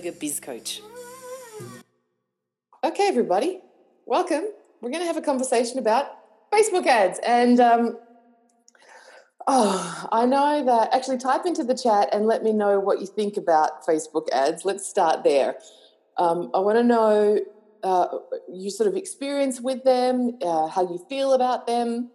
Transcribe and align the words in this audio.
Biz 0.00 0.40
Coach. 0.40 0.80
Okay, 2.82 3.06
everybody, 3.06 3.60
welcome. 4.06 4.44
We're 4.80 4.90
going 4.90 5.02
to 5.02 5.06
have 5.06 5.16
a 5.16 5.22
conversation 5.22 5.78
about 5.78 6.06
Facebook 6.52 6.84
ads. 6.86 7.20
And 7.24 7.60
um, 7.60 7.98
oh, 9.46 10.08
I 10.10 10.26
know 10.26 10.64
that 10.64 10.92
actually 10.92 11.18
type 11.18 11.46
into 11.46 11.62
the 11.62 11.76
chat 11.76 12.08
and 12.12 12.26
let 12.26 12.42
me 12.42 12.52
know 12.52 12.80
what 12.80 13.00
you 13.00 13.06
think 13.06 13.36
about 13.36 13.86
Facebook 13.86 14.28
ads. 14.32 14.64
Let's 14.64 14.88
start 14.88 15.22
there. 15.22 15.58
Um, 16.18 16.50
I 16.54 16.58
want 16.58 16.76
to 16.76 16.82
know 16.82 17.38
uh, 17.84 18.08
your 18.52 18.70
sort 18.70 18.88
of 18.88 18.96
experience 18.96 19.60
with 19.60 19.84
them, 19.84 20.38
uh, 20.42 20.66
how 20.66 20.82
you 20.82 21.06
feel 21.08 21.34
about 21.34 21.68
them, 21.68 22.10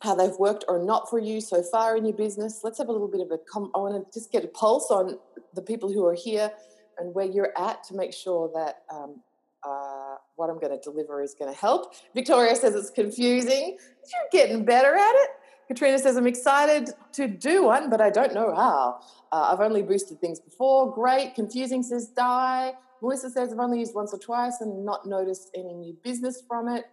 how 0.00 0.14
they've 0.14 0.38
worked 0.38 0.66
or 0.68 0.84
not 0.84 1.08
for 1.08 1.18
you 1.18 1.40
so 1.40 1.62
far 1.62 1.96
in 1.96 2.04
your 2.04 2.16
business. 2.16 2.60
Let's 2.62 2.76
have 2.76 2.88
a 2.88 2.92
little 2.92 3.08
bit 3.08 3.22
of 3.22 3.30
a. 3.30 3.38
Com- 3.38 3.70
I 3.74 3.78
want 3.78 4.12
to 4.12 4.18
just 4.18 4.30
get 4.30 4.44
a 4.44 4.48
pulse 4.48 4.90
on 4.90 5.18
the 5.54 5.62
people 5.62 5.90
who 5.90 6.04
are 6.04 6.14
here 6.14 6.52
and 6.98 7.14
where 7.14 7.26
you're 7.26 7.52
at 7.58 7.84
to 7.84 7.94
make 7.94 8.12
sure 8.12 8.50
that 8.54 8.82
um, 8.94 9.20
uh, 9.64 10.16
what 10.36 10.50
I'm 10.50 10.58
going 10.58 10.76
to 10.76 10.82
deliver 10.82 11.22
is 11.22 11.34
going 11.34 11.52
to 11.52 11.58
help. 11.58 11.94
Victoria 12.14 12.56
says 12.56 12.74
it's 12.74 12.90
confusing. 12.90 13.76
You're 14.12 14.28
getting 14.44 14.64
better 14.64 14.94
at 14.94 15.14
it. 15.14 15.30
Katrina 15.68 15.98
says 15.98 16.16
I'm 16.16 16.26
excited 16.26 16.90
to 17.12 17.28
do 17.28 17.64
one, 17.64 17.88
but 17.88 18.00
I 18.00 18.10
don't 18.10 18.34
know 18.34 18.54
how. 18.54 19.00
Uh, 19.30 19.52
I've 19.52 19.60
only 19.60 19.82
boosted 19.82 20.20
things 20.20 20.40
before. 20.40 20.92
Great. 20.92 21.34
Confusing 21.34 21.82
says 21.82 22.08
Di. 22.08 22.72
Melissa 23.00 23.30
says 23.30 23.52
I've 23.52 23.58
only 23.58 23.78
used 23.80 23.94
once 23.94 24.12
or 24.12 24.18
twice 24.18 24.60
and 24.60 24.84
not 24.84 25.06
noticed 25.06 25.50
any 25.56 25.74
new 25.74 25.96
business 26.04 26.42
from 26.46 26.68
it. 26.68 26.84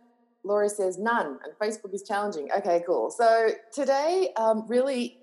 Laura 0.43 0.69
says 0.69 0.97
none, 0.97 1.37
and 1.43 1.53
Facebook 1.61 1.93
is 1.93 2.03
challenging. 2.03 2.47
Okay, 2.57 2.81
cool. 2.87 3.11
So 3.11 3.49
today, 3.73 4.29
um, 4.37 4.65
really, 4.67 5.18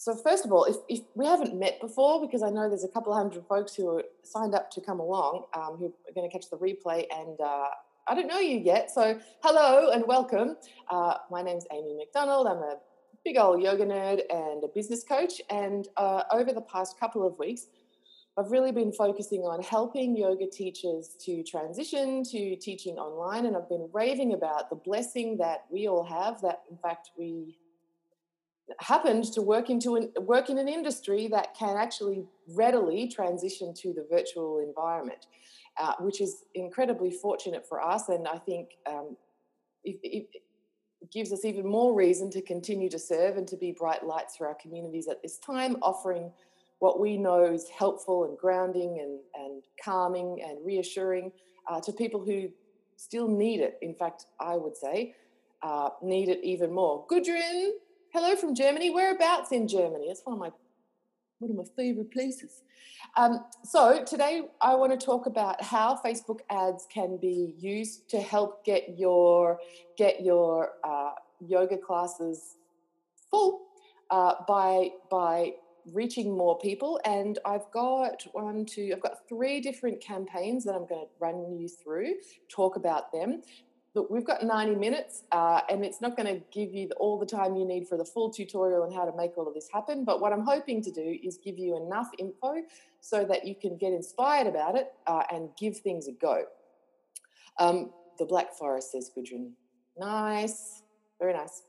so 0.00 0.16
first 0.16 0.46
of 0.46 0.52
all, 0.52 0.64
if, 0.64 0.76
if 0.88 1.00
we 1.14 1.26
haven't 1.26 1.54
met 1.54 1.78
before, 1.78 2.22
because 2.22 2.42
I 2.42 2.48
know 2.48 2.70
there's 2.70 2.84
a 2.84 2.88
couple 2.88 3.14
hundred 3.14 3.44
folks 3.46 3.74
who 3.74 3.98
are 3.98 4.04
signed 4.22 4.54
up 4.54 4.70
to 4.70 4.80
come 4.80 4.98
along, 4.98 5.44
um, 5.52 5.76
who 5.76 5.92
are 6.08 6.14
going 6.14 6.26
to 6.26 6.32
catch 6.32 6.48
the 6.48 6.56
replay, 6.56 7.04
and 7.14 7.38
uh, 7.38 7.66
I 8.08 8.14
don't 8.14 8.26
know 8.26 8.38
you 8.38 8.56
yet. 8.56 8.90
So 8.90 9.20
hello 9.42 9.90
and 9.90 10.06
welcome. 10.06 10.56
Uh, 10.88 11.16
my 11.30 11.42
name's 11.42 11.66
Amy 11.70 11.94
McDonald. 11.98 12.46
I'm 12.46 12.62
a 12.62 12.76
big 13.26 13.36
old 13.36 13.62
yoga 13.62 13.84
nerd 13.84 14.22
and 14.30 14.64
a 14.64 14.68
business 14.74 15.04
coach, 15.04 15.42
and 15.50 15.86
uh, 15.98 16.22
over 16.32 16.54
the 16.54 16.62
past 16.62 16.98
couple 16.98 17.26
of 17.26 17.38
weeks. 17.38 17.66
I've 18.38 18.50
really 18.50 18.72
been 18.72 18.92
focusing 18.92 19.40
on 19.40 19.60
helping 19.62 20.16
yoga 20.16 20.46
teachers 20.46 21.14
to 21.26 21.42
transition 21.42 22.22
to 22.24 22.56
teaching 22.56 22.96
online, 22.96 23.44
and 23.44 23.54
I've 23.54 23.68
been 23.68 23.90
raving 23.92 24.32
about 24.32 24.70
the 24.70 24.76
blessing 24.76 25.36
that 25.38 25.66
we 25.70 25.88
all 25.88 26.04
have. 26.04 26.40
That, 26.40 26.62
in 26.70 26.78
fact, 26.78 27.10
we 27.18 27.58
happened 28.78 29.24
to 29.32 29.42
work 29.42 29.70
into 29.70 29.96
an, 29.96 30.12
work 30.20 30.50
in 30.50 30.58
an 30.58 30.68
industry 30.68 31.28
that 31.28 31.54
can 31.54 31.76
actually 31.76 32.24
readily 32.48 33.08
transition 33.08 33.74
to 33.74 33.92
the 33.92 34.06
virtual 34.10 34.60
environment, 34.60 35.26
uh, 35.78 35.94
which 36.00 36.20
is 36.20 36.44
incredibly 36.54 37.10
fortunate 37.10 37.66
for 37.68 37.80
us. 37.82 38.08
And 38.08 38.28
I 38.28 38.38
think 38.38 38.70
um, 38.86 39.16
it, 39.84 39.98
it 40.02 40.42
gives 41.12 41.32
us 41.32 41.44
even 41.44 41.66
more 41.66 41.94
reason 41.94 42.30
to 42.30 42.42
continue 42.42 42.88
to 42.90 42.98
serve 42.98 43.36
and 43.36 43.48
to 43.48 43.56
be 43.56 43.72
bright 43.72 44.04
lights 44.04 44.36
for 44.36 44.46
our 44.46 44.54
communities 44.54 45.08
at 45.08 45.22
this 45.22 45.38
time, 45.38 45.76
offering 45.82 46.30
what 46.78 46.98
we 46.98 47.16
know 47.16 47.44
is 47.44 47.68
helpful 47.68 48.24
and 48.24 48.38
grounding 48.38 49.00
and, 49.00 49.18
and 49.34 49.62
calming 49.82 50.42
and 50.42 50.64
reassuring 50.64 51.30
uh, 51.68 51.80
to 51.80 51.92
people 51.92 52.24
who 52.24 52.48
still 52.96 53.28
need 53.28 53.60
it. 53.60 53.78
In 53.82 53.94
fact, 53.94 54.26
I 54.38 54.56
would 54.56 54.76
say 54.76 55.14
uh, 55.62 55.90
need 56.02 56.28
it 56.28 56.40
even 56.42 56.72
more. 56.72 57.06
Gudrun, 57.06 57.72
hello 58.12 58.34
from 58.34 58.54
Germany. 58.54 58.90
Whereabouts 58.90 59.52
in 59.52 59.68
Germany? 59.68 60.06
It's 60.06 60.22
one 60.24 60.34
of 60.34 60.40
my 60.40 60.50
one 61.38 61.50
of 61.50 61.56
my 61.56 61.64
favorite 61.76 62.10
places. 62.10 62.62
Um, 63.16 63.44
so 63.64 64.04
today 64.04 64.42
I 64.60 64.74
want 64.74 64.98
to 64.98 65.04
talk 65.04 65.26
about 65.26 65.62
how 65.62 65.98
Facebook 66.04 66.40
ads 66.50 66.86
can 66.92 67.16
be 67.16 67.54
used 67.58 68.10
to 68.10 68.20
help 68.20 68.64
get 68.64 68.98
your 68.98 69.58
get 69.96 70.22
your 70.22 70.72
uh, 70.84 71.12
yoga 71.40 71.78
classes 71.78 72.56
full 73.30 73.62
uh, 74.10 74.34
by 74.46 74.90
by 75.10 75.52
reaching 75.92 76.36
more 76.36 76.58
people. 76.58 77.00
And 77.04 77.38
I've 77.44 77.70
got 77.72 78.26
one, 78.32 78.66
two, 78.66 78.90
I've 78.92 79.00
got 79.00 79.28
three 79.28 79.60
different 79.60 80.00
campaigns 80.00 80.64
that 80.64 80.74
I'm 80.74 80.86
going 80.86 81.06
to 81.06 81.08
run 81.18 81.58
you 81.58 81.68
through, 81.68 82.16
talk 82.48 82.76
about 82.76 83.12
them. 83.12 83.42
Look, 83.94 84.08
we've 84.08 84.24
got 84.24 84.44
90 84.44 84.76
minutes, 84.76 85.24
uh, 85.32 85.62
and 85.68 85.84
it's 85.84 86.00
not 86.00 86.16
going 86.16 86.32
to 86.32 86.40
give 86.52 86.72
you 86.72 86.88
all 86.98 87.18
the 87.18 87.26
time 87.26 87.56
you 87.56 87.64
need 87.64 87.88
for 87.88 87.98
the 87.98 88.04
full 88.04 88.30
tutorial 88.30 88.84
on 88.84 88.92
how 88.92 89.04
to 89.04 89.16
make 89.16 89.36
all 89.36 89.48
of 89.48 89.54
this 89.54 89.68
happen. 89.72 90.04
But 90.04 90.20
what 90.20 90.32
I'm 90.32 90.44
hoping 90.44 90.80
to 90.82 90.92
do 90.92 91.18
is 91.24 91.38
give 91.44 91.58
you 91.58 91.76
enough 91.76 92.08
info 92.18 92.62
so 93.00 93.24
that 93.24 93.44
you 93.46 93.56
can 93.56 93.76
get 93.76 93.92
inspired 93.92 94.46
about 94.46 94.76
it 94.76 94.92
uh, 95.08 95.24
and 95.32 95.48
give 95.58 95.78
things 95.78 96.06
a 96.06 96.12
go. 96.12 96.44
Um, 97.58 97.90
the 98.18 98.26
Black 98.26 98.54
Forest 98.54 98.92
says 98.92 99.10
Gudrun. 99.16 99.50
Nice, 99.98 100.82
very 101.18 101.32
nice. 101.32 101.62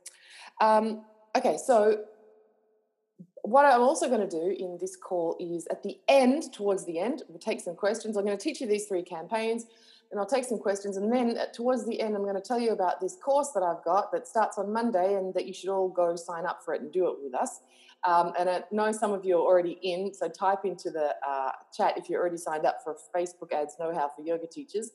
Um, 0.61 1.03
okay, 1.35 1.57
so 1.57 2.03
what 3.41 3.65
I'm 3.65 3.81
also 3.81 4.07
going 4.07 4.21
to 4.21 4.29
do 4.29 4.55
in 4.59 4.77
this 4.79 4.95
call 4.95 5.37
is 5.39 5.65
at 5.71 5.81
the 5.81 5.97
end, 6.07 6.53
towards 6.53 6.85
the 6.85 6.99
end, 6.99 7.23
we'll 7.27 7.39
take 7.39 7.61
some 7.61 7.75
questions. 7.75 8.15
I'm 8.15 8.25
going 8.25 8.37
to 8.37 8.43
teach 8.43 8.61
you 8.61 8.67
these 8.67 8.85
three 8.85 9.01
campaigns 9.01 9.65
and 10.11 10.19
I'll 10.19 10.25
take 10.25 10.43
some 10.43 10.59
questions. 10.59 10.97
And 10.97 11.11
then 11.11 11.37
towards 11.53 11.85
the 11.85 11.99
end, 12.01 12.15
I'm 12.15 12.23
going 12.23 12.35
to 12.35 12.41
tell 12.41 12.59
you 12.59 12.71
about 12.71 12.99
this 12.99 13.15
course 13.23 13.51
that 13.53 13.63
I've 13.63 13.83
got 13.83 14.11
that 14.11 14.27
starts 14.27 14.57
on 14.57 14.71
Monday 14.71 15.15
and 15.15 15.33
that 15.33 15.45
you 15.45 15.53
should 15.53 15.69
all 15.69 15.87
go 15.87 16.15
sign 16.15 16.45
up 16.45 16.61
for 16.63 16.73
it 16.73 16.81
and 16.81 16.91
do 16.91 17.07
it 17.07 17.15
with 17.23 17.33
us. 17.33 17.61
Um, 18.03 18.33
and 18.37 18.49
I 18.49 18.63
know 18.71 18.91
some 18.91 19.13
of 19.13 19.23
you 19.23 19.37
are 19.37 19.41
already 19.41 19.77
in, 19.83 20.13
so 20.13 20.27
type 20.27 20.65
into 20.65 20.89
the 20.89 21.15
uh, 21.27 21.51
chat 21.75 21.97
if 21.97 22.09
you're 22.09 22.19
already 22.19 22.37
signed 22.37 22.65
up 22.65 22.79
for 22.83 22.97
Facebook 23.15 23.53
ads 23.53 23.75
know 23.79 23.93
how 23.93 24.09
for 24.09 24.23
yoga 24.23 24.47
teachers. 24.47 24.91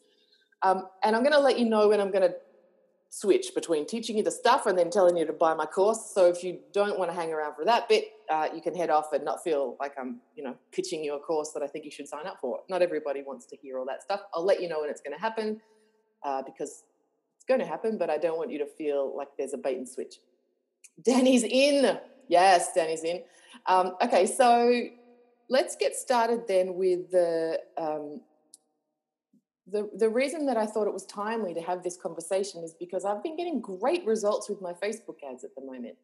Um, 0.62 0.88
and 1.04 1.14
I'm 1.14 1.22
going 1.22 1.34
to 1.34 1.40
let 1.40 1.58
you 1.58 1.66
know 1.66 1.88
when 1.88 2.00
I'm 2.00 2.10
going 2.10 2.28
to 2.28 2.34
switch 3.08 3.54
between 3.54 3.86
teaching 3.86 4.16
you 4.16 4.22
the 4.22 4.30
stuff 4.30 4.66
and 4.66 4.76
then 4.76 4.90
telling 4.90 5.16
you 5.16 5.24
to 5.24 5.32
buy 5.32 5.54
my 5.54 5.66
course. 5.66 6.10
So 6.14 6.26
if 6.26 6.42
you 6.42 6.60
don't 6.72 6.98
want 6.98 7.10
to 7.10 7.16
hang 7.16 7.32
around 7.32 7.54
for 7.54 7.64
that 7.64 7.88
bit, 7.88 8.06
uh, 8.30 8.48
you 8.54 8.60
can 8.60 8.74
head 8.74 8.90
off 8.90 9.12
and 9.12 9.24
not 9.24 9.42
feel 9.42 9.76
like 9.80 9.92
I'm, 9.98 10.20
you 10.34 10.42
know, 10.42 10.56
pitching 10.72 11.02
you 11.04 11.14
a 11.14 11.20
course 11.20 11.52
that 11.52 11.62
I 11.62 11.66
think 11.66 11.84
you 11.84 11.90
should 11.90 12.08
sign 12.08 12.26
up 12.26 12.38
for. 12.40 12.60
Not 12.68 12.82
everybody 12.82 13.22
wants 13.22 13.46
to 13.46 13.56
hear 13.56 13.78
all 13.78 13.86
that 13.86 14.02
stuff. 14.02 14.20
I'll 14.34 14.44
let 14.44 14.60
you 14.60 14.68
know 14.68 14.80
when 14.80 14.90
it's 14.90 15.00
going 15.00 15.16
to 15.16 15.20
happen 15.20 15.60
uh, 16.24 16.42
because 16.42 16.84
it's 17.36 17.44
going 17.46 17.60
to 17.60 17.66
happen, 17.66 17.96
but 17.96 18.10
I 18.10 18.18
don't 18.18 18.36
want 18.36 18.50
you 18.50 18.58
to 18.58 18.66
feel 18.66 19.16
like 19.16 19.28
there's 19.38 19.54
a 19.54 19.58
bait 19.58 19.76
and 19.76 19.88
switch. 19.88 20.16
Danny's 21.02 21.44
in. 21.44 21.98
Yes, 22.28 22.72
Danny's 22.74 23.04
in. 23.04 23.22
Um, 23.66 23.96
okay, 24.02 24.26
so 24.26 24.82
let's 25.48 25.76
get 25.76 25.94
started 25.94 26.48
then 26.48 26.74
with 26.74 27.10
the 27.10 27.60
um, 27.78 28.20
the, 29.70 29.90
the 29.96 30.08
reason 30.08 30.46
that 30.46 30.56
I 30.56 30.66
thought 30.66 30.86
it 30.86 30.92
was 30.92 31.04
timely 31.06 31.52
to 31.54 31.60
have 31.60 31.82
this 31.82 31.96
conversation 31.96 32.62
is 32.62 32.74
because 32.78 33.04
I've 33.04 33.22
been 33.22 33.36
getting 33.36 33.60
great 33.60 34.04
results 34.06 34.48
with 34.48 34.60
my 34.60 34.72
Facebook 34.72 35.16
ads 35.28 35.42
at 35.44 35.54
the 35.56 35.62
moment. 35.62 35.96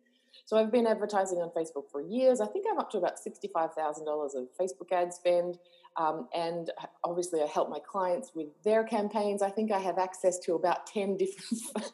So 0.45 0.57
I've 0.57 0.73
been 0.73 0.87
advertising 0.87 1.39
on 1.39 1.51
Facebook 1.51 1.91
for 1.91 2.01
years. 2.01 2.41
I 2.41 2.47
think 2.47 2.67
I'm 2.71 2.79
up 2.79 2.91
to 2.91 2.99
about 2.99 3.15
$65,000 3.17 4.35
of 4.35 4.49
Facebook 4.61 4.91
ad 4.91 5.13
spend. 5.13 5.59
Um, 5.97 6.29
and 6.35 6.71
obviously, 7.05 7.41
I 7.43 7.47
help 7.47 7.71
my 7.71 7.79
clients 7.79 8.33
with 8.35 8.49
their 8.65 8.83
campaigns. 8.83 9.43
I 9.43 9.51
think 9.51 9.71
I 9.71 9.79
have 9.79 9.99
access 9.99 10.39
to 10.41 10.55
about 10.55 10.87
10 10.87 11.17
different 11.19 11.63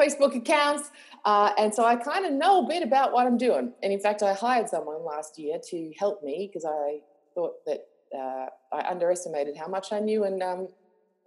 Facebook 0.00 0.34
accounts. 0.34 0.90
Uh, 1.24 1.52
and 1.58 1.72
so 1.72 1.84
I 1.84 1.96
kind 1.96 2.24
of 2.24 2.32
know 2.32 2.64
a 2.64 2.68
bit 2.68 2.82
about 2.82 3.12
what 3.12 3.26
I'm 3.26 3.36
doing. 3.38 3.72
And 3.82 3.92
in 3.92 4.00
fact, 4.00 4.22
I 4.22 4.32
hired 4.32 4.68
someone 4.68 5.04
last 5.04 5.38
year 5.38 5.58
to 5.70 5.92
help 5.98 6.24
me 6.24 6.48
because 6.50 6.64
I 6.64 7.00
thought 7.34 7.64
that 7.66 7.86
uh, 8.16 8.46
I 8.72 8.90
underestimated 8.90 9.56
how 9.56 9.68
much 9.68 9.92
I 9.92 10.00
knew. 10.00 10.24
And 10.24 10.42
um, 10.42 10.68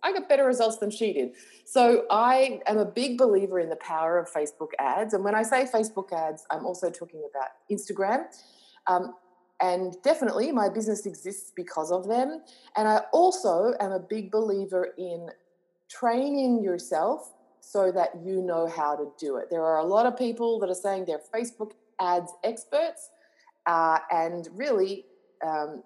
I 0.03 0.13
got 0.13 0.27
better 0.27 0.45
results 0.45 0.77
than 0.77 0.89
she 0.89 1.13
did. 1.13 1.31
So 1.65 2.05
I 2.09 2.59
am 2.65 2.77
a 2.77 2.85
big 2.85 3.17
believer 3.17 3.59
in 3.59 3.69
the 3.69 3.75
power 3.77 4.17
of 4.17 4.31
Facebook 4.31 4.69
ads. 4.79 5.13
And 5.13 5.23
when 5.23 5.35
I 5.35 5.43
say 5.43 5.65
Facebook 5.65 6.11
ads, 6.11 6.45
I'm 6.49 6.65
also 6.65 6.89
talking 6.89 7.23
about 7.29 7.49
Instagram. 7.71 8.25
Um, 8.87 9.13
and 9.61 9.95
definitely 10.03 10.51
my 10.51 10.69
business 10.69 11.05
exists 11.05 11.51
because 11.55 11.91
of 11.91 12.07
them. 12.07 12.41
And 12.75 12.87
I 12.87 13.01
also 13.13 13.73
am 13.79 13.91
a 13.91 13.99
big 13.99 14.31
believer 14.31 14.89
in 14.97 15.29
training 15.87 16.63
yourself 16.63 17.31
so 17.59 17.91
that 17.91 18.09
you 18.23 18.41
know 18.41 18.67
how 18.67 18.95
to 18.95 19.11
do 19.19 19.37
it. 19.37 19.49
There 19.51 19.63
are 19.63 19.77
a 19.77 19.85
lot 19.85 20.07
of 20.07 20.17
people 20.17 20.59
that 20.59 20.69
are 20.69 20.75
saying 20.75 21.05
they're 21.05 21.21
Facebook 21.33 21.73
ads 21.99 22.33
experts. 22.43 23.11
Uh, 23.67 23.99
and 24.09 24.49
really, 24.55 25.05
um, 25.45 25.83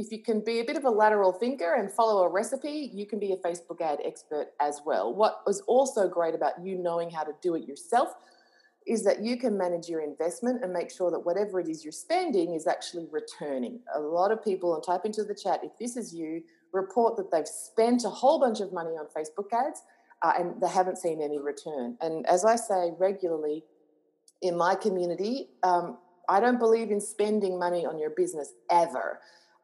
if 0.00 0.10
you 0.10 0.22
can 0.22 0.40
be 0.40 0.60
a 0.60 0.64
bit 0.64 0.76
of 0.76 0.84
a 0.84 0.90
lateral 0.90 1.32
thinker 1.32 1.74
and 1.74 1.92
follow 1.92 2.22
a 2.22 2.28
recipe, 2.28 2.90
you 2.92 3.06
can 3.06 3.18
be 3.18 3.32
a 3.32 3.36
Facebook 3.36 3.80
ad 3.80 3.98
expert 4.04 4.48
as 4.60 4.80
well. 4.84 5.14
What 5.14 5.42
was 5.46 5.60
also 5.62 6.08
great 6.08 6.34
about 6.34 6.64
you 6.64 6.76
knowing 6.76 7.10
how 7.10 7.22
to 7.22 7.32
do 7.42 7.54
it 7.54 7.68
yourself 7.68 8.14
is 8.86 9.04
that 9.04 9.22
you 9.22 9.36
can 9.36 9.56
manage 9.56 9.88
your 9.88 10.00
investment 10.00 10.64
and 10.64 10.72
make 10.72 10.90
sure 10.90 11.10
that 11.10 11.20
whatever 11.20 11.60
it 11.60 11.68
is 11.68 11.84
you're 11.84 11.92
spending 11.92 12.54
is 12.54 12.66
actually 12.66 13.06
returning. 13.10 13.78
A 13.94 14.00
lot 14.00 14.32
of 14.32 14.42
people, 14.42 14.74
and 14.74 14.82
type 14.82 15.04
into 15.04 15.22
the 15.22 15.34
chat 15.34 15.60
if 15.62 15.72
this 15.78 15.96
is 15.96 16.14
you, 16.14 16.42
report 16.72 17.16
that 17.16 17.30
they've 17.30 17.46
spent 17.46 18.04
a 18.04 18.10
whole 18.10 18.40
bunch 18.40 18.60
of 18.60 18.72
money 18.72 18.90
on 18.90 19.06
Facebook 19.16 19.52
ads 19.52 19.82
uh, 20.22 20.32
and 20.38 20.60
they 20.60 20.68
haven't 20.68 20.98
seen 20.98 21.20
any 21.20 21.38
return. 21.38 21.96
And 22.00 22.26
as 22.26 22.44
I 22.44 22.56
say 22.56 22.92
regularly 22.98 23.64
in 24.40 24.56
my 24.56 24.74
community, 24.74 25.50
um, 25.62 25.98
I 26.28 26.40
don't 26.40 26.58
believe 26.58 26.90
in 26.90 27.00
spending 27.00 27.58
money 27.58 27.84
on 27.84 27.98
your 27.98 28.10
business 28.10 28.52
ever. 28.70 29.20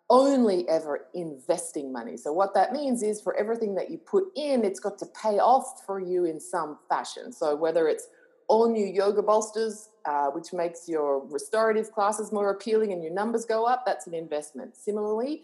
Only 0.09 0.69
ever 0.69 1.07
investing 1.15 1.93
money. 1.93 2.17
So, 2.17 2.33
what 2.33 2.55
that 2.55 2.73
means 2.73 3.03
is 3.03 3.21
for 3.21 3.37
everything 3.37 3.75
that 3.75 3.91
you 3.91 3.99
put 3.99 4.25
in, 4.37 4.65
it's 4.65 4.79
got 4.79 4.99
to 4.99 5.07
pay 5.07 5.39
off 5.39 5.85
for 5.85 5.99
you 5.99 6.25
in 6.27 6.39
some 6.39 6.79
fashion. 6.89 7.33
So, 7.33 7.57
whether 7.57 7.89
it's 7.89 8.09
all 8.49 8.71
new 8.71 8.87
yoga 8.87 9.23
bolsters, 9.23 9.89
uh, 10.05 10.27
which 10.29 10.53
makes 10.53 10.89
your 10.89 11.27
restorative 11.27 11.91
classes 11.91 12.31
more 12.31 12.51
appealing 12.51 12.93
and 12.93 13.03
your 13.03 13.13
numbers 13.13 13.45
go 13.45 13.65
up, 13.65 13.85
that's 13.85 14.07
an 14.07 14.15
investment. 14.15 14.77
Similarly, 14.77 15.43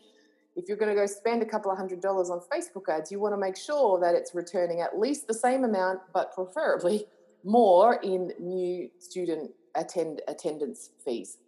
if 0.54 0.68
you're 0.68 0.76
going 0.76 0.94
to 0.94 1.00
go 1.00 1.06
spend 1.06 1.42
a 1.42 1.46
couple 1.46 1.70
of 1.70 1.78
hundred 1.78 2.00
dollars 2.00 2.30
on 2.30 2.40
Facebook 2.40 2.88
ads, 2.88 3.10
you 3.10 3.18
want 3.18 3.32
to 3.32 3.38
make 3.38 3.56
sure 3.56 3.98
that 4.00 4.14
it's 4.14 4.34
returning 4.34 4.80
at 4.80 4.98
least 4.98 5.26
the 5.26 5.34
same 5.34 5.64
amount, 5.64 6.00
but 6.12 6.32
preferably 6.32 7.06
more 7.44 7.94
in 8.02 8.32
new 8.38 8.88
student 8.98 9.50
attend 9.74 10.20
attendance 10.28 10.90
fees. 11.04 11.38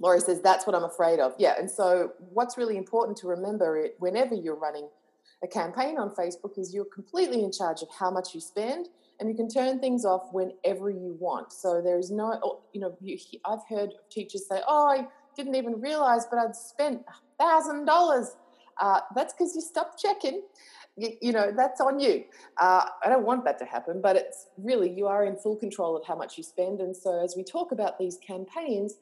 Laurie 0.00 0.20
says 0.20 0.40
that's 0.40 0.66
what 0.66 0.76
I'm 0.76 0.84
afraid 0.84 1.18
of. 1.18 1.34
Yeah, 1.38 1.54
and 1.58 1.70
so 1.70 2.12
what's 2.32 2.56
really 2.56 2.76
important 2.76 3.18
to 3.18 3.26
remember 3.26 3.76
it 3.78 3.96
whenever 3.98 4.34
you're 4.34 4.54
running 4.54 4.88
a 5.42 5.46
campaign 5.46 5.98
on 5.98 6.10
Facebook 6.10 6.58
is 6.58 6.74
you're 6.74 6.84
completely 6.84 7.44
in 7.44 7.52
charge 7.52 7.82
of 7.82 7.88
how 7.96 8.10
much 8.10 8.34
you 8.34 8.40
spend 8.40 8.88
and 9.20 9.28
you 9.28 9.34
can 9.34 9.48
turn 9.48 9.80
things 9.80 10.04
off 10.04 10.28
whenever 10.32 10.90
you 10.90 11.16
want. 11.18 11.52
So 11.52 11.80
there's 11.82 12.10
no, 12.10 12.38
oh, 12.42 12.60
you 12.72 12.80
know, 12.80 12.96
you, 13.00 13.18
I've 13.44 13.66
heard 13.68 13.90
teachers 14.10 14.46
say, 14.48 14.60
"Oh, 14.66 14.86
I 14.86 15.06
didn't 15.36 15.54
even 15.54 15.80
realize, 15.80 16.26
but 16.30 16.38
I'd 16.38 16.56
spent 16.56 17.02
a 17.08 17.42
thousand 17.42 17.84
dollars." 17.84 18.36
Uh, 18.80 19.00
that's 19.14 19.32
because 19.32 19.54
you 19.56 19.60
stopped 19.60 20.00
checking. 20.00 20.42
You, 20.96 21.10
you, 21.20 21.32
know, 21.32 21.52
that's 21.56 21.80
on 21.80 22.00
you. 22.00 22.24
Uh, 22.60 22.86
I 23.04 23.08
don't 23.08 23.24
want 23.24 23.44
that 23.44 23.58
to 23.60 23.64
happen, 23.64 24.00
but 24.00 24.16
it's 24.16 24.46
really 24.56 24.90
you 24.90 25.06
are 25.06 25.24
in 25.24 25.36
full 25.36 25.56
control 25.56 25.96
of 25.96 26.04
how 26.04 26.16
much 26.16 26.36
you 26.36 26.44
spend. 26.44 26.80
And 26.80 26.96
so, 26.96 27.22
as 27.22 27.34
we 27.36 27.44
talk 27.44 27.72
about 27.72 27.98
these 27.98 28.18
campaigns, 28.24 28.94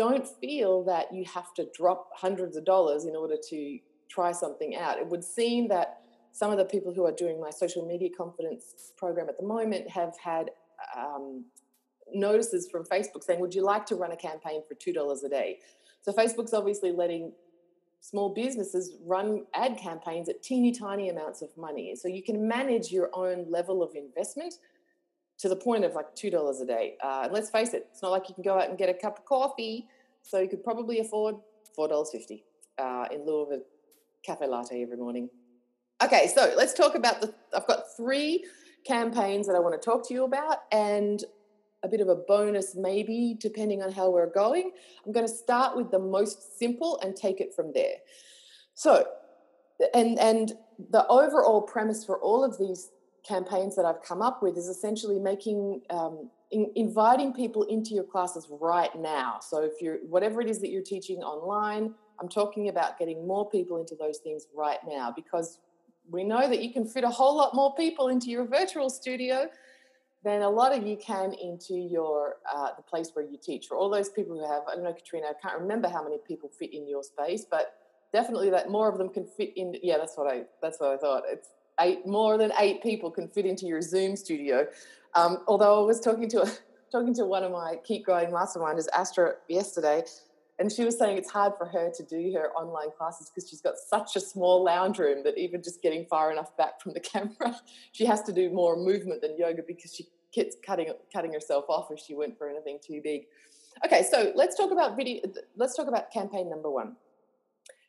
don't 0.00 0.26
feel 0.26 0.82
that 0.82 1.12
you 1.12 1.26
have 1.26 1.52
to 1.52 1.66
drop 1.76 2.08
hundreds 2.16 2.56
of 2.56 2.64
dollars 2.64 3.04
in 3.04 3.14
order 3.14 3.36
to 3.50 3.78
try 4.08 4.32
something 4.32 4.74
out. 4.74 4.96
It 4.96 5.06
would 5.06 5.22
seem 5.22 5.68
that 5.68 6.00
some 6.32 6.50
of 6.50 6.56
the 6.56 6.64
people 6.64 6.94
who 6.94 7.04
are 7.04 7.12
doing 7.12 7.38
my 7.38 7.50
social 7.50 7.86
media 7.86 8.08
confidence 8.16 8.94
program 8.96 9.28
at 9.28 9.36
the 9.38 9.46
moment 9.46 9.90
have 9.90 10.14
had 10.24 10.52
um, 10.96 11.44
notices 12.14 12.66
from 12.70 12.84
Facebook 12.84 13.22
saying, 13.22 13.40
Would 13.40 13.54
you 13.54 13.62
like 13.62 13.84
to 13.86 13.94
run 13.94 14.10
a 14.10 14.16
campaign 14.16 14.62
for 14.66 14.74
$2 14.74 15.22
a 15.22 15.28
day? 15.28 15.58
So 16.00 16.12
Facebook's 16.12 16.54
obviously 16.54 16.92
letting 16.92 17.32
small 18.00 18.32
businesses 18.32 18.96
run 19.04 19.44
ad 19.54 19.76
campaigns 19.76 20.30
at 20.30 20.42
teeny 20.42 20.72
tiny 20.72 21.10
amounts 21.10 21.42
of 21.42 21.50
money. 21.58 21.94
So 21.94 22.08
you 22.08 22.22
can 22.22 22.48
manage 22.48 22.90
your 22.90 23.10
own 23.12 23.44
level 23.50 23.82
of 23.82 23.94
investment 23.94 24.54
to 25.40 25.48
the 25.48 25.56
point 25.56 25.84
of 25.84 25.94
like 25.94 26.14
$2 26.14 26.62
a 26.62 26.64
day. 26.66 26.96
Uh, 27.02 27.22
and 27.24 27.32
let's 27.32 27.50
face 27.50 27.72
it, 27.72 27.88
it's 27.90 28.02
not 28.02 28.10
like 28.10 28.28
you 28.28 28.34
can 28.34 28.44
go 28.44 28.58
out 28.58 28.68
and 28.68 28.78
get 28.78 28.88
a 28.88 28.94
cup 28.94 29.18
of 29.18 29.24
coffee. 29.24 29.86
So 30.22 30.38
you 30.38 30.48
could 30.48 30.62
probably 30.62 31.00
afford 31.00 31.36
$4.50 31.78 32.42
uh, 32.78 33.06
in 33.12 33.24
lieu 33.26 33.40
of 33.40 33.52
a 33.52 33.60
cafe 34.22 34.46
latte 34.46 34.82
every 34.82 34.98
morning. 34.98 35.30
Okay, 36.02 36.30
so 36.34 36.52
let's 36.56 36.72
talk 36.72 36.94
about 36.94 37.20
the. 37.20 37.34
I've 37.54 37.66
got 37.66 37.84
three 37.96 38.44
campaigns 38.86 39.46
that 39.46 39.54
I 39.54 39.58
want 39.58 39.80
to 39.80 39.84
talk 39.84 40.06
to 40.08 40.14
you 40.14 40.24
about, 40.24 40.58
and 40.72 41.22
a 41.82 41.88
bit 41.88 42.00
of 42.00 42.08
a 42.08 42.14
bonus, 42.14 42.74
maybe, 42.74 43.36
depending 43.38 43.82
on 43.82 43.92
how 43.92 44.10
we're 44.10 44.30
going. 44.30 44.70
I'm 45.04 45.12
going 45.12 45.26
to 45.26 45.32
start 45.32 45.76
with 45.76 45.90
the 45.90 45.98
most 45.98 46.58
simple 46.58 46.98
and 47.02 47.14
take 47.14 47.40
it 47.40 47.54
from 47.54 47.72
there. 47.74 47.96
So, 48.74 49.06
and 49.92 50.18
and 50.18 50.52
the 50.90 51.06
overall 51.08 51.60
premise 51.60 52.02
for 52.02 52.18
all 52.18 52.44
of 52.44 52.58
these 52.58 52.90
campaigns 53.26 53.76
that 53.76 53.84
I've 53.84 54.02
come 54.02 54.22
up 54.22 54.42
with 54.42 54.56
is 54.56 54.66
essentially 54.66 55.18
making 55.18 55.82
um, 55.90 56.30
in, 56.50 56.70
inviting 56.74 57.32
people 57.32 57.62
into 57.64 57.94
your 57.94 58.04
classes 58.04 58.48
right 58.50 58.94
now. 58.98 59.38
So 59.40 59.62
if 59.62 59.72
you're 59.80 59.98
whatever 60.08 60.40
it 60.40 60.48
is 60.48 60.60
that 60.60 60.70
you're 60.70 60.82
teaching 60.82 61.18
online, 61.18 61.94
I'm 62.20 62.28
talking 62.28 62.68
about 62.68 62.98
getting 62.98 63.26
more 63.26 63.48
people 63.48 63.78
into 63.78 63.94
those 63.94 64.18
things 64.18 64.46
right 64.54 64.78
now 64.86 65.12
because 65.14 65.58
we 66.10 66.24
know 66.24 66.48
that 66.48 66.62
you 66.62 66.72
can 66.72 66.86
fit 66.86 67.04
a 67.04 67.08
whole 67.08 67.36
lot 67.36 67.54
more 67.54 67.74
people 67.74 68.08
into 68.08 68.30
your 68.30 68.44
virtual 68.44 68.90
studio 68.90 69.48
than 70.22 70.42
a 70.42 70.50
lot 70.50 70.76
of 70.76 70.86
you 70.86 70.96
can 70.96 71.32
into 71.32 71.74
your 71.74 72.36
uh, 72.52 72.68
the 72.76 72.82
place 72.82 73.10
where 73.14 73.24
you 73.24 73.38
teach. 73.42 73.66
For 73.66 73.76
all 73.76 73.88
those 73.88 74.10
people 74.10 74.36
who 74.36 74.46
have, 74.46 74.62
I 74.70 74.74
don't 74.74 74.84
know, 74.84 74.92
Katrina, 74.92 75.28
I 75.28 75.32
can't 75.40 75.60
remember 75.60 75.88
how 75.88 76.02
many 76.02 76.18
people 76.26 76.50
fit 76.50 76.74
in 76.74 76.86
your 76.86 77.02
space, 77.02 77.46
but 77.50 77.74
definitely 78.12 78.50
that 78.50 78.70
more 78.70 78.90
of 78.90 78.98
them 78.98 79.08
can 79.08 79.24
fit 79.24 79.52
in. 79.56 79.74
Yeah, 79.82 79.96
that's 79.98 80.16
what 80.16 80.30
I 80.30 80.42
that's 80.60 80.78
what 80.78 80.90
I 80.90 80.96
thought. 80.98 81.22
It's 81.26 81.48
eight 81.80 82.06
more 82.06 82.38
than 82.38 82.52
eight 82.58 82.82
people 82.82 83.10
can 83.10 83.28
fit 83.28 83.46
into 83.46 83.66
your 83.66 83.82
Zoom 83.82 84.16
studio. 84.16 84.66
Um, 85.14 85.38
although 85.46 85.82
I 85.82 85.86
was 85.86 86.00
talking 86.00 86.28
to 86.30 86.42
a, 86.42 86.50
talking 86.92 87.14
to 87.14 87.24
one 87.24 87.44
of 87.44 87.52
my 87.52 87.76
keep 87.84 88.04
growing 88.04 88.30
masterminders, 88.30 88.86
Astra, 88.92 89.34
yesterday, 89.48 90.02
and 90.58 90.70
she 90.70 90.84
was 90.84 90.98
saying 90.98 91.16
it's 91.16 91.30
hard 91.30 91.54
for 91.56 91.66
her 91.66 91.90
to 91.96 92.02
do 92.02 92.32
her 92.34 92.50
online 92.52 92.90
classes 92.96 93.30
because 93.30 93.48
she's 93.48 93.62
got 93.62 93.78
such 93.78 94.14
a 94.14 94.20
small 94.20 94.62
lounge 94.62 94.98
room 94.98 95.24
that 95.24 95.38
even 95.38 95.62
just 95.62 95.80
getting 95.80 96.04
far 96.04 96.30
enough 96.30 96.54
back 96.58 96.80
from 96.82 96.92
the 96.92 97.00
camera, 97.12 97.58
she 97.92 98.04
has 98.04 98.22
to 98.24 98.32
do 98.32 98.50
more 98.50 98.76
movement 98.76 99.22
than 99.22 99.38
yoga 99.38 99.62
because 99.66 99.94
she 99.94 100.06
keeps 100.32 100.56
cutting 100.64 100.92
cutting 101.12 101.32
herself 101.32 101.64
off 101.68 101.90
if 101.90 101.98
she 101.98 102.14
went 102.14 102.36
for 102.36 102.48
anything 102.48 102.78
too 102.86 103.00
big. 103.02 103.22
Okay, 103.84 104.02
so 104.02 104.32
let's 104.34 104.56
talk 104.56 104.70
about 104.70 104.96
video. 104.96 105.22
Let's 105.56 105.74
talk 105.74 105.88
about 105.88 106.12
campaign 106.12 106.50
number 106.50 106.70
one. 106.70 106.96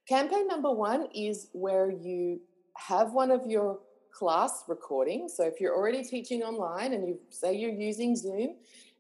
Campaign 0.08 0.48
number 0.48 0.72
one 0.72 1.08
is 1.14 1.50
where 1.52 1.92
you 1.92 2.40
have 2.78 3.14
one 3.14 3.32
of 3.32 3.46
your 3.48 3.80
class 4.12 4.64
recordings. 4.68 5.36
So 5.36 5.46
if 5.46 5.60
you're 5.60 5.76
already 5.76 6.04
teaching 6.04 6.44
online 6.44 6.94
and 6.94 7.08
you 7.08 7.20
say 7.30 7.56
you're 7.56 7.72
using 7.72 8.16
Zoom 8.16 8.56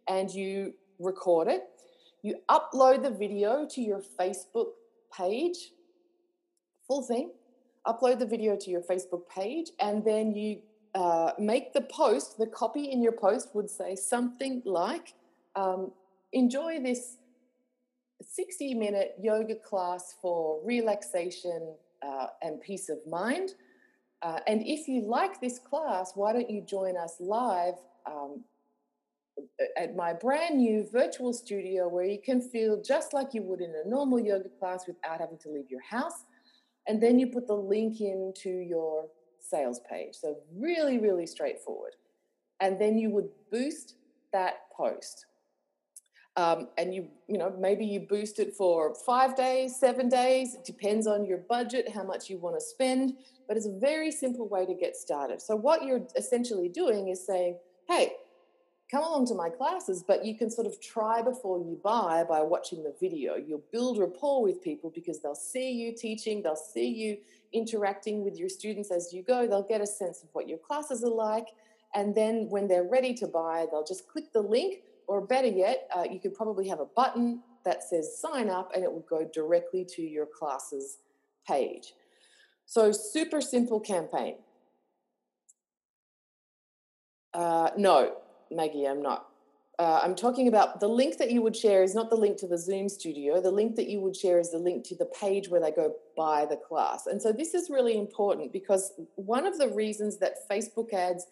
and 0.07 0.29
you 0.29 0.73
record 1.00 1.47
it, 1.47 1.63
you 2.23 2.35
upload 2.50 3.03
the 3.03 3.12
video 3.12 3.68
to 3.71 3.81
your 3.81 4.01
Facebook 4.19 4.69
page, 5.15 5.72
full 6.88 7.03
thing. 7.03 7.31
Upload 7.88 8.19
the 8.19 8.27
video 8.27 8.55
to 8.55 8.69
your 8.69 8.81
Facebook 8.81 9.27
page, 9.27 9.72
and 9.79 10.05
then 10.05 10.36
you 10.36 10.62
uh, 10.93 11.31
make 11.39 11.74
the 11.74 11.81
post. 11.81 12.38
The 12.38 12.45
copy 12.45 12.91
in 12.91 13.01
your 13.01 13.13
post 13.13 13.55
would 13.55 13.72
say 13.72 13.95
something 13.95 14.62
like, 14.65 15.15
um, 15.55 15.91
"Enjoy 16.31 16.79
this 16.79 17.17
60-minute 18.24 19.15
yoga 19.19 19.55
class 19.55 20.15
for 20.22 20.62
relaxation 20.63 21.74
uh, 22.03 22.27
and 22.43 22.62
peace 22.62 22.88
of 22.88 23.00
mind." 23.07 23.55
Uh, 24.21 24.39
and 24.47 24.61
if 24.65 24.87
you 24.87 25.01
like 25.01 25.41
this 25.41 25.57
class, 25.59 26.11
why 26.15 26.31
don't 26.31 26.49
you 26.49 26.61
join 26.61 26.95
us 26.95 27.15
live 27.19 27.75
um, 28.05 28.43
at 29.77 29.95
my 29.95 30.13
brand 30.13 30.57
new 30.57 30.87
virtual 30.91 31.33
studio 31.33 31.87
where 31.87 32.05
you 32.05 32.19
can 32.23 32.41
feel 32.41 32.81
just 32.81 33.13
like 33.13 33.33
you 33.33 33.41
would 33.41 33.61
in 33.61 33.73
a 33.83 33.89
normal 33.89 34.19
yoga 34.19 34.49
class 34.59 34.85
without 34.87 35.19
having 35.19 35.37
to 35.39 35.49
leave 35.49 35.69
your 35.69 35.81
house. 35.81 36.25
And 36.87 37.01
then 37.01 37.19
you 37.19 37.27
put 37.27 37.47
the 37.47 37.55
link 37.55 38.01
into 38.01 38.49
your 38.49 39.07
sales 39.39 39.81
page. 39.89 40.15
So, 40.15 40.37
really, 40.55 40.99
really 40.99 41.25
straightforward. 41.25 41.95
And 42.59 42.79
then 42.79 42.97
you 42.97 43.09
would 43.11 43.29
boost 43.51 43.95
that 44.33 44.69
post. 44.75 45.25
Um, 46.38 46.69
and 46.77 46.95
you, 46.95 47.09
you 47.27 47.38
know, 47.38 47.53
maybe 47.59 47.85
you 47.85 48.00
boost 48.00 48.39
it 48.39 48.53
for 48.53 48.95
five 48.95 49.35
days, 49.35 49.77
seven 49.77 50.07
days. 50.07 50.55
It 50.55 50.63
depends 50.63 51.05
on 51.05 51.25
your 51.25 51.39
budget, 51.39 51.89
how 51.93 52.03
much 52.03 52.29
you 52.29 52.38
want 52.38 52.55
to 52.55 52.61
spend. 52.61 53.13
But 53.47 53.57
it's 53.57 53.67
a 53.67 53.77
very 53.79 54.11
simple 54.11 54.47
way 54.47 54.65
to 54.65 54.73
get 54.73 54.95
started. 54.95 55.41
So, 55.41 55.55
what 55.55 55.83
you're 55.83 56.07
essentially 56.15 56.69
doing 56.69 57.09
is 57.09 57.25
saying, 57.25 57.57
hey, 57.89 58.13
come 58.91 59.03
along 59.03 59.25
to 59.25 59.33
my 59.33 59.50
classes, 59.50 60.03
but 60.05 60.25
you 60.25 60.38
can 60.38 60.50
sort 60.50 60.67
of 60.67 60.79
try 60.81 61.21
before 61.21 61.59
you 61.59 61.79
buy 61.81 62.25
by 62.27 62.41
watching 62.41 62.83
the 62.83 62.93
video. 63.00 63.35
You'll 63.35 63.63
build 63.71 63.97
rapport 63.97 64.43
with 64.43 64.61
people 64.61 64.91
because 64.93 65.21
they'll 65.21 65.33
see 65.33 65.71
you 65.71 65.95
teaching, 65.95 66.43
they'll 66.43 66.57
see 66.57 66.88
you 66.88 67.17
interacting 67.53 68.23
with 68.23 68.38
your 68.38 68.50
students 68.50 68.91
as 68.91 69.13
you 69.13 69.23
go, 69.23 69.47
they'll 69.47 69.67
get 69.67 69.81
a 69.81 69.88
sense 69.88 70.23
of 70.23 70.29
what 70.33 70.47
your 70.47 70.57
classes 70.57 71.03
are 71.03 71.09
like. 71.09 71.47
And 71.95 72.13
then 72.15 72.47
when 72.50 72.67
they're 72.67 72.88
ready 72.88 73.13
to 73.15 73.27
buy, 73.27 73.65
they'll 73.71 73.85
just 73.85 74.07
click 74.07 74.31
the 74.33 74.41
link, 74.41 74.79
or 75.12 75.20
better 75.20 75.48
yet, 75.65 75.89
uh, 75.96 76.06
you 76.10 76.20
could 76.22 76.34
probably 76.34 76.65
have 76.70 76.80
a 76.80 76.86
button 76.86 77.41
that 77.65 77.84
says 77.84 78.18
sign 78.18 78.50
up 78.50 78.72
and 78.74 78.82
it 78.86 78.91
will 78.91 79.06
go 79.10 79.30
directly 79.34 79.84
to 79.96 80.01
your 80.01 80.25
classes 80.25 81.00
page. 81.46 81.94
So, 82.65 82.94
super 82.94 83.41
simple 83.41 83.82
campaign. 83.82 84.36
Uh, 87.34 87.72
no, 87.77 87.96
Maggie, 88.50 88.86
I'm 88.88 89.01
not. 89.01 89.27
uh, 89.82 90.00
I'm 90.03 90.15
talking 90.15 90.48
about 90.48 90.80
the 90.80 90.88
link 90.88 91.18
that 91.18 91.32
you 91.32 91.41
would 91.41 91.56
share 91.56 91.82
is 91.82 91.96
not 91.96 92.10
the 92.10 92.15
link 92.15 92.38
to 92.38 92.48
the 92.48 92.58
Zoom 92.58 92.88
studio. 92.88 93.41
The 93.41 93.50
link 93.50 93.75
that 93.77 93.89
you 93.89 94.00
would 94.01 94.15
share 94.15 94.39
is 94.39 94.51
the 94.51 94.60
link 94.60 94.86
to 94.89 94.96
the 94.96 95.10
page 95.20 95.50
where 95.50 95.60
they 95.60 95.72
go 95.72 95.96
buy 96.15 96.46
the 96.46 96.58
class. 96.58 97.08
And 97.08 97.22
so 97.22 97.34
this 97.34 97.53
is 97.53 97.70
really 97.70 97.98
important 97.98 98.53
because 98.53 98.94
one 99.15 99.46
of 99.48 99.58
the 99.58 99.70
reasons 99.70 100.18
that 100.20 100.48
Facebook 100.50 100.94
ads, 100.94 101.25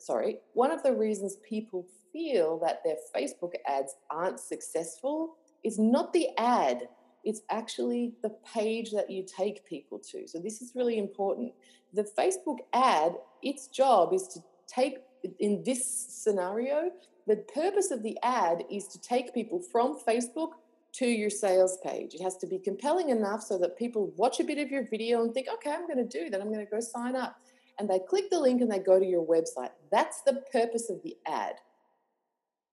sorry, 0.00 0.38
one 0.54 0.72
of 0.72 0.82
the 0.82 0.92
reasons 0.92 1.36
people 1.48 1.86
feel 2.14 2.58
that 2.60 2.82
their 2.84 2.96
Facebook 3.14 3.52
ads 3.66 3.96
aren't 4.08 4.40
successful 4.40 5.34
is 5.64 5.78
not 5.78 6.12
the 6.12 6.28
ad, 6.38 6.88
it's 7.24 7.42
actually 7.50 8.12
the 8.22 8.34
page 8.54 8.92
that 8.92 9.10
you 9.10 9.24
take 9.26 9.66
people 9.66 9.98
to. 9.98 10.28
So 10.28 10.38
this 10.38 10.62
is 10.62 10.72
really 10.74 10.98
important. 10.98 11.52
The 11.92 12.06
Facebook 12.16 12.58
ad, 12.72 13.16
its 13.42 13.68
job 13.68 14.12
is 14.12 14.28
to 14.28 14.40
take, 14.66 14.98
in 15.40 15.62
this 15.64 15.84
scenario, 15.84 16.90
the 17.26 17.36
purpose 17.54 17.90
of 17.90 18.02
the 18.02 18.16
ad 18.22 18.64
is 18.70 18.86
to 18.88 19.00
take 19.00 19.34
people 19.34 19.60
from 19.72 19.98
Facebook 20.06 20.50
to 20.94 21.06
your 21.06 21.30
sales 21.30 21.78
page. 21.82 22.14
It 22.14 22.22
has 22.22 22.36
to 22.38 22.46
be 22.46 22.58
compelling 22.58 23.08
enough 23.08 23.42
so 23.42 23.58
that 23.58 23.76
people 23.76 24.12
watch 24.16 24.38
a 24.38 24.44
bit 24.44 24.58
of 24.58 24.70
your 24.70 24.86
video 24.88 25.22
and 25.22 25.34
think, 25.34 25.48
okay, 25.52 25.72
I'm 25.72 25.88
going 25.88 26.06
to 26.06 26.18
do 26.18 26.30
that. 26.30 26.40
I'm 26.40 26.52
going 26.52 26.64
to 26.64 26.70
go 26.70 26.80
sign 26.80 27.16
up. 27.16 27.36
And 27.78 27.90
they 27.90 27.98
click 27.98 28.30
the 28.30 28.38
link 28.38 28.60
and 28.60 28.70
they 28.70 28.78
go 28.78 29.00
to 29.00 29.06
your 29.06 29.26
website. 29.26 29.70
That's 29.90 30.22
the 30.22 30.42
purpose 30.52 30.90
of 30.90 31.02
the 31.02 31.16
ad. 31.26 31.54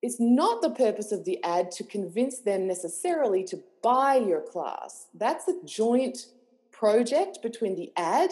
It's 0.02 0.20
not 0.20 0.62
the 0.62 0.72
purpose 0.72 1.12
of 1.12 1.26
the 1.26 1.44
ad 1.44 1.72
to 1.74 1.84
convince 1.84 2.40
them 2.40 2.68
necessarily 2.68 3.44
to 3.46 3.62
buy 3.84 4.16
your 4.16 4.42
class. 4.42 5.08
That's 5.14 5.48
a 5.48 5.64
joint 5.64 6.28
project 6.72 7.42
between 7.44 7.76
the 7.76 7.92
ad 7.96 8.32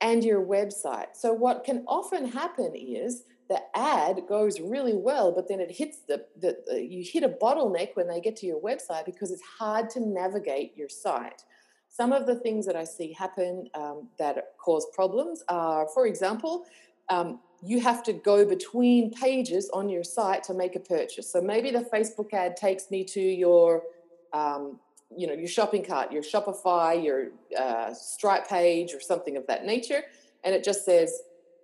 and 0.00 0.24
your 0.24 0.44
website. 0.44 1.14
So, 1.14 1.32
what 1.32 1.64
can 1.64 1.84
often 1.86 2.28
happen 2.28 2.72
is 2.74 3.24
the 3.48 3.60
ad 3.74 4.22
goes 4.28 4.60
really 4.60 4.94
well, 4.94 5.30
but 5.32 5.48
then 5.48 5.60
it 5.60 5.70
hits 5.70 5.98
the, 6.08 6.24
the, 6.40 6.56
the, 6.66 6.82
you 6.82 7.04
hit 7.04 7.22
a 7.22 7.28
bottleneck 7.28 7.94
when 7.94 8.08
they 8.08 8.20
get 8.20 8.36
to 8.36 8.46
your 8.46 8.60
website 8.60 9.04
because 9.04 9.30
it's 9.30 9.42
hard 9.58 9.90
to 9.90 10.00
navigate 10.00 10.76
your 10.76 10.88
site. 10.88 11.44
Some 11.88 12.10
of 12.10 12.26
the 12.26 12.34
things 12.36 12.66
that 12.66 12.74
I 12.74 12.84
see 12.84 13.12
happen 13.12 13.68
um, 13.74 14.08
that 14.18 14.56
cause 14.58 14.86
problems 14.92 15.44
are, 15.48 15.86
for 15.94 16.06
example, 16.06 16.64
um, 17.08 17.38
you 17.66 17.80
have 17.80 18.02
to 18.02 18.12
go 18.12 18.44
between 18.44 19.10
pages 19.10 19.70
on 19.72 19.88
your 19.88 20.04
site 20.04 20.42
to 20.44 20.52
make 20.52 20.76
a 20.76 20.80
purchase. 20.80 21.32
So 21.32 21.40
maybe 21.40 21.70
the 21.70 21.86
Facebook 21.92 22.32
ad 22.34 22.56
takes 22.56 22.90
me 22.90 23.04
to 23.04 23.20
your, 23.20 23.82
um, 24.34 24.78
you 25.16 25.26
know, 25.26 25.32
your 25.32 25.48
shopping 25.48 25.82
cart, 25.82 26.12
your 26.12 26.22
Shopify, 26.22 27.02
your 27.02 27.28
uh, 27.58 27.94
Stripe 27.94 28.46
page, 28.46 28.92
or 28.92 29.00
something 29.00 29.38
of 29.38 29.46
that 29.46 29.64
nature, 29.64 30.02
and 30.44 30.54
it 30.54 30.62
just 30.62 30.84
says 30.84 31.22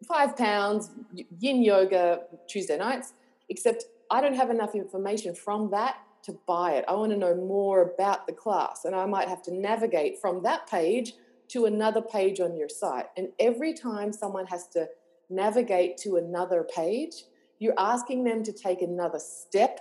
five 0.08 0.36
pounds, 0.36 0.90
yin 1.38 1.62
yoga 1.62 2.20
Tuesday 2.48 2.78
nights, 2.78 3.12
except 3.50 3.84
I 4.10 4.22
don't 4.22 4.34
have 4.34 4.48
enough 4.48 4.74
information 4.74 5.34
from 5.34 5.70
that 5.72 5.98
to 6.22 6.38
buy 6.46 6.72
it. 6.72 6.84
I 6.88 6.94
want 6.94 7.12
to 7.12 7.18
know 7.18 7.34
more 7.34 7.82
about 7.82 8.26
the 8.26 8.32
class, 8.32 8.86
and 8.86 8.94
I 8.94 9.04
might 9.04 9.28
have 9.28 9.42
to 9.42 9.54
navigate 9.54 10.18
from 10.18 10.42
that 10.44 10.66
page 10.66 11.12
to 11.48 11.66
another 11.66 12.00
page 12.00 12.40
on 12.40 12.56
your 12.56 12.68
site. 12.68 13.06
And 13.16 13.28
every 13.38 13.74
time 13.74 14.12
someone 14.12 14.46
has 14.46 14.66
to 14.68 14.88
navigate 15.30 15.96
to 15.98 16.16
another 16.16 16.64
page, 16.64 17.24
you're 17.58 17.78
asking 17.78 18.24
them 18.24 18.42
to 18.42 18.52
take 18.52 18.82
another 18.82 19.18
step. 19.18 19.80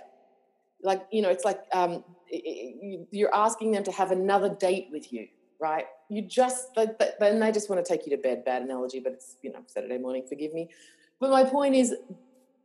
Like, 0.82 1.06
you 1.10 1.22
know, 1.22 1.30
it's 1.30 1.44
like 1.44 1.60
um, 1.72 2.04
you're 3.10 3.34
asking 3.34 3.72
them 3.72 3.84
to 3.84 3.92
have 3.92 4.10
another 4.12 4.48
date 4.48 4.88
with 4.90 5.12
you 5.12 5.28
right? 5.60 5.84
You 6.08 6.22
just, 6.22 6.74
then 6.74 7.38
they 7.38 7.52
just 7.52 7.68
want 7.68 7.84
to 7.84 7.88
take 7.88 8.06
you 8.06 8.16
to 8.16 8.20
bed. 8.20 8.44
Bad 8.44 8.62
analogy, 8.62 8.98
but 8.98 9.12
it's, 9.12 9.36
you 9.42 9.52
know, 9.52 9.60
Saturday 9.66 9.98
morning, 9.98 10.24
forgive 10.28 10.52
me. 10.52 10.70
But 11.20 11.30
my 11.30 11.44
point 11.44 11.74
is, 11.74 11.94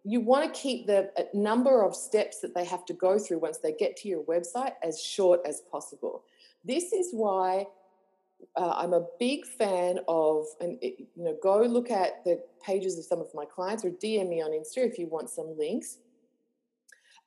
you 0.04 0.22
want 0.22 0.52
to 0.52 0.60
keep 0.60 0.88
the 0.88 1.12
uh, 1.18 1.24
number 1.34 1.84
of 1.84 1.96
steps 1.96 2.40
that 2.40 2.56
they 2.56 2.64
have 2.64 2.86
to 2.86 2.94
go 2.94 3.20
through 3.20 3.40
once 3.40 3.58
they 3.58 3.74
get 3.74 3.98
to 3.98 4.08
your 4.08 4.24
website 4.24 4.74
as 4.84 5.02
short 5.02 5.42
as 5.46 5.62
possible. 5.72 6.24
This 6.64 6.94
is 6.94 7.10
why 7.12 7.66
uh, 8.56 8.74
I'm 8.78 8.94
a 8.94 9.06
big 9.20 9.46
fan 9.46 10.00
of, 10.08 10.46
and 10.60 10.78
you 10.82 11.08
know, 11.18 11.38
go 11.42 11.62
look 11.62 11.92
at 11.92 12.24
the 12.24 12.42
pages 12.64 12.98
of 12.98 13.06
some 13.06 13.20
of 13.20 13.28
my 13.34 13.46
clients 13.46 13.84
or 13.84 13.90
DM 13.90 14.30
me 14.30 14.42
on 14.42 14.52
Insta 14.52 14.78
if 14.78 14.98
you 14.98 15.08
want 15.08 15.30
some 15.30 15.58
links. 15.58 15.98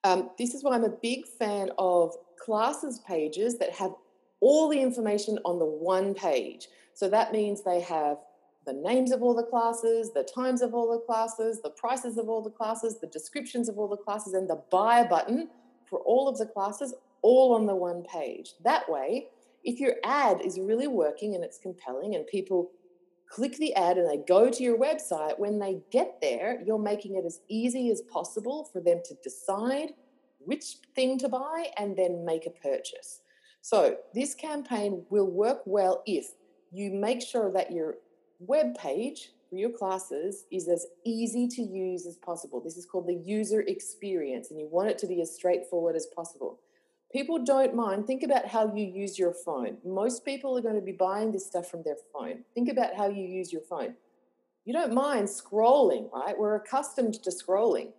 Um, 0.05 0.31
this 0.39 0.55
is 0.55 0.65
why 0.65 0.75
I'm 0.75 0.85
a 0.85 0.91
big 1.03 1.27
fan 1.27 1.71
of 1.79 2.15
classes 2.39 3.01
pages 3.07 3.59
that 3.59 3.73
have 3.73 3.93
all 4.41 4.69
the 4.69 4.81
information 4.81 5.39
on 5.45 5.59
the 5.59 5.65
one 5.65 6.15
page. 6.15 6.69
So 6.95 7.09
that 7.11 7.33
means 7.33 7.63
they 7.63 7.81
have 7.81 8.19
the 8.67 8.73
names 8.73 9.13
of 9.13 9.23
all 9.23 9.35
the 9.35 9.43
classes, 9.43 10.13
the 10.13 10.23
times 10.23 10.63
of 10.63 10.75
all 10.75 10.91
the 10.91 11.01
classes, 11.01 11.61
the 11.63 11.71
prices 11.71 12.19
of 12.19 12.29
all 12.29 12.43
the 12.43 12.51
classes, 12.51 13.01
the 13.01 13.07
descriptions 13.07 13.69
of 13.69 13.79
all 13.79 13.89
the 13.89 13.97
classes, 13.97 14.35
and 14.35 14.49
the 14.49 14.63
buy 14.71 15.05
button 15.05 15.49
for 15.87 16.01
all 16.01 16.29
of 16.29 16.39
the 16.39 16.47
classes 16.47 16.95
all 17.23 17.55
on 17.55 17.67
the 17.67 17.75
one 17.75 18.03
page. 18.03 18.53
That 18.65 18.89
way, 18.89 19.29
if 19.69 19.79
your 19.79 19.97
ad 20.03 20.41
is 20.43 20.59
really 20.59 20.87
working 20.87 21.35
and 21.35 21.45
it's 21.45 21.59
compelling 21.59 22.15
and 22.15 22.27
people 22.27 22.71
click 23.29 23.55
the 23.59 23.75
ad 23.75 23.99
and 23.99 24.09
they 24.09 24.17
go 24.17 24.49
to 24.49 24.63
your 24.63 24.79
website, 24.79 25.39
when 25.39 25.59
they 25.59 25.83
get 25.91 26.23
there, 26.23 26.63
you're 26.65 26.79
making 26.79 27.17
it 27.17 27.27
as 27.27 27.43
easy 27.49 27.91
as 27.91 28.01
possible 28.01 28.67
for 28.73 28.81
them 28.81 29.03
to 29.05 29.15
decide 29.23 29.91
which 30.39 30.77
thing 30.95 31.19
to 31.19 31.29
buy 31.29 31.67
and 31.77 31.99
then 31.99 32.25
make 32.25 32.47
a 32.47 32.51
purchase. 32.51 33.21
So, 33.61 33.99
this 34.15 34.35
campaign 34.35 35.05
will 35.11 35.31
work 35.31 35.61
well 35.67 36.03
if 36.07 36.29
you 36.73 36.91
make 36.91 37.21
sure 37.21 37.53
that 37.53 37.71
your 37.71 37.97
web 38.39 38.75
page 38.75 39.33
for 39.51 39.57
your 39.57 39.71
classes 39.71 40.47
is 40.51 40.67
as 40.67 40.87
easy 41.05 41.47
to 41.47 41.61
use 41.61 42.07
as 42.07 42.17
possible. 42.17 42.63
This 42.63 42.79
is 42.79 42.87
called 42.87 43.07
the 43.07 43.21
user 43.23 43.61
experience, 43.61 44.51
and 44.51 44.59
you 44.59 44.67
want 44.71 44.89
it 44.89 44.97
to 45.01 45.07
be 45.07 45.21
as 45.21 45.35
straightforward 45.35 45.95
as 45.95 46.07
possible. 46.07 46.59
People 47.13 47.43
don't 47.43 47.75
mind. 47.75 48.07
Think 48.07 48.23
about 48.23 48.47
how 48.47 48.75
you 48.75 48.87
use 48.87 49.19
your 49.19 49.33
phone. 49.33 49.79
Most 49.85 50.25
people 50.25 50.57
are 50.59 50.63
going 50.63 50.75
to 50.75 50.83
be 50.83 50.93
buying 50.93 51.33
this 51.33 51.47
stuff 51.47 51.71
from 51.71 51.83
their 51.83 51.97
phone. 52.13 52.45
Think 52.55 52.69
about 52.69 52.95
how 52.95 53.09
you 53.09 53.25
use 53.25 53.53
your 53.53 53.63
phone. 53.63 53.95
You 54.65 54.75
don't 54.75 54.93
mind 54.93 55.29
scrolling, 55.29 56.13
right? 56.13 56.39
We're 56.39 56.57
accustomed 56.57 57.15
to 57.23 57.31
scrolling. 57.31 57.93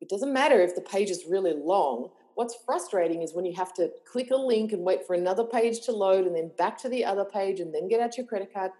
It 0.00 0.08
doesn't 0.08 0.32
matter 0.32 0.60
if 0.60 0.74
the 0.74 0.82
page 0.82 1.10
is 1.10 1.24
really 1.26 1.54
long 1.54 2.10
What's 2.38 2.54
frustrating 2.64 3.22
is 3.22 3.34
when 3.34 3.44
you 3.44 3.52
have 3.54 3.74
to 3.74 3.90
click 4.04 4.30
a 4.30 4.36
link 4.36 4.72
and 4.72 4.84
wait 4.84 5.04
for 5.04 5.14
another 5.14 5.42
page 5.42 5.80
to 5.86 5.90
load 5.90 6.24
and 6.24 6.36
then 6.36 6.52
back 6.56 6.78
to 6.82 6.88
the 6.88 7.04
other 7.04 7.24
page 7.24 7.58
and 7.58 7.74
then 7.74 7.88
get 7.88 7.98
out 7.98 8.16
your 8.16 8.26
credit 8.26 8.54
card. 8.54 8.70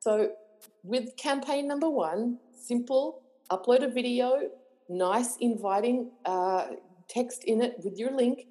So, 0.00 0.32
with 0.82 1.16
campaign 1.16 1.68
number 1.68 1.88
one, 1.88 2.38
simple, 2.60 3.22
upload 3.52 3.84
a 3.84 3.88
video, 3.88 4.50
nice, 4.88 5.36
inviting 5.36 6.10
uh, 6.24 6.70
text 7.06 7.44
in 7.44 7.62
it 7.62 7.76
with 7.84 7.96
your 7.96 8.10
link. 8.10 8.48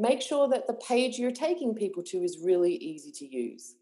Make 0.00 0.22
sure 0.22 0.48
that 0.48 0.66
the 0.66 0.72
page 0.72 1.18
you're 1.18 1.30
taking 1.30 1.74
people 1.74 2.02
to 2.04 2.24
is 2.24 2.38
really 2.42 2.74
easy 2.76 3.12
to 3.12 3.26
use. 3.26 3.74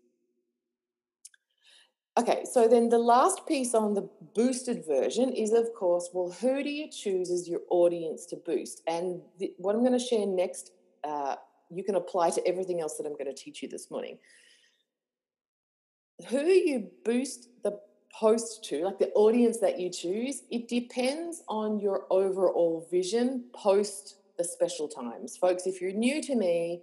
Okay, 2.18 2.42
so 2.44 2.66
then 2.66 2.88
the 2.88 2.98
last 2.98 3.46
piece 3.46 3.72
on 3.72 3.94
the 3.94 4.08
boosted 4.34 4.84
version 4.84 5.32
is, 5.32 5.52
of 5.52 5.72
course, 5.78 6.10
well, 6.12 6.32
who 6.32 6.64
do 6.64 6.70
you 6.70 6.90
choose 6.90 7.30
as 7.30 7.48
your 7.48 7.60
audience 7.70 8.26
to 8.26 8.36
boost? 8.36 8.82
And 8.88 9.20
the, 9.38 9.52
what 9.58 9.76
I'm 9.76 9.82
going 9.82 9.96
to 9.96 10.04
share 10.04 10.26
next, 10.26 10.72
uh, 11.04 11.36
you 11.70 11.84
can 11.84 11.94
apply 11.94 12.30
to 12.30 12.44
everything 12.44 12.80
else 12.80 12.96
that 12.96 13.06
I'm 13.06 13.12
going 13.12 13.32
to 13.32 13.42
teach 13.44 13.62
you 13.62 13.68
this 13.68 13.88
morning. 13.88 14.18
Who 16.30 16.40
you 16.40 16.90
boost 17.04 17.48
the 17.62 17.78
post 18.12 18.64
to, 18.70 18.84
like 18.84 18.98
the 18.98 19.10
audience 19.10 19.58
that 19.58 19.78
you 19.78 19.88
choose, 19.88 20.42
it 20.50 20.66
depends 20.66 21.44
on 21.48 21.78
your 21.78 22.06
overall 22.10 22.88
vision 22.90 23.44
post 23.54 24.16
the 24.38 24.44
special 24.44 24.88
times. 24.88 25.36
Folks, 25.36 25.66
if 25.66 25.80
you're 25.80 25.92
new 25.92 26.22
to 26.22 26.34
me, 26.34 26.80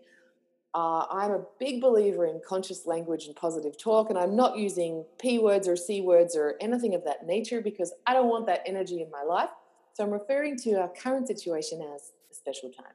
uh, 0.76 1.06
I'm 1.10 1.32
a 1.32 1.46
big 1.58 1.80
believer 1.82 2.26
in 2.26 2.42
conscious 2.46 2.86
language 2.86 3.26
and 3.28 3.36
positive 3.36 3.78
talk, 3.78 4.10
and 4.10 4.20
I'm 4.20 4.36
not 4.36 4.58
using 4.58 5.06
P 5.20 5.40
words 5.40 5.70
or 5.70 5.78
C 5.78 6.02
words 6.02 6.36
or 6.36 6.56
anything 6.60 6.94
of 6.94 7.06
that 7.06 7.26
nature 7.26 7.62
because 7.62 7.94
I 8.06 8.14
don't 8.14 8.28
want 8.28 8.46
that 8.48 8.62
energy 8.66 9.02
in 9.02 9.10
my 9.10 9.24
life. 9.24 9.50
So 9.94 10.04
I'm 10.04 10.12
referring 10.12 10.58
to 10.60 10.74
our 10.74 10.90
current 10.90 11.28
situation 11.28 11.82
as 11.96 12.12
the 12.28 12.36
special 12.36 12.70
time. 12.70 12.92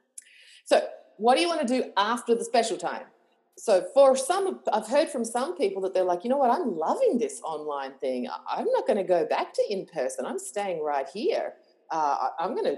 So, 0.65 0.87
what 1.17 1.35
do 1.35 1.41
you 1.41 1.47
want 1.47 1.67
to 1.67 1.81
do 1.81 1.91
after 1.97 2.35
the 2.35 2.45
special 2.45 2.77
time? 2.77 3.05
So, 3.57 3.87
for 3.95 4.15
some, 4.15 4.59
I've 4.71 4.87
heard 4.87 5.09
from 5.09 5.25
some 5.25 5.57
people 5.57 5.81
that 5.81 5.95
they're 5.95 6.03
like, 6.03 6.23
you 6.23 6.29
know 6.29 6.37
what, 6.37 6.51
I'm 6.51 6.77
loving 6.77 7.17
this 7.17 7.41
online 7.43 7.93
thing. 7.93 8.27
I'm 8.47 8.65
not 8.65 8.85
going 8.85 8.97
to 8.97 9.03
go 9.03 9.25
back 9.25 9.53
to 9.55 9.63
in 9.71 9.87
person. 9.87 10.27
I'm 10.27 10.37
staying 10.37 10.83
right 10.83 11.07
here. 11.11 11.53
Uh, 11.89 12.27
I'm 12.39 12.53
going 12.53 12.75
to 12.75 12.77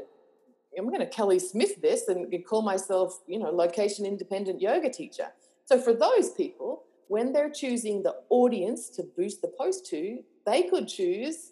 I'm 0.77 0.87
going 0.87 0.99
to 0.99 1.05
Kelly 1.05 1.39
Smith 1.39 1.81
this 1.81 2.07
and 2.07 2.31
call 2.45 2.61
myself, 2.61 3.19
you 3.27 3.39
know, 3.39 3.49
location 3.49 4.05
independent 4.05 4.61
yoga 4.61 4.89
teacher. 4.89 5.27
So 5.65 5.79
for 5.79 5.93
those 5.93 6.31
people, 6.31 6.83
when 7.07 7.33
they're 7.33 7.49
choosing 7.49 8.03
the 8.03 8.15
audience 8.29 8.89
to 8.89 9.03
boost 9.03 9.41
the 9.41 9.51
post 9.57 9.85
to, 9.87 10.19
they 10.45 10.63
could 10.63 10.87
choose 10.87 11.51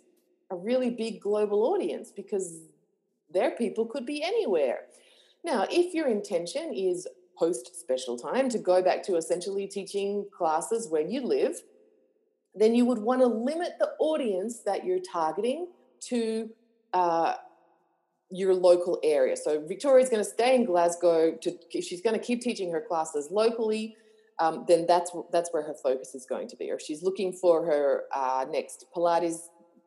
a 0.49 0.55
really 0.55 0.89
big 0.89 1.21
global 1.21 1.63
audience 1.63 2.11
because 2.11 2.61
their 3.33 3.51
people 3.51 3.85
could 3.85 4.05
be 4.05 4.23
anywhere. 4.23 4.81
Now, 5.43 5.65
if 5.69 5.93
your 5.93 6.07
intention 6.07 6.73
is 6.73 7.07
post 7.37 7.79
special 7.79 8.17
time 8.17 8.49
to 8.49 8.59
go 8.59 8.81
back 8.81 9.01
to 9.03 9.15
essentially 9.15 9.67
teaching 9.67 10.25
classes 10.35 10.89
where 10.89 11.01
you 11.01 11.21
live, 11.25 11.61
then 12.53 12.75
you 12.75 12.85
would 12.85 12.99
want 12.99 13.21
to 13.21 13.27
limit 13.27 13.73
the 13.79 13.91
audience 13.99 14.59
that 14.65 14.85
you're 14.85 14.99
targeting 14.99 15.67
to 16.01 16.49
uh, 16.93 17.35
your 18.31 18.53
local 18.53 18.99
area. 19.03 19.35
So 19.35 19.65
Victoria's 19.67 20.09
going 20.09 20.23
to 20.23 20.29
stay 20.29 20.55
in 20.55 20.65
Glasgow. 20.65 21.35
To 21.41 21.57
she's 21.81 22.01
going 22.01 22.17
to 22.17 22.25
keep 22.25 22.41
teaching 22.41 22.71
her 22.71 22.81
classes 22.81 23.29
locally. 23.31 23.95
Um, 24.39 24.65
then 24.67 24.85
that's 24.87 25.11
that's 25.31 25.51
where 25.51 25.63
her 25.63 25.75
focus 25.83 26.15
is 26.15 26.25
going 26.25 26.47
to 26.47 26.55
be. 26.55 26.71
Or 26.71 26.75
if 26.75 26.81
she's 26.81 27.03
looking 27.03 27.33
for 27.33 27.65
her 27.65 28.03
uh, 28.15 28.45
next 28.49 28.85
Pilates 28.95 29.37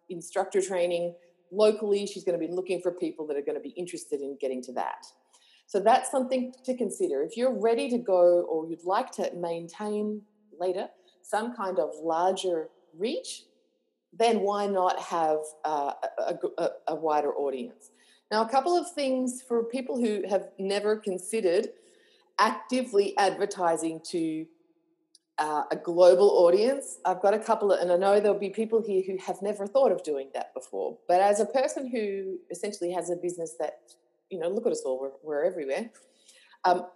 instructor 0.09 0.61
training 0.61 1.15
locally, 1.51 2.07
she's 2.07 2.25
going 2.25 2.39
to 2.39 2.47
be 2.47 2.53
looking 2.53 2.81
for 2.81 2.93
people 2.93 3.27
that 3.27 3.37
are 3.37 3.43
going 3.43 3.57
to 3.57 3.63
be 3.63 3.71
interested 3.71 4.21
in 4.21 4.37
getting 4.41 4.63
to 4.63 4.73
that. 4.73 5.07
So 5.67 5.81
that's 5.81 6.11
something 6.11 6.53
to 6.65 6.77
consider. 6.77 7.23
If 7.23 7.37
you're 7.37 7.59
ready 7.59 7.89
to 7.89 7.99
go 7.99 8.43
or 8.43 8.69
you'd 8.69 8.85
like 8.85 9.11
to 9.13 9.31
maintain 9.35 10.23
later 10.61 10.89
some 11.23 11.57
kind 11.57 11.79
of 11.79 11.91
larger 12.03 12.69
reach, 12.97 13.45
then 14.13 14.41
why 14.41 14.67
not 14.67 15.01
have 15.01 15.39
uh, 15.65 15.93
a, 16.19 16.35
a, 16.59 16.69
a 16.89 16.95
wider 16.95 17.35
audience? 17.35 17.91
Now, 18.35 18.43
a 18.43 18.49
couple 18.49 18.77
of 18.77 18.91
things 18.91 19.43
for 19.47 19.63
people 19.63 19.97
who 19.97 20.25
have 20.29 20.49
never 20.59 20.97
considered 20.97 21.69
actively 22.41 23.17
advertising 23.17 24.01
to 24.11 24.45
uh, 25.39 25.63
a 25.71 25.77
global 25.77 26.31
audience. 26.31 26.99
I've 27.05 27.23
got 27.23 27.35
a 27.35 27.39
couple 27.39 27.71
of, 27.71 27.79
and 27.79 27.93
I 27.93 27.97
know 27.97 28.19
there'll 28.19 28.37
be 28.37 28.51
people 28.51 28.83
here 28.83 29.05
who 29.07 29.19
have 29.25 29.41
never 29.41 29.69
thought 29.69 29.93
of 29.93 30.03
doing 30.03 30.31
that 30.35 30.53
before. 30.53 30.99
But 31.07 31.21
as 31.21 31.39
a 31.39 31.47
person 31.47 31.89
who 31.89 32.39
essentially 32.51 32.91
has 32.91 33.09
a 33.09 33.15
business 33.15 33.55
that, 33.61 33.75
you 34.31 34.41
know, 34.41 34.49
look 34.49 34.67
at 34.67 34.73
us 34.73 34.83
all, 34.85 35.01
we're, 35.01 35.13
we're 35.23 35.45
everywhere. 35.45 35.91
Um, 36.65 36.87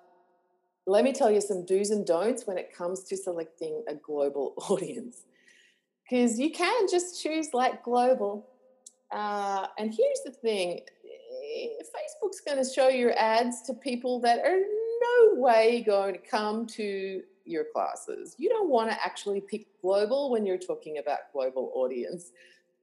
let 0.88 1.04
me 1.04 1.12
tell 1.12 1.30
you 1.30 1.40
some 1.40 1.64
do's 1.64 1.90
and 1.90 2.04
don'ts 2.04 2.48
when 2.48 2.58
it 2.58 2.74
comes 2.76 3.04
to 3.04 3.16
selecting 3.16 3.84
a 3.88 3.94
global 3.94 4.54
audience. 4.68 5.22
Because 6.10 6.36
you 6.36 6.50
can 6.50 6.88
just 6.90 7.22
choose 7.22 7.50
like 7.54 7.84
global. 7.84 8.48
Uh, 9.12 9.68
and 9.78 9.94
here's 9.94 10.20
the 10.24 10.32
thing 10.32 10.80
Facebook's 11.48 12.40
going 12.40 12.62
to 12.62 12.68
show 12.68 12.88
your 12.88 13.12
ads 13.18 13.62
to 13.62 13.74
people 13.74 14.20
that 14.20 14.38
are 14.44 14.58
no 14.58 15.40
way 15.40 15.82
going 15.86 16.14
to 16.14 16.20
come 16.20 16.66
to 16.66 17.22
your 17.44 17.64
classes. 17.72 18.34
You 18.38 18.48
don't 18.48 18.68
want 18.68 18.90
to 18.90 18.96
actually 19.04 19.40
pick 19.40 19.66
global 19.80 20.30
when 20.30 20.44
you're 20.44 20.58
talking 20.58 20.98
about 20.98 21.18
global 21.32 21.72
audience. 21.74 22.32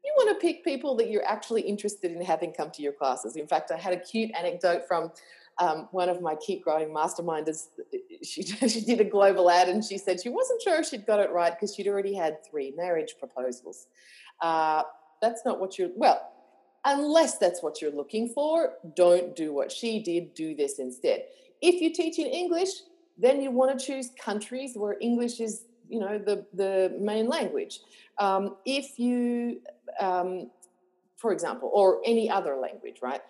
You 0.03 0.13
want 0.17 0.29
to 0.29 0.45
pick 0.45 0.63
people 0.63 0.95
that 0.97 1.09
you're 1.09 1.25
actually 1.25 1.61
interested 1.61 2.11
in 2.11 2.21
having 2.21 2.51
come 2.51 2.71
to 2.71 2.81
your 2.81 2.93
classes. 2.93 3.35
In 3.35 3.47
fact, 3.47 3.71
I 3.71 3.77
had 3.77 3.93
a 3.93 3.99
cute 3.99 4.31
anecdote 4.37 4.87
from 4.87 5.11
um, 5.57 5.87
one 5.91 6.09
of 6.09 6.21
my 6.21 6.35
Keep 6.35 6.63
Growing 6.63 6.89
masterminders. 6.89 7.67
She, 8.23 8.41
she 8.43 8.81
did 8.81 9.01
a 9.01 9.03
global 9.03 9.51
ad 9.51 9.67
and 9.67 9.83
she 9.83 9.99
said 9.99 10.19
she 10.19 10.29
wasn't 10.29 10.59
sure 10.61 10.79
if 10.79 10.87
she'd 10.87 11.05
got 11.05 11.19
it 11.19 11.31
right 11.31 11.51
because 11.51 11.75
she'd 11.75 11.87
already 11.87 12.15
had 12.15 12.37
three 12.49 12.73
marriage 12.75 13.15
proposals. 13.19 13.85
Uh, 14.41 14.81
that's 15.21 15.41
not 15.45 15.59
what 15.59 15.77
you're, 15.77 15.89
well, 15.95 16.34
unless 16.85 17.37
that's 17.37 17.61
what 17.63 17.81
you're 17.81 17.91
looking 17.91 18.29
for, 18.29 18.73
don't 18.95 19.35
do 19.35 19.51
what 19.51 19.71
she 19.71 20.01
did, 20.01 20.33
do 20.35 20.55
this 20.55 20.79
instead. 20.79 21.23
If 21.61 21.81
you 21.81 21.91
teach 21.91 22.19
in 22.19 22.27
English, 22.27 22.69
then 23.17 23.41
you 23.41 23.51
want 23.51 23.77
to 23.77 23.85
choose 23.85 24.11
countries 24.19 24.73
where 24.75 24.95
English 25.01 25.39
is, 25.39 25.65
you 25.89 25.99
know, 25.99 26.19
the, 26.19 26.45
the 26.53 26.95
main 26.99 27.27
language. 27.27 27.79
Um, 28.19 28.57
if 28.65 28.99
you, 28.99 29.61
um, 29.99 30.51
for 31.17 31.31
example, 31.31 31.71
or 31.73 32.01
any 32.05 32.29
other 32.29 32.55
language, 32.55 32.97
right? 33.01 33.21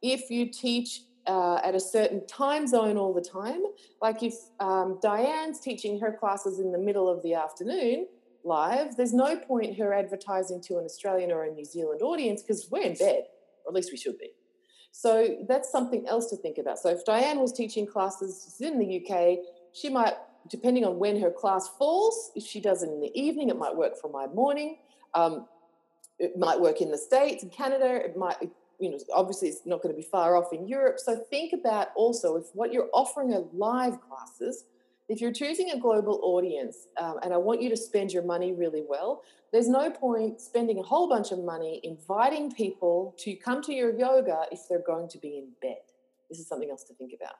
If 0.00 0.30
you 0.30 0.46
teach 0.46 1.02
uh, 1.26 1.56
at 1.62 1.74
a 1.74 1.80
certain 1.80 2.26
time 2.26 2.66
zone 2.66 2.96
all 2.96 3.12
the 3.12 3.20
time, 3.20 3.62
like 4.00 4.22
if 4.22 4.34
um, 4.58 4.98
Diane's 5.02 5.60
teaching 5.60 6.00
her 6.00 6.12
classes 6.12 6.58
in 6.60 6.72
the 6.72 6.78
middle 6.78 7.08
of 7.08 7.22
the 7.22 7.34
afternoon 7.34 8.06
live, 8.44 8.96
there's 8.96 9.12
no 9.12 9.36
point 9.36 9.78
her 9.78 9.92
advertising 9.92 10.60
to 10.62 10.78
an 10.78 10.84
Australian 10.84 11.30
or 11.30 11.44
a 11.44 11.50
New 11.50 11.64
Zealand 11.64 12.02
audience 12.02 12.42
because 12.42 12.68
we're 12.70 12.82
in 12.82 12.94
bed, 12.94 13.24
or 13.64 13.70
at 13.70 13.74
least 13.74 13.90
we 13.92 13.98
should 13.98 14.18
be. 14.18 14.30
So 14.92 15.38
that's 15.48 15.72
something 15.72 16.06
else 16.06 16.28
to 16.30 16.36
think 16.36 16.58
about. 16.58 16.78
So 16.78 16.90
if 16.90 17.04
Diane 17.04 17.40
was 17.40 17.52
teaching 17.52 17.86
classes 17.86 18.56
in 18.60 18.78
the 18.78 19.00
UK, 19.00 19.38
she 19.72 19.88
might, 19.88 20.14
depending 20.50 20.84
on 20.84 20.98
when 20.98 21.18
her 21.20 21.30
class 21.30 21.68
falls, 21.78 22.30
if 22.36 22.44
she 22.44 22.60
does 22.60 22.82
it 22.82 22.90
in 22.90 23.00
the 23.00 23.10
evening, 23.18 23.48
it 23.48 23.58
might 23.58 23.74
work 23.74 23.98
for 23.98 24.10
my 24.10 24.26
morning. 24.26 24.78
Um, 25.14 25.46
it 26.18 26.36
might 26.38 26.60
work 26.60 26.80
in 26.80 26.90
the 26.90 26.98
States, 26.98 27.42
in 27.42 27.50
Canada, 27.50 27.96
it 28.04 28.16
might, 28.16 28.36
you 28.78 28.90
know, 28.90 28.98
obviously 29.14 29.48
it's 29.48 29.62
not 29.64 29.82
going 29.82 29.94
to 29.94 30.00
be 30.00 30.06
far 30.06 30.36
off 30.36 30.52
in 30.52 30.68
Europe. 30.68 30.98
So 30.98 31.16
think 31.30 31.52
about 31.52 31.88
also 31.96 32.36
if 32.36 32.44
what 32.52 32.72
you're 32.72 32.88
offering 32.92 33.32
are 33.32 33.44
live 33.52 33.98
classes, 34.00 34.64
if 35.12 35.20
you're 35.20 35.32
choosing 35.32 35.70
a 35.70 35.78
global 35.78 36.20
audience 36.22 36.88
um, 36.96 37.16
and 37.22 37.32
I 37.32 37.36
want 37.36 37.60
you 37.60 37.68
to 37.70 37.76
spend 37.76 38.12
your 38.12 38.22
money 38.22 38.52
really 38.52 38.82
well, 38.88 39.22
there's 39.52 39.68
no 39.68 39.90
point 39.90 40.40
spending 40.40 40.78
a 40.78 40.82
whole 40.82 41.08
bunch 41.08 41.30
of 41.30 41.44
money 41.44 41.80
inviting 41.84 42.50
people 42.50 43.14
to 43.18 43.34
come 43.36 43.62
to 43.62 43.72
your 43.72 43.96
yoga 43.96 44.46
if 44.50 44.60
they're 44.68 44.82
going 44.86 45.08
to 45.08 45.18
be 45.18 45.38
in 45.38 45.48
bed. 45.60 45.82
This 46.30 46.38
is 46.38 46.48
something 46.48 46.70
else 46.70 46.84
to 46.84 46.94
think 46.94 47.12
about. 47.14 47.34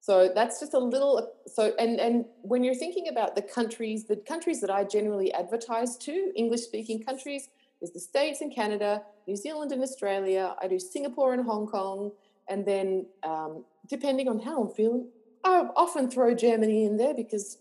So 0.00 0.30
that's 0.34 0.58
just 0.58 0.74
a 0.74 0.78
little 0.78 1.32
so 1.46 1.74
and 1.78 2.00
and 2.00 2.24
when 2.42 2.64
you're 2.64 2.74
thinking 2.74 3.06
about 3.08 3.36
the 3.36 3.42
countries, 3.42 4.04
the 4.06 4.16
countries 4.16 4.60
that 4.60 4.70
I 4.70 4.82
generally 4.82 5.32
advertise 5.32 5.96
to, 5.98 6.32
English 6.34 6.62
speaking 6.62 7.04
countries, 7.04 7.48
is 7.80 7.92
the 7.92 8.00
States 8.00 8.40
and 8.40 8.52
Canada, 8.52 9.02
New 9.28 9.36
Zealand 9.36 9.70
and 9.70 9.80
Australia. 9.80 10.56
I 10.60 10.66
do 10.66 10.80
Singapore 10.80 11.34
and 11.34 11.44
Hong 11.44 11.68
Kong, 11.68 12.10
and 12.48 12.66
then 12.66 13.06
um, 13.22 13.64
depending 13.88 14.28
on 14.28 14.40
how 14.40 14.62
I'm 14.62 14.74
feeling, 14.74 15.06
I 15.44 15.68
often 15.76 16.10
throw 16.10 16.34
Germany 16.34 16.84
in 16.84 16.96
there 16.96 17.14
because 17.14 17.58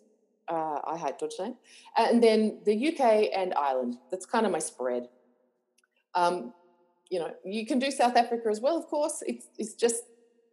uh, 0.47 0.79
I 0.85 0.97
hate 0.97 1.17
Deutschland, 1.17 1.55
and 1.97 2.21
then 2.21 2.59
the 2.65 2.89
UK 2.89 3.29
and 3.33 3.53
Ireland. 3.53 3.97
That's 4.09 4.25
kind 4.25 4.45
of 4.45 4.51
my 4.51 4.59
spread. 4.59 5.07
Um, 6.13 6.53
you 7.09 7.19
know, 7.19 7.33
you 7.45 7.65
can 7.65 7.79
do 7.79 7.91
South 7.91 8.15
Africa 8.15 8.49
as 8.49 8.59
well, 8.59 8.77
of 8.77 8.85
course. 8.87 9.23
It's, 9.25 9.47
it's 9.57 9.73
just 9.73 10.03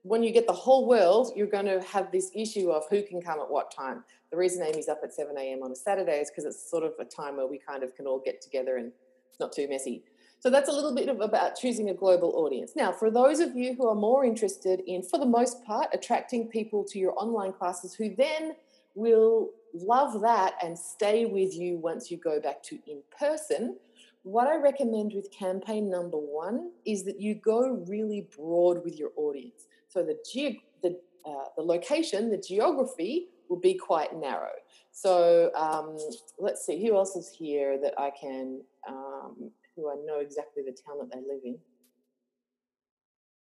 when 0.02 0.22
you 0.22 0.32
get 0.32 0.46
the 0.46 0.52
whole 0.52 0.86
world, 0.86 1.32
you're 1.36 1.46
going 1.46 1.66
to 1.66 1.80
have 1.82 2.10
this 2.10 2.30
issue 2.34 2.70
of 2.70 2.84
who 2.90 3.02
can 3.02 3.20
come 3.20 3.40
at 3.40 3.50
what 3.50 3.70
time. 3.70 4.04
The 4.30 4.36
reason 4.36 4.62
Amy's 4.62 4.88
up 4.88 5.00
at 5.02 5.12
7 5.12 5.36
a.m. 5.36 5.62
on 5.62 5.72
a 5.72 5.76
Saturday 5.76 6.20
is 6.20 6.30
because 6.30 6.44
it's 6.44 6.70
sort 6.70 6.84
of 6.84 6.92
a 7.00 7.04
time 7.04 7.36
where 7.36 7.46
we 7.46 7.58
kind 7.58 7.82
of 7.82 7.94
can 7.94 8.06
all 8.06 8.20
get 8.24 8.40
together 8.40 8.76
and 8.76 8.92
it's 9.30 9.40
not 9.40 9.52
too 9.52 9.68
messy. 9.68 10.02
So 10.40 10.50
that's 10.50 10.68
a 10.68 10.72
little 10.72 10.94
bit 10.94 11.08
of 11.08 11.20
about 11.20 11.56
choosing 11.56 11.90
a 11.90 11.94
global 11.94 12.32
audience. 12.36 12.72
Now, 12.76 12.92
for 12.92 13.10
those 13.10 13.40
of 13.40 13.56
you 13.56 13.74
who 13.74 13.88
are 13.88 13.94
more 13.94 14.24
interested 14.24 14.80
in, 14.86 15.02
for 15.02 15.18
the 15.18 15.26
most 15.26 15.64
part, 15.64 15.88
attracting 15.92 16.48
people 16.48 16.84
to 16.84 16.98
your 16.98 17.18
online 17.18 17.52
classes 17.52 17.94
who 17.94 18.14
then 18.14 18.54
will 18.94 19.50
love 19.74 20.20
that 20.20 20.54
and 20.62 20.78
stay 20.78 21.26
with 21.26 21.54
you 21.54 21.76
once 21.76 22.10
you 22.10 22.16
go 22.16 22.40
back 22.40 22.62
to 22.64 22.78
in 22.86 23.02
person, 23.18 23.76
what 24.22 24.46
I 24.46 24.56
recommend 24.56 25.12
with 25.14 25.30
campaign 25.30 25.90
number 25.90 26.18
one 26.18 26.70
is 26.84 27.04
that 27.04 27.20
you 27.20 27.34
go 27.34 27.84
really 27.88 28.28
broad 28.36 28.84
with 28.84 28.98
your 28.98 29.10
audience. 29.16 29.66
So 29.88 30.02
the 30.04 30.18
ge- 30.24 30.60
the 30.82 31.00
uh, 31.26 31.48
the 31.56 31.62
location, 31.62 32.30
the 32.30 32.38
geography 32.38 33.28
will 33.48 33.58
be 33.58 33.74
quite 33.74 34.14
narrow. 34.16 34.52
So 34.92 35.50
um, 35.54 35.96
let's 36.38 36.64
see 36.64 36.84
who 36.84 36.96
else 36.96 37.16
is 37.16 37.28
here 37.28 37.78
that 37.80 37.94
I 37.98 38.10
can 38.10 38.62
um, 38.86 39.50
who 39.78 39.90
I 39.90 39.94
know 40.04 40.18
exactly 40.20 40.62
the 40.64 40.72
town 40.72 40.98
that 40.98 41.10
they 41.12 41.20
live 41.20 41.40
in. 41.44 41.58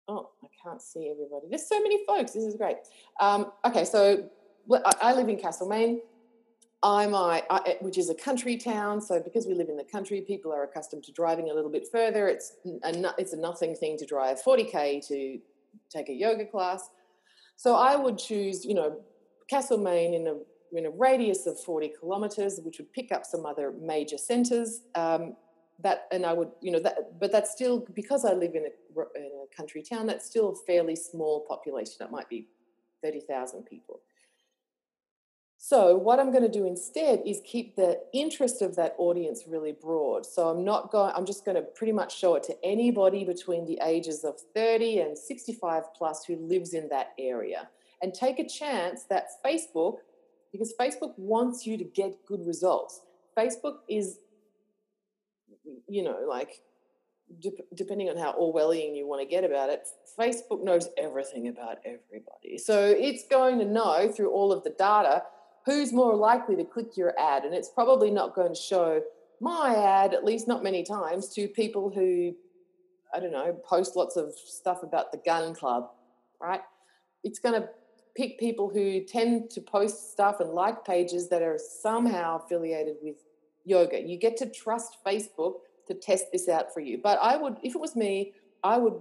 Oh, 0.07 0.29
I 0.43 0.47
can't 0.63 0.81
see 0.81 1.11
everybody. 1.11 1.47
There's 1.49 1.67
so 1.67 1.81
many 1.81 2.03
folks. 2.05 2.31
This 2.31 2.43
is 2.43 2.55
great. 2.55 2.77
Um, 3.19 3.51
okay, 3.65 3.85
so 3.85 4.29
I 5.01 5.13
live 5.13 5.29
in 5.29 5.37
Castlemaine. 5.37 6.01
I, 6.83 7.43
I, 7.49 7.77
which 7.81 7.97
is 7.97 8.09
a 8.09 8.15
country 8.15 8.57
town. 8.57 9.01
So 9.01 9.21
because 9.21 9.45
we 9.45 9.53
live 9.53 9.69
in 9.69 9.77
the 9.77 9.83
country, 9.83 10.21
people 10.21 10.51
are 10.51 10.63
accustomed 10.63 11.03
to 11.03 11.11
driving 11.11 11.49
a 11.49 11.53
little 11.53 11.69
bit 11.69 11.87
further. 11.91 12.27
It's 12.27 12.53
a, 12.83 13.13
it's 13.17 13.33
a 13.33 13.37
nothing 13.37 13.75
thing 13.75 13.97
to 13.97 14.05
drive 14.05 14.41
40k 14.41 15.07
to 15.07 15.39
take 15.89 16.09
a 16.09 16.13
yoga 16.13 16.45
class. 16.45 16.89
So 17.55 17.75
I 17.75 17.95
would 17.95 18.17
choose, 18.17 18.65
you 18.65 18.73
know, 18.73 18.99
Castlemaine 19.49 20.13
in 20.13 20.27
a 20.27 20.35
in 20.73 20.85
a 20.85 20.89
radius 20.89 21.47
of 21.47 21.59
40 21.59 21.91
kilometres, 21.99 22.59
which 22.63 22.77
would 22.77 22.91
pick 22.93 23.11
up 23.11 23.25
some 23.25 23.45
other 23.45 23.73
major 23.81 24.17
centres. 24.17 24.81
Um, 24.95 25.35
that, 25.83 26.07
and 26.11 26.25
I 26.25 26.33
would, 26.33 26.49
you 26.61 26.71
know, 26.71 26.79
that, 26.79 27.19
but 27.19 27.31
that's 27.31 27.51
still 27.51 27.85
because 27.93 28.25
I 28.25 28.33
live 28.33 28.55
in 28.55 28.65
a, 28.65 29.01
in 29.17 29.25
a 29.25 29.55
country 29.55 29.83
town. 29.83 30.07
That's 30.07 30.25
still 30.25 30.49
a 30.49 30.55
fairly 30.65 30.95
small 30.95 31.45
population. 31.47 31.95
It 32.01 32.11
might 32.11 32.29
be 32.29 32.47
30,000 33.03 33.63
people. 33.63 34.01
So, 35.63 35.95
what 35.95 36.19
I'm 36.19 36.31
going 36.31 36.41
to 36.41 36.49
do 36.49 36.65
instead 36.65 37.21
is 37.23 37.39
keep 37.45 37.75
the 37.75 37.99
interest 38.15 38.63
of 38.63 38.75
that 38.77 38.95
audience 38.97 39.43
really 39.47 39.73
broad. 39.73 40.25
So, 40.25 40.49
I'm 40.49 40.65
not 40.65 40.91
going, 40.91 41.13
I'm 41.15 41.25
just 41.25 41.45
going 41.45 41.55
to 41.55 41.61
pretty 41.61 41.93
much 41.93 42.17
show 42.17 42.33
it 42.33 42.41
to 42.45 42.55
anybody 42.63 43.23
between 43.23 43.65
the 43.65 43.79
ages 43.85 44.23
of 44.23 44.39
30 44.55 45.01
and 45.01 45.15
65 45.15 45.83
plus 45.95 46.25
who 46.25 46.35
lives 46.37 46.73
in 46.73 46.89
that 46.89 47.09
area 47.19 47.69
and 48.01 48.11
take 48.11 48.39
a 48.39 48.47
chance 48.47 49.03
that 49.03 49.27
Facebook, 49.45 49.97
because 50.51 50.73
Facebook 50.79 51.13
wants 51.17 51.67
you 51.67 51.77
to 51.77 51.83
get 51.83 52.25
good 52.25 52.43
results. 52.45 53.01
Facebook 53.37 53.75
is, 53.87 54.17
you 55.91 56.03
know, 56.03 56.19
like 56.27 56.61
depending 57.75 58.09
on 58.09 58.17
how 58.17 58.33
Orwellian 58.33 58.95
you 58.95 59.07
want 59.07 59.21
to 59.21 59.27
get 59.27 59.43
about 59.43 59.69
it, 59.69 59.87
Facebook 60.17 60.63
knows 60.63 60.87
everything 60.97 61.47
about 61.47 61.77
everybody. 61.85 62.57
So 62.57 62.85
it's 62.85 63.27
going 63.27 63.59
to 63.59 63.65
know 63.65 64.11
through 64.11 64.31
all 64.31 64.51
of 64.51 64.63
the 64.63 64.71
data 64.71 65.23
who's 65.65 65.93
more 65.93 66.15
likely 66.15 66.55
to 66.55 66.63
click 66.63 66.97
your 66.97 67.13
ad. 67.19 67.43
And 67.43 67.53
it's 67.53 67.69
probably 67.69 68.09
not 68.09 68.35
going 68.35 68.53
to 68.53 68.59
show 68.59 69.01
my 69.39 69.75
ad, 69.75 70.13
at 70.13 70.23
least 70.23 70.47
not 70.47 70.63
many 70.63 70.83
times, 70.83 71.29
to 71.35 71.47
people 71.47 71.89
who 71.89 72.35
I 73.13 73.19
don't 73.19 73.31
know, 73.31 73.53
post 73.65 73.95
lots 73.97 74.15
of 74.15 74.33
stuff 74.33 74.83
about 74.83 75.11
the 75.11 75.19
gun 75.25 75.53
club, 75.53 75.89
right? 76.41 76.61
It's 77.23 77.39
going 77.39 77.61
to 77.61 77.67
pick 78.15 78.39
people 78.39 78.69
who 78.69 79.03
tend 79.03 79.49
to 79.51 79.61
post 79.61 80.13
stuff 80.13 80.39
and 80.39 80.51
like 80.51 80.85
pages 80.85 81.27
that 81.29 81.41
are 81.41 81.57
somehow 81.57 82.39
affiliated 82.43 82.95
with 83.01 83.17
yoga. 83.65 84.01
You 84.01 84.17
get 84.17 84.37
to 84.37 84.49
trust 84.49 84.97
Facebook 85.05 85.55
to 85.91 85.99
test 85.99 86.25
this 86.31 86.47
out 86.47 86.73
for 86.73 86.79
you. 86.79 86.99
But 87.01 87.19
I 87.21 87.37
would, 87.37 87.57
if 87.63 87.75
it 87.75 87.81
was 87.81 87.95
me, 87.95 88.33
I 88.63 88.77
would 88.77 88.99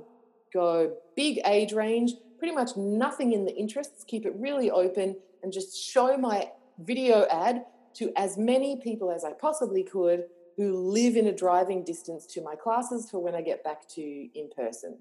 go 0.52 0.96
big 1.16 1.40
age 1.46 1.72
range, 1.72 2.12
pretty 2.38 2.54
much 2.54 2.76
nothing 2.76 3.32
in 3.32 3.44
the 3.44 3.54
interests, 3.54 4.04
keep 4.04 4.26
it 4.26 4.34
really 4.36 4.70
open, 4.70 5.16
and 5.42 5.52
just 5.52 5.76
show 5.76 6.16
my 6.16 6.50
video 6.78 7.26
ad 7.30 7.64
to 7.94 8.12
as 8.16 8.36
many 8.38 8.80
people 8.82 9.10
as 9.10 9.24
I 9.24 9.32
possibly 9.32 9.82
could 9.82 10.24
who 10.56 10.76
live 10.76 11.16
in 11.16 11.26
a 11.26 11.32
driving 11.32 11.84
distance 11.84 12.26
to 12.26 12.42
my 12.42 12.54
classes 12.54 13.10
for 13.10 13.18
when 13.18 13.34
I 13.34 13.40
get 13.40 13.64
back 13.64 13.88
to 13.90 14.02
in 14.02 14.50
person. 14.54 14.98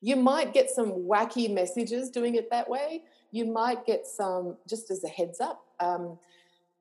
You 0.00 0.16
might 0.16 0.52
get 0.52 0.68
some 0.68 0.90
wacky 1.08 1.52
messages 1.52 2.10
doing 2.10 2.34
it 2.34 2.50
that 2.50 2.68
way. 2.68 3.04
You 3.30 3.46
might 3.46 3.86
get 3.86 4.06
some, 4.06 4.58
just 4.68 4.90
as 4.90 5.02
a 5.02 5.08
heads 5.08 5.40
up, 5.40 5.64
um, 5.80 6.18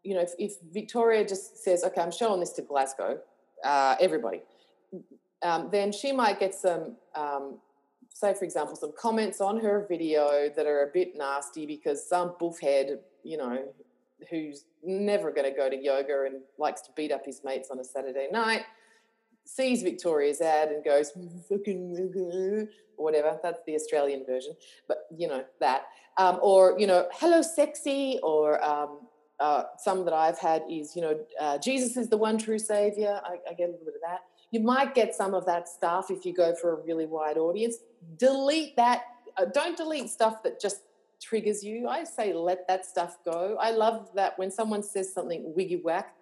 you 0.03 0.13
know, 0.13 0.21
if, 0.21 0.32
if, 0.38 0.53
Victoria 0.71 1.25
just 1.25 1.63
says, 1.63 1.84
okay, 1.84 2.01
I'm 2.01 2.12
showing 2.12 2.39
this 2.39 2.51
to 2.53 2.62
Glasgow, 2.62 3.19
uh, 3.63 3.95
everybody, 3.99 4.41
um, 5.41 5.69
then 5.71 5.91
she 5.91 6.12
might 6.12 6.39
get 6.39 6.54
some, 6.54 6.95
um, 7.15 7.60
say, 8.10 8.34
for 8.34 8.45
example, 8.45 8.76
some 8.76 8.93
comments 8.97 9.41
on 9.41 9.60
her 9.60 9.86
video 9.89 10.49
that 10.56 10.65
are 10.65 10.84
a 10.84 10.91
bit 10.93 11.17
nasty 11.17 11.65
because 11.65 12.08
some 12.08 12.36
buffhead, 12.39 12.99
you 13.23 13.38
know, 13.38 13.65
who's 14.30 14.65
never 14.84 15.32
going 15.32 15.49
to 15.49 15.56
go 15.56 15.69
to 15.69 15.76
yoga 15.76 16.23
and 16.26 16.41
likes 16.58 16.82
to 16.82 16.91
beat 16.95 17.12
up 17.12 17.26
his 17.26 17.41
mates 17.43 17.69
on 17.71 17.80
a 17.80 17.84
Saturday 17.84 18.28
night 18.32 18.63
sees 19.45 19.84
Victoria's 19.84 20.41
ad 20.41 20.69
and 20.69 20.84
goes 20.84 21.12
fucking 21.49 22.67
whatever. 22.95 23.38
That's 23.41 23.60
the 23.65 23.76
Australian 23.76 24.26
version, 24.26 24.56
but 24.88 25.08
you 25.15 25.28
know 25.28 25.43
that. 25.60 25.84
Um, 26.17 26.39
or 26.41 26.76
you 26.80 26.88
know, 26.88 27.08
hello, 27.13 27.41
sexy. 27.41 28.19
Or 28.23 28.63
um, 28.63 28.99
uh, 29.39 29.63
some 29.78 30.06
that 30.06 30.13
I've 30.13 30.39
had 30.39 30.63
is 30.69 30.96
you 30.96 31.02
know, 31.02 31.19
uh, 31.39 31.58
Jesus 31.58 31.98
is 31.98 32.10
the 32.10 32.17
one 32.17 32.38
true 32.38 32.60
savior. 32.60 33.19
I, 33.24 33.36
I 33.50 33.54
get 33.54 33.69
a 33.69 33.72
little 33.72 33.86
bit 33.86 33.96
of 33.96 34.02
that. 34.08 34.22
You 34.52 34.60
might 34.60 34.93
get 34.93 35.15
some 35.15 35.34
of 35.34 35.46
that 35.48 35.67
stuff 35.67 36.12
if 36.12 36.26
you 36.26 36.34
go 36.34 36.54
for 36.56 36.74
a 36.80 36.84
really 36.86 37.06
wide 37.06 37.38
audience. 37.38 37.78
Delete 38.17 38.76
that. 38.76 39.04
Uh, 39.36 39.46
don't 39.52 39.76
delete 39.76 40.10
stuff 40.10 40.43
that 40.43 40.62
just 40.62 40.82
triggers 41.19 41.63
you. 41.63 41.88
I 41.88 42.04
say 42.04 42.34
let 42.34 42.67
that 42.67 42.86
stuff 42.86 43.17
go. 43.26 43.58
I 43.60 43.72
love 43.72 44.10
that 44.15 44.38
when 44.38 44.52
someone 44.52 44.84
says 44.84 45.12
something 45.13 45.54
wiggy 45.56 45.78
whack 45.78 46.13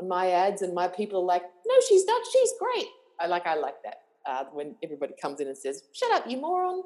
on 0.00 0.08
my 0.08 0.30
ads 0.30 0.62
and 0.62 0.74
my 0.74 0.88
people 0.88 1.20
are 1.20 1.24
like, 1.24 1.42
no, 1.66 1.74
she's 1.88 2.04
not. 2.04 2.20
She's 2.32 2.52
great. 2.58 2.88
I 3.20 3.26
like, 3.26 3.46
I 3.46 3.54
like 3.54 3.82
that. 3.84 3.98
Uh, 4.26 4.44
when 4.52 4.74
everybody 4.82 5.14
comes 5.20 5.40
in 5.40 5.48
and 5.48 5.56
says, 5.56 5.84
shut 5.92 6.10
up, 6.12 6.28
you 6.28 6.38
moron. 6.38 6.82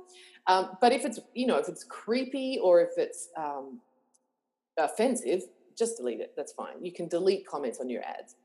Um, 0.46 0.76
but 0.80 0.92
if 0.92 1.04
it's, 1.04 1.20
you 1.34 1.46
know, 1.46 1.56
if 1.56 1.68
it's 1.68 1.84
creepy 1.84 2.58
or 2.62 2.80
if 2.80 2.90
it's 2.96 3.28
um, 3.36 3.80
offensive, 4.78 5.42
just 5.76 5.96
delete 5.96 6.20
it. 6.20 6.32
That's 6.36 6.52
fine. 6.52 6.82
You 6.82 6.92
can 6.92 7.08
delete 7.08 7.46
comments 7.46 7.78
on 7.80 7.88
your 7.88 8.02
ads. 8.02 8.36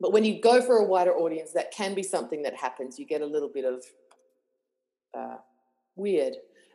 But 0.00 0.12
when 0.12 0.24
you 0.24 0.40
go 0.40 0.60
for 0.62 0.76
a 0.76 0.84
wider 0.84 1.12
audience, 1.12 1.52
that 1.52 1.72
can 1.72 1.94
be 1.94 2.02
something 2.02 2.42
that 2.42 2.54
happens. 2.54 2.98
You 2.98 3.06
get 3.06 3.20
a 3.20 3.26
little 3.26 3.48
bit 3.48 3.64
of 3.64 3.84
uh, 5.16 5.36
weird 5.96 6.34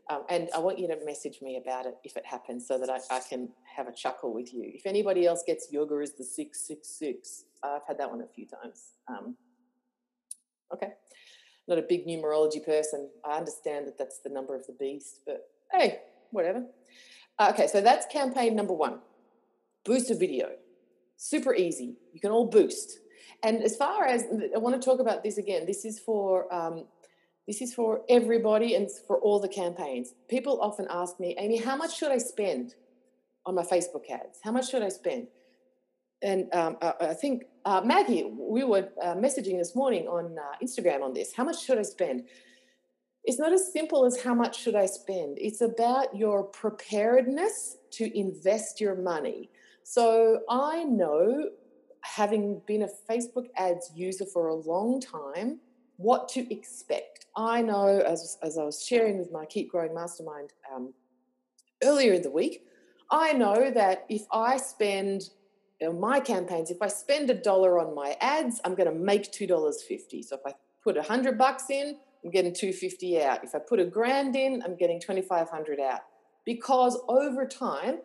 um, 0.09 0.23
and 0.29 0.49
I 0.53 0.59
want 0.59 0.79
you 0.79 0.87
to 0.87 0.97
message 1.05 1.41
me 1.41 1.57
about 1.57 1.85
it 1.85 1.95
if 2.03 2.17
it 2.17 2.25
happens 2.25 2.67
so 2.67 2.77
that 2.77 2.89
I, 2.89 2.99
I, 3.09 3.21
can 3.21 3.49
have 3.63 3.87
a 3.87 3.93
chuckle 3.93 4.33
with 4.33 4.53
you. 4.53 4.63
If 4.65 4.85
anybody 4.85 5.25
else 5.25 5.43
gets 5.47 5.71
yoga 5.71 5.99
is 5.99 6.13
the 6.13 6.25
666, 6.25 7.45
I've 7.63 7.83
had 7.87 7.97
that 7.99 8.09
one 8.09 8.21
a 8.21 8.27
few 8.27 8.45
times. 8.45 8.95
Um, 9.07 9.37
okay. 10.73 10.89
Not 11.69 11.77
a 11.77 11.83
big 11.83 12.05
numerology 12.05 12.63
person. 12.63 13.09
I 13.23 13.37
understand 13.37 13.87
that 13.87 13.97
that's 13.97 14.19
the 14.19 14.29
number 14.29 14.55
of 14.55 14.67
the 14.67 14.73
beast, 14.73 15.21
but 15.25 15.47
hey, 15.71 15.99
whatever. 16.31 16.65
Uh, 17.39 17.51
okay, 17.53 17.67
so 17.67 17.81
that's 17.81 18.05
campaign 18.07 18.55
number 18.55 18.73
one 18.73 18.99
boost 19.85 20.09
a 20.11 20.15
video. 20.15 20.49
Super 21.17 21.53
easy. 21.53 21.97
You 22.13 22.19
can 22.19 22.31
all 22.31 22.47
boost. 22.47 22.99
And 23.43 23.61
as 23.61 23.75
far 23.75 24.05
as 24.05 24.23
I 24.55 24.57
want 24.57 24.81
to 24.81 24.85
talk 24.85 24.99
about 24.99 25.23
this 25.23 25.37
again, 25.37 25.65
this 25.65 25.83
is 25.83 25.99
for 25.99 26.53
um, 26.53 26.85
this 27.47 27.61
is 27.61 27.73
for 27.73 28.01
everybody 28.09 28.75
and 28.75 28.89
for 29.05 29.19
all 29.19 29.39
the 29.39 29.49
campaigns. 29.49 30.13
People 30.29 30.61
often 30.61 30.87
ask 30.89 31.19
me, 31.19 31.35
Amy, 31.37 31.57
how 31.57 31.75
much 31.75 31.97
should 31.97 32.11
I 32.11 32.17
spend 32.17 32.75
on 33.45 33.55
my 33.55 33.63
Facebook 33.63 34.09
ads? 34.09 34.39
How 34.43 34.51
much 34.51 34.69
should 34.69 34.81
I 34.81 34.87
spend? 34.89 35.27
And 36.21 36.53
um, 36.53 36.77
I, 36.81 36.93
I, 37.01 37.13
think 37.13 37.43
uh, 37.65 37.81
Maggie, 37.83 38.23
we 38.23 38.63
were 38.63 38.87
uh, 39.01 39.15
messaging 39.15 39.57
this 39.57 39.75
morning 39.75 40.07
on 40.07 40.37
uh, 40.37 40.65
Instagram 40.65 41.03
on 41.03 41.13
this. 41.13 41.33
How 41.35 41.43
much 41.43 41.61
should 41.61 41.77
I 41.77 41.81
spend? 41.81 42.23
It's 43.25 43.39
not 43.39 43.53
as 43.53 43.71
simple 43.71 44.05
as 44.05 44.21
how 44.21 44.33
much 44.33 44.59
should 44.61 44.75
I 44.75 44.85
spend. 44.85 45.37
It's 45.39 45.61
about 45.61 46.15
your 46.15 46.43
preparedness 46.43 47.77
to 47.91 48.17
invest 48.17 48.81
your 48.81 48.95
money. 48.95 49.49
So 49.83 50.41
I 50.49 50.83
know, 50.83 51.49
having 52.01 52.61
been 52.67 52.83
a 52.83 52.89
Facebook 53.09 53.47
ads 53.55 53.91
user 53.95 54.25
for 54.25 54.47
a 54.47 54.55
long 54.55 54.99
time, 54.99 55.59
what 55.97 56.27
to 56.29 56.53
expect. 56.53 57.27
I 57.37 57.61
know, 57.61 57.87
as, 57.87 58.37
as 58.43 58.57
I 58.57 58.63
was 58.63 58.83
sharing 58.83 59.19
with 59.19 59.31
my 59.31 59.45
Keep 59.45 59.71
Growing 59.71 59.93
Mastermind 59.93 60.51
um, 60.73 60.93
earlier 61.81 62.13
in 62.13 62.23
the 62.23 62.31
week, 62.31 62.65
I 63.11 63.33
know 63.33 63.71
that 63.71 64.05
if 64.09 64.23
I 64.31 64.57
spend 64.57 65.29
in 65.79 65.99
my 65.99 66.19
campaigns, 66.19 66.71
if 66.71 66.81
I 66.81 66.87
spend 66.87 67.29
a 67.29 67.33
dollar 67.33 67.79
on 67.79 67.93
my 67.93 68.17
ads, 68.21 68.59
I'm 68.65 68.75
going 68.75 68.89
to 68.89 68.95
make 68.95 69.31
two 69.31 69.47
dollars 69.47 69.83
fifty. 69.83 70.23
So 70.23 70.35
if 70.35 70.41
I 70.45 70.53
put 70.83 70.97
a 70.97 71.03
hundred 71.03 71.37
bucks 71.37 71.69
in, 71.69 71.97
I'm 72.23 72.31
getting 72.31 72.53
two 72.53 72.73
fifty 72.73 73.21
out. 73.21 73.43
If 73.43 73.55
I 73.55 73.59
put 73.59 73.79
a 73.79 73.85
grand 73.85 74.35
in, 74.35 74.61
I'm 74.63 74.75
getting 74.75 74.99
twenty 74.99 75.21
five 75.21 75.49
hundred 75.49 75.79
out. 75.79 76.01
Because 76.45 77.01
over 77.07 77.45
time, 77.45 77.99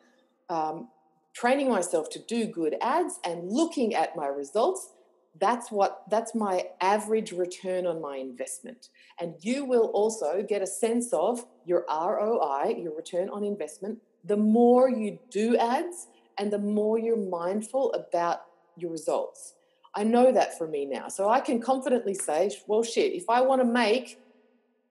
um, 0.48 0.88
training 1.34 1.68
myself 1.68 2.08
to 2.10 2.18
do 2.18 2.46
good 2.46 2.76
ads 2.80 3.18
and 3.24 3.50
looking 3.50 3.94
at 3.94 4.16
my 4.16 4.26
results 4.26 4.92
that's 5.40 5.70
what 5.70 6.02
that's 6.10 6.34
my 6.34 6.64
average 6.80 7.32
return 7.32 7.86
on 7.86 8.00
my 8.00 8.16
investment 8.16 8.88
and 9.20 9.34
you 9.40 9.64
will 9.64 9.86
also 9.94 10.42
get 10.42 10.62
a 10.62 10.66
sense 10.66 11.12
of 11.12 11.44
your 11.64 11.84
ROI 11.88 12.74
your 12.78 12.94
return 12.96 13.28
on 13.28 13.44
investment 13.44 13.98
the 14.24 14.36
more 14.36 14.90
you 14.90 15.18
do 15.30 15.56
ads 15.56 16.08
and 16.38 16.52
the 16.52 16.58
more 16.58 16.98
you're 16.98 17.16
mindful 17.16 17.92
about 17.92 18.40
your 18.76 18.90
results 18.90 19.54
I 19.98 20.04
know 20.04 20.30
that 20.30 20.56
for 20.56 20.68
me 20.68 20.84
now. 20.84 21.08
So 21.08 21.28
I 21.28 21.40
can 21.40 21.60
confidently 21.60 22.14
say 22.14 22.50
well 22.68 22.84
shit 22.84 23.12
if 23.14 23.28
I 23.28 23.40
want 23.40 23.60
to 23.60 23.66
make 23.66 24.20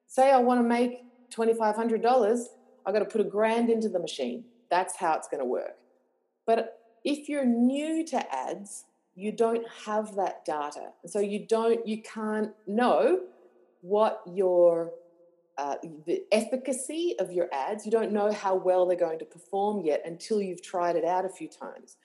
say 0.05 0.31
I 0.31 0.39
want 0.39 0.59
to 0.59 0.67
make 0.67 1.03
$2500 1.33 2.43
I 2.85 2.91
got 2.91 2.99
to 2.99 3.05
put 3.05 3.21
a 3.21 3.23
grand 3.23 3.69
into 3.69 3.87
the 3.87 3.99
machine. 3.99 4.43
That's 4.69 4.97
how 4.97 5.15
it's 5.15 5.29
going 5.29 5.39
to 5.39 5.45
work. 5.45 5.77
But 6.45 6.79
if 7.05 7.29
you're 7.29 7.45
new 7.45 8.05
to 8.07 8.35
ads 8.35 8.83
you 9.15 9.31
don't 9.31 9.65
have 9.85 10.15
that 10.15 10.45
data. 10.45 10.91
So 11.05 11.19
you 11.19 11.47
don't 11.47 11.87
you 11.87 12.01
can't 12.01 12.51
know 12.67 13.21
what 13.79 14.21
your 14.27 14.91
uh, 15.57 15.75
the 16.05 16.23
efficacy 16.33 17.15
of 17.17 17.31
your 17.31 17.47
ads 17.53 17.85
you 17.85 17.91
don't 17.91 18.11
know 18.11 18.31
how 18.31 18.55
well 18.55 18.85
they're 18.85 18.97
going 18.97 19.19
to 19.19 19.25
perform 19.25 19.85
yet 19.85 20.01
until 20.05 20.41
you've 20.41 20.61
tried 20.61 20.97
it 20.97 21.05
out 21.05 21.25
a 21.25 21.29
few 21.29 21.47
times 21.47 21.95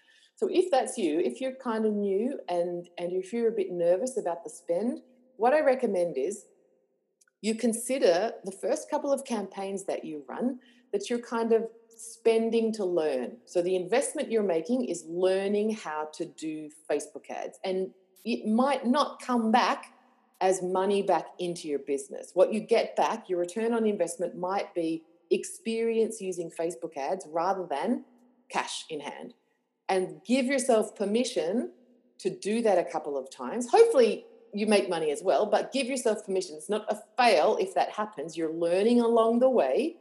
so 0.43 0.49
if 0.51 0.71
that's 0.71 0.99
you 0.99 1.21
if 1.21 1.41
you're 1.41 1.55
kind 1.55 1.87
of 1.87 1.93
new 1.93 2.39
and 2.49 2.89
and 2.99 3.13
if 3.13 3.33
you're 3.33 3.49
a 3.49 3.53
bit 3.53 3.71
nervous 3.71 4.17
about 4.17 4.43
the 4.43 4.51
spend 4.51 5.01
what 5.37 5.55
i 5.55 5.61
recommend 5.61 6.19
is 6.19 6.47
you 7.43 7.55
consider 7.55 8.33
the 8.45 8.53
first 8.53 8.91
couple 8.91 9.13
of 9.13 9.25
campaigns 9.25 9.85
that 9.85 10.05
you 10.05 10.25
run 10.29 10.59
that 10.93 11.09
you're 11.09 11.21
kind 11.21 11.53
of 11.53 11.67
spending 11.97 12.73
to 12.73 12.85
learn. 12.85 13.37
So 13.47 13.63
the 13.63 13.77
investment 13.77 14.31
you're 14.31 14.43
making 14.43 14.87
is 14.87 15.05
learning 15.09 15.75
how 15.75 16.09
to 16.15 16.25
do 16.25 16.71
Facebook 16.91 17.31
ads. 17.31 17.59
And 17.65 17.91
it 18.25 18.47
might 18.47 18.87
not 18.87 19.21
come 19.21 19.51
back 19.51 19.87
as 20.41 20.63
money 20.63 21.03
back 21.03 21.27
into 21.39 21.69
your 21.69 21.79
business. 21.79 22.33
What 22.35 22.53
you 22.53 22.61
get 22.61 22.97
back, 22.97 23.29
your 23.29 23.39
return 23.39 23.73
on 23.73 23.87
investment 23.87 24.37
might 24.37 24.75
be 24.75 25.03
experience 25.31 26.21
using 26.21 26.51
Facebook 26.51 26.97
ads 26.97 27.27
rather 27.31 27.67
than 27.69 28.05
cash 28.49 28.85
in 28.91 29.01
hand. 29.01 29.35
And 29.88 30.21
give 30.27 30.47
yourself 30.47 30.97
permission 30.97 31.73
to 32.18 32.31
do 32.31 32.62
that 32.62 32.79
a 32.79 32.85
couple 32.85 33.18
of 33.18 33.31
times. 33.31 33.68
Hopefully, 33.68 34.25
you 34.55 34.66
make 34.66 34.88
money 34.88 35.11
as 35.11 35.23
well, 35.23 35.47
but 35.47 35.73
give 35.73 35.87
yourself 35.87 36.25
permission. 36.25 36.57
It's 36.57 36.68
not 36.68 36.85
a 36.88 36.99
fail 37.18 37.57
if 37.61 37.75
that 37.75 37.90
happens. 37.90 38.37
You're 38.37 38.53
learning 38.53 39.01
along 39.01 39.40
the 39.40 39.51
way 39.51 39.97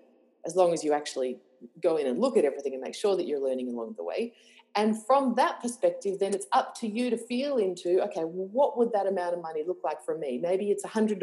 as 0.45 0.55
long 0.55 0.73
as 0.73 0.83
you 0.83 0.93
actually 0.93 1.37
go 1.81 1.97
in 1.97 2.07
and 2.07 2.19
look 2.19 2.37
at 2.37 2.45
everything 2.45 2.73
and 2.73 2.81
make 2.81 2.95
sure 2.95 3.15
that 3.15 3.27
you're 3.27 3.39
learning 3.39 3.69
along 3.69 3.95
the 3.97 4.03
way. 4.03 4.33
And 4.75 5.03
from 5.05 5.35
that 5.35 5.61
perspective, 5.61 6.19
then 6.19 6.33
it's 6.33 6.47
up 6.51 6.75
to 6.79 6.87
you 6.87 7.09
to 7.09 7.17
feel 7.17 7.57
into 7.57 8.01
okay, 8.03 8.21
what 8.21 8.77
would 8.77 8.91
that 8.93 9.07
amount 9.07 9.35
of 9.35 9.41
money 9.41 9.63
look 9.65 9.79
like 9.83 10.03
for 10.03 10.17
me? 10.17 10.37
Maybe 10.37 10.71
it's 10.71 10.85
$100 10.85 11.19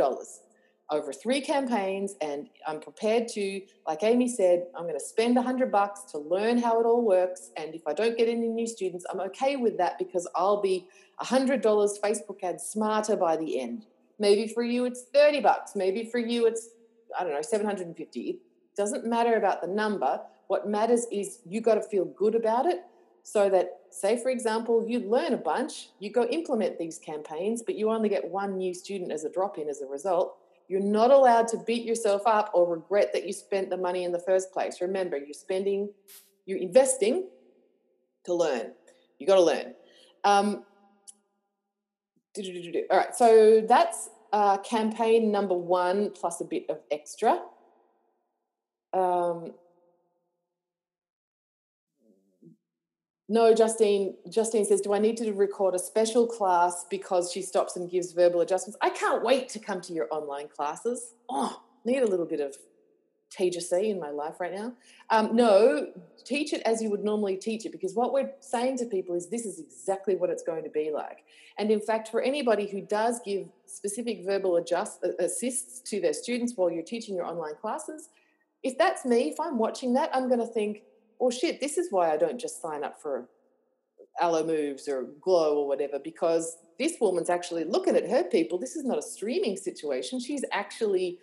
over 0.91 1.13
three 1.13 1.41
campaigns, 1.41 2.15
and 2.21 2.49
I'm 2.67 2.81
prepared 2.81 3.29
to, 3.29 3.61
like 3.87 4.03
Amy 4.03 4.29
said, 4.29 4.67
I'm 4.75 4.85
going 4.85 4.99
to 4.99 5.05
spend 5.05 5.37
100 5.37 5.71
bucks 5.71 6.03
to 6.13 6.19
learn 6.19 6.59
how 6.59 6.81
it 6.81 6.87
all 6.87 7.03
works. 7.05 7.51
And 7.57 7.75
if 7.75 7.87
I 7.87 7.93
don't 7.93 8.17
get 8.17 8.29
any 8.29 8.49
new 8.49 8.67
students, 8.67 9.05
I'm 9.11 9.21
okay 9.21 9.57
with 9.57 9.77
that 9.79 9.99
because 9.99 10.27
I'll 10.35 10.63
be 10.63 10.87
$100 11.21 11.63
Facebook 11.63 12.43
ads 12.43 12.65
smarter 12.65 13.17
by 13.17 13.37
the 13.37 13.61
end. 13.61 13.87
Maybe 14.19 14.49
for 14.53 14.63
you 14.63 14.85
it's 14.85 15.05
30 15.13 15.41
bucks. 15.41 15.77
Maybe 15.77 16.09
for 16.11 16.19
you 16.19 16.47
it's, 16.47 16.71
I 17.19 17.23
don't 17.23 17.33
know, 17.33 17.43
750. 17.43 18.21
It 18.21 18.39
doesn't 18.77 19.05
matter 19.05 19.37
about 19.37 19.61
the 19.61 19.69
number. 19.69 20.21
What 20.47 20.69
matters 20.69 21.07
is 21.13 21.41
you 21.45 21.61
got 21.61 21.75
to 21.75 21.83
feel 21.83 22.07
good 22.07 22.35
about 22.35 22.67
it 22.67 22.81
so 23.23 23.51
that, 23.51 23.81
say, 23.91 24.21
for 24.23 24.31
example, 24.31 24.87
you 24.89 25.01
learn 25.01 25.35
a 25.35 25.39
bunch, 25.39 25.91
you 25.99 26.11
go 26.11 26.25
implement 26.25 26.79
these 26.79 26.99
campaigns, 26.99 27.63
but 27.63 27.75
you 27.75 27.91
only 27.91 28.09
get 28.09 28.27
one 28.31 28.57
new 28.57 28.73
student 28.73 29.13
as 29.13 29.25
a 29.25 29.31
drop 29.31 29.59
in 29.59 29.69
as 29.69 29.83
a 29.83 29.87
result. 29.87 30.39
You're 30.69 30.81
not 30.81 31.11
allowed 31.11 31.49
to 31.49 31.59
beat 31.59 31.85
yourself 31.85 32.23
up 32.27 32.51
or 32.53 32.69
regret 32.69 33.13
that 33.15 33.27
you 33.27 33.33
spent 33.33 33.71
the 33.71 33.77
money 33.77 34.05
in 34.05 34.13
the 34.13 34.19
first 34.19 34.53
place. 34.53 34.81
Remember, 34.81 35.17
you're 35.17 35.33
spending, 35.33 35.89
you're 36.45 36.59
investing 36.59 37.29
to 38.25 38.35
learn. 38.35 38.73
You 39.19 39.27
got 39.27 39.37
to 39.37 39.43
learn. 39.43 39.75
Um, 40.25 40.65
all 42.37 42.99
right, 42.99 43.17
so 43.17 43.63
that's 43.67 44.11
uh, 44.33 44.59
campaign 44.59 45.33
number 45.33 45.55
one 45.55 46.11
plus 46.11 46.41
a 46.41 46.45
bit 46.45 46.67
of 46.69 46.81
extra. 46.91 47.41
Um, 48.93 49.53
no, 53.29 53.55
Justine. 53.55 54.17
Justine 54.29 54.65
says, 54.65 54.81
"Do 54.81 54.95
I 54.95 54.99
need 54.99 55.17
to 55.19 55.33
record 55.33 55.75
a 55.75 55.79
special 55.79 56.27
class 56.27 56.87
because 56.89 57.31
she 57.31 57.43
stops 57.43 57.77
and 57.77 57.91
gives 57.91 58.13
verbal 58.13 58.41
adjustments?" 58.41 58.79
I 58.81 58.91
can't 58.91 59.23
wait 59.23 59.49
to 59.51 59.59
come 59.59 59.81
to 59.83 59.93
your 59.93 60.09
online 60.11 60.49
classes. 60.49 61.15
Oh, 61.29 61.63
need 61.85 62.03
a 62.03 62.07
little 62.07 62.27
bit 62.27 62.41
of 62.41 62.57
TJC 63.31 63.91
in 63.91 64.01
my 64.01 64.11
life 64.11 64.41
right 64.41 64.55
now. 64.55 64.73
Um, 65.11 65.37
no, 65.37 65.89
teach 66.25 66.53
it 66.53 66.63
as 66.65 66.83
you 66.83 66.91
would 66.91 67.05
normally 67.05 67.37
teach 67.37 67.67
it 67.67 67.73
because 67.73 67.95
what 67.95 68.13
we're 68.13 68.33
saying 68.41 68.79
to 68.79 68.87
people 68.87 69.15
is 69.15 69.29
this 69.29 69.45
is 69.45 69.59
exactly 69.59 70.17
what 70.17 70.31
it's 70.31 70.43
going 70.43 70.65
to 70.65 70.71
be 70.71 70.91
like. 70.91 71.25
And 71.59 71.71
in 71.71 71.81
fact, 71.81 72.09
for 72.09 72.23
anybody 72.23 72.67
who 72.67 72.81
does 72.81 73.21
give 73.25 73.49
specific 73.67 74.25
verbal 74.25 74.57
adjust 74.57 75.05
uh, 75.05 75.11
assists 75.23 75.81
to 75.91 76.01
their 76.01 76.15
students 76.15 76.55
while 76.57 76.71
you're 76.71 76.83
teaching 76.83 77.15
your 77.15 77.27
online 77.27 77.57
classes, 77.61 78.09
if 78.63 78.79
that's 78.79 79.05
me, 79.05 79.29
if 79.29 79.39
I'm 79.39 79.59
watching 79.59 79.93
that, 79.95 80.11
I'm 80.15 80.29
going 80.29 80.41
to 80.41 80.47
think, 80.47 80.83
oh 81.21 81.31
shit, 81.31 81.61
this 81.61 81.79
is 81.79 81.89
why 81.91 82.13
I 82.13 82.17
don't 82.17 82.39
just 82.39 82.63
sign 82.63 82.85
up 82.85 83.01
for 83.01 83.29
Alo 84.21 84.45
Moves 84.45 84.89
or 84.89 85.07
Glo 85.21 85.59
or 85.59 85.69
whatever, 85.69 85.99
because 85.99 86.57
this 86.79 86.97
woman's 87.01 87.31
actually 87.31 87.65
looking 87.65 87.97
at 87.97 88.09
her 88.09 88.25
people. 88.25 88.59
This 88.59 88.77
is 88.77 88.85
not 88.85 88.99
a 88.99 89.03
streaming 89.03 89.57
situation. 89.57 90.21
She's 90.21 90.45
actually 90.53 91.19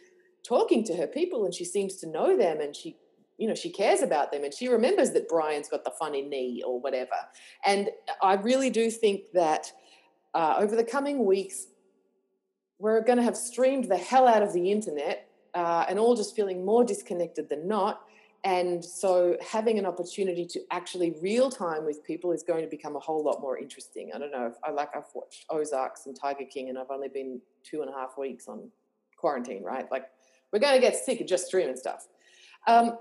talking 0.45 0.83
to 0.85 0.95
her 0.95 1.07
people 1.07 1.45
and 1.45 1.53
she 1.53 1.65
seems 1.65 1.95
to 1.95 2.07
know 2.07 2.37
them 2.37 2.61
and 2.61 2.75
she 2.75 2.95
you 3.37 3.47
know 3.47 3.55
she 3.55 3.71
cares 3.71 4.01
about 4.01 4.31
them 4.31 4.43
and 4.43 4.53
she 4.53 4.67
remembers 4.67 5.11
that 5.11 5.27
brian's 5.27 5.67
got 5.67 5.83
the 5.83 5.91
funny 5.99 6.21
knee 6.21 6.61
or 6.65 6.79
whatever 6.79 7.15
and 7.65 7.89
i 8.21 8.35
really 8.35 8.69
do 8.69 8.91
think 8.91 9.21
that 9.33 9.71
uh, 10.35 10.55
over 10.59 10.75
the 10.75 10.83
coming 10.83 11.25
weeks 11.25 11.67
we're 12.77 13.01
going 13.01 13.17
to 13.17 13.23
have 13.23 13.35
streamed 13.35 13.85
the 13.85 13.97
hell 13.97 14.27
out 14.27 14.43
of 14.43 14.53
the 14.53 14.71
internet 14.71 15.27
uh, 15.55 15.85
and 15.89 15.97
all 15.97 16.15
just 16.15 16.35
feeling 16.35 16.63
more 16.63 16.83
disconnected 16.83 17.49
than 17.49 17.67
not 17.67 18.01
and 18.45 18.85
so 18.85 19.35
having 19.41 19.77
an 19.77 19.85
opportunity 19.85 20.45
to 20.45 20.61
actually 20.71 21.15
real 21.21 21.49
time 21.49 21.83
with 21.83 22.03
people 22.03 22.31
is 22.31 22.43
going 22.43 22.63
to 22.63 22.69
become 22.69 22.95
a 22.95 22.99
whole 22.99 23.23
lot 23.23 23.41
more 23.41 23.57
interesting 23.57 24.11
i 24.15 24.17
don't 24.17 24.31
know 24.31 24.45
if 24.45 24.53
i 24.63 24.71
like 24.71 24.89
i've 24.95 25.03
watched 25.13 25.45
ozarks 25.49 26.05
and 26.05 26.15
tiger 26.19 26.45
king 26.45 26.69
and 26.69 26.77
i've 26.77 26.91
only 26.91 27.09
been 27.09 27.41
two 27.63 27.81
and 27.81 27.89
a 27.89 27.93
half 27.93 28.17
weeks 28.17 28.47
on 28.47 28.69
quarantine 29.17 29.63
right 29.63 29.91
like 29.91 30.05
we're 30.55 30.59
going 30.59 30.75
to 30.75 30.79
get 30.79 30.95
sick 30.95 31.19
of 31.19 31.27
just 31.27 31.47
streaming 31.47 31.75
stuff. 31.75 32.07
Um, 32.65 32.97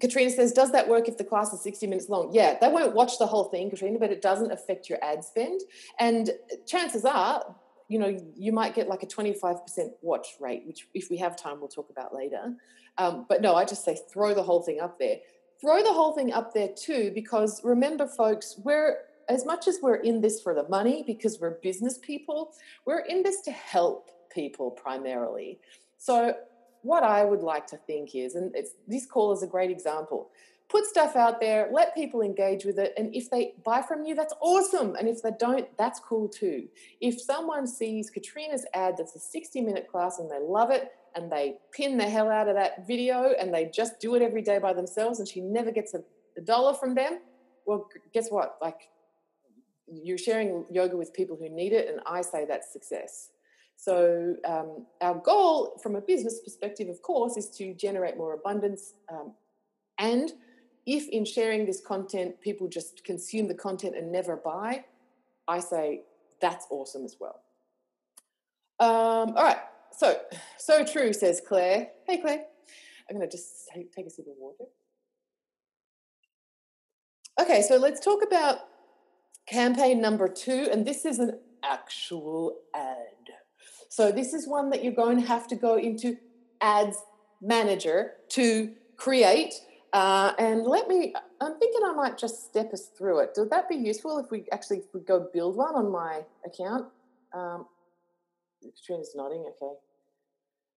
Katrina 0.00 0.30
says, 0.30 0.52
does 0.52 0.70
that 0.72 0.86
work 0.86 1.08
if 1.08 1.16
the 1.16 1.24
class 1.24 1.50
is 1.52 1.62
60 1.62 1.86
minutes 1.86 2.10
long? 2.10 2.30
Yeah, 2.32 2.58
they 2.60 2.68
won't 2.68 2.94
watch 2.94 3.18
the 3.18 3.26
whole 3.26 3.44
thing, 3.44 3.70
Katrina, 3.70 3.98
but 3.98 4.10
it 4.10 4.20
doesn't 4.20 4.52
affect 4.52 4.90
your 4.90 5.02
ad 5.02 5.24
spend. 5.24 5.62
And 5.98 6.30
chances 6.66 7.06
are, 7.06 7.56
you 7.88 7.98
know, 7.98 8.18
you 8.36 8.52
might 8.52 8.74
get 8.74 8.86
like 8.86 9.02
a 9.02 9.06
25% 9.06 9.60
watch 10.02 10.28
rate, 10.40 10.64
which 10.66 10.88
if 10.92 11.08
we 11.08 11.16
have 11.16 11.36
time, 11.36 11.58
we'll 11.58 11.68
talk 11.68 11.88
about 11.88 12.14
later. 12.14 12.54
Um, 12.98 13.26
but 13.28 13.42
no, 13.42 13.54
I 13.54 13.64
just 13.64 13.84
say 13.84 13.98
throw 14.12 14.34
the 14.34 14.42
whole 14.42 14.62
thing 14.62 14.80
up 14.80 14.98
there. 14.98 15.18
Throw 15.60 15.82
the 15.82 15.92
whole 15.92 16.12
thing 16.12 16.32
up 16.32 16.52
there 16.52 16.70
too, 16.76 17.12
because 17.14 17.62
remember, 17.64 18.06
folks, 18.06 18.56
we're 18.62 18.98
as 19.28 19.46
much 19.46 19.68
as 19.68 19.78
we're 19.80 19.96
in 19.96 20.20
this 20.20 20.40
for 20.40 20.54
the 20.54 20.68
money 20.68 21.04
because 21.06 21.38
we're 21.40 21.58
business 21.62 21.98
people, 21.98 22.52
we're 22.84 23.00
in 23.00 23.22
this 23.22 23.40
to 23.42 23.52
help 23.52 24.10
people 24.34 24.70
primarily. 24.70 25.60
So, 25.98 26.34
what 26.82 27.04
I 27.04 27.24
would 27.24 27.42
like 27.42 27.68
to 27.68 27.76
think 27.76 28.16
is, 28.16 28.34
and 28.34 28.52
this 28.88 29.06
call 29.06 29.32
is 29.32 29.44
a 29.44 29.46
great 29.46 29.70
example 29.70 30.30
put 30.72 30.86
stuff 30.86 31.16
out 31.16 31.38
there, 31.38 31.68
let 31.70 31.94
people 31.94 32.22
engage 32.22 32.64
with 32.64 32.78
it. 32.78 32.94
And 32.96 33.14
if 33.14 33.30
they 33.30 33.52
buy 33.62 33.82
from 33.82 34.04
you, 34.04 34.14
that's 34.14 34.32
awesome. 34.40 34.96
And 34.96 35.06
if 35.06 35.22
they 35.22 35.30
don't, 35.38 35.68
that's 35.76 36.00
cool 36.00 36.28
too. 36.28 36.66
If 37.00 37.20
someone 37.20 37.66
sees 37.66 38.08
Katrina's 38.08 38.64
ad 38.72 38.94
that's 38.96 39.14
a 39.14 39.20
60 39.20 39.60
minute 39.60 39.86
class 39.86 40.18
and 40.18 40.30
they 40.30 40.40
love 40.40 40.70
it 40.70 40.90
and 41.14 41.30
they 41.30 41.56
pin 41.72 41.96
the 41.96 42.04
hell 42.04 42.30
out 42.30 42.48
of 42.48 42.54
that 42.54 42.86
video 42.86 43.34
and 43.38 43.52
they 43.52 43.70
just 43.72 44.00
do 44.00 44.14
it 44.14 44.22
every 44.22 44.42
day 44.42 44.58
by 44.58 44.72
themselves 44.72 45.18
and 45.18 45.28
she 45.28 45.40
never 45.40 45.70
gets 45.70 45.94
a, 45.94 46.02
a 46.36 46.40
dollar 46.40 46.74
from 46.74 46.94
them, 46.94 47.20
well, 47.66 47.88
guess 48.12 48.28
what? 48.30 48.56
Like, 48.60 48.88
you're 49.86 50.18
sharing 50.18 50.64
yoga 50.70 50.96
with 50.96 51.12
people 51.12 51.36
who 51.36 51.48
need 51.48 51.72
it, 51.72 51.88
and 51.88 52.00
I 52.06 52.22
say 52.22 52.44
that's 52.46 52.72
success. 52.72 53.30
So, 53.76 54.36
um, 54.46 54.86
our 55.00 55.14
goal 55.16 55.78
from 55.82 55.96
a 55.96 56.00
business 56.00 56.40
perspective, 56.40 56.88
of 56.88 57.02
course, 57.02 57.36
is 57.36 57.50
to 57.58 57.74
generate 57.74 58.16
more 58.16 58.34
abundance. 58.34 58.94
Um, 59.10 59.32
and 59.98 60.32
if 60.86 61.08
in 61.08 61.24
sharing 61.24 61.66
this 61.66 61.80
content, 61.80 62.40
people 62.40 62.68
just 62.68 63.04
consume 63.04 63.48
the 63.48 63.54
content 63.54 63.96
and 63.96 64.10
never 64.10 64.36
buy, 64.36 64.84
I 65.48 65.60
say 65.60 66.02
that's 66.40 66.66
awesome 66.70 67.04
as 67.04 67.16
well. 67.20 67.40
Um, 68.80 69.36
all 69.36 69.44
right. 69.44 69.58
So, 69.96 70.20
so 70.58 70.84
true, 70.84 71.12
says 71.12 71.40
Claire. 71.46 71.88
Hey, 72.06 72.18
Claire. 72.18 72.44
I'm 73.08 73.16
going 73.16 73.28
to 73.28 73.36
just 73.36 73.68
take, 73.74 73.92
take 73.92 74.06
a 74.06 74.10
sip 74.10 74.26
of 74.26 74.34
water. 74.38 74.64
Okay, 77.40 77.62
so 77.62 77.76
let's 77.76 78.00
talk 78.00 78.22
about 78.22 78.58
campaign 79.46 80.00
number 80.00 80.28
two. 80.28 80.68
And 80.70 80.86
this 80.86 81.04
is 81.04 81.18
an 81.18 81.38
actual 81.64 82.58
ad. 82.74 82.96
So 83.88 84.10
this 84.10 84.32
is 84.32 84.48
one 84.48 84.70
that 84.70 84.82
you're 84.82 84.94
going 84.94 85.20
to 85.20 85.26
have 85.26 85.46
to 85.48 85.56
go 85.56 85.76
into 85.76 86.16
Ads 86.60 86.96
Manager 87.42 88.12
to 88.30 88.72
create. 88.96 89.52
Uh, 89.92 90.32
and 90.38 90.62
let 90.62 90.88
me, 90.88 91.12
I'm 91.40 91.58
thinking 91.58 91.82
I 91.84 91.92
might 91.92 92.16
just 92.16 92.46
step 92.46 92.72
us 92.72 92.86
through 92.96 93.20
it. 93.20 93.30
Would 93.36 93.50
that 93.50 93.68
be 93.68 93.74
useful 93.76 94.18
if 94.18 94.30
we 94.30 94.46
actually 94.50 94.82
go 95.06 95.28
build 95.34 95.56
one 95.56 95.74
on 95.74 95.92
my 95.92 96.22
account? 96.46 96.86
Um, 97.34 97.66
Katrina's 98.70 99.12
nodding, 99.14 99.44
okay. 99.48 99.74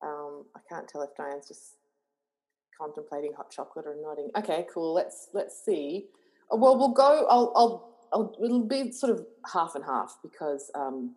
Um, 0.03 0.45
I 0.55 0.59
can't 0.69 0.87
tell 0.87 1.01
if 1.01 1.15
Diane's 1.15 1.47
just 1.47 1.75
contemplating 2.77 3.33
hot 3.33 3.51
chocolate 3.51 3.85
or 3.87 3.95
nodding. 4.01 4.29
Okay, 4.37 4.65
cool. 4.73 4.93
Let's 4.93 5.29
let's 5.33 5.63
see. 5.63 6.07
Uh, 6.51 6.57
well, 6.57 6.77
we'll 6.77 6.89
go. 6.89 7.25
I'll, 7.29 7.51
I'll, 7.55 7.97
I'll 8.13 8.35
it'll 8.43 8.67
be 8.67 8.91
sort 8.91 9.11
of 9.11 9.25
half 9.51 9.75
and 9.75 9.83
half 9.83 10.17
because 10.21 10.69
um, 10.75 11.15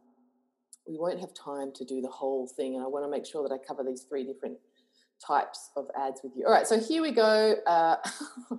we 0.87 0.97
won't 0.99 1.21
have 1.21 1.35
time 1.35 1.73
to 1.75 1.85
do 1.85 2.01
the 2.01 2.09
whole 2.09 2.47
thing. 2.47 2.77
And 2.77 2.85
I 2.85 2.87
want 2.87 3.05
to 3.05 3.11
make 3.11 3.27
sure 3.27 3.47
that 3.47 3.55
I 3.55 3.59
cover 3.59 3.85
these 3.85 4.03
three 4.03 4.25
different 4.25 4.59
types 5.25 5.71
of 5.77 5.87
ads 5.99 6.21
with 6.23 6.33
you. 6.37 6.47
All 6.47 6.53
right, 6.53 6.67
so 6.67 6.79
here 6.81 7.03
we 7.03 7.11
go. 7.11 7.57
Uh, 7.67 7.97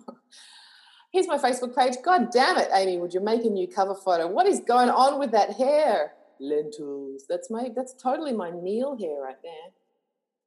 here's 1.12 1.28
my 1.28 1.38
Facebook 1.38 1.76
page. 1.76 1.96
God 2.04 2.32
damn 2.32 2.58
it, 2.58 2.70
Amy, 2.74 2.98
would 2.98 3.14
you 3.14 3.22
make 3.22 3.46
a 3.46 3.50
new 3.50 3.68
cover 3.68 3.96
photo? 3.96 4.28
What 4.28 4.46
is 4.46 4.60
going 4.60 4.90
on 4.90 5.20
with 5.20 5.32
that 5.32 5.54
hair? 5.54 6.14
Lentils. 6.40 7.26
That's 7.30 7.50
my. 7.50 7.70
That's 7.76 7.94
totally 7.94 8.34
my 8.34 8.52
meal 8.52 8.96
here 8.98 9.22
right 9.22 9.38
there. 9.44 9.54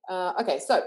Uh, 0.09 0.33
okay, 0.41 0.59
so 0.59 0.83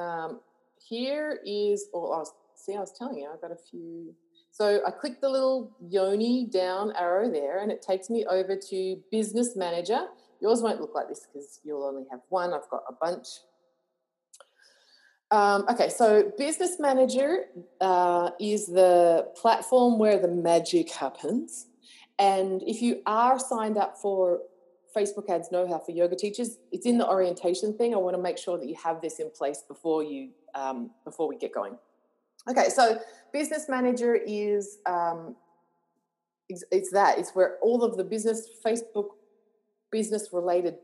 um, 0.00 0.40
here 0.88 1.40
is. 1.46 1.88
Oh, 1.94 2.12
I 2.12 2.24
see, 2.54 2.74
I 2.74 2.80
was 2.80 2.92
telling 2.96 3.18
you, 3.18 3.28
I've 3.32 3.40
got 3.40 3.52
a 3.52 3.56
few. 3.70 4.14
So 4.50 4.80
I 4.86 4.90
click 4.90 5.20
the 5.20 5.28
little 5.28 5.76
Yoni 5.88 6.46
down 6.46 6.92
arrow 6.96 7.30
there, 7.30 7.58
and 7.58 7.72
it 7.72 7.82
takes 7.82 8.08
me 8.08 8.24
over 8.26 8.56
to 8.70 8.96
Business 9.10 9.56
Manager. 9.56 10.06
Yours 10.40 10.62
won't 10.62 10.80
look 10.80 10.94
like 10.94 11.08
this 11.08 11.26
because 11.26 11.60
you'll 11.64 11.84
only 11.84 12.04
have 12.10 12.20
one. 12.28 12.52
I've 12.52 12.68
got 12.70 12.82
a 12.88 12.92
bunch. 12.92 13.26
Um, 15.30 15.64
okay, 15.68 15.88
so 15.88 16.30
Business 16.38 16.78
Manager 16.78 17.46
uh, 17.80 18.30
is 18.38 18.66
the 18.66 19.28
platform 19.34 19.98
where 19.98 20.18
the 20.18 20.28
magic 20.28 20.90
happens. 20.92 21.66
And 22.18 22.62
if 22.62 22.80
you 22.80 23.02
are 23.06 23.38
signed 23.38 23.76
up 23.76 23.96
for 23.98 24.40
Facebook 24.94 25.28
Ads 25.28 25.50
Know 25.50 25.66
How 25.66 25.78
for 25.78 25.90
Yoga 25.90 26.16
Teachers, 26.16 26.58
it's 26.70 26.86
in 26.86 26.98
the 26.98 27.08
orientation 27.08 27.76
thing. 27.76 27.94
I 27.94 27.96
want 27.96 28.16
to 28.16 28.22
make 28.22 28.38
sure 28.38 28.58
that 28.58 28.68
you 28.68 28.76
have 28.82 29.00
this 29.00 29.18
in 29.18 29.30
place 29.30 29.62
before 29.66 30.04
you 30.04 30.30
um, 30.54 30.90
before 31.04 31.28
we 31.28 31.36
get 31.36 31.52
going. 31.52 31.76
Okay, 32.48 32.68
so 32.68 33.00
Business 33.32 33.68
Manager 33.68 34.14
is 34.14 34.78
um, 34.86 35.34
it's, 36.48 36.64
it's 36.70 36.90
that. 36.92 37.18
It's 37.18 37.34
where 37.34 37.56
all 37.62 37.82
of 37.82 37.96
the 37.96 38.04
business 38.04 38.48
Facebook 38.64 39.08
business 39.90 40.28
related 40.32 40.76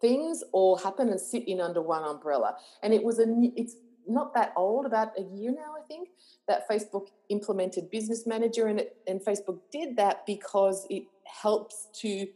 things 0.00 0.44
all 0.52 0.76
happen 0.76 1.08
and 1.08 1.20
sit 1.20 1.46
in 1.48 1.60
under 1.60 1.82
one 1.82 2.04
umbrella. 2.04 2.56
And 2.82 2.94
it 2.94 3.02
was 3.02 3.18
a 3.18 3.26
it's 3.56 3.76
not 4.08 4.34
that 4.34 4.52
old, 4.56 4.86
about 4.86 5.18
a 5.18 5.22
year 5.22 5.50
now, 5.50 5.74
I 5.78 5.82
think, 5.86 6.08
that 6.46 6.68
Facebook 6.68 7.08
implemented 7.28 7.90
Business 7.90 8.26
Manager, 8.26 8.66
and 8.66 8.80
it, 8.80 8.96
and 9.06 9.20
Facebook 9.20 9.58
did 9.70 9.96
that 9.96 10.24
because 10.26 10.86
it 10.90 11.04
helps 11.24 11.88
to 12.00 12.26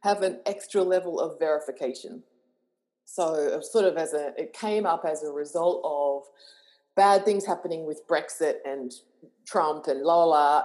have 0.00 0.22
an 0.22 0.40
extra 0.46 0.82
level 0.82 1.20
of 1.20 1.38
verification. 1.38 2.22
So, 3.04 3.58
uh, 3.58 3.60
sort 3.62 3.84
of 3.84 3.96
as 3.96 4.12
a, 4.12 4.32
it 4.36 4.52
came 4.52 4.86
up 4.86 5.04
as 5.04 5.22
a 5.22 5.30
result 5.30 5.82
of 5.84 6.24
bad 6.94 7.24
things 7.24 7.46
happening 7.46 7.86
with 7.86 8.06
Brexit 8.06 8.56
and 8.64 8.92
Trump 9.46 9.86
and 9.86 10.02
la 10.02 10.24
la. 10.24 10.64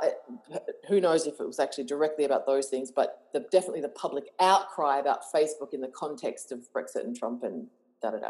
Who 0.89 0.99
knows 0.99 1.26
if 1.26 1.39
it 1.39 1.47
was 1.47 1.60
actually 1.60 1.86
directly 1.86 2.26
about 2.26 2.45
those 2.45 2.67
things, 2.67 2.91
but 2.91 3.28
the, 3.34 3.45
definitely 3.52 3.82
the 3.82 3.89
public 3.89 4.26
outcry 4.39 4.99
about 4.99 5.21
Facebook 5.34 5.73
in 5.73 5.82
the 5.82 5.88
context 5.88 6.52
of 6.52 6.67
Brexit 6.76 7.06
and 7.06 7.15
Trump 7.15 7.43
and 7.43 7.67
da 8.02 8.12
da 8.12 8.17
da. 8.17 8.30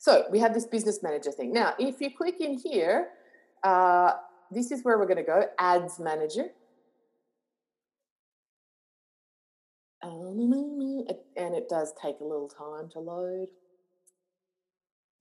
So 0.00 0.24
we 0.30 0.38
have 0.38 0.54
this 0.54 0.64
business 0.64 1.02
manager 1.02 1.30
thing. 1.30 1.52
Now, 1.52 1.74
if 1.78 2.00
you 2.00 2.10
click 2.10 2.40
in 2.40 2.56
here, 2.56 3.08
uh, 3.62 4.12
this 4.50 4.70
is 4.70 4.82
where 4.82 4.96
we're 4.98 5.04
going 5.04 5.18
to 5.18 5.22
go 5.22 5.44
ads 5.58 6.00
manager. 6.00 6.46
And 10.02 11.54
it 11.54 11.68
does 11.68 11.92
take 12.00 12.20
a 12.20 12.24
little 12.24 12.48
time 12.48 12.88
to 12.94 12.98
load. 12.98 13.48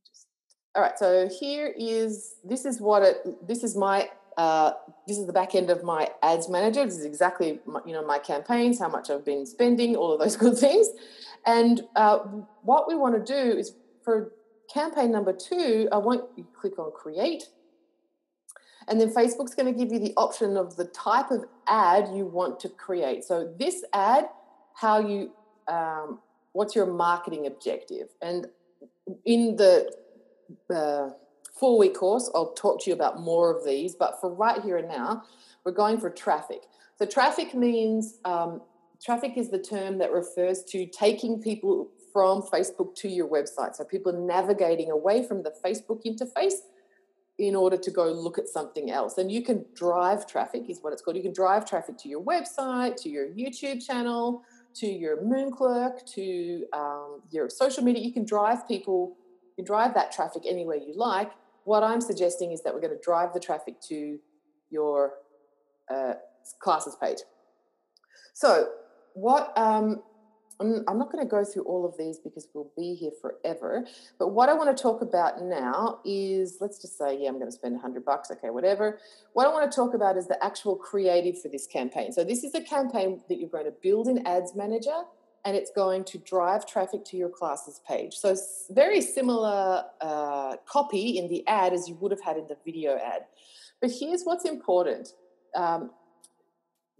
Just, 0.07 0.27
all 0.73 0.81
right, 0.81 0.97
so 0.97 1.27
here 1.27 1.73
is 1.77 2.35
this 2.45 2.63
is 2.63 2.79
what 2.79 3.03
it 3.03 3.17
this 3.45 3.65
is 3.65 3.75
my 3.75 4.09
uh, 4.37 4.71
this 5.07 5.17
is 5.17 5.27
the 5.27 5.33
back 5.33 5.55
end 5.55 5.69
of 5.69 5.83
my 5.83 6.09
ads 6.23 6.47
manager. 6.47 6.85
This 6.85 6.97
is 6.97 7.05
exactly 7.05 7.59
my, 7.65 7.81
you 7.85 7.91
know 7.91 8.05
my 8.05 8.19
campaigns, 8.19 8.79
how 8.79 8.87
much 8.87 9.09
I've 9.09 9.25
been 9.25 9.45
spending, 9.45 9.97
all 9.97 10.13
of 10.13 10.19
those 10.19 10.35
good 10.43 10.57
things. 10.57 10.87
And 11.45 11.81
uh, 11.97 12.19
what 12.63 12.87
we 12.87 12.95
want 12.95 13.25
to 13.25 13.33
do 13.33 13.57
is 13.57 13.73
for 14.03 14.31
campaign 14.71 15.11
number 15.11 15.33
two, 15.33 15.87
I 15.91 15.97
want 15.97 16.23
you 16.35 16.45
click 16.53 16.79
on 16.79 16.91
create. 16.91 17.43
And 18.87 18.99
then 18.99 19.13
Facebook's 19.13 19.53
going 19.53 19.71
to 19.71 19.77
give 19.77 19.91
you 19.91 19.99
the 19.99 20.13
option 20.17 20.57
of 20.57 20.75
the 20.75 20.85
type 20.85 21.29
of 21.31 21.45
ad 21.67 22.09
you 22.15 22.25
want 22.25 22.59
to 22.61 22.69
create. 22.69 23.23
So 23.23 23.53
this 23.59 23.83
ad, 23.93 24.25
how 24.73 24.99
you, 24.99 25.31
um, 25.67 26.19
what's 26.53 26.75
your 26.75 26.87
marketing 26.87 27.45
objective? 27.45 28.07
And 28.21 28.47
in 29.25 29.55
the 29.57 29.91
uh, 30.73 31.09
four 31.59 31.77
week 31.77 31.95
course, 31.95 32.31
I'll 32.33 32.53
talk 32.53 32.81
to 32.83 32.89
you 32.89 32.95
about 32.95 33.19
more 33.19 33.55
of 33.55 33.63
these. 33.63 33.93
But 33.93 34.19
for 34.19 34.33
right 34.33 34.61
here 34.63 34.77
and 34.77 34.87
now, 34.87 35.23
we're 35.63 35.71
going 35.71 35.99
for 35.99 36.09
traffic. 36.09 36.61
So 36.97 37.05
traffic 37.05 37.53
means 37.53 38.17
um, 38.25 38.61
traffic 39.03 39.33
is 39.37 39.49
the 39.49 39.59
term 39.59 39.99
that 39.99 40.11
refers 40.11 40.63
to 40.63 40.87
taking 40.87 41.41
people 41.41 41.89
from 42.19 42.41
Facebook 42.41 42.93
to 42.95 43.07
your 43.07 43.29
website. 43.29 43.77
So 43.77 43.85
people 43.85 44.13
are 44.13 44.19
navigating 44.19 44.91
away 44.91 45.25
from 45.25 45.41
the 45.41 45.53
Facebook 45.65 46.01
interface 46.05 46.55
in 47.37 47.55
order 47.55 47.77
to 47.77 47.91
go 47.91 48.11
look 48.11 48.37
at 48.37 48.49
something 48.49 48.91
else. 48.91 49.17
And 49.17 49.31
you 49.31 49.41
can 49.41 49.63
drive 49.73 50.27
traffic, 50.27 50.69
is 50.69 50.79
what 50.81 50.91
it's 50.91 51.01
called. 51.01 51.15
You 51.15 51.23
can 51.23 51.31
drive 51.31 51.63
traffic 51.65 51.97
to 51.99 52.09
your 52.09 52.21
website, 52.21 53.01
to 53.03 53.09
your 53.09 53.27
YouTube 53.29 53.81
channel, 53.81 54.43
to 54.75 54.85
your 54.85 55.23
Moonclerk, 55.23 56.05
to 56.15 56.65
um, 56.73 57.21
your 57.31 57.47
social 57.47 57.85
media. 57.85 58.03
You 58.03 58.11
can 58.11 58.25
drive 58.25 58.67
people, 58.67 59.15
you 59.45 59.63
can 59.63 59.65
drive 59.65 59.93
that 59.93 60.11
traffic 60.11 60.43
anywhere 60.45 60.75
you 60.75 60.93
like. 60.97 61.31
What 61.63 61.83
I'm 61.83 62.01
suggesting 62.01 62.51
is 62.51 62.63
that 62.63 62.73
we're 62.73 62.81
going 62.81 62.97
to 62.97 63.01
drive 63.01 63.33
the 63.33 63.39
traffic 63.39 63.79
to 63.87 64.19
your 64.69 65.13
uh, 65.89 66.15
classes 66.61 66.97
page. 67.01 67.19
So, 68.33 68.71
what 69.13 69.57
um, 69.57 70.01
I'm 70.61 70.97
not 70.97 71.11
going 71.11 71.23
to 71.23 71.29
go 71.29 71.45
through 71.45 71.63
all 71.63 71.85
of 71.85 71.97
these 71.97 72.19
because 72.19 72.49
we'll 72.53 72.71
be 72.75 72.93
here 72.93 73.11
forever. 73.21 73.85
But 74.17 74.29
what 74.29 74.49
I 74.49 74.53
want 74.53 74.75
to 74.75 74.81
talk 74.81 75.01
about 75.01 75.41
now 75.41 75.99
is 76.03 76.57
let's 76.59 76.79
just 76.79 76.97
say, 76.97 77.17
yeah, 77.17 77.29
I'm 77.29 77.35
going 77.35 77.47
to 77.47 77.51
spend 77.51 77.75
100 77.75 78.03
bucks, 78.03 78.29
okay, 78.31 78.49
whatever. 78.49 78.99
What 79.33 79.47
I 79.47 79.53
want 79.53 79.71
to 79.71 79.75
talk 79.75 79.93
about 79.93 80.17
is 80.17 80.27
the 80.27 80.43
actual 80.43 80.75
creative 80.75 81.41
for 81.41 81.47
this 81.47 81.65
campaign. 81.65 82.11
So, 82.11 82.25
this 82.25 82.43
is 82.43 82.53
a 82.55 82.61
campaign 82.61 83.21
that 83.29 83.39
you're 83.39 83.49
going 83.49 83.65
to 83.65 83.73
build 83.81 84.09
in 84.09 84.25
Ads 84.27 84.53
Manager 84.53 85.03
and 85.45 85.55
it's 85.55 85.71
going 85.71 86.03
to 86.03 86.17
drive 86.17 86.65
traffic 86.65 87.05
to 87.05 87.15
your 87.15 87.29
classes 87.29 87.79
page. 87.87 88.15
So, 88.15 88.35
very 88.69 88.99
similar 88.99 89.85
uh, 90.01 90.57
copy 90.65 91.17
in 91.17 91.29
the 91.29 91.47
ad 91.47 91.71
as 91.71 91.87
you 91.87 91.95
would 91.95 92.11
have 92.11 92.21
had 92.21 92.35
in 92.35 92.47
the 92.47 92.57
video 92.65 92.97
ad. 92.97 93.21
But 93.79 93.91
here's 93.97 94.23
what's 94.23 94.43
important. 94.43 95.13
Um, 95.55 95.91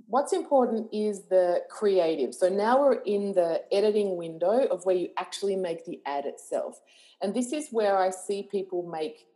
what's 0.10 0.34
important 0.34 0.89
is 0.91 1.26
the 1.30 1.62
creative. 1.69 2.34
So 2.34 2.50
now 2.50 2.80
we're 2.80 3.02
in 3.04 3.34
the 3.34 3.62
editing 3.72 4.17
window 4.17 4.65
of 4.65 4.84
where 4.84 4.95
you 4.95 5.10
actually 5.17 5.56
make 5.56 5.86
the 5.86 6.02
ad 6.06 6.26
itself. 6.26 6.82
And 7.22 7.34
this 7.34 7.54
is 7.54 7.67
where 7.69 7.95
I 7.95 8.10
see 8.10 8.41
people 8.41 8.82
make 8.84 9.28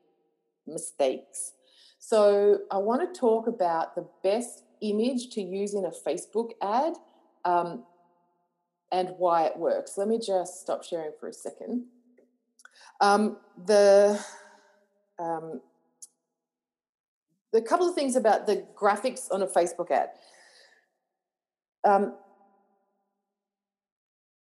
mistakes. 0.66 1.54
So 2.00 2.62
I 2.72 2.78
want 2.78 3.02
to 3.02 3.20
talk 3.20 3.46
about 3.46 3.94
the 3.94 4.08
best 4.24 4.64
image 4.82 5.30
to 5.36 5.42
use 5.42 5.76
in 5.76 5.86
a 5.86 5.92
Facebook 5.92 6.52
ad 6.60 6.96
um, 7.46 7.84
and 8.92 9.10
why 9.20 9.46
it 9.46 9.56
works. 9.56 9.96
Let 9.96 10.08
me 10.08 10.18
just 10.18 10.60
stop 10.60 10.84
sharing 10.84 11.12
for 11.20 11.30
a 11.30 11.34
second. 11.34 11.86
Um, 13.00 13.38
the 13.68 14.20
um, 15.20 15.62
the 17.52 17.62
couple 17.62 17.88
of 17.88 17.94
things 17.94 18.16
about 18.16 18.48
the 18.48 18.66
graphics 18.76 19.32
on 19.32 19.44
a 19.44 19.48
Facebook 19.48 19.92
ad. 19.92 20.10
Um, 21.86 22.16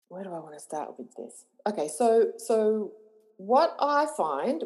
where 0.09 0.23
do 0.23 0.31
I 0.31 0.38
want 0.38 0.55
to 0.55 0.61
start 0.61 0.99
with 0.99 1.14
this? 1.16 1.47
Okay, 1.66 1.88
so 1.88 2.33
so 2.38 2.92
what 3.37 3.77
I 3.81 4.07
find 4.16 4.62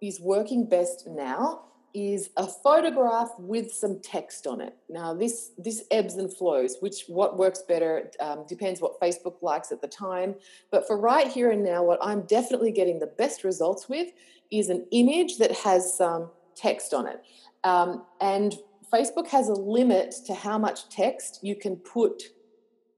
is 0.00 0.20
working 0.20 0.68
best 0.68 1.06
now 1.08 1.64
is 1.94 2.30
a 2.36 2.46
photograph 2.46 3.30
with 3.38 3.70
some 3.72 4.00
text 4.00 4.46
on 4.46 4.60
it. 4.60 4.74
Now 4.88 5.12
this 5.12 5.50
this 5.58 5.84
ebbs 5.90 6.14
and 6.14 6.32
flows. 6.32 6.76
Which 6.80 7.04
what 7.08 7.36
works 7.36 7.62
better 7.66 8.10
um, 8.20 8.44
depends 8.48 8.80
what 8.80 9.00
Facebook 9.00 9.42
likes 9.42 9.72
at 9.72 9.80
the 9.80 9.88
time. 9.88 10.36
But 10.70 10.86
for 10.86 10.96
right 10.96 11.26
here 11.26 11.50
and 11.50 11.64
now, 11.64 11.82
what 11.82 11.98
I'm 12.02 12.22
definitely 12.22 12.72
getting 12.72 12.98
the 12.98 13.06
best 13.06 13.44
results 13.44 13.88
with 13.88 14.08
is 14.50 14.68
an 14.68 14.86
image 14.90 15.38
that 15.38 15.52
has 15.52 15.96
some 15.96 16.30
text 16.54 16.94
on 16.94 17.06
it. 17.06 17.22
Um, 17.64 18.04
and 18.20 18.54
Facebook 18.92 19.28
has 19.28 19.48
a 19.48 19.54
limit 19.54 20.14
to 20.26 20.34
how 20.34 20.58
much 20.58 20.88
text 20.88 21.40
you 21.42 21.56
can 21.56 21.76
put 21.76 22.24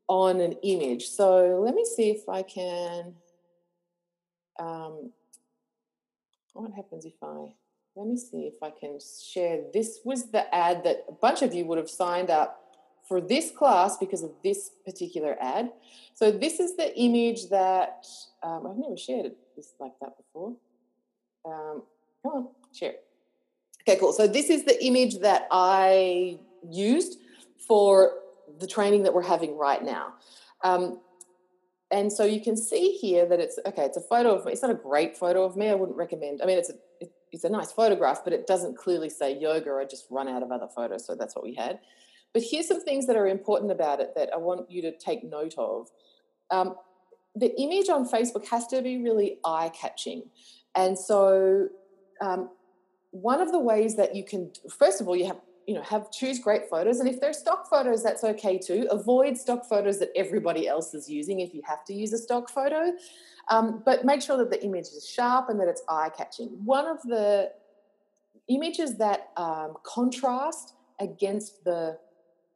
on 0.09 0.41
an 0.41 0.53
image. 0.63 1.07
So 1.07 1.61
let 1.65 1.75
me 1.75 1.85
see 1.85 2.11
if 2.11 2.29
I 2.29 2.43
can. 2.43 3.15
Um, 4.59 5.13
what 6.53 6.73
happens 6.73 7.05
if 7.05 7.15
I? 7.23 7.53
Let 7.97 8.09
me 8.09 8.17
see 8.17 8.51
if 8.53 8.63
I 8.63 8.71
can 8.71 8.99
share. 9.01 9.63
This 9.73 10.01
was 10.05 10.31
the 10.31 10.53
ad 10.55 10.83
that 10.85 11.05
a 11.09 11.13
bunch 11.13 11.43
of 11.43 11.55
you 11.55 11.65
would 11.67 11.79
have 11.79 11.91
signed 11.91 12.29
up 12.29 12.61
for 13.09 13.21
this 13.21 13.51
class 13.51 13.97
because 13.97 14.23
of 14.23 14.33
this 14.43 14.71
particular 14.85 15.37
ad. 15.41 15.71
So 16.15 16.33
this 16.33 16.59
is 16.59 16.77
the 16.77 16.97
image 16.99 17.51
that 17.51 18.07
um, 18.43 18.67
I've 18.67 18.77
never 18.77 18.97
shared 18.97 19.33
this 19.57 19.75
like 19.79 19.93
that 20.01 20.17
before. 20.17 20.57
Um, 21.45 21.83
come 22.23 22.33
on, 22.33 22.49
share. 22.73 22.95
Okay, 23.87 23.99
cool. 23.99 24.13
So 24.13 24.27
this 24.27 24.49
is 24.49 24.65
the 24.65 24.83
image 24.85 25.19
that 25.19 25.47
I 25.51 26.39
used 26.71 27.19
for 27.67 28.15
the 28.59 28.67
training 28.67 29.03
that 29.03 29.13
we're 29.13 29.23
having 29.23 29.57
right 29.59 29.83
now. 29.83 30.15
Um, 30.63 31.01
and 31.91 32.13
so 32.13 32.25
you 32.25 32.41
can 32.41 32.57
see 32.57 32.93
here 32.93 33.27
that 33.27 33.41
it's 33.41 33.59
okay. 33.67 33.85
It's 33.85 33.97
a 33.97 34.01
photo 34.01 34.35
of 34.35 34.45
me. 34.45 34.53
It's 34.53 34.63
not 34.63 34.71
a 34.71 34.75
great 34.75 35.17
photo 35.17 35.45
of 35.45 35.57
me. 35.57 35.69
I 35.69 35.75
wouldn't 35.75 35.99
recommend. 35.99 36.41
I 36.43 36.47
mean, 36.47 36.59
it's 36.59 36.71
a 36.71 37.07
it's 37.31 37.45
a 37.45 37.49
nice 37.49 37.73
photograph, 37.73 38.23
but 38.25 38.33
it 38.33 38.47
doesn't 38.47 38.77
clearly 38.77 39.11
say 39.11 39.37
yoga. 39.37 39.73
I 39.73 39.85
just 39.85 40.07
run 40.11 40.29
out 40.29 40.43
of 40.43 40.51
other 40.51 40.69
photos, 40.69 41.05
so 41.05 41.15
that's 41.15 41.35
what 41.35 41.45
we 41.45 41.55
had. 41.55 41.81
But 42.33 42.43
here's 42.43 42.69
some 42.69 42.83
things 42.83 43.07
that 43.07 43.17
are 43.17 43.27
important 43.27 43.71
about 43.71 44.01
it 44.01 44.15
that 44.17 44.31
I 44.33 44.39
want 44.39 44.71
you 44.71 44.83
to 44.83 44.97
take 44.97 45.25
note 45.25 45.55
of. 45.59 45.89
Um, 46.51 46.77
the 47.35 47.53
image 47.61 47.89
on 47.89 48.09
Facebook 48.09 48.47
has 48.49 48.67
to 48.69 48.81
be 48.83 49.03
really 49.03 49.39
eye 49.45 49.71
catching, 49.75 50.25
and 50.75 50.99
so 50.99 51.69
um, 52.21 52.51
one 53.15 53.41
of 53.41 53.53
the 53.53 53.61
ways 53.61 53.95
that 53.95 54.15
you 54.15 54.25
can 54.25 54.51
first 54.69 55.01
of 55.01 55.07
all 55.07 55.15
you 55.17 55.27
have 55.27 55.41
you 55.67 55.75
know 55.75 55.83
have 55.83 56.11
choose 56.11 56.39
great 56.39 56.69
photos 56.69 56.99
and 56.99 57.09
if 57.09 57.21
they're 57.21 57.33
stock 57.33 57.69
photos 57.71 58.03
that's 58.03 58.25
okay 58.25 58.59
too. 58.59 58.87
Avoid 58.91 59.37
stock 59.37 59.65
photos 59.67 59.99
that 60.01 60.11
everybody 60.17 60.67
else 60.67 60.95
is 60.95 61.09
using 61.09 61.41
if 61.41 61.55
you 61.55 61.63
have 61.65 61.85
to 61.87 61.95
use 61.95 62.13
a 62.13 62.19
stock 62.19 62.51
photo. 62.51 62.93
Um, 63.49 63.83
but 63.85 64.05
make 64.05 64.21
sure 64.21 64.37
that 64.39 64.51
the 64.51 64.63
image 64.65 64.87
is 64.87 65.09
sharp 65.09 65.49
and 65.49 65.61
that 65.61 65.69
it's 65.69 65.83
eye 65.89 66.11
catching 66.17 66.49
one 66.65 66.87
of 66.87 67.01
the 67.03 67.53
images 68.49 68.99
that 68.99 69.31
um, 69.37 69.75
contrast 69.85 70.75
against 71.01 71.65
the 71.65 71.99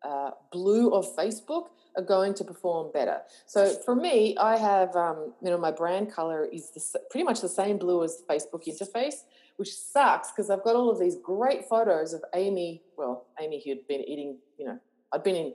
uh, 0.05 0.31
blue 0.53 0.91
of 0.91 1.05
facebook 1.17 1.69
are 1.97 2.03
going 2.03 2.33
to 2.33 2.45
perform 2.45 2.91
better. 2.93 3.21
So 3.47 3.69
for 3.85 3.95
me 3.95 4.37
i 4.39 4.57
have 4.57 4.95
um, 4.97 5.35
you 5.43 5.51
know 5.51 5.59
my 5.59 5.71
brand 5.71 6.13
color 6.13 6.45
is 6.45 6.71
the, 6.71 7.01
pretty 7.11 7.25
much 7.25 7.41
the 7.41 7.49
same 7.49 7.79
blue 7.79 8.03
as 8.03 8.23
facebook 8.29 8.67
interface 8.67 9.25
which 9.59 9.75
sucks 9.75 10.31
because 10.31 10.51
I've 10.51 10.63
got 10.63 10.77
all 10.77 10.89
of 10.89 11.01
these 11.01 11.17
great 11.17 11.69
photos 11.69 12.13
of 12.13 12.23
Amy. 12.35 12.83
Well, 12.97 13.27
Amy 13.41 13.61
who'd 13.65 13.87
been 13.89 14.03
eating, 14.03 14.39
you 14.57 14.67
know, 14.67 14.79
I'd 15.13 15.25
been 15.25 15.35
in 15.35 15.53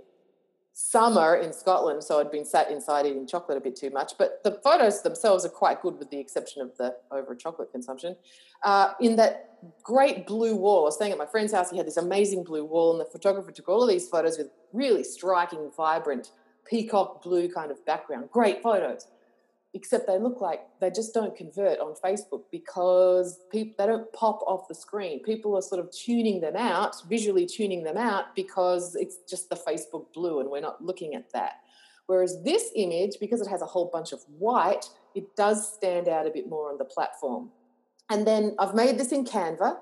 summer 0.74 1.36
in 1.36 1.54
Scotland, 1.54 2.04
so 2.04 2.20
I'd 2.20 2.30
been 2.30 2.43
sat 2.43 2.70
inside 2.70 3.06
eating 3.06 3.26
chocolate 3.26 3.58
a 3.58 3.62
bit 3.62 3.78
too 3.78 3.91
much. 3.91 4.14
But 4.18 4.43
the 4.43 4.60
photos 4.64 5.04
themselves 5.04 5.45
are 5.45 5.49
quite 5.49 5.82
good, 5.82 5.97
with 5.97 6.10
the 6.10 6.20
exception 6.20 6.62
of 6.62 6.76
the 6.78 6.97
over 7.12 7.34
chocolate 7.34 7.72
consumption. 7.72 8.18
Uh, 8.62 8.91
in 8.99 9.16
that 9.16 9.60
great 9.84 10.28
blue 10.28 10.58
wall, 10.58 10.82
I 10.82 10.86
was 10.86 10.95
staying 10.95 11.14
at 11.14 11.18
my 11.18 11.26
friend's 11.26 11.54
house. 11.54 11.70
He 11.70 11.78
had 11.78 11.88
this 11.88 11.97
amazing 11.97 12.43
blue 12.43 12.66
wall, 12.66 12.91
and 12.91 12.99
the 12.99 13.10
photographer 13.10 13.51
took 13.51 13.70
all 13.70 13.84
of 13.84 13.89
these 13.89 14.10
photos 14.10 14.38
with 14.38 14.49
really 14.74 15.04
striking, 15.04 15.72
vibrant 15.78 16.32
peacock 16.66 17.24
blue 17.24 17.47
kind 17.49 17.72
of 17.72 17.86
background. 17.86 18.30
Great 18.32 18.62
photos. 18.62 19.08
Except 19.76 20.05
they 20.05 20.19
look 20.19 20.39
like 20.39 20.61
they 20.80 20.91
just 20.91 21.15
don't 21.15 21.36
convert 21.36 21.80
on 21.80 21.95
Facebook 21.95 22.43
because 22.51 23.39
people 23.51 23.74
they 23.80 23.88
don't 23.88 24.11
pop 24.13 24.41
off 24.45 24.67
the 24.67 24.76
screen. 24.76 25.24
People 25.24 25.55
are 25.55 25.63
sort 25.63 25.84
of 25.84 25.91
tuning 25.91 26.41
them 26.41 26.55
out, 26.55 26.95
visually 27.09 27.47
tuning 27.47 27.84
them 27.84 27.97
out 27.97 28.36
because 28.36 28.95
it's 28.95 29.17
just 29.28 29.49
the 29.49 29.55
Facebook 29.55 30.13
blue 30.13 30.41
and 30.41 30.49
we're 30.51 30.61
not 30.61 30.84
looking 30.84 31.15
at 31.15 31.32
that. 31.34 31.53
Whereas 32.05 32.43
this 32.43 32.69
image, 32.76 33.15
because 33.19 33.41
it 33.41 33.47
has 33.47 33.61
a 33.61 33.65
whole 33.65 33.89
bunch 33.91 34.11
of 34.11 34.21
white, 34.38 34.89
it 35.15 35.36
does 35.36 35.74
stand 35.74 36.07
out 36.07 36.28
a 36.28 36.30
bit 36.30 36.47
more 36.47 36.69
on 36.69 36.78
the 36.78 36.86
platform. 36.86 37.49
And 38.09 38.28
then 38.28 38.55
I've 38.59 38.76
made 38.76 38.99
this 38.99 39.11
in 39.11 39.26
Canva. 39.26 39.78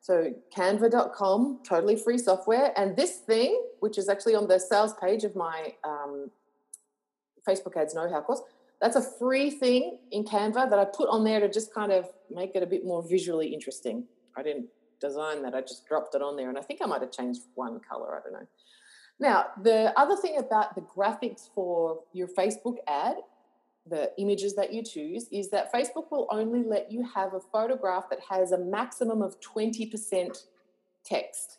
So 0.00 0.32
canva.com, 0.56 1.60
totally 1.66 1.96
free 1.96 2.18
software. 2.18 2.72
And 2.78 2.96
this 2.96 3.16
thing, 3.16 3.60
which 3.80 3.98
is 3.98 4.08
actually 4.08 4.36
on 4.36 4.46
the 4.46 4.58
sales 4.60 4.94
page 4.94 5.24
of 5.24 5.34
my 5.34 5.74
um, 5.82 6.30
Facebook 7.46 7.76
Ads 7.76 7.94
Know 7.94 8.08
How 8.08 8.20
course, 8.20 8.42
that's 8.80 8.96
a 8.96 9.02
free 9.02 9.50
thing 9.50 9.98
in 10.10 10.24
Canva 10.24 10.68
that 10.70 10.78
I 10.78 10.84
put 10.84 11.08
on 11.08 11.24
there 11.24 11.40
to 11.40 11.48
just 11.48 11.72
kind 11.72 11.92
of 11.92 12.08
make 12.30 12.54
it 12.54 12.62
a 12.62 12.66
bit 12.66 12.84
more 12.84 13.02
visually 13.02 13.52
interesting. 13.52 14.04
I 14.36 14.42
didn't 14.42 14.66
design 15.00 15.42
that, 15.42 15.54
I 15.54 15.60
just 15.60 15.86
dropped 15.86 16.14
it 16.14 16.22
on 16.22 16.36
there. 16.36 16.48
And 16.48 16.58
I 16.58 16.62
think 16.62 16.80
I 16.82 16.86
might 16.86 17.00
have 17.00 17.12
changed 17.12 17.42
one 17.54 17.80
color, 17.80 18.16
I 18.16 18.20
don't 18.22 18.32
know. 18.32 18.46
Now, 19.18 19.46
the 19.62 19.98
other 19.98 20.16
thing 20.16 20.36
about 20.38 20.74
the 20.74 20.82
graphics 20.82 21.48
for 21.54 22.00
your 22.12 22.28
Facebook 22.28 22.76
ad 22.86 23.16
the 23.88 24.10
images 24.18 24.54
that 24.56 24.72
you 24.72 24.82
choose 24.82 25.28
is 25.30 25.50
that 25.50 25.72
Facebook 25.72 26.10
will 26.10 26.26
only 26.30 26.62
let 26.64 26.90
you 26.90 27.06
have 27.14 27.34
a 27.34 27.40
photograph 27.40 28.08
that 28.10 28.18
has 28.28 28.52
a 28.52 28.58
maximum 28.58 29.22
of 29.22 29.36
20% 29.40 30.44
text. 31.04 31.58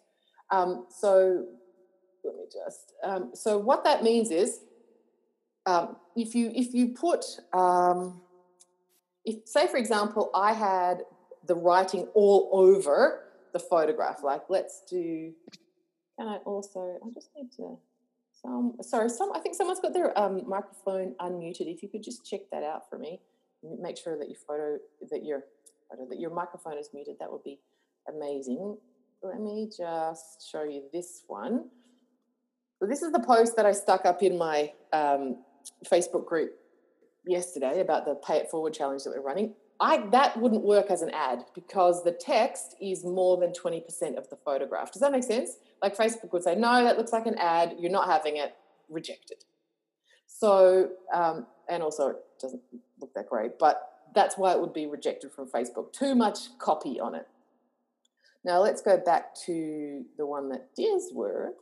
Um, 0.51 0.85
so 0.89 1.45
let 2.23 2.35
me 2.35 2.43
just, 2.51 2.93
um, 3.03 3.31
so 3.33 3.57
what 3.57 3.83
that 3.85 4.03
means 4.03 4.31
is 4.31 4.59
um, 5.67 5.97
if 6.15 6.33
you 6.33 6.51
if 6.55 6.73
you 6.73 6.89
put, 6.89 7.25
um, 7.53 8.21
if 9.25 9.35
say 9.45 9.67
for 9.67 9.77
example, 9.77 10.31
I 10.33 10.53
had 10.53 11.03
the 11.45 11.55
writing 11.55 12.07
all 12.13 12.49
over 12.51 13.25
the 13.53 13.59
photograph, 13.59 14.23
like 14.23 14.43
let's 14.49 14.83
do, 14.89 15.33
can 16.17 16.27
I 16.27 16.37
also, 16.45 16.97
I 17.05 17.09
just 17.13 17.29
need 17.35 17.51
to, 17.57 17.77
some, 18.41 18.75
sorry, 18.81 19.09
some. 19.09 19.31
I 19.33 19.39
think 19.39 19.55
someone's 19.55 19.79
got 19.79 19.93
their 19.93 20.17
um, 20.17 20.43
microphone 20.47 21.15
unmuted. 21.19 21.73
If 21.73 21.81
you 21.83 21.89
could 21.89 22.03
just 22.03 22.25
check 22.25 22.41
that 22.51 22.63
out 22.63 22.89
for 22.89 22.97
me, 22.97 23.19
make 23.79 23.97
sure 23.97 24.17
that 24.17 24.27
your 24.27 24.37
photo, 24.47 24.77
that 25.09 25.25
your 25.25 25.43
that 26.09 26.19
your 26.19 26.33
microphone 26.33 26.77
is 26.77 26.89
muted. 26.93 27.15
That 27.19 27.31
would 27.31 27.43
be 27.43 27.59
amazing. 28.07 28.77
Let 29.23 29.39
me 29.39 29.69
just 29.75 30.49
show 30.49 30.63
you 30.63 30.83
this 30.93 31.23
one. 31.27 31.69
So 32.79 32.85
this 32.85 33.01
is 33.01 33.11
the 33.11 33.19
post 33.19 33.55
that 33.55 33.65
I 33.65 33.71
stuck 33.71 34.05
up 34.05 34.21
in 34.21 34.37
my 34.37 34.71
um, 34.93 35.37
Facebook 35.85 36.25
group 36.25 36.51
yesterday 37.25 37.81
about 37.81 38.05
the 38.05 38.15
Pay 38.15 38.37
It 38.37 38.49
Forward 38.49 38.73
challenge 38.73 39.03
that 39.03 39.11
we're 39.11 39.21
running. 39.21 39.53
I 39.79 40.07
that 40.11 40.37
wouldn't 40.37 40.63
work 40.63 40.89
as 40.89 41.01
an 41.01 41.11
ad 41.11 41.45
because 41.53 42.03
the 42.03 42.11
text 42.11 42.75
is 42.81 43.03
more 43.05 43.37
than 43.37 43.51
20% 43.51 43.83
of 44.17 44.27
the 44.29 44.37
photograph. 44.43 44.91
Does 44.91 45.01
that 45.01 45.11
make 45.11 45.23
sense? 45.23 45.57
Like 45.81 45.95
Facebook 45.95 46.33
would 46.33 46.43
say, 46.43 46.55
no, 46.55 46.83
that 46.83 46.97
looks 46.97 47.11
like 47.11 47.27
an 47.27 47.37
ad, 47.37 47.75
you're 47.79 47.91
not 47.91 48.07
having 48.07 48.37
it, 48.37 48.55
rejected. 48.89 49.43
So, 50.25 50.89
um, 51.13 51.45
and 51.69 51.83
also 51.83 52.09
it 52.09 52.17
doesn't 52.41 52.61
look 52.99 53.13
that 53.13 53.29
great, 53.29 53.59
but 53.59 53.81
that's 54.15 54.37
why 54.37 54.53
it 54.53 54.59
would 54.59 54.73
be 54.73 54.87
rejected 54.87 55.31
from 55.31 55.47
Facebook. 55.47 55.93
Too 55.93 56.15
much 56.15 56.57
copy 56.57 56.99
on 56.99 57.13
it. 57.13 57.27
Now 58.43 58.61
let's 58.61 58.81
go 58.81 58.97
back 58.97 59.35
to 59.45 60.05
the 60.17 60.25
one 60.25 60.49
that 60.49 60.69
does 60.75 61.11
work. 61.13 61.55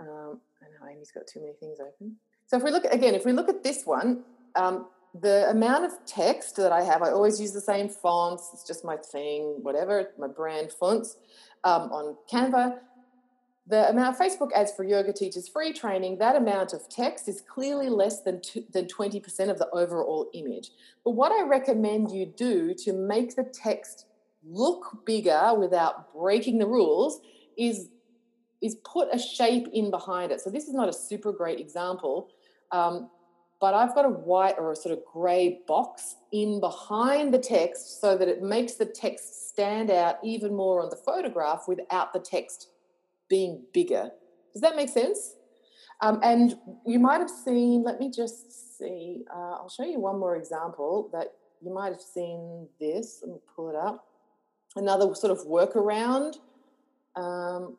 Um, 0.00 0.40
I 0.62 0.66
know 0.66 0.90
Amy's 0.90 1.10
got 1.10 1.26
too 1.26 1.40
many 1.40 1.54
things 1.54 1.78
open. 1.80 2.16
So 2.48 2.56
if 2.56 2.62
we 2.62 2.70
look 2.70 2.84
again, 2.84 3.14
if 3.14 3.24
we 3.24 3.32
look 3.32 3.48
at 3.48 3.62
this 3.62 3.84
one, 3.84 4.24
um, 4.56 4.86
the 5.20 5.48
amount 5.50 5.84
of 5.84 5.92
text 6.06 6.56
that 6.56 6.72
I 6.72 6.82
have, 6.82 7.02
I 7.02 7.10
always 7.10 7.40
use 7.40 7.52
the 7.52 7.60
same 7.60 7.88
fonts. 7.88 8.50
It's 8.52 8.64
just 8.64 8.84
my 8.84 8.96
thing, 8.96 9.58
whatever, 9.62 10.10
my 10.18 10.28
brand 10.28 10.72
fonts 10.72 11.16
um, 11.64 11.92
on 11.92 12.16
Canva. 12.30 12.78
The 13.66 13.90
amount 13.90 14.18
Facebook 14.18 14.50
ads 14.54 14.72
for 14.72 14.82
yoga 14.82 15.12
teachers 15.12 15.46
free 15.46 15.74
training, 15.74 16.18
that 16.18 16.36
amount 16.36 16.72
of 16.72 16.88
text 16.88 17.28
is 17.28 17.42
clearly 17.42 17.90
less 17.90 18.22
than, 18.22 18.40
than 18.72 18.86
20% 18.86 19.50
of 19.50 19.58
the 19.58 19.68
overall 19.74 20.30
image. 20.32 20.70
But 21.04 21.10
what 21.10 21.32
I 21.32 21.46
recommend 21.46 22.10
you 22.10 22.24
do 22.24 22.72
to 22.84 22.94
make 22.94 23.36
the 23.36 23.44
text 23.44 24.06
look 24.42 25.04
bigger 25.04 25.52
without 25.54 26.14
breaking 26.14 26.58
the 26.58 26.66
rules 26.66 27.20
is, 27.58 27.88
is 28.62 28.76
put 28.84 29.08
a 29.12 29.18
shape 29.18 29.68
in 29.74 29.90
behind 29.90 30.32
it. 30.32 30.40
So 30.40 30.48
this 30.48 30.66
is 30.66 30.72
not 30.72 30.88
a 30.88 30.92
super 30.92 31.32
great 31.32 31.60
example, 31.60 32.30
um, 32.72 33.10
but 33.60 33.74
I've 33.74 33.94
got 33.94 34.04
a 34.04 34.10
white 34.10 34.54
or 34.58 34.72
a 34.72 34.76
sort 34.76 34.96
of 34.96 35.04
grey 35.04 35.60
box 35.66 36.16
in 36.32 36.60
behind 36.60 37.34
the 37.34 37.38
text 37.38 38.00
so 38.00 38.16
that 38.16 38.28
it 38.28 38.42
makes 38.42 38.74
the 38.74 38.86
text 38.86 39.48
stand 39.48 39.90
out 39.90 40.18
even 40.22 40.54
more 40.54 40.82
on 40.82 40.90
the 40.90 40.96
photograph 40.96 41.64
without 41.66 42.12
the 42.12 42.20
text 42.20 42.68
being 43.28 43.64
bigger. 43.74 44.10
Does 44.52 44.62
that 44.62 44.76
make 44.76 44.88
sense? 44.88 45.34
Um, 46.00 46.20
and 46.22 46.56
you 46.86 47.00
might 47.00 47.18
have 47.18 47.30
seen, 47.30 47.82
let 47.82 47.98
me 47.98 48.10
just 48.10 48.78
see, 48.78 49.24
uh, 49.34 49.56
I'll 49.56 49.68
show 49.68 49.84
you 49.84 49.98
one 49.98 50.20
more 50.20 50.36
example 50.36 51.10
that 51.12 51.32
you 51.60 51.74
might 51.74 51.90
have 51.90 52.00
seen 52.00 52.68
this. 52.80 53.20
Let 53.22 53.32
me 53.32 53.40
pull 53.56 53.70
it 53.70 53.76
up. 53.76 54.06
Another 54.76 55.12
sort 55.16 55.32
of 55.32 55.44
workaround. 55.44 56.36
Um, 57.16 57.76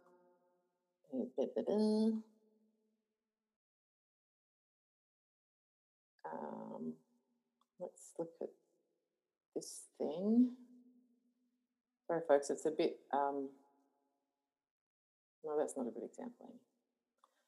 look 8.20 8.32
at 8.42 8.50
this 9.56 9.82
thing. 9.98 10.52
Sorry, 12.08 12.22
folks, 12.28 12.50
it's 12.50 12.66
a 12.66 12.72
bit. 12.72 12.98
Um, 13.14 13.50
no, 15.44 15.58
that's 15.58 15.78
not 15.78 15.88
a 15.88 15.92
good 15.92 16.04
example. 16.04 16.54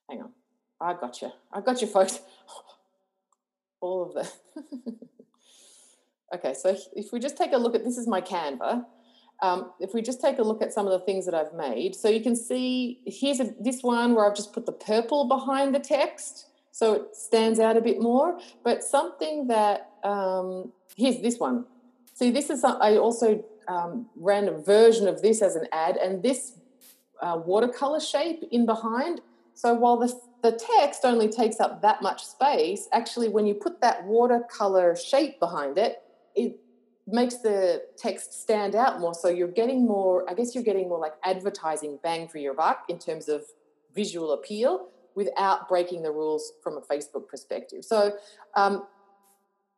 Hang 0.10 0.22
on. 0.22 0.32
I 0.80 0.94
got 0.94 1.22
you. 1.22 1.32
I 1.52 1.62
got 1.62 1.82
you, 1.82 1.88
folks. 1.88 2.20
All 3.82 4.04
of 4.04 4.14
that. 4.14 4.34
okay, 6.36 6.54
so 6.54 6.76
if 6.96 7.12
we 7.12 7.20
just 7.20 7.38
take 7.38 7.52
a 7.52 7.58
look 7.58 7.76
at 7.76 7.84
this 7.84 7.98
is 7.98 8.08
my 8.08 8.22
Canva. 8.22 8.86
Um, 9.44 9.72
if 9.80 9.94
we 9.96 10.04
just 10.04 10.22
take 10.22 10.38
a 10.38 10.44
look 10.44 10.62
at 10.62 10.72
some 10.72 10.86
of 10.86 10.94
the 10.94 11.00
things 11.00 11.26
that 11.26 11.34
I've 11.34 11.54
made, 11.54 11.96
so 11.96 12.08
you 12.10 12.22
can 12.22 12.36
see 12.36 13.00
here's 13.08 13.40
a, 13.40 13.56
this 13.60 13.82
one 13.82 14.14
where 14.14 14.30
I've 14.30 14.36
just 14.36 14.54
put 14.54 14.68
the 14.68 14.72
purple 14.72 15.28
behind 15.28 15.74
the 15.74 15.80
text 15.80 16.46
so 16.72 16.94
it 16.94 17.16
stands 17.16 17.60
out 17.60 17.76
a 17.76 17.82
bit 17.82 18.00
more. 18.00 18.40
But 18.64 18.84
something 18.84 19.48
that 19.48 19.91
um, 20.04 20.72
here's 20.96 21.22
this 21.22 21.38
one. 21.38 21.66
See, 22.14 22.32
this 22.32 22.50
is 22.50 22.64
I 22.64 22.98
also 22.98 23.44
um, 23.68 24.08
ran 24.16 24.48
a 24.48 24.52
version 24.52 25.08
of 25.08 25.22
this 25.22 25.42
as 25.42 25.56
an 25.56 25.68
ad, 25.72 25.98
and 25.98 26.22
this 26.24 26.54
uh, 27.22 27.40
watercolor 27.44 28.00
shape 28.00 28.44
in 28.52 28.66
behind. 28.66 29.22
So 29.54 29.74
while 29.74 29.98
the 29.98 30.14
the 30.42 30.52
text 30.52 31.06
only 31.06 31.30
takes 31.30 31.60
up 31.60 31.82
that 31.84 32.02
much 32.02 32.26
space, 32.26 32.88
actually, 32.92 33.30
when 33.30 33.46
you 33.46 33.54
put 33.54 33.82
that 33.82 34.06
watercolor 34.06 34.96
shape 34.96 35.40
behind 35.40 35.78
it, 35.78 36.02
it 36.36 36.60
makes 37.08 37.38
the 37.38 37.84
text 37.98 38.42
stand 38.42 38.76
out 38.76 39.00
more. 39.00 39.14
So 39.14 39.28
you're 39.28 39.48
getting 39.48 39.86
more, 39.86 40.30
I 40.30 40.34
guess 40.34 40.56
you're 40.56 40.64
getting 40.64 40.90
more 40.90 41.00
like 41.00 41.14
advertising 41.24 42.00
bang 42.02 42.28
for 42.28 42.38
your 42.38 42.54
buck 42.54 42.86
in 42.90 43.00
terms 43.00 43.28
of 43.28 43.44
visual 43.94 44.32
appeal 44.34 44.88
without 45.16 45.68
breaking 45.68 46.04
the 46.04 46.12
rules 46.12 46.54
from 46.64 46.78
a 46.78 46.82
Facebook 46.82 47.28
perspective. 47.28 47.84
So, 47.84 48.14
um, 48.56 48.88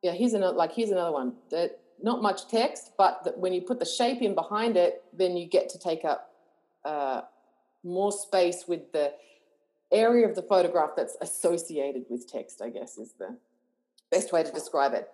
yeah, 0.03 0.11
here's 0.11 0.33
another 0.33 0.55
like 0.55 0.73
here's 0.73 0.91
another 0.91 1.11
one 1.11 1.33
that 1.49 1.79
not 2.01 2.21
much 2.21 2.49
text, 2.49 2.91
but 2.97 3.23
that 3.23 3.37
when 3.37 3.53
you 3.53 3.61
put 3.61 3.79
the 3.79 3.85
shape 3.85 4.21
in 4.21 4.35
behind 4.35 4.75
it, 4.75 5.03
then 5.13 5.37
you 5.37 5.47
get 5.47 5.69
to 5.69 5.79
take 5.79 6.03
up 6.03 6.29
uh, 6.83 7.21
more 7.83 8.11
space 8.11 8.65
with 8.67 8.91
the 8.91 9.13
area 9.91 10.27
of 10.27 10.35
the 10.35 10.41
photograph 10.41 10.91
that's 10.97 11.15
associated 11.21 12.03
with 12.09 12.29
text. 12.29 12.61
I 12.61 12.69
guess 12.69 12.97
is 12.97 13.13
the 13.17 13.37
best 14.11 14.33
way 14.33 14.43
to 14.43 14.51
describe 14.51 14.93
it. 14.93 15.07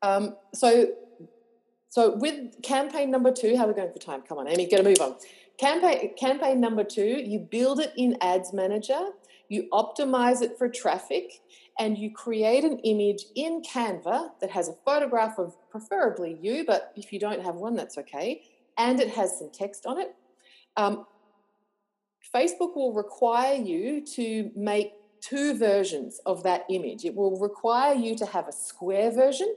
Um, 0.00 0.36
so, 0.54 0.86
so 1.90 2.16
with 2.16 2.62
campaign 2.62 3.10
number 3.10 3.30
two, 3.30 3.56
how 3.56 3.64
are 3.64 3.68
we 3.68 3.74
going 3.74 3.92
for 3.92 3.98
time? 3.98 4.22
Come 4.22 4.38
on, 4.38 4.48
Amy, 4.48 4.66
got 4.66 4.78
to 4.78 4.82
move 4.82 5.00
on. 5.00 5.16
Campaign 5.58 6.14
campaign 6.18 6.58
number 6.58 6.84
two, 6.84 7.22
you 7.22 7.38
build 7.38 7.80
it 7.80 7.92
in 7.98 8.16
Ads 8.22 8.54
Manager 8.54 9.08
you 9.52 9.68
optimize 9.70 10.40
it 10.40 10.56
for 10.56 10.66
traffic, 10.66 11.42
and 11.78 11.96
you 11.96 12.10
create 12.10 12.64
an 12.64 12.78
image 12.80 13.24
in 13.34 13.62
Canva 13.62 14.30
that 14.40 14.50
has 14.50 14.68
a 14.68 14.74
photograph 14.84 15.38
of 15.38 15.56
preferably 15.70 16.38
you, 16.40 16.64
but 16.66 16.92
if 16.96 17.12
you 17.12 17.18
don't 17.18 17.42
have 17.42 17.56
one, 17.56 17.74
that's 17.74 17.98
okay, 17.98 18.42
and 18.76 19.00
it 19.00 19.10
has 19.10 19.38
some 19.38 19.50
text 19.52 19.86
on 19.86 20.00
it. 20.00 20.14
Um, 20.76 21.06
Facebook 22.34 22.74
will 22.76 22.92
require 22.92 23.54
you 23.54 24.04
to 24.14 24.50
make 24.56 24.92
two 25.20 25.56
versions 25.56 26.20
of 26.26 26.42
that 26.42 26.64
image. 26.70 27.04
It 27.04 27.14
will 27.14 27.38
require 27.38 27.94
you 27.94 28.16
to 28.16 28.26
have 28.26 28.48
a 28.48 28.52
square 28.52 29.10
version 29.10 29.54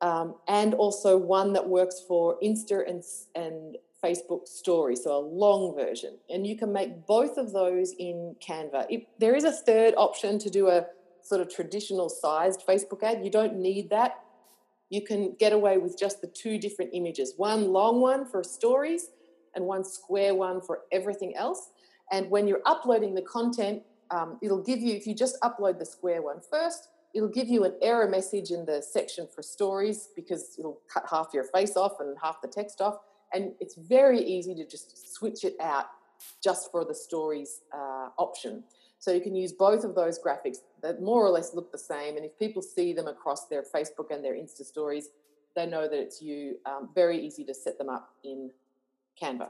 um, 0.00 0.34
and 0.46 0.74
also 0.74 1.16
one 1.16 1.52
that 1.54 1.68
works 1.68 2.00
for 2.06 2.38
Insta 2.42 2.88
and, 2.88 3.02
and 3.34 3.76
Facebook 4.02 4.46
story, 4.46 4.94
so 4.94 5.16
a 5.16 5.18
long 5.18 5.74
version. 5.74 6.18
And 6.28 6.46
you 6.46 6.56
can 6.56 6.72
make 6.72 7.06
both 7.06 7.38
of 7.38 7.52
those 7.52 7.94
in 7.98 8.36
Canva. 8.46 8.86
If, 8.90 9.04
there 9.18 9.34
is 9.34 9.44
a 9.44 9.52
third 9.52 9.94
option 9.96 10.38
to 10.40 10.50
do 10.50 10.68
a 10.68 10.86
sort 11.26 11.40
of 11.40 11.52
traditional 11.52 12.08
sized 12.08 12.62
Facebook 12.66 13.02
ad. 13.02 13.24
You 13.24 13.30
don't 13.30 13.56
need 13.56 13.90
that. 13.90 14.20
You 14.90 15.02
can 15.02 15.34
get 15.38 15.52
away 15.52 15.78
with 15.78 15.98
just 15.98 16.20
the 16.20 16.28
two 16.28 16.58
different 16.58 16.92
images 16.94 17.34
one 17.36 17.72
long 17.72 18.00
one 18.00 18.24
for 18.24 18.44
stories 18.44 19.08
and 19.54 19.64
one 19.64 19.84
square 19.84 20.34
one 20.34 20.60
for 20.60 20.82
everything 20.92 21.34
else. 21.36 21.70
And 22.12 22.30
when 22.30 22.46
you're 22.46 22.62
uploading 22.66 23.14
the 23.14 23.22
content, 23.22 23.82
um, 24.12 24.38
it'll 24.40 24.62
give 24.62 24.78
you, 24.78 24.94
if 24.94 25.06
you 25.06 25.14
just 25.14 25.40
upload 25.40 25.80
the 25.80 25.86
square 25.86 26.22
one 26.22 26.40
first, 26.48 26.88
it'll 27.14 27.28
give 27.28 27.48
you 27.48 27.64
an 27.64 27.74
error 27.82 28.08
message 28.08 28.50
in 28.50 28.64
the 28.64 28.80
section 28.80 29.26
for 29.34 29.42
stories 29.42 30.10
because 30.14 30.54
it'll 30.58 30.80
cut 30.92 31.04
half 31.10 31.28
your 31.34 31.44
face 31.44 31.76
off 31.76 31.94
and 31.98 32.16
half 32.22 32.40
the 32.40 32.48
text 32.48 32.80
off. 32.80 32.98
And 33.32 33.52
it's 33.58 33.74
very 33.74 34.20
easy 34.20 34.54
to 34.54 34.64
just 34.64 35.16
switch 35.16 35.42
it 35.42 35.56
out 35.60 35.86
just 36.44 36.70
for 36.70 36.84
the 36.84 36.94
stories 36.94 37.62
uh, 37.74 38.10
option. 38.18 38.62
So 38.98 39.12
you 39.12 39.20
can 39.20 39.34
use 39.34 39.52
both 39.52 39.84
of 39.84 39.94
those 39.94 40.18
graphics 40.18 40.58
that 40.86 41.02
more 41.02 41.24
or 41.24 41.30
less 41.30 41.54
look 41.54 41.72
the 41.72 41.78
same. 41.78 42.16
And 42.16 42.24
if 42.24 42.38
people 42.38 42.62
see 42.62 42.92
them 42.92 43.08
across 43.08 43.46
their 43.48 43.62
Facebook 43.62 44.10
and 44.10 44.24
their 44.24 44.34
Insta 44.34 44.64
stories, 44.64 45.08
they 45.54 45.66
know 45.66 45.82
that 45.82 45.98
it's 45.98 46.22
you. 46.22 46.56
Um, 46.66 46.90
very 46.94 47.18
easy 47.18 47.44
to 47.44 47.54
set 47.54 47.78
them 47.78 47.88
up 47.88 48.10
in 48.24 48.50
Canva. 49.20 49.48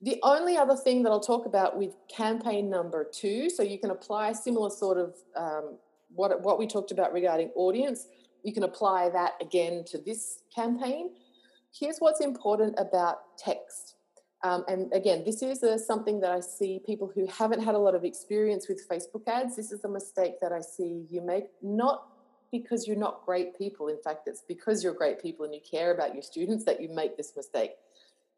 The 0.00 0.18
only 0.22 0.56
other 0.56 0.76
thing 0.76 1.02
that 1.02 1.10
I'll 1.10 1.20
talk 1.20 1.46
about 1.46 1.78
with 1.78 1.94
campaign 2.14 2.68
number 2.68 3.04
two, 3.04 3.48
so 3.48 3.62
you 3.62 3.78
can 3.78 3.90
apply 3.90 4.32
similar 4.32 4.70
sort 4.70 4.98
of 4.98 5.14
um, 5.36 5.78
what, 6.14 6.42
what 6.42 6.58
we 6.58 6.66
talked 6.66 6.90
about 6.90 7.12
regarding 7.12 7.48
audience, 7.54 8.06
you 8.42 8.52
can 8.52 8.64
apply 8.64 9.08
that 9.10 9.32
again 9.40 9.84
to 9.86 9.98
this 9.98 10.40
campaign. 10.54 11.10
Here's 11.72 11.98
what's 11.98 12.20
important 12.20 12.74
about 12.78 13.36
text. 13.38 13.93
Um, 14.44 14.62
and 14.68 14.92
again, 14.92 15.24
this 15.24 15.42
is 15.42 15.62
a, 15.62 15.78
something 15.78 16.20
that 16.20 16.30
I 16.30 16.40
see 16.40 16.78
people 16.84 17.10
who 17.12 17.26
haven't 17.26 17.62
had 17.62 17.74
a 17.74 17.78
lot 17.78 17.94
of 17.94 18.04
experience 18.04 18.68
with 18.68 18.86
Facebook 18.86 19.26
ads. 19.26 19.56
This 19.56 19.72
is 19.72 19.82
a 19.84 19.88
mistake 19.88 20.34
that 20.42 20.52
I 20.52 20.60
see 20.60 21.06
you 21.08 21.22
make, 21.22 21.46
not 21.62 22.08
because 22.52 22.86
you're 22.86 22.96
not 22.96 23.24
great 23.24 23.56
people. 23.56 23.88
In 23.88 23.96
fact, 24.04 24.28
it's 24.28 24.42
because 24.46 24.84
you're 24.84 24.92
great 24.92 25.20
people 25.20 25.46
and 25.46 25.54
you 25.54 25.62
care 25.68 25.94
about 25.94 26.12
your 26.12 26.22
students 26.22 26.62
that 26.66 26.80
you 26.80 26.90
make 26.90 27.16
this 27.16 27.32
mistake. 27.34 27.70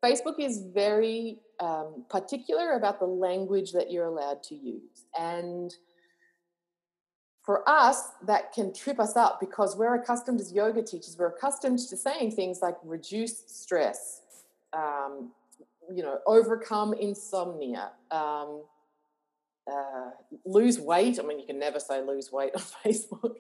Facebook 0.03 0.39
is 0.39 0.63
very 0.73 1.41
um, 1.59 2.05
particular 2.09 2.75
about 2.75 3.01
the 3.01 3.07
language 3.07 3.73
that 3.73 3.91
you're 3.91 4.07
allowed 4.07 4.45
to 4.45 4.55
use. 4.55 5.07
And 5.19 5.75
for 7.45 7.69
us, 7.69 8.11
that 8.23 8.53
can 8.53 8.73
trip 8.73 9.01
us 9.01 9.17
up 9.17 9.41
because 9.41 9.77
we're 9.77 9.95
accustomed 9.97 10.41
as 10.41 10.53
yoga 10.53 10.83
teachers, 10.83 11.17
we're 11.19 11.29
accustomed 11.29 11.81
to 11.81 11.97
saying 11.97 12.31
things 12.31 12.61
like 12.63 12.77
reduce 12.85 13.43
stress, 13.49 14.23
um, 14.73 15.33
you 15.93 16.03
know, 16.03 16.19
overcome 16.27 16.95
insomnia, 16.95 17.91
um, 18.11 18.63
uh, 19.71 20.11
lose 20.45 20.79
weight. 20.79 21.19
I 21.19 21.23
mean, 21.23 21.41
you 21.41 21.47
can 21.47 21.59
never 21.59 21.81
say 21.81 22.01
lose 22.03 22.31
weight 22.31 22.53
on 22.55 22.63
Facebook. 22.85 23.37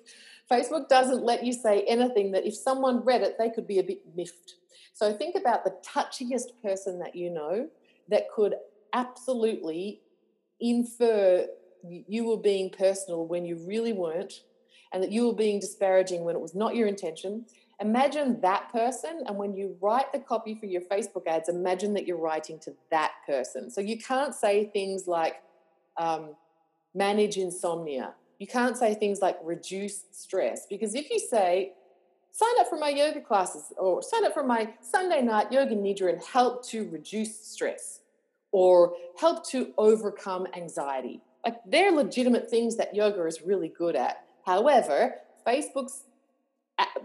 Facebook 0.50 0.88
doesn't 0.88 1.24
let 1.24 1.44
you 1.44 1.52
say 1.52 1.82
anything 1.88 2.32
that 2.32 2.46
if 2.46 2.54
someone 2.54 3.04
read 3.04 3.22
it, 3.22 3.36
they 3.38 3.50
could 3.50 3.66
be 3.66 3.78
a 3.78 3.84
bit 3.84 4.02
miffed. 4.14 4.54
So 4.92 5.12
think 5.12 5.36
about 5.36 5.64
the 5.64 5.74
touchiest 5.86 6.62
person 6.62 6.98
that 7.00 7.14
you 7.14 7.30
know 7.30 7.68
that 8.08 8.30
could 8.34 8.54
absolutely 8.92 10.00
infer 10.60 11.46
you 11.88 12.24
were 12.24 12.38
being 12.38 12.70
personal 12.70 13.26
when 13.26 13.44
you 13.44 13.56
really 13.66 13.92
weren't, 13.92 14.42
and 14.92 15.02
that 15.02 15.12
you 15.12 15.26
were 15.26 15.34
being 15.34 15.60
disparaging 15.60 16.24
when 16.24 16.34
it 16.34 16.40
was 16.40 16.54
not 16.54 16.74
your 16.74 16.88
intention. 16.88 17.44
Imagine 17.80 18.40
that 18.40 18.72
person, 18.72 19.22
and 19.26 19.36
when 19.36 19.54
you 19.54 19.76
write 19.80 20.12
the 20.12 20.18
copy 20.18 20.54
for 20.54 20.66
your 20.66 20.80
Facebook 20.82 21.26
ads, 21.26 21.48
imagine 21.48 21.92
that 21.94 22.06
you're 22.06 22.18
writing 22.18 22.58
to 22.60 22.72
that 22.90 23.12
person. 23.26 23.70
So 23.70 23.80
you 23.80 23.98
can't 23.98 24.34
say 24.34 24.70
things 24.72 25.06
like 25.06 25.42
um, 25.98 26.30
manage 26.94 27.36
insomnia. 27.36 28.14
You 28.38 28.46
can't 28.46 28.76
say 28.76 28.94
things 28.94 29.20
like 29.20 29.38
reduce 29.42 30.04
stress, 30.10 30.66
because 30.68 30.94
if 30.94 31.10
you 31.10 31.18
say, 31.18 31.72
sign 32.30 32.60
up 32.60 32.68
for 32.68 32.78
my 32.78 32.88
yoga 32.88 33.20
classes 33.20 33.72
or 33.76 34.02
sign 34.02 34.24
up 34.24 34.32
for 34.34 34.44
my 34.44 34.72
Sunday 34.80 35.22
night 35.22 35.50
yoga 35.52 35.74
nidra 35.74 36.12
and 36.12 36.22
help 36.22 36.66
to 36.68 36.88
reduce 36.90 37.38
stress 37.38 38.00
or 38.52 38.92
help 39.18 39.46
to 39.48 39.72
overcome 39.78 40.46
anxiety 40.54 41.20
like 41.46 41.60
they're 41.64 41.92
legitimate 41.92 42.50
things 42.50 42.76
that 42.76 42.92
yoga 42.94 43.24
is 43.24 43.40
really 43.40 43.68
good 43.68 43.94
at. 43.94 44.24
However, 44.44 45.14
Facebook's 45.46 46.02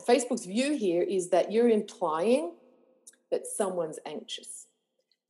Facebook's 0.07 0.45
view 0.45 0.75
here 0.75 1.01
is 1.01 1.29
that 1.29 1.51
you're 1.51 1.69
implying 1.69 2.53
that 3.31 3.47
someone's 3.47 3.99
anxious. 4.05 4.67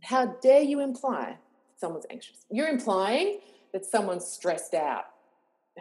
How 0.01 0.37
dare 0.41 0.61
you 0.61 0.79
imply 0.79 1.37
someone's 1.77 2.05
anxious? 2.09 2.45
You're 2.49 2.69
implying 2.69 3.39
that 3.73 3.85
someone's 3.85 4.25
stressed 4.25 4.73
out. 4.73 5.05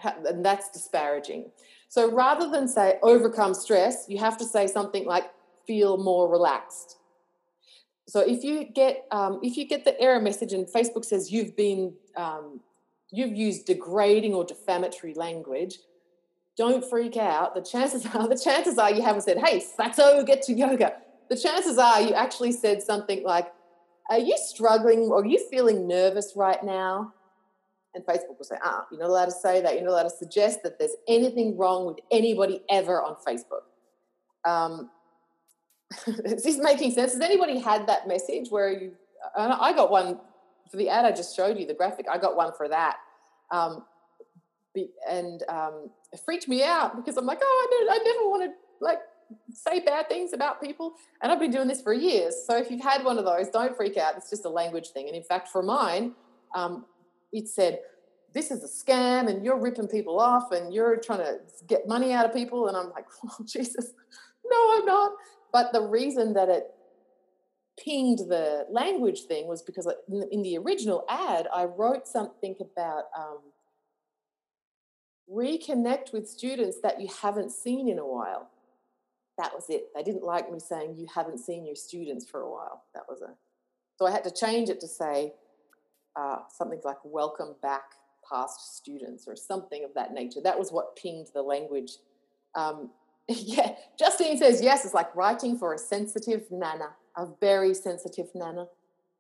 And 0.05 0.45
that's 0.45 0.71
disparaging. 0.71 1.51
So 1.89 2.13
rather 2.13 2.49
than 2.49 2.69
say 2.69 2.99
overcome 3.03 3.55
stress, 3.55 4.07
you 4.09 4.19
have 4.19 4.37
to 4.39 4.45
say 4.45 4.69
something 4.69 5.05
like 5.05 5.25
feel 5.67 5.97
more 5.97 6.31
relaxed. 6.31 6.99
So 8.07 8.21
if 8.21 8.45
you 8.45 8.65
get 8.65 9.07
um, 9.11 9.41
if 9.43 9.57
you 9.57 9.67
get 9.67 9.85
the 9.85 10.01
error 10.01 10.21
message 10.21 10.53
and 10.53 10.67
Facebook 10.67 11.05
says 11.05 11.33
you've 11.33 11.57
been 11.57 11.95
um, 12.17 12.61
you've 13.11 13.35
used 13.35 13.67
degrading 13.67 14.35
or 14.35 14.45
defamatory 14.45 15.15
language, 15.15 15.79
don't 16.61 16.85
freak 16.85 17.17
out. 17.17 17.55
The 17.55 17.63
chances 17.63 18.05
are, 18.15 18.29
the 18.35 18.39
chances 18.39 18.77
are 18.77 18.93
you 18.93 19.01
haven't 19.01 19.23
said, 19.23 19.39
hey, 19.39 19.65
fatso, 19.79 20.25
get 20.27 20.43
to 20.43 20.53
yoga. 20.53 20.93
The 21.31 21.37
chances 21.37 21.79
are 21.79 22.03
you 22.03 22.13
actually 22.13 22.53
said 22.53 22.83
something 22.83 23.25
like, 23.25 23.51
are 24.11 24.19
you 24.19 24.37
struggling 24.37 25.01
or 25.11 25.23
are 25.23 25.27
you 25.27 25.39
feeling 25.51 25.89
nervous 25.89 26.35
right 26.37 26.63
now? 26.63 27.15
And 27.95 28.05
Facebook 28.05 28.37
will 28.37 28.45
say, 28.45 28.57
ah, 28.63 28.85
you're 28.91 29.01
not 29.01 29.09
allowed 29.09 29.25
to 29.27 29.31
say 29.31 29.63
that. 29.63 29.75
You're 29.75 29.85
not 29.85 29.93
allowed 29.93 30.03
to 30.03 30.11
suggest 30.11 30.63
that 30.65 30.79
there's 30.79 30.95
anything 31.09 31.57
wrong 31.57 31.87
with 31.87 31.97
anybody 32.11 32.63
ever 32.69 33.03
on 33.03 33.17
Facebook. 33.27 33.65
Um, 34.45 34.91
is 36.07 36.45
this 36.45 36.59
making 36.59 36.93
sense? 36.93 37.15
Has 37.15 37.23
anybody 37.23 37.59
had 37.59 37.87
that 37.87 38.07
message 38.07 38.49
where 38.51 38.71
you, 38.71 38.93
I 39.35 39.73
got 39.73 39.91
one 39.91 40.21
for 40.71 40.77
the 40.77 40.91
ad 40.91 41.07
I 41.07 41.13
just 41.13 41.35
showed 41.35 41.59
you, 41.59 41.67
the 41.67 41.75
graphic, 41.75 42.07
I 42.11 42.19
got 42.19 42.37
one 42.37 42.53
for 42.57 42.69
that. 42.69 42.97
Um, 43.51 43.85
and 45.09 45.43
um, 45.49 45.91
it 46.13 46.21
freaked 46.25 46.49
me 46.49 46.63
out 46.63 46.97
because 46.97 47.17
I'm 47.17 47.27
like, 47.27 47.41
oh, 47.43 47.89
I, 47.91 47.95
I 47.95 47.99
never 47.99 48.29
want 48.29 48.45
to 48.45 48.85
like 48.85 48.99
say 49.53 49.81
bad 49.81 50.09
things 50.09 50.33
about 50.33 50.63
people. 50.63 50.95
And 51.23 51.31
I've 51.31 51.41
been 51.41 51.51
doing 51.51 51.69
this 51.69 51.83
for 51.83 51.93
years. 51.93 52.35
So 52.47 52.57
if 52.57 52.71
you've 52.71 52.83
had 52.83 53.05
one 53.05 53.19
of 53.19 53.25
those, 53.25 53.49
don't 53.49 53.77
freak 53.77 53.97
out. 53.97 54.17
It's 54.17 54.31
just 54.31 54.45
a 54.45 54.49
language 54.49 54.89
thing. 54.89 55.07
And 55.07 55.17
in 55.17 55.23
fact, 55.23 55.49
for 55.49 55.63
mine, 55.63 56.13
um, 56.55 56.87
it 57.33 57.49
said, 57.49 57.81
this 58.33 58.51
is 58.51 58.63
a 58.63 58.69
scam 58.69 59.29
and 59.29 59.45
you're 59.45 59.59
ripping 59.59 59.89
people 59.89 60.21
off 60.21 60.53
and 60.53 60.73
you're 60.73 60.97
trying 60.97 61.19
to 61.19 61.41
get 61.67 61.89
money 61.89 62.13
out 62.13 62.25
of 62.25 62.33
people. 62.33 62.69
And 62.69 62.77
I'm 62.77 62.91
like, 62.91 63.07
oh, 63.25 63.45
Jesus, 63.45 63.93
no, 64.49 64.79
I'm 64.79 64.87
not. 64.87 65.13
But 65.53 65.73
the 65.73 65.83
reason 65.83 66.33
that 66.35 66.49
it 66.49 66.69
pinged 67.83 68.19
the 68.19 68.67
language 68.71 69.23
thing 69.23 69.47
was 69.47 69.63
because 69.63 69.89
in 70.31 70.43
the 70.43 70.59
original 70.59 71.05
ad, 71.09 71.49
I 71.55 71.65
wrote 71.65 72.07
something 72.07 72.55
about 72.61 73.05
um, 73.17 73.39
reconnect 75.31 76.13
with 76.13 76.29
students 76.29 76.79
that 76.83 77.01
you 77.01 77.09
haven't 77.23 77.53
seen 77.53 77.89
in 77.89 77.99
a 77.99 78.07
while. 78.07 78.51
That 79.39 79.53
was 79.55 79.67
it. 79.69 79.89
They 79.95 80.03
didn't 80.03 80.25
like 80.25 80.51
me 80.51 80.59
saying 80.59 80.97
you 80.99 81.07
haven't 81.15 81.39
seen 81.39 81.65
your 81.65 81.77
students 81.77 82.29
for 82.29 82.41
a 82.41 82.51
while. 82.51 82.85
That 82.95 83.05
was 83.09 83.23
a 83.23 83.35
so 83.97 84.07
I 84.07 84.11
had 84.11 84.25
to 84.25 84.31
change 84.31 84.71
it 84.71 84.81
to 84.81 84.89
say 84.89 85.35
uh, 86.17 86.39
something 86.49 86.81
like 86.85 86.97
welcome 87.05 87.55
back 87.63 87.83
past 88.31 88.77
students 88.77 89.27
or 89.29 89.37
something 89.37 89.85
of 89.85 89.93
that 89.95 90.13
nature. 90.13 90.41
That 90.43 90.59
was 90.59 90.73
what 90.73 90.97
pinged 90.97 91.29
the 91.35 91.43
language. 91.43 91.93
Um, 92.55 92.91
yeah, 93.29 93.75
Justine 93.99 94.39
says 94.39 94.63
yes. 94.63 94.85
It's 94.85 94.95
like 94.95 95.15
writing 95.15 95.59
for 95.59 95.75
a 95.75 95.79
sensitive 95.79 96.45
nana 96.51 96.91
a 97.17 97.27
very 97.41 97.75
sensitive 97.75 98.29
nana. 98.35 98.67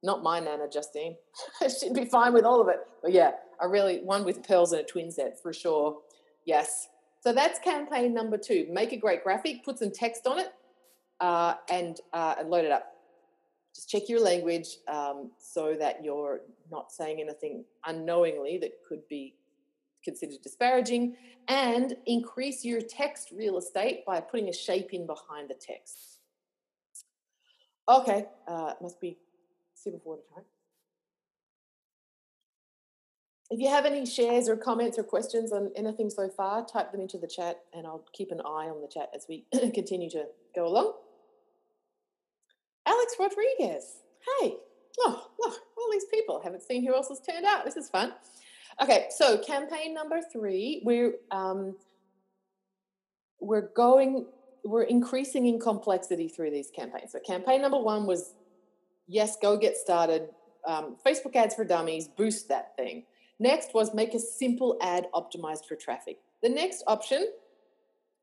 Not 0.03 0.22
my 0.22 0.40
nana, 0.40 0.66
Justine. 0.68 1.16
She'd 1.80 1.94
be 1.94 2.07
fine 2.07 2.32
with 2.32 2.44
all 2.44 2.61
of 2.61 2.68
it. 2.68 2.78
But 3.03 3.12
yeah, 3.12 3.32
a 3.61 3.68
really 3.68 3.98
one 3.98 4.24
with 4.24 4.46
pearls 4.46 4.72
and 4.72 4.80
a 4.80 4.84
twin 4.84 5.11
set 5.11 5.40
for 5.42 5.53
sure. 5.53 5.98
Yes. 6.46 6.88
So 7.20 7.32
that's 7.32 7.59
campaign 7.59 8.14
number 8.14 8.38
two. 8.38 8.66
Make 8.70 8.92
a 8.92 8.96
great 8.96 9.22
graphic, 9.22 9.62
put 9.64 9.78
some 9.78 9.90
text 9.90 10.26
on 10.26 10.38
it, 10.38 10.53
uh, 11.20 11.55
and 11.70 11.98
uh, 12.14 12.36
and 12.38 12.48
load 12.48 12.64
it 12.64 12.70
up. 12.70 12.94
Just 13.74 13.90
check 13.90 14.09
your 14.09 14.20
language 14.20 14.78
um, 14.88 15.30
so 15.38 15.76
that 15.78 16.03
you're 16.03 16.40
not 16.72 16.90
saying 16.90 17.20
anything 17.20 17.64
unknowingly 17.86 18.59
that 18.59 18.72
could 18.88 19.07
be 19.09 19.34
considered 20.03 20.40
disparaging, 20.42 21.14
and 21.48 21.94
increase 22.07 22.64
your 22.64 22.80
text 22.80 23.30
real 23.32 23.59
estate 23.59 24.05
by 24.07 24.18
putting 24.18 24.48
a 24.48 24.53
shape 24.53 24.94
in 24.94 25.07
behind 25.07 25.51
the 25.51 25.55
text. 25.55 26.20
Okay, 27.86 28.24
uh, 28.48 28.72
must 28.80 28.98
be 29.01 29.18
super 29.82 29.98
water 30.04 30.22
time. 30.34 30.44
If 33.50 33.58
you 33.58 33.68
have 33.68 33.84
any 33.84 34.06
shares 34.06 34.48
or 34.48 34.56
comments 34.56 34.96
or 34.98 35.02
questions 35.02 35.52
on 35.52 35.72
anything 35.74 36.08
so 36.08 36.28
far, 36.28 36.64
type 36.64 36.92
them 36.92 37.00
into 37.00 37.18
the 37.18 37.26
chat 37.26 37.60
and 37.74 37.86
I'll 37.86 38.04
keep 38.12 38.30
an 38.30 38.40
eye 38.40 38.68
on 38.68 38.80
the 38.80 38.88
chat 38.88 39.10
as 39.14 39.26
we 39.28 39.44
continue 39.74 40.08
to 40.10 40.26
go 40.54 40.66
along. 40.66 40.92
Alex 42.86 43.16
Rodriguez. 43.18 43.96
Hey, 44.40 44.54
oh, 45.00 45.30
look, 45.40 45.58
all 45.76 45.88
these 45.90 46.06
people. 46.12 46.40
Haven't 46.42 46.62
seen 46.62 46.86
who 46.86 46.94
else 46.94 47.08
has 47.08 47.20
turned 47.20 47.44
out. 47.44 47.64
This 47.64 47.76
is 47.76 47.88
fun. 47.88 48.12
Okay, 48.80 49.08
so 49.10 49.36
campaign 49.38 49.94
number 49.94 50.20
three, 50.32 50.80
we're 50.84 51.14
um, 51.30 51.74
we're 53.40 53.68
going, 53.74 54.26
we're 54.64 54.82
increasing 54.82 55.46
in 55.46 55.58
complexity 55.58 56.28
through 56.28 56.50
these 56.50 56.70
campaigns. 56.70 57.12
So 57.12 57.18
campaign 57.20 57.62
number 57.62 57.78
one 57.78 58.06
was, 58.06 58.34
yes, 59.11 59.36
go 59.42 59.56
get 59.56 59.76
started. 59.76 60.28
Um, 60.66 60.96
Facebook 61.04 61.34
ads 61.34 61.54
for 61.54 61.64
dummies, 61.64 62.08
boost 62.08 62.48
that 62.48 62.76
thing. 62.76 63.04
Next 63.38 63.74
was 63.74 63.92
make 63.94 64.14
a 64.14 64.18
simple 64.18 64.78
ad 64.80 65.08
optimized 65.14 65.66
for 65.66 65.74
traffic. 65.74 66.18
The 66.42 66.48
next 66.48 66.84
option 66.86 67.26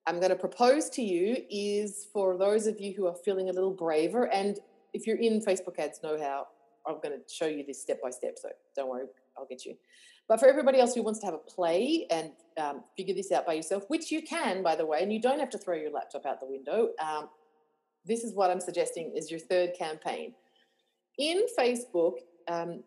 I'm 0.07 0.17
going 0.17 0.29
to 0.29 0.35
propose 0.35 0.89
to 0.91 1.01
you 1.01 1.35
is 1.49 2.07
for 2.13 2.37
those 2.37 2.65
of 2.65 2.79
you 2.79 2.93
who 2.95 3.07
are 3.07 3.15
feeling 3.25 3.49
a 3.49 3.53
little 3.53 3.73
braver, 3.73 4.31
and 4.31 4.59
if 4.93 5.05
you're 5.05 5.17
in 5.17 5.41
Facebook 5.41 5.77
ads, 5.77 5.99
know 6.01 6.17
how 6.19 6.47
I'm 6.87 7.01
going 7.01 7.19
to 7.19 7.33
show 7.33 7.47
you 7.47 7.65
this 7.65 7.81
step 7.81 8.01
by 8.01 8.11
step. 8.11 8.37
So 8.41 8.49
don't 8.75 8.89
worry, 8.89 9.05
I'll 9.37 9.45
get 9.45 9.65
you. 9.65 9.75
But 10.29 10.39
for 10.39 10.47
everybody 10.47 10.79
else 10.79 10.93
who 10.93 11.03
wants 11.03 11.19
to 11.21 11.25
have 11.25 11.35
a 11.35 11.37
play 11.39 12.05
and 12.09 12.31
um, 12.57 12.83
figure 12.95 13.15
this 13.15 13.31
out 13.31 13.45
by 13.45 13.53
yourself, 13.53 13.83
which 13.87 14.11
you 14.11 14.21
can, 14.21 14.61
by 14.61 14.75
the 14.75 14.85
way, 14.85 15.01
and 15.01 15.11
you 15.11 15.21
don't 15.21 15.39
have 15.39 15.49
to 15.51 15.57
throw 15.57 15.75
your 15.75 15.91
laptop 15.91 16.25
out 16.25 16.39
the 16.39 16.47
window, 16.47 16.89
um, 17.01 17.29
this 18.05 18.23
is 18.23 18.33
what 18.33 18.49
I'm 18.49 18.59
suggesting 18.59 19.13
is 19.15 19.29
your 19.29 19.39
third 19.39 19.71
campaign. 19.77 20.33
In 21.17 21.45
Facebook, 21.57 22.19
um, 22.47 22.83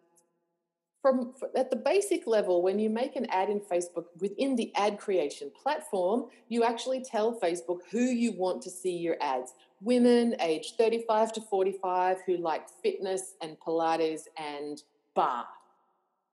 from 1.03 1.33
at 1.57 1.71
the 1.71 1.77
basic 1.77 2.27
level 2.27 2.63
when 2.63 2.79
you 2.79 2.91
make 2.91 3.17
an 3.17 3.27
ad 3.31 3.49
in 3.49 3.61
facebook 3.61 4.05
within 4.19 4.55
the 4.55 4.73
ad 4.77 4.99
creation 4.99 5.51
platform 5.51 6.27
you 6.49 6.63
actually 6.63 7.03
tell 7.03 7.39
facebook 7.41 7.79
who 7.91 8.01
you 8.01 8.33
want 8.33 8.63
to 8.63 8.71
see 8.71 8.97
your 8.97 9.17
ads. 9.21 9.55
Women 9.83 10.37
aged 10.41 10.77
35 10.77 11.33
to 11.35 11.41
45 11.41 12.19
who 12.27 12.37
like 12.37 12.69
fitness 12.83 13.35
and 13.41 13.57
pilates 13.59 14.23
and 14.37 14.83
barre 15.15 15.47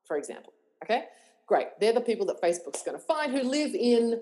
for 0.05 0.17
example 0.17 0.53
okay? 0.83 1.05
Great. 1.45 1.67
They're 1.79 1.93
the 1.93 2.01
people 2.01 2.25
that 2.25 2.41
facebook's 2.41 2.83
going 2.83 2.97
to 2.97 3.03
find 3.03 3.31
who 3.31 3.43
live 3.43 3.73
in 3.73 4.21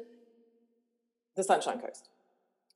the 1.36 1.44
sunshine 1.44 1.80
coast. 1.80 2.10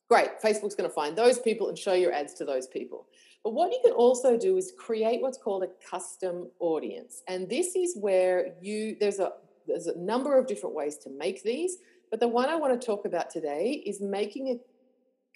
Great. 0.09 0.41
Facebook's 0.43 0.73
going 0.73 0.89
to 0.89 0.93
find 0.93 1.15
those 1.15 1.37
people 1.37 1.69
and 1.69 1.77
show 1.77 1.93
your 1.93 2.11
ads 2.11 2.33
to 2.33 2.45
those 2.45 2.65
people 2.65 3.05
but 3.43 3.53
what 3.53 3.71
you 3.71 3.79
can 3.83 3.93
also 3.93 4.37
do 4.37 4.57
is 4.57 4.73
create 4.77 5.21
what's 5.21 5.37
called 5.37 5.63
a 5.63 5.89
custom 5.89 6.49
audience. 6.59 7.21
And 7.27 7.49
this 7.49 7.75
is 7.75 7.97
where 7.97 8.53
you 8.61 8.97
there's 8.99 9.19
a 9.19 9.31
there's 9.67 9.87
a 9.87 9.97
number 9.97 10.37
of 10.37 10.47
different 10.47 10.75
ways 10.75 10.97
to 10.97 11.09
make 11.09 11.43
these, 11.43 11.77
but 12.11 12.19
the 12.19 12.27
one 12.27 12.49
I 12.49 12.55
want 12.55 12.79
to 12.79 12.85
talk 12.85 13.05
about 13.05 13.29
today 13.29 13.83
is 13.85 14.01
making 14.01 14.49
a 14.49 14.59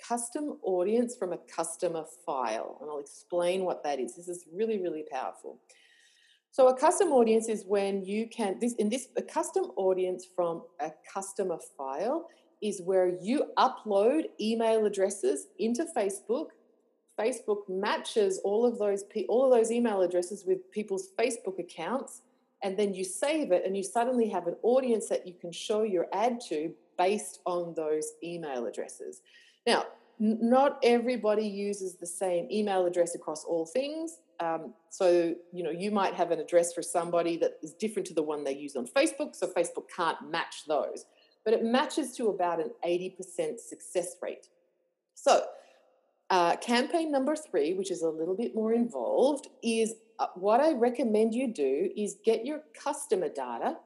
custom 0.06 0.58
audience 0.64 1.16
from 1.16 1.34
a 1.34 1.38
customer 1.38 2.04
file. 2.26 2.78
And 2.82 2.90
I'll 2.90 3.00
explain 3.00 3.64
what 3.64 3.84
that 3.84 4.00
is. 4.00 4.16
This 4.16 4.28
is 4.28 4.46
really, 4.54 4.82
really 4.82 5.06
powerful. 5.12 5.60
So 6.52 6.68
a 6.68 6.78
custom 6.78 7.10
audience 7.10 7.48
is 7.48 7.64
when 7.66 8.04
you 8.04 8.28
can 8.28 8.60
this 8.60 8.74
in 8.74 8.90
this 8.90 9.08
a 9.18 9.22
custom 9.22 9.72
audience 9.76 10.28
from 10.36 10.64
a 10.80 10.92
customer 11.12 11.58
file 11.78 12.28
is 12.62 12.82
where 12.82 13.08
you 13.22 13.52
upload 13.58 14.26
email 14.40 14.86
addresses 14.86 15.48
into 15.58 15.86
Facebook 15.96 16.48
Facebook 17.20 17.70
matches 17.70 18.40
all 18.44 18.66
of 18.66 18.80
those 18.80 19.04
all 19.30 19.46
of 19.46 19.52
those 19.52 19.72
email 19.72 20.02
addresses 20.02 20.46
with 20.46 20.72
people's 20.72 21.10
Facebook 21.18 21.60
accounts, 21.60 22.22
and 22.64 22.78
then 22.78 22.94
you 22.94 23.04
save 23.04 23.52
it, 23.52 23.64
and 23.66 23.78
you 23.78 23.84
suddenly 23.84 24.28
have 24.30 24.48
an 24.48 24.56
audience 24.64 25.10
that 25.10 25.28
you 25.28 25.34
can 25.34 25.52
show 25.52 25.84
your 25.84 26.08
ad 26.14 26.40
to 26.50 26.74
based 26.98 27.40
on 27.46 27.74
those 27.76 28.14
email 28.24 28.66
addresses. 28.66 29.22
Now, 29.66 29.86
not 30.20 30.80
everybody 30.84 31.46
uses 31.46 31.96
the 31.96 32.06
same 32.06 32.48
email 32.52 32.86
address 32.86 33.16
across 33.16 33.44
all 33.44 33.66
things. 33.66 34.20
Um, 34.40 34.74
so, 34.90 35.36
you 35.52 35.64
know, 35.64 35.72
you 35.72 35.92
might 35.92 36.14
have 36.14 36.32
an 36.32 36.40
address 36.40 36.74
for 36.74 36.82
somebody 36.82 37.38
that 37.38 37.54
is 37.62 37.74
different 37.74 38.08
to 38.08 38.14
the 38.14 38.24
one 38.24 38.44
they 38.44 38.56
use 38.56 38.76
on 38.76 38.88
Facebook, 38.88 39.36
so 39.36 39.48
Facebook 39.48 39.86
can't 39.96 40.18
match 40.30 40.66
those. 40.68 41.06
But 41.46 41.54
it 41.54 41.64
matches 41.64 42.16
to 42.18 42.30
about 42.30 42.60
an 42.60 42.72
80% 42.86 43.60
success 43.60 44.16
rate. 44.22 44.48
So, 45.16 45.44
uh, 46.30 46.56
campaign 46.58 47.12
number 47.12 47.36
three, 47.36 47.74
which 47.74 47.92
is 47.92 48.02
a 48.02 48.10
little 48.10 48.36
bit 48.36 48.56
more 48.56 48.74
involved, 48.74 49.48
is 49.62 49.94
uh, 50.20 50.28
what 50.36 50.60
I 50.60 50.74
recommend 50.74 51.34
you 51.34 51.54
do 51.54 51.90
is 51.96 52.18
get 52.26 52.46
your 52.46 52.62
customer 52.82 53.30
data 53.30 53.78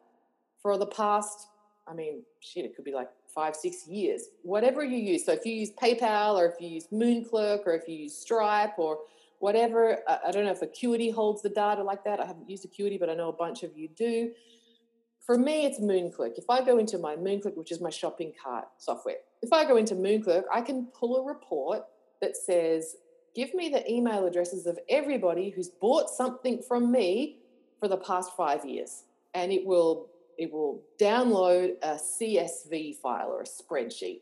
for 0.61 0.77
the 0.77 0.85
past, 0.87 1.47
I 1.87 1.93
mean, 1.93 2.23
shit, 2.41 2.65
it 2.65 2.75
could 2.75 2.85
be 2.85 2.93
like 2.93 3.09
five, 3.33 3.55
six 3.55 3.87
years, 3.87 4.29
whatever 4.43 4.83
you 4.83 4.97
use. 4.97 5.25
So 5.25 5.31
if 5.31 5.45
you 5.45 5.53
use 5.53 5.71
PayPal 5.81 6.35
or 6.35 6.45
if 6.47 6.55
you 6.59 6.69
use 6.69 6.87
Moonclerk 6.91 7.65
or 7.65 7.73
if 7.73 7.87
you 7.87 7.95
use 7.95 8.17
Stripe 8.17 8.77
or 8.77 8.99
whatever, 9.39 9.99
I 10.07 10.31
don't 10.31 10.45
know 10.45 10.51
if 10.51 10.61
Acuity 10.61 11.11
holds 11.11 11.41
the 11.41 11.49
data 11.49 11.83
like 11.83 12.03
that. 12.03 12.19
I 12.19 12.25
haven't 12.25 12.49
used 12.49 12.65
Acuity, 12.65 12.97
but 12.97 13.09
I 13.09 13.13
know 13.13 13.29
a 13.29 13.33
bunch 13.33 13.63
of 13.63 13.77
you 13.77 13.89
do. 13.95 14.31
For 15.25 15.37
me, 15.37 15.65
it's 15.65 15.79
Moonclerk. 15.79 16.37
If 16.37 16.49
I 16.49 16.63
go 16.63 16.77
into 16.77 16.97
my 16.97 17.15
Moonclerk, 17.15 17.55
which 17.55 17.71
is 17.71 17.81
my 17.81 17.89
shopping 17.89 18.33
cart 18.41 18.65
software, 18.77 19.17
if 19.41 19.53
I 19.53 19.65
go 19.65 19.77
into 19.77 19.93
Moonclerk, 19.93 20.43
I 20.51 20.61
can 20.61 20.87
pull 20.97 21.17
a 21.17 21.23
report 21.23 21.83
that 22.21 22.37
says, 22.37 22.95
Give 23.35 23.53
me 23.53 23.69
the 23.69 23.89
email 23.91 24.25
addresses 24.25 24.65
of 24.65 24.79
everybody 24.89 25.51
who's 25.51 25.69
bought 25.69 26.09
something 26.09 26.61
from 26.67 26.91
me 26.91 27.37
for 27.79 27.87
the 27.87 27.97
past 27.97 28.35
five 28.35 28.65
years. 28.65 29.03
And 29.35 29.51
it 29.51 29.65
will 29.65 30.09
it 30.37 30.51
will 30.51 30.83
download 30.99 31.75
a 31.81 31.95
CSV 31.95 32.95
file 32.97 33.29
or 33.29 33.41
a 33.41 33.45
spreadsheet 33.45 34.21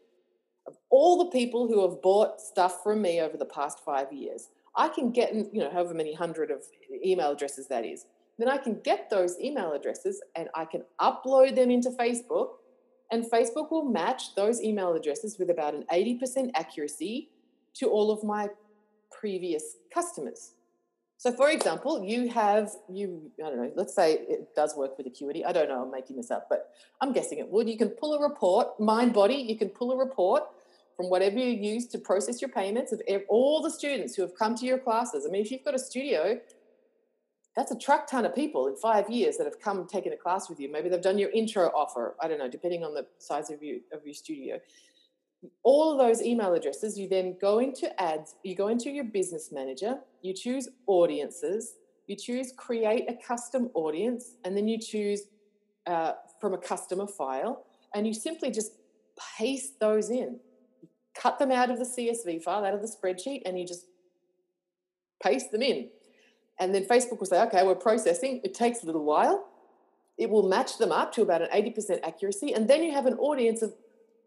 of 0.68 0.76
all 0.90 1.24
the 1.24 1.32
people 1.32 1.68
who 1.68 1.82
have 1.88 2.02
bought 2.02 2.42
stuff 2.42 2.82
from 2.84 3.02
me 3.02 3.22
over 3.22 3.38
the 3.38 3.46
past 3.46 3.80
five 3.86 4.12
years. 4.12 4.50
I 4.76 4.90
can 4.90 5.12
get, 5.12 5.34
you 5.34 5.62
know, 5.62 5.70
however 5.70 5.94
many 5.94 6.14
hundred 6.14 6.52
of 6.52 6.64
email 7.04 7.32
addresses 7.32 7.68
that 7.68 7.86
is. 7.86 8.06
Then 8.38 8.50
I 8.50 8.58
can 8.58 8.82
get 8.82 9.10
those 9.10 9.40
email 9.40 9.72
addresses 9.74 10.22
and 10.36 10.50
I 10.56 10.66
can 10.66 10.84
upload 11.00 11.56
them 11.56 11.72
into 11.72 11.90
Facebook, 11.92 12.56
and 13.12 13.24
Facebook 13.24 13.72
will 13.72 13.86
match 13.86 14.36
those 14.36 14.62
email 14.62 14.94
addresses 14.94 15.38
with 15.40 15.50
about 15.50 15.74
an 15.74 15.86
80% 15.92 16.52
accuracy 16.56 17.30
to 17.76 17.90
all 17.90 18.12
of 18.12 18.24
my 18.24 18.50
previous 19.12 19.78
customers. 19.94 20.54
So, 21.18 21.32
for 21.32 21.50
example, 21.50 22.04
you 22.04 22.30
have 22.30 22.72
you 22.90 23.32
I 23.44 23.50
don't 23.50 23.58
know. 23.58 23.72
Let's 23.76 23.96
say 23.96 24.14
it 24.14 24.56
does 24.56 24.76
work 24.76 24.98
with 24.98 25.08
Acuity. 25.08 25.46
I 25.46 25.54
don't 25.54 25.70
know. 25.70 25.84
I'm 25.84 25.92
making 25.92 26.18
this 26.18 26.30
up, 26.30 26.48
but 26.50 26.72
I'm 27.02 27.14
guessing 27.14 27.40
it 27.40 27.50
would. 27.50 27.70
You 27.70 27.78
can 27.78 27.90
pull 27.90 28.14
a 28.14 28.22
report, 28.22 28.78
Mindbody. 28.80 29.48
You 29.48 29.58
can 29.58 29.70
pull 29.70 29.92
a 29.92 29.98
report 29.98 30.44
from 30.98 31.10
whatever 31.10 31.38
you 31.38 31.52
use 31.74 31.88
to 31.88 31.98
process 31.98 32.42
your 32.42 32.50
payments 32.50 32.92
of 32.92 33.02
all 33.28 33.62
the 33.62 33.72
students 33.72 34.16
who 34.16 34.22
have 34.22 34.36
come 34.38 34.56
to 34.56 34.66
your 34.66 34.78
classes. 34.78 35.26
I 35.28 35.32
mean, 35.32 35.42
if 35.42 35.52
you've 35.52 35.64
got 35.64 35.76
a 35.76 35.80
studio, 35.80 36.40
that's 37.56 37.72
a 37.72 37.78
truck 37.78 38.08
ton 38.08 38.26
of 38.26 38.36
people 38.36 38.68
in 38.68 38.76
five 38.76 39.10
years 39.10 39.38
that 39.38 39.46
have 39.46 39.60
come 39.60 39.88
taken 39.88 40.14
a 40.14 40.18
class 40.18 40.50
with 40.50 40.60
you. 40.60 40.72
Maybe 40.72 40.90
they've 40.90 41.02
done 41.02 41.18
your 41.18 41.32
intro 41.32 41.68
offer. 41.68 42.16
I 42.22 42.28
don't 42.28 42.40
know, 42.40 42.50
depending 42.50 42.84
on 42.84 42.94
the 42.94 43.06
size 43.18 43.50
of 43.50 43.64
you 43.64 43.82
of 43.94 44.06
your 44.06 44.14
studio 44.14 44.60
all 45.64 45.98
those 45.98 46.22
email 46.22 46.54
addresses, 46.54 46.98
you 46.98 47.08
then 47.08 47.38
go 47.40 47.60
into 47.60 48.02
ads, 48.02 48.36
you 48.44 48.56
go 48.56 48.68
into 48.68 48.90
your 48.90 49.04
business 49.04 49.52
manager, 49.52 50.00
you 50.22 50.34
choose 50.34 50.70
audiences, 50.88 51.76
you 52.08 52.16
choose 52.16 52.54
create 52.56 53.06
a 53.10 53.16
custom 53.26 53.70
audience, 53.74 54.36
and 54.44 54.56
then 54.56 54.68
you 54.68 54.80
choose 54.80 55.24
uh, 55.88 56.14
from 56.40 56.54
a 56.54 56.58
customer 56.58 57.08
file, 57.08 57.66
and 57.94 58.06
you 58.08 58.14
simply 58.14 58.52
just 58.52 58.74
paste 59.38 59.80
those 59.80 60.10
in. 60.10 60.40
Cut 61.16 61.40
them 61.40 61.52
out 61.52 61.70
of 61.70 61.80
the 61.80 61.86
CSV 61.86 62.44
file, 62.44 62.66
out 62.66 62.74
of 62.74 62.82
the 62.82 62.88
spreadsheet, 62.88 63.42
and 63.46 63.58
you 63.58 63.66
just 63.66 63.86
paste 65.24 65.52
them 65.52 65.62
in. 65.62 65.90
And 66.60 66.74
then 66.74 66.86
Facebook 66.86 67.20
will 67.20 67.26
say, 67.26 67.42
okay, 67.44 67.66
we're 67.66 67.76
processing. 67.76 68.42
It 68.44 68.54
takes 68.54 68.84
a 68.84 68.86
little 68.86 69.04
while. 69.04 69.48
It 70.18 70.30
will 70.30 70.48
match 70.48 70.78
them 70.78 70.92
up 70.92 71.12
to 71.14 71.22
about 71.22 71.42
an 71.42 71.50
80% 71.54 72.00
accuracy. 72.04 72.54
And 72.54 72.68
then 72.68 72.84
you 72.84 72.94
have 72.94 73.06
an 73.06 73.16
audience 73.16 73.62
of 73.62 73.74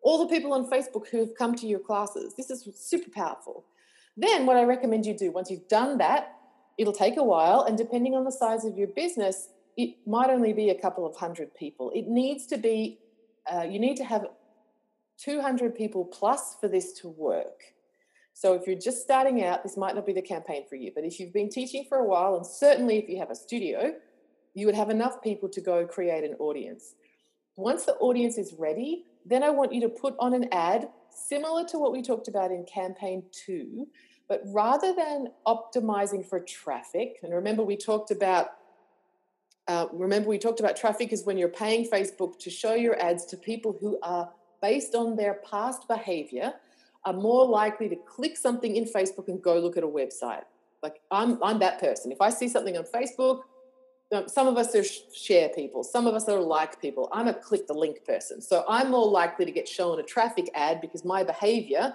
all 0.03 0.19
the 0.19 0.35
people 0.35 0.53
on 0.53 0.71
Facebook 0.71 1.09
who 1.09 1.19
have 1.19 1.35
come 1.37 1.55
to 1.57 1.67
your 1.67 1.79
classes. 1.79 2.35
This 2.37 2.51
is 2.51 2.69
super 2.77 3.11
powerful. 3.11 3.65
Then, 4.17 4.47
what 4.47 4.57
I 4.57 4.65
recommend 4.65 5.07
you 5.07 5.17
do 5.17 5.31
once 5.31 5.51
you've 5.51 5.69
done 5.69 5.99
that, 5.99 6.35
it'll 6.77 6.93
take 6.93 7.17
a 7.17 7.25
while, 7.25 7.63
and 7.63 7.79
depending 7.79 8.15
on 8.15 8.25
the 8.25 8.33
size 8.33 8.65
of 8.65 8.77
your 8.77 8.89
business, 8.89 9.49
it 9.77 9.97
might 10.07 10.31
only 10.31 10.53
be 10.53 10.71
a 10.71 10.81
couple 10.81 11.07
of 11.07 11.15
hundred 11.17 11.55
people. 11.55 11.93
It 11.95 12.09
needs 12.09 12.47
to 12.47 12.57
be, 12.57 12.99
uh, 13.53 13.63
you 13.63 13.79
need 13.79 13.97
to 13.99 14.05
have 14.05 14.27
200 15.19 15.75
people 15.75 16.05
plus 16.05 16.57
for 16.61 16.69
this 16.69 16.93
to 17.01 17.09
work. 17.09 17.63
So, 18.35 18.55
if 18.55 18.67
you're 18.67 18.79
just 18.79 19.03
starting 19.03 19.45
out, 19.45 19.63
this 19.63 19.77
might 19.77 19.95
not 19.95 20.07
be 20.07 20.13
the 20.13 20.23
campaign 20.23 20.65
for 20.69 20.77
you. 20.77 20.93
But 20.95 21.05
if 21.05 21.21
you've 21.21 21.33
been 21.33 21.49
teaching 21.49 21.85
for 21.89 21.99
a 21.99 22.05
while, 22.05 22.37
and 22.37 22.47
certainly 22.47 22.99
if 22.99 23.09
you 23.09 23.19
have 23.19 23.31
a 23.31 23.37
studio, 23.37 23.95
you 24.55 24.67
would 24.67 24.75
have 24.75 24.91
enough 24.91 25.23
people 25.23 25.49
to 25.49 25.61
go 25.61 25.87
create 25.87 26.25
an 26.25 26.35
audience. 26.41 26.95
Once 27.57 27.85
the 27.85 27.95
audience 27.95 28.39
is 28.39 28.55
ready, 28.59 29.05
then 29.29 29.43
I 29.43 29.51
want 29.51 29.73
you 29.73 29.81
to 29.83 29.89
put 29.89 30.15
on 30.19 30.35
an 30.35 30.49
ad 30.53 30.89
similar 31.11 31.65
to 31.67 31.79
what 31.79 31.93
we 31.93 32.03
talked 32.03 32.29
about 32.29 32.51
in 32.51 32.65
campaign 32.65 33.25
two, 33.33 33.87
but 34.29 34.43
rather 34.47 34.95
than 34.95 35.29
optimizing 35.47 36.25
for 36.27 36.41
traffic, 36.41 37.19
and 37.23 37.33
remember 37.33 37.63
we 37.63 37.77
talked 37.77 38.11
about 38.11 38.49
uh, 39.69 39.87
remember 39.93 40.31
we 40.31 40.39
talked 40.39 40.61
about 40.61 40.77
traffic 40.77 41.13
is 41.13 41.25
when 41.25 41.37
you're 41.37 41.49
paying 41.49 41.87
Facebook 41.87 42.39
to 42.39 42.49
show 42.49 42.73
your 42.73 42.99
ads 43.03 43.27
to 43.27 43.37
people 43.37 43.77
who 43.79 43.99
are 44.03 44.31
based 44.63 44.95
on 44.95 45.15
their 45.15 45.35
past 45.49 45.87
behavior 45.87 46.55
are 47.05 47.13
more 47.13 47.47
likely 47.47 47.87
to 47.89 47.97
click 47.97 48.37
something 48.37 48.77
in 48.77 48.85
Facebook 48.85 49.29
and 49.29 49.43
go 49.43 49.59
look 49.59 49.77
at 49.77 49.85
a 49.85 49.89
website. 49.89 50.45
Like 50.83 51.01
I'm 51.11 51.43
I'm 51.43 51.59
that 51.59 51.81
person. 51.81 52.13
If 52.13 52.21
I 52.21 52.31
see 52.31 52.49
something 52.49 52.77
on 52.77 52.85
Facebook, 52.85 53.43
some 54.27 54.47
of 54.49 54.57
us 54.57 54.75
are 54.75 54.85
share 54.85 55.51
people, 55.51 55.85
some 55.85 56.07
of 56.07 56.15
us 56.15 56.29
are 56.29 56.41
like 56.41 56.81
people. 56.81 57.09
I'm 57.13 57.29
a 57.29 57.35
click 57.35 57.67
the 57.67 57.75
link 57.75 58.05
person, 58.07 58.41
so 58.41 58.65
I'm 58.69 58.91
more 58.91 59.07
likely 59.07 59.45
to 59.45 59.53
get 59.53 59.69
shown 59.69 60.01
a 60.01 60.03
traffic 60.03 60.51
ad 60.55 60.81
because 60.81 61.05
my 61.05 61.23
behavior 61.23 61.95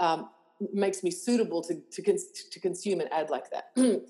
um, 0.00 0.30
makes 0.72 1.02
me 1.02 1.10
suitable 1.10 1.62
to 1.62 1.74
to, 1.92 2.02
cons- 2.02 2.48
to 2.50 2.60
consume 2.60 3.00
an 3.00 3.08
ad 3.12 3.28
like 3.28 3.50
that. 3.50 3.70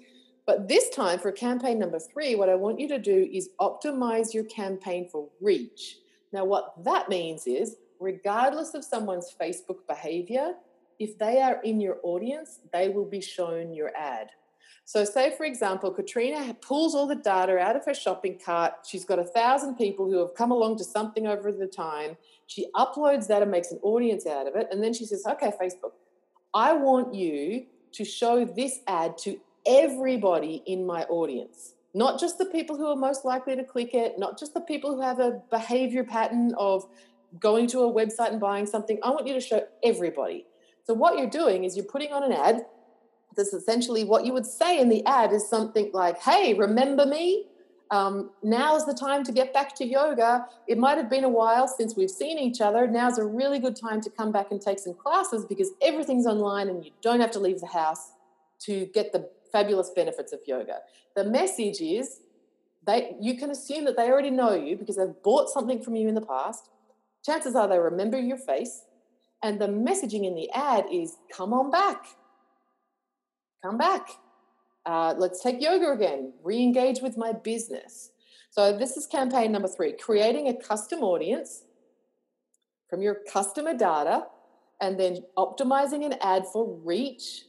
but 0.46 0.68
this 0.68 0.90
time 0.90 1.18
for 1.18 1.32
campaign 1.32 1.78
number 1.78 1.98
three, 1.98 2.36
what 2.36 2.48
I 2.48 2.54
want 2.54 2.78
you 2.78 2.86
to 2.88 2.98
do 2.98 3.28
is 3.32 3.50
optimize 3.60 4.32
your 4.32 4.44
campaign 4.44 5.08
for 5.10 5.28
reach. 5.40 5.98
Now, 6.32 6.44
what 6.44 6.84
that 6.84 7.08
means 7.08 7.46
is, 7.46 7.76
regardless 7.98 8.74
of 8.74 8.84
someone's 8.84 9.34
Facebook 9.40 9.86
behavior, 9.88 10.54
if 10.98 11.18
they 11.18 11.40
are 11.42 11.60
in 11.62 11.80
your 11.80 11.98
audience, 12.02 12.60
they 12.72 12.88
will 12.88 13.04
be 13.04 13.20
shown 13.20 13.74
your 13.74 13.90
ad. 13.96 14.30
So, 14.86 15.04
say 15.04 15.34
for 15.34 15.44
example, 15.44 15.90
Katrina 15.90 16.54
pulls 16.60 16.94
all 16.94 17.06
the 17.06 17.14
data 17.14 17.58
out 17.58 17.74
of 17.74 17.84
her 17.86 17.94
shopping 17.94 18.38
cart. 18.44 18.72
She's 18.86 19.04
got 19.04 19.18
a 19.18 19.24
thousand 19.24 19.76
people 19.76 20.10
who 20.10 20.18
have 20.18 20.34
come 20.34 20.50
along 20.50 20.76
to 20.78 20.84
something 20.84 21.26
over 21.26 21.50
the 21.50 21.66
time. 21.66 22.16
She 22.46 22.66
uploads 22.74 23.26
that 23.28 23.40
and 23.40 23.50
makes 23.50 23.72
an 23.72 23.78
audience 23.82 24.26
out 24.26 24.46
of 24.46 24.56
it. 24.56 24.68
And 24.70 24.82
then 24.82 24.92
she 24.92 25.06
says, 25.06 25.24
Okay, 25.26 25.52
Facebook, 25.60 25.92
I 26.52 26.74
want 26.74 27.14
you 27.14 27.64
to 27.92 28.04
show 28.04 28.44
this 28.44 28.80
ad 28.86 29.16
to 29.18 29.40
everybody 29.66 30.62
in 30.66 30.84
my 30.84 31.04
audience, 31.04 31.74
not 31.94 32.20
just 32.20 32.36
the 32.36 32.44
people 32.44 32.76
who 32.76 32.86
are 32.86 32.96
most 32.96 33.24
likely 33.24 33.56
to 33.56 33.64
click 33.64 33.94
it, 33.94 34.18
not 34.18 34.38
just 34.38 34.52
the 34.52 34.60
people 34.60 34.94
who 34.94 35.00
have 35.00 35.18
a 35.18 35.40
behavior 35.50 36.04
pattern 36.04 36.54
of 36.58 36.86
going 37.40 37.66
to 37.68 37.80
a 37.80 37.92
website 37.92 38.32
and 38.32 38.40
buying 38.40 38.66
something. 38.66 38.98
I 39.02 39.10
want 39.10 39.26
you 39.26 39.34
to 39.34 39.40
show 39.40 39.66
everybody. 39.82 40.44
So 40.86 40.92
what 40.92 41.18
you're 41.18 41.30
doing 41.30 41.64
is 41.64 41.76
you're 41.76 41.86
putting 41.86 42.12
on 42.12 42.22
an 42.22 42.32
ad. 42.32 42.66
That's 43.36 43.52
essentially 43.52 44.04
what 44.04 44.24
you 44.24 44.32
would 44.32 44.46
say 44.46 44.80
in 44.80 44.88
the 44.88 45.04
ad 45.06 45.32
is 45.32 45.48
something 45.48 45.90
like, 45.92 46.18
"Hey, 46.18 46.54
remember 46.54 47.06
me? 47.06 47.46
Um, 47.90 48.30
now's 48.42 48.86
the 48.86 48.94
time 48.94 49.22
to 49.24 49.32
get 49.32 49.52
back 49.52 49.74
to 49.76 49.84
yoga. 49.84 50.46
It 50.66 50.78
might 50.78 50.96
have 50.96 51.10
been 51.10 51.24
a 51.24 51.28
while 51.28 51.68
since 51.68 51.94
we've 51.96 52.10
seen 52.10 52.38
each 52.38 52.60
other. 52.60 52.86
Now's 52.86 53.18
a 53.18 53.24
really 53.24 53.58
good 53.58 53.76
time 53.76 54.00
to 54.00 54.10
come 54.10 54.32
back 54.32 54.50
and 54.50 54.60
take 54.60 54.78
some 54.78 54.94
classes 54.94 55.44
because 55.44 55.70
everything's 55.82 56.26
online 56.26 56.68
and 56.68 56.84
you 56.84 56.90
don't 57.02 57.20
have 57.20 57.30
to 57.32 57.38
leave 57.38 57.60
the 57.60 57.68
house 57.68 58.12
to 58.60 58.86
get 58.86 59.12
the 59.12 59.28
fabulous 59.52 59.90
benefits 59.90 60.32
of 60.32 60.40
yoga. 60.46 60.78
The 61.14 61.24
message 61.24 61.80
is 61.80 62.20
they 62.86 63.16
you 63.20 63.36
can 63.36 63.50
assume 63.50 63.84
that 63.84 63.96
they 63.96 64.10
already 64.10 64.30
know 64.30 64.54
you 64.54 64.76
because 64.76 64.96
they've 64.96 65.22
bought 65.22 65.48
something 65.48 65.80
from 65.80 65.94
you 65.94 66.08
in 66.08 66.14
the 66.14 66.20
past. 66.22 66.70
Chances 67.24 67.54
are 67.54 67.68
they 67.68 67.78
remember 67.78 68.18
your 68.18 68.38
face. 68.38 68.82
And 69.42 69.60
the 69.60 69.68
messaging 69.68 70.24
in 70.26 70.34
the 70.34 70.50
ad 70.50 70.86
is 70.90 71.16
come 71.30 71.52
on 71.52 71.70
back. 71.70 72.06
Come 73.64 73.78
back. 73.78 74.10
Uh, 74.84 75.14
let's 75.16 75.42
take 75.42 75.62
yoga 75.62 75.92
again. 75.92 76.34
Re 76.42 76.62
engage 76.62 77.00
with 77.00 77.16
my 77.16 77.32
business. 77.32 78.10
So, 78.50 78.76
this 78.76 78.98
is 78.98 79.06
campaign 79.06 79.52
number 79.52 79.68
three 79.68 79.94
creating 79.94 80.48
a 80.48 80.54
custom 80.54 81.00
audience 81.00 81.64
from 82.90 83.00
your 83.00 83.20
customer 83.32 83.72
data 83.72 84.26
and 84.82 85.00
then 85.00 85.24
optimizing 85.38 86.04
an 86.04 86.16
ad 86.20 86.44
for 86.52 86.78
reach 86.84 87.44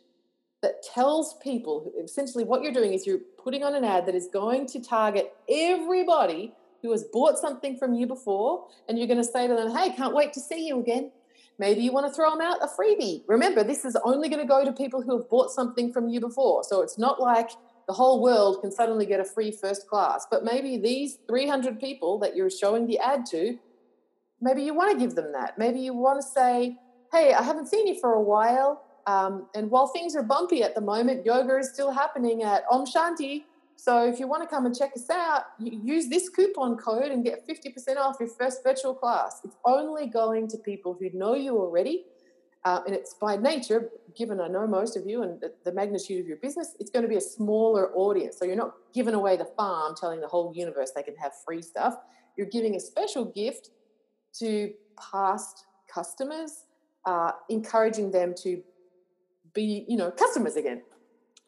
that 0.62 0.82
tells 0.84 1.36
people 1.44 1.92
essentially 2.02 2.46
what 2.46 2.64
you're 2.64 2.72
doing 2.72 2.94
is 2.94 3.06
you're 3.06 3.20
putting 3.44 3.66
on 3.66 3.76
an 3.76 3.84
ad 3.84 4.06
that 4.06 4.16
is 4.16 4.30
going 4.32 4.66
to 4.68 4.82
target 4.82 5.34
everybody 5.50 6.54
who 6.82 6.92
has 6.92 7.04
bought 7.12 7.38
something 7.38 7.78
from 7.78 7.94
you 7.94 8.08
before 8.08 8.68
and 8.88 8.98
you're 8.98 9.08
going 9.08 9.18
to 9.18 9.24
say 9.24 9.48
to 9.48 9.54
them 9.54 9.76
hey 9.76 9.90
can't 9.90 10.16
wait 10.16 10.32
to 10.32 10.40
see 10.40 10.66
you 10.66 10.80
again 10.80 11.12
Maybe 11.58 11.82
you 11.82 11.92
want 11.92 12.08
to 12.08 12.14
throw 12.14 12.32
them 12.32 12.42
out 12.42 12.58
a 12.62 12.68
freebie. 12.68 13.24
Remember, 13.28 13.64
this 13.64 13.86
is 13.86 13.96
only 14.04 14.28
going 14.30 14.42
to 14.42 14.48
go 14.48 14.66
to 14.66 14.74
people 14.74 15.02
who 15.02 15.18
have 15.18 15.30
bought 15.30 15.52
something 15.52 15.94
from 15.94 16.10
you 16.10 16.20
before. 16.20 16.64
So 16.64 16.82
it's 16.82 16.98
not 16.98 17.22
like 17.22 17.52
the 17.88 17.94
whole 17.94 18.22
world 18.22 18.62
can 18.62 18.72
suddenly 18.72 19.06
get 19.06 19.20
a 19.20 19.26
free 19.26 19.52
first 19.52 19.88
class. 19.88 20.28
But 20.30 20.44
maybe 20.44 20.78
these 20.78 21.18
300 21.28 21.80
people 21.80 22.20
that 22.20 22.36
you're 22.36 22.50
showing 22.50 22.88
the 22.88 23.00
ad 23.00 23.26
to, 23.28 23.58
maybe 24.42 24.64
you 24.64 24.74
want 24.74 24.92
to 24.92 24.98
give 24.98 25.16
them 25.16 25.32
that. 25.34 25.58
Maybe 25.58 25.80
you 25.80 25.94
want 25.94 26.22
to 26.22 26.28
say, 26.28 26.78
hey, 27.12 27.34
I 27.34 27.42
haven't 27.42 27.68
seen 27.68 27.88
you 27.88 28.00
for 28.00 28.14
a 28.14 28.22
while. 28.22 28.84
Um, 29.08 29.48
and 29.56 29.70
while 29.70 29.88
things 29.88 30.16
are 30.16 30.24
bumpy 30.24 30.64
at 30.64 30.76
the 30.76 30.82
moment, 30.82 31.26
yoga 31.26 31.58
is 31.58 31.70
still 31.72 31.92
happening 31.92 32.44
at 32.44 32.64
Om 32.70 32.86
Shanti 32.86 33.44
so 33.76 34.08
if 34.08 34.20
you 34.20 34.28
want 34.28 34.42
to 34.42 34.48
come 34.48 34.66
and 34.66 34.76
check 34.76 34.92
us 34.96 35.10
out, 35.10 35.44
use 35.60 36.08
this 36.08 36.30
coupon 36.30 36.78
code 36.78 37.12
and 37.12 37.24
get 37.24 37.48
50% 37.48 37.98
off 37.98 38.18
your 38.20 38.30
first 38.30 38.64
virtual 38.64 38.94
class. 38.94 39.42
It's 39.44 39.58
only 39.66 40.08
going 40.08 40.48
to 40.50 40.58
people 40.58 40.98
who 41.00 41.10
know 41.14 41.36
you 41.36 41.58
already. 41.58 42.06
Uh, 42.64 42.82
and 42.88 42.96
it's 42.96 43.14
by 43.14 43.38
nature, 43.38 43.90
given 44.16 44.42
I 44.42 44.48
know 44.48 44.66
most 44.66 44.98
of 44.98 45.06
you 45.06 45.22
and 45.22 45.40
the, 45.40 45.54
the 45.66 45.72
magnitude 45.72 46.20
of 46.20 46.28
your 46.28 46.38
business, 46.38 46.76
it's 46.80 46.90
going 46.90 47.04
to 47.04 47.10
be 47.10 47.18
a 47.18 47.22
smaller 47.22 47.94
audience. 47.94 48.38
So 48.40 48.46
you're 48.46 48.56
not 48.56 48.74
giving 48.92 49.14
away 49.14 49.38
the 49.38 49.46
farm, 49.46 49.94
telling 50.00 50.20
the 50.20 50.28
whole 50.28 50.52
universe 50.56 50.92
they 50.96 51.04
can 51.04 51.16
have 51.18 51.34
free 51.46 51.62
stuff. 51.62 51.96
You're 52.36 52.48
giving 52.48 52.76
a 52.76 52.80
special 52.80 53.26
gift 53.26 53.70
to 54.40 54.74
past 55.12 55.66
customers, 55.94 56.64
uh, 57.06 57.34
encouraging 57.50 58.10
them 58.10 58.34
to 58.42 58.64
be, 59.54 59.86
you 59.88 59.96
know, 59.96 60.10
customers 60.10 60.56
again. 60.56 60.82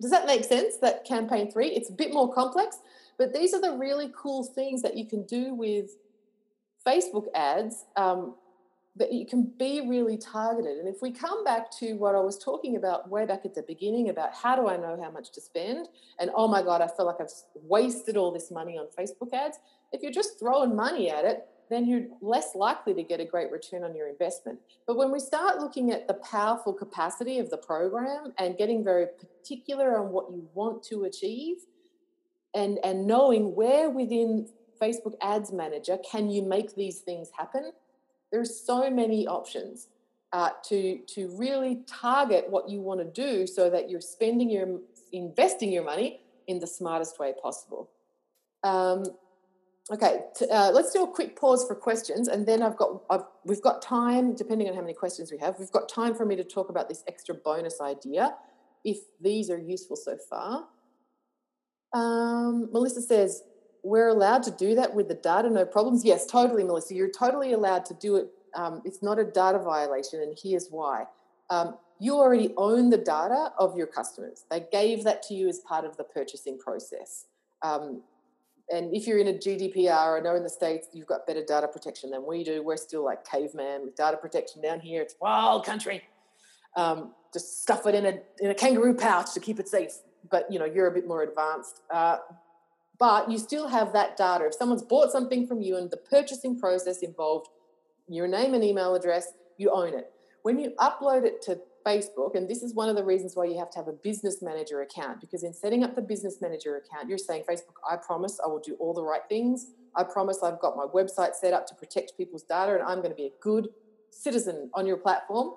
Does 0.01 0.11
that 0.11 0.25
make 0.25 0.43
sense? 0.43 0.77
That 0.77 1.05
campaign 1.05 1.51
three? 1.51 1.69
It's 1.69 1.89
a 1.89 1.93
bit 1.93 2.13
more 2.13 2.31
complex, 2.33 2.77
but 3.17 3.33
these 3.33 3.53
are 3.53 3.61
the 3.61 3.77
really 3.77 4.11
cool 4.15 4.43
things 4.43 4.81
that 4.81 4.95
you 4.95 5.05
can 5.05 5.25
do 5.25 5.53
with 5.53 5.91
Facebook 6.85 7.25
ads 7.33 7.85
um, 7.95 8.35
that 8.95 9.11
you 9.11 9.25
can 9.25 9.51
be 9.59 9.87
really 9.87 10.17
targeted. 10.17 10.77
And 10.77 10.87
if 10.87 11.01
we 11.01 11.11
come 11.11 11.43
back 11.43 11.71
to 11.79 11.93
what 11.93 12.15
I 12.15 12.19
was 12.19 12.37
talking 12.37 12.77
about 12.77 13.09
way 13.09 13.25
back 13.25 13.41
at 13.45 13.53
the 13.53 13.63
beginning 13.63 14.09
about 14.09 14.33
how 14.33 14.55
do 14.55 14.67
I 14.67 14.77
know 14.77 14.99
how 15.01 15.11
much 15.11 15.31
to 15.33 15.41
spend, 15.41 15.87
and 16.19 16.31
oh 16.35 16.47
my 16.47 16.61
God, 16.61 16.81
I 16.81 16.87
feel 16.87 17.05
like 17.05 17.17
I've 17.19 17.31
wasted 17.55 18.17
all 18.17 18.31
this 18.31 18.51
money 18.51 18.77
on 18.77 18.87
Facebook 18.97 19.33
ads. 19.33 19.57
If 19.91 20.01
you're 20.01 20.11
just 20.11 20.39
throwing 20.39 20.75
money 20.75 21.09
at 21.09 21.25
it, 21.25 21.47
then 21.69 21.87
you're 21.87 22.05
less 22.21 22.55
likely 22.55 22.93
to 22.93 23.03
get 23.03 23.19
a 23.19 23.25
great 23.25 23.51
return 23.51 23.83
on 23.83 23.95
your 23.95 24.07
investment. 24.07 24.59
But 24.85 24.97
when 24.97 25.11
we 25.11 25.19
start 25.19 25.59
looking 25.59 25.91
at 25.91 26.07
the 26.07 26.13
powerful 26.15 26.73
capacity 26.73 27.39
of 27.39 27.49
the 27.49 27.57
program 27.57 28.33
and 28.37 28.57
getting 28.57 28.83
very 28.83 29.07
particular 29.07 29.97
on 29.97 30.11
what 30.11 30.31
you 30.31 30.47
want 30.53 30.83
to 30.83 31.03
achieve 31.03 31.57
and, 32.53 32.79
and 32.83 33.05
knowing 33.05 33.55
where 33.55 33.89
within 33.89 34.47
Facebook 34.81 35.15
Ads 35.21 35.51
Manager 35.51 35.97
can 36.09 36.29
you 36.29 36.41
make 36.41 36.75
these 36.75 36.99
things 36.99 37.29
happen, 37.37 37.71
there 38.31 38.39
are 38.39 38.45
so 38.45 38.89
many 38.89 39.27
options. 39.27 39.87
Uh, 40.33 40.49
to 40.61 40.99
to 41.07 41.33
really 41.37 41.83
target 41.87 42.49
what 42.49 42.67
you 42.67 42.81
want 42.81 42.99
to 42.99 43.05
do 43.05 43.47
so 43.47 43.69
that 43.69 43.89
you're 43.89 44.01
spending 44.01 44.49
your 44.49 44.81
investing 45.13 45.71
your 45.71 45.85
money 45.85 46.19
in 46.47 46.59
the 46.59 46.67
smartest 46.67 47.17
way 47.17 47.33
possible. 47.41 47.89
Um, 48.63 49.05
Okay, 49.89 50.19
uh, 50.51 50.69
let's 50.73 50.91
do 50.91 51.03
a 51.03 51.07
quick 51.07 51.39
pause 51.39 51.65
for 51.65 51.73
questions, 51.73 52.27
and 52.27 52.45
then 52.45 52.61
I've 52.61 52.75
got 52.75 53.03
I've, 53.09 53.23
we've 53.45 53.61
got 53.61 53.81
time, 53.81 54.35
depending 54.35 54.67
on 54.67 54.75
how 54.75 54.81
many 54.81 54.93
questions 54.93 55.31
we 55.31 55.37
have. 55.37 55.57
We've 55.59 55.71
got 55.71 55.87
time 55.87 56.13
for 56.13 56.25
me 56.25 56.35
to 56.35 56.43
talk 56.43 56.69
about 56.69 56.89
this 56.89 57.05
extra 57.07 57.33
bonus 57.33 57.79
idea, 57.79 58.35
if 58.83 58.97
these 59.21 59.49
are 59.49 59.57
useful 59.57 59.95
so 59.95 60.17
far. 60.29 60.65
Um, 61.93 62.69
Melissa 62.73 63.01
says 63.01 63.43
we're 63.81 64.09
allowed 64.09 64.43
to 64.43 64.51
do 64.51 64.75
that 64.75 64.93
with 64.93 65.07
the 65.07 65.15
data, 65.15 65.49
no 65.49 65.65
problems. 65.65 66.03
Yes, 66.03 66.25
totally, 66.25 66.65
Melissa. 66.65 66.93
You're 66.93 67.09
totally 67.09 67.53
allowed 67.53 67.85
to 67.85 67.93
do 67.93 68.17
it. 68.17 68.27
Um, 68.55 68.81
it's 68.83 69.01
not 69.01 69.19
a 69.19 69.23
data 69.23 69.59
violation, 69.59 70.19
and 70.21 70.37
here's 70.41 70.67
why. 70.69 71.05
Um, 71.49 71.77
you 71.99 72.15
already 72.15 72.53
own 72.57 72.89
the 72.89 72.97
data 72.97 73.53
of 73.57 73.77
your 73.77 73.87
customers. 73.87 74.43
They 74.51 74.65
gave 74.69 75.05
that 75.05 75.23
to 75.23 75.33
you 75.33 75.47
as 75.47 75.59
part 75.59 75.85
of 75.85 75.95
the 75.95 76.03
purchasing 76.03 76.57
process. 76.57 77.25
Um, 77.61 78.01
and 78.69 78.93
if 78.93 79.07
you're 79.07 79.19
in 79.19 79.27
a 79.27 79.33
GDPR, 79.33 80.19
I 80.19 80.21
know 80.21 80.35
in 80.35 80.43
the 80.43 80.49
States 80.49 80.87
you've 80.93 81.07
got 81.07 81.25
better 81.25 81.43
data 81.43 81.67
protection 81.67 82.11
than 82.11 82.25
we 82.25 82.43
do. 82.43 82.61
We're 82.61 82.77
still 82.77 83.05
like 83.05 83.25
caveman 83.25 83.85
with 83.85 83.95
data 83.95 84.17
protection 84.17 84.61
down 84.61 84.81
here. 84.81 85.01
It's 85.01 85.15
wild 85.21 85.65
country. 85.65 86.03
Um, 86.75 87.13
just 87.33 87.61
stuff 87.61 87.85
it 87.85 87.95
in 87.95 88.05
a, 88.05 88.19
in 88.39 88.49
a 88.49 88.55
kangaroo 88.55 88.93
pouch 88.93 89.33
to 89.33 89.39
keep 89.39 89.59
it 89.59 89.69
safe. 89.69 89.93
But, 90.29 90.51
you 90.51 90.59
know, 90.59 90.65
you're 90.65 90.87
a 90.87 90.91
bit 90.91 91.07
more 91.07 91.23
advanced. 91.23 91.81
Uh, 91.89 92.17
but 92.99 93.31
you 93.31 93.37
still 93.37 93.69
have 93.69 93.93
that 93.93 94.17
data. 94.17 94.45
If 94.45 94.55
someone's 94.55 94.81
bought 94.81 95.11
something 95.11 95.47
from 95.47 95.61
you 95.61 95.77
and 95.77 95.89
the 95.89 95.97
purchasing 95.97 96.59
process 96.59 96.99
involved 96.99 97.47
your 98.09 98.27
name 98.27 98.53
and 98.53 98.63
email 98.63 98.95
address, 98.95 99.31
you 99.57 99.71
own 99.71 99.93
it. 99.93 100.11
When 100.41 100.59
you 100.59 100.71
upload 100.79 101.23
it 101.23 101.41
to 101.43 101.59
Facebook, 101.87 102.35
and 102.35 102.49
this 102.49 102.63
is 102.63 102.73
one 102.73 102.89
of 102.89 102.95
the 102.97 103.03
reasons 103.03 103.35
why 103.35 103.45
you 103.45 103.57
have 103.57 103.69
to 103.71 103.77
have 103.77 103.87
a 103.87 103.93
business 103.93 104.41
manager 104.41 104.81
account 104.81 105.21
because 105.21 105.43
in 105.43 105.53
setting 105.53 105.83
up 105.83 105.95
the 105.95 106.01
business 106.01 106.41
manager 106.41 106.75
account, 106.75 107.07
you're 107.07 107.17
saying, 107.17 107.43
Facebook, 107.49 107.75
I 107.89 107.95
promise 107.95 108.39
I 108.43 108.47
will 108.47 108.59
do 108.59 108.75
all 108.79 108.93
the 108.93 109.03
right 109.03 109.21
things. 109.29 109.67
I 109.95 110.03
promise 110.03 110.39
I've 110.43 110.59
got 110.59 110.75
my 110.75 110.85
website 110.85 111.33
set 111.33 111.53
up 111.53 111.65
to 111.67 111.75
protect 111.75 112.17
people's 112.17 112.43
data 112.43 112.73
and 112.73 112.83
I'm 112.83 112.97
going 112.97 113.11
to 113.11 113.15
be 113.15 113.27
a 113.27 113.31
good 113.41 113.69
citizen 114.11 114.69
on 114.73 114.85
your 114.85 114.97
platform. 114.97 115.53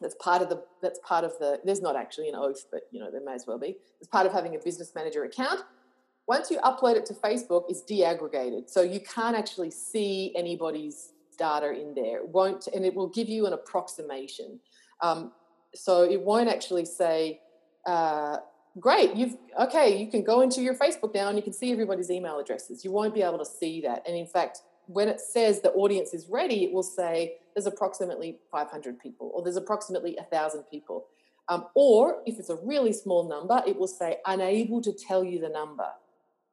That's 0.00 0.14
part 0.20 0.42
of 0.42 0.50
the 0.50 0.62
that's 0.82 1.00
part 1.02 1.24
of 1.24 1.32
the 1.38 1.60
there's 1.64 1.80
not 1.80 1.96
actually 1.96 2.28
an 2.28 2.34
oath, 2.36 2.66
but 2.70 2.82
you 2.90 3.00
know, 3.00 3.10
there 3.10 3.24
may 3.24 3.34
as 3.34 3.46
well 3.46 3.58
be. 3.58 3.76
It's 4.00 4.08
part 4.08 4.26
of 4.26 4.32
having 4.32 4.54
a 4.54 4.58
business 4.58 4.92
manager 4.94 5.24
account. 5.24 5.60
Once 6.26 6.50
you 6.50 6.58
upload 6.58 6.96
it 6.96 7.06
to 7.06 7.14
Facebook, 7.14 7.64
it's 7.68 7.82
deaggregated. 7.82 8.68
So 8.68 8.82
you 8.82 9.00
can't 9.00 9.36
actually 9.36 9.70
see 9.70 10.32
anybody's 10.36 11.12
data 11.38 11.72
in 11.72 11.94
there. 11.94 12.18
It 12.18 12.28
won't 12.28 12.66
and 12.68 12.84
it 12.84 12.94
will 12.94 13.08
give 13.08 13.28
you 13.28 13.46
an 13.46 13.54
approximation. 13.54 14.60
Um, 15.00 15.32
so 15.74 16.02
it 16.02 16.20
won't 16.20 16.48
actually 16.48 16.84
say 16.84 17.40
uh, 17.86 18.38
great. 18.80 19.14
You've 19.14 19.36
okay. 19.60 19.96
You 19.96 20.10
can 20.10 20.22
go 20.22 20.40
into 20.40 20.60
your 20.62 20.74
Facebook 20.74 21.14
now 21.14 21.28
and 21.28 21.36
you 21.36 21.42
can 21.42 21.52
see 21.52 21.72
everybody's 21.72 22.10
email 22.10 22.38
addresses. 22.38 22.84
You 22.84 22.92
won't 22.92 23.14
be 23.14 23.22
able 23.22 23.38
to 23.38 23.46
see 23.46 23.80
that. 23.82 24.02
And 24.06 24.16
in 24.16 24.26
fact, 24.26 24.60
when 24.86 25.08
it 25.08 25.20
says 25.20 25.60
the 25.60 25.72
audience 25.72 26.12
is 26.12 26.28
ready, 26.28 26.64
it 26.64 26.72
will 26.72 26.82
say 26.82 27.36
there's 27.54 27.66
approximately 27.66 28.38
500 28.50 28.98
people 28.98 29.30
or 29.34 29.42
there's 29.42 29.56
approximately 29.56 30.16
1,000 30.18 30.64
people. 30.64 31.06
Um, 31.48 31.66
or 31.74 32.22
if 32.26 32.38
it's 32.38 32.50
a 32.50 32.56
really 32.56 32.92
small 32.92 33.28
number, 33.28 33.62
it 33.66 33.78
will 33.78 33.86
say 33.86 34.18
unable 34.26 34.80
to 34.82 34.92
tell 34.92 35.22
you 35.22 35.40
the 35.40 35.48
number. 35.48 35.86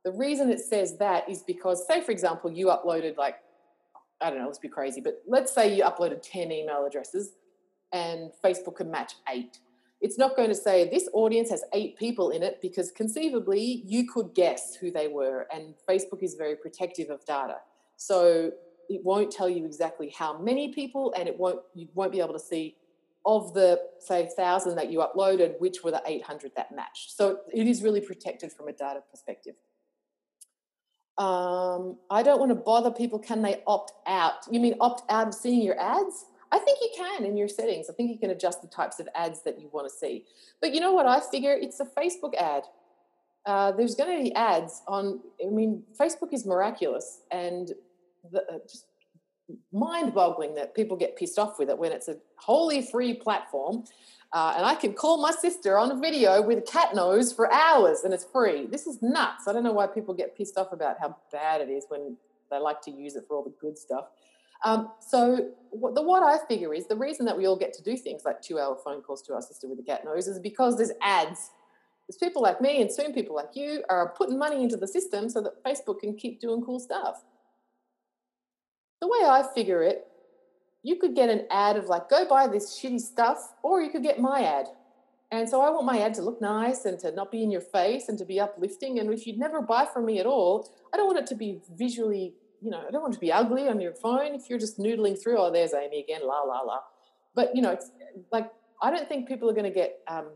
The 0.03 0.11
reason 0.11 0.49
it 0.49 0.59
says 0.59 0.97
that 0.97 1.30
is 1.30 1.43
because, 1.43 1.86
say, 1.88 2.01
for 2.01 2.11
example, 2.11 2.51
you 2.51 2.67
uploaded 2.67 3.17
like, 3.17 3.36
I 4.19 4.30
don't 4.30 4.39
know, 4.39 4.47
let's 4.47 4.59
be 4.59 4.67
crazy, 4.67 4.99
but 4.99 5.22
let's 5.28 5.53
say 5.53 5.76
you 5.76 5.84
uploaded 5.84 6.22
10 6.22 6.51
email 6.51 6.86
addresses 6.86 7.34
and 7.94 8.32
Facebook 8.44 8.78
can 8.78 8.89
match 8.89 9.14
eight. 9.30 9.60
It's 10.02 10.18
not 10.18 10.36
going 10.36 10.50
to 10.50 10.56
say 10.56 10.89
this 10.89 11.08
audience 11.14 11.50
has 11.52 11.64
eight 11.74 11.98
people 11.98 12.32
in 12.32 12.42
it 12.42 12.60
because 12.62 12.92
conceivably 12.92 13.84
you 13.86 14.12
could 14.12 14.34
guess 14.34 14.76
who 14.76 14.92
they 14.92 15.08
were, 15.08 15.48
and 15.54 15.76
Facebook 15.88 16.24
is 16.24 16.36
very 16.36 16.56
protective 16.56 17.10
of 17.10 17.24
data. 17.26 17.58
So 17.98 18.52
it 18.89 19.02
won't 19.04 19.32
tell 19.32 19.50
you 19.50 19.66
exactly 19.66 20.10
how 20.10 20.39
many 20.39 20.74
people, 20.74 21.14
and 21.18 21.28
it 21.28 21.38
won't 21.38 21.60
you 21.76 21.88
won't 21.94 22.12
be 22.12 22.20
able 22.20 22.34
to 22.34 22.39
see 22.39 22.76
of 23.26 23.54
the 23.54 23.80
say 24.00 24.30
thousand 24.36 24.76
that 24.76 24.92
you 24.92 25.00
uploaded, 25.00 25.60
which 25.60 25.84
were 25.84 25.92
the 25.92 26.02
800 26.06 26.54
that 26.56 26.76
matched. 26.76 27.16
So 27.16 27.39
it 27.54 27.68
is 27.68 27.84
really 27.84 28.02
protected 28.02 28.52
from 28.52 28.68
a 28.68 28.74
data 28.74 29.04
perspective. 29.12 29.56
Um, 31.18 31.98
I 32.10 32.24
don't 32.24 32.39
want 32.39 32.50
to 32.50 32.56
bother 32.56 32.89
people. 32.89 33.20
Can 33.20 33.42
they 33.42 33.62
opt 33.68 33.92
out? 34.08 34.48
You 34.50 34.60
mean 34.60 34.76
opt 34.80 35.04
out 35.12 35.28
of 35.28 35.34
seeing 35.36 35.62
your 35.62 35.80
ads? 35.80 36.26
I 36.52 36.60
think 36.60 36.80
you 36.82 36.89
can 36.95 37.26
in 37.26 37.38
your 37.38 37.47
settings. 37.47 37.89
I 37.89 37.93
think 37.93 38.12
you 38.12 38.20
can 38.20 38.30
adjust 38.30 38.62
the 38.62 38.68
types 38.68 38.99
of 38.99 39.08
ads 39.16 39.43
that 39.43 39.60
you 39.60 39.70
want 39.72 39.89
to 39.89 39.95
see. 39.95 40.26
But 40.60 40.74
you 40.74 40.80
know 40.80 40.93
what? 40.93 41.06
I 41.06 41.20
figure 41.20 41.54
it's 41.54 41.80
a 41.80 41.86
Facebook 41.86 42.36
ad. 42.36 42.64
Uh, 43.45 43.72
there's 43.72 43.95
going 43.95 44.18
to 44.18 44.24
be 44.24 44.36
ads 44.36 44.82
on. 44.88 45.22
I 45.43 45.49
mean, 45.49 45.84
Facebook 45.99 46.34
is 46.34 46.45
miraculous, 46.45 47.22
and 47.32 47.72
the, 48.32 48.41
uh, 48.41 48.60
just 48.70 48.86
mind-boggling 49.74 50.56
that 50.56 50.74
people 50.76 50.95
get 50.95 51.18
pissed 51.18 51.38
off 51.38 51.60
with 51.60 51.70
it 51.70 51.78
when 51.78 51.91
it's 51.91 52.08
a 52.08 52.16
wholly 52.38 52.82
free 52.82 53.14
platform 53.14 53.84
uh, 54.34 54.54
and 54.56 54.66
I 54.66 54.76
can 54.76 54.93
call 54.93 55.22
my 55.22 55.32
sister 55.32 55.78
on 55.78 55.91
a 55.91 55.99
video 55.99 56.41
with 56.41 56.60
a 56.60 56.62
cat 56.62 56.95
nose 56.95 57.34
for 57.34 57.52
hours 57.52 58.04
and 58.04 58.14
it's 58.14 58.24
free. 58.24 58.66
This 58.66 58.88
is 58.88 59.02
nuts. 59.02 59.47
I 59.47 59.54
don't 59.54 59.64
know 59.64 59.74
why 59.74 59.88
people 59.88 60.14
get 60.14 60.38
pissed 60.38 60.58
off 60.58 60.72
about 60.72 60.97
how 61.02 61.18
bad 61.32 61.60
it 61.60 61.70
is 61.70 61.86
when 61.89 62.16
they 62.49 62.58
like 62.58 62.82
to 62.84 62.91
use 62.91 63.16
it 63.16 63.26
for 63.28 63.36
all 63.36 63.43
the 63.43 63.54
good 63.60 63.78
stuff. 63.78 64.06
Um, 64.64 64.91
so 64.99 65.49
what, 65.72 65.95
the 65.95 66.01
what 66.01 66.24
I 66.24 66.45
figure 66.47 66.74
is 66.74 66.88
the 66.88 66.95
reason 66.95 67.26
that 67.26 67.38
we 67.38 67.47
all 67.47 67.57
get 67.57 67.74
to 67.74 67.84
do 67.84 67.97
things 67.97 68.24
like 68.26 68.41
two-hour 68.41 68.78
phone 68.84 69.01
calls 69.01 69.22
to 69.24 69.34
our 69.34 69.41
sister 69.41 69.68
with 69.68 69.80
a 69.80 69.84
cat 69.84 70.05
nose 70.05 70.28
is 70.28 70.39
because 70.39 70.78
there's 70.78 70.91
ads. 71.01 71.51
There's 72.07 72.18
people 72.18 72.41
like 72.41 72.62
me 72.62 72.82
and 72.82 72.91
soon 72.91 73.14
people 73.14 73.36
like 73.36 73.49
you 73.55 73.84
are 73.89 74.14
putting 74.18 74.38
money 74.38 74.64
into 74.64 74.78
the 74.78 74.88
system 74.88 75.30
so 75.30 75.41
that 75.41 75.64
Facebook 75.64 75.99
can 75.99 76.16
keep 76.16 76.39
doing 76.39 76.62
cool 76.62 76.80
stuff 76.80 77.24
the 79.01 79.07
way 79.07 79.20
I 79.26 79.43
figure 79.53 79.84
it, 79.84 80.07
you 80.84 80.95
could 80.95 81.16
get 81.16 81.30
an 81.30 81.45
ad 81.51 81.76
of 81.76 81.86
like, 81.86 82.09
go 82.09 82.26
buy 82.28 82.47
this 82.47 82.80
shitty 82.80 83.01
stuff, 83.01 83.53
or 83.64 83.82
you 83.82 83.89
could 83.89 84.03
get 84.03 84.20
my 84.20 84.43
ad. 84.43 84.68
And 85.32 85.49
so 85.49 85.62
I 85.62 85.70
want 85.70 85.86
my 85.86 85.99
ad 85.99 86.14
to 86.16 86.22
look 86.22 86.41
nice 86.41 86.86
and 86.86 86.99
to 86.99 87.12
not 87.12 87.32
be 87.32 87.41
in 87.41 87.51
your 87.51 87.62
face 87.62 88.09
and 88.09 88.18
to 88.18 88.26
be 88.26 88.39
uplifting. 88.39 88.99
And 88.99 89.12
if 89.14 89.26
you'd 89.26 89.39
never 89.39 89.62
buy 89.62 89.88
from 89.91 90.05
me 90.05 90.20
at 90.20 90.26
all, 90.26 90.70
I 90.93 90.97
don't 90.97 91.07
want 91.07 91.20
it 91.20 91.28
to 91.28 91.36
be 91.36 91.62
visually, 91.74 92.34
you 92.62 92.70
know, 92.70 92.84
I 92.88 92.91
don't 92.91 93.01
want 93.01 93.14
to 93.16 93.20
be 93.20 93.32
ugly 93.32 93.68
on 93.68 93.82
your 93.82 93.93
phone. 93.93 94.36
If 94.36 94.49
you're 94.49 94.59
just 94.59 94.78
noodling 94.78 95.22
through, 95.22 95.39
oh, 95.39 95.51
there's 95.51 95.74
Amy 95.74 95.99
again, 95.99 96.22
la, 96.24 96.41
la, 96.41 96.62
la. 96.62 96.80
But, 97.34 97.55
you 97.55 97.62
know, 97.62 97.72
it's 97.72 97.89
like, 98.32 98.51
I 98.82 98.91
don't 98.91 99.07
think 99.07 99.28
people 99.28 99.49
are 99.49 99.53
going 99.53 99.66
to 99.66 99.72
get 99.72 99.99
um, 100.07 100.28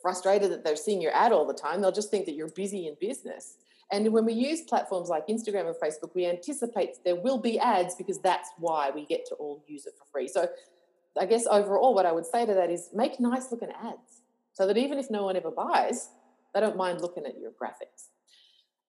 frustrated 0.00 0.50
that 0.52 0.64
they're 0.64 0.76
seeing 0.76 1.02
your 1.02 1.14
ad 1.14 1.32
all 1.32 1.46
the 1.46 1.54
time. 1.54 1.80
They'll 1.80 1.92
just 1.92 2.10
think 2.10 2.26
that 2.26 2.34
you're 2.34 2.48
busy 2.50 2.86
in 2.86 2.96
business. 3.00 3.56
And 3.90 4.12
when 4.12 4.24
we 4.24 4.32
use 4.32 4.62
platforms 4.62 5.08
like 5.08 5.26
Instagram 5.28 5.66
and 5.66 5.76
Facebook, 5.76 6.14
we 6.14 6.26
anticipate 6.26 6.96
there 7.04 7.16
will 7.16 7.38
be 7.38 7.58
ads 7.58 7.94
because 7.94 8.20
that's 8.20 8.48
why 8.58 8.90
we 8.90 9.06
get 9.06 9.26
to 9.26 9.34
all 9.36 9.64
use 9.66 9.86
it 9.86 9.94
for 9.98 10.04
free. 10.10 10.28
So 10.28 10.48
I 11.18 11.26
guess 11.26 11.46
overall, 11.46 11.94
what 11.94 12.06
I 12.06 12.12
would 12.12 12.26
say 12.26 12.46
to 12.46 12.54
that 12.54 12.70
is 12.70 12.90
make 12.94 13.18
nice 13.18 13.50
looking 13.50 13.70
ads 13.82 14.22
so 14.52 14.66
that 14.66 14.76
even 14.76 14.98
if 14.98 15.10
no 15.10 15.24
one 15.24 15.36
ever 15.36 15.50
buys, 15.50 16.10
they 16.54 16.60
don't 16.60 16.76
mind 16.76 17.00
looking 17.00 17.24
at 17.24 17.38
your 17.38 17.50
graphics. 17.50 18.08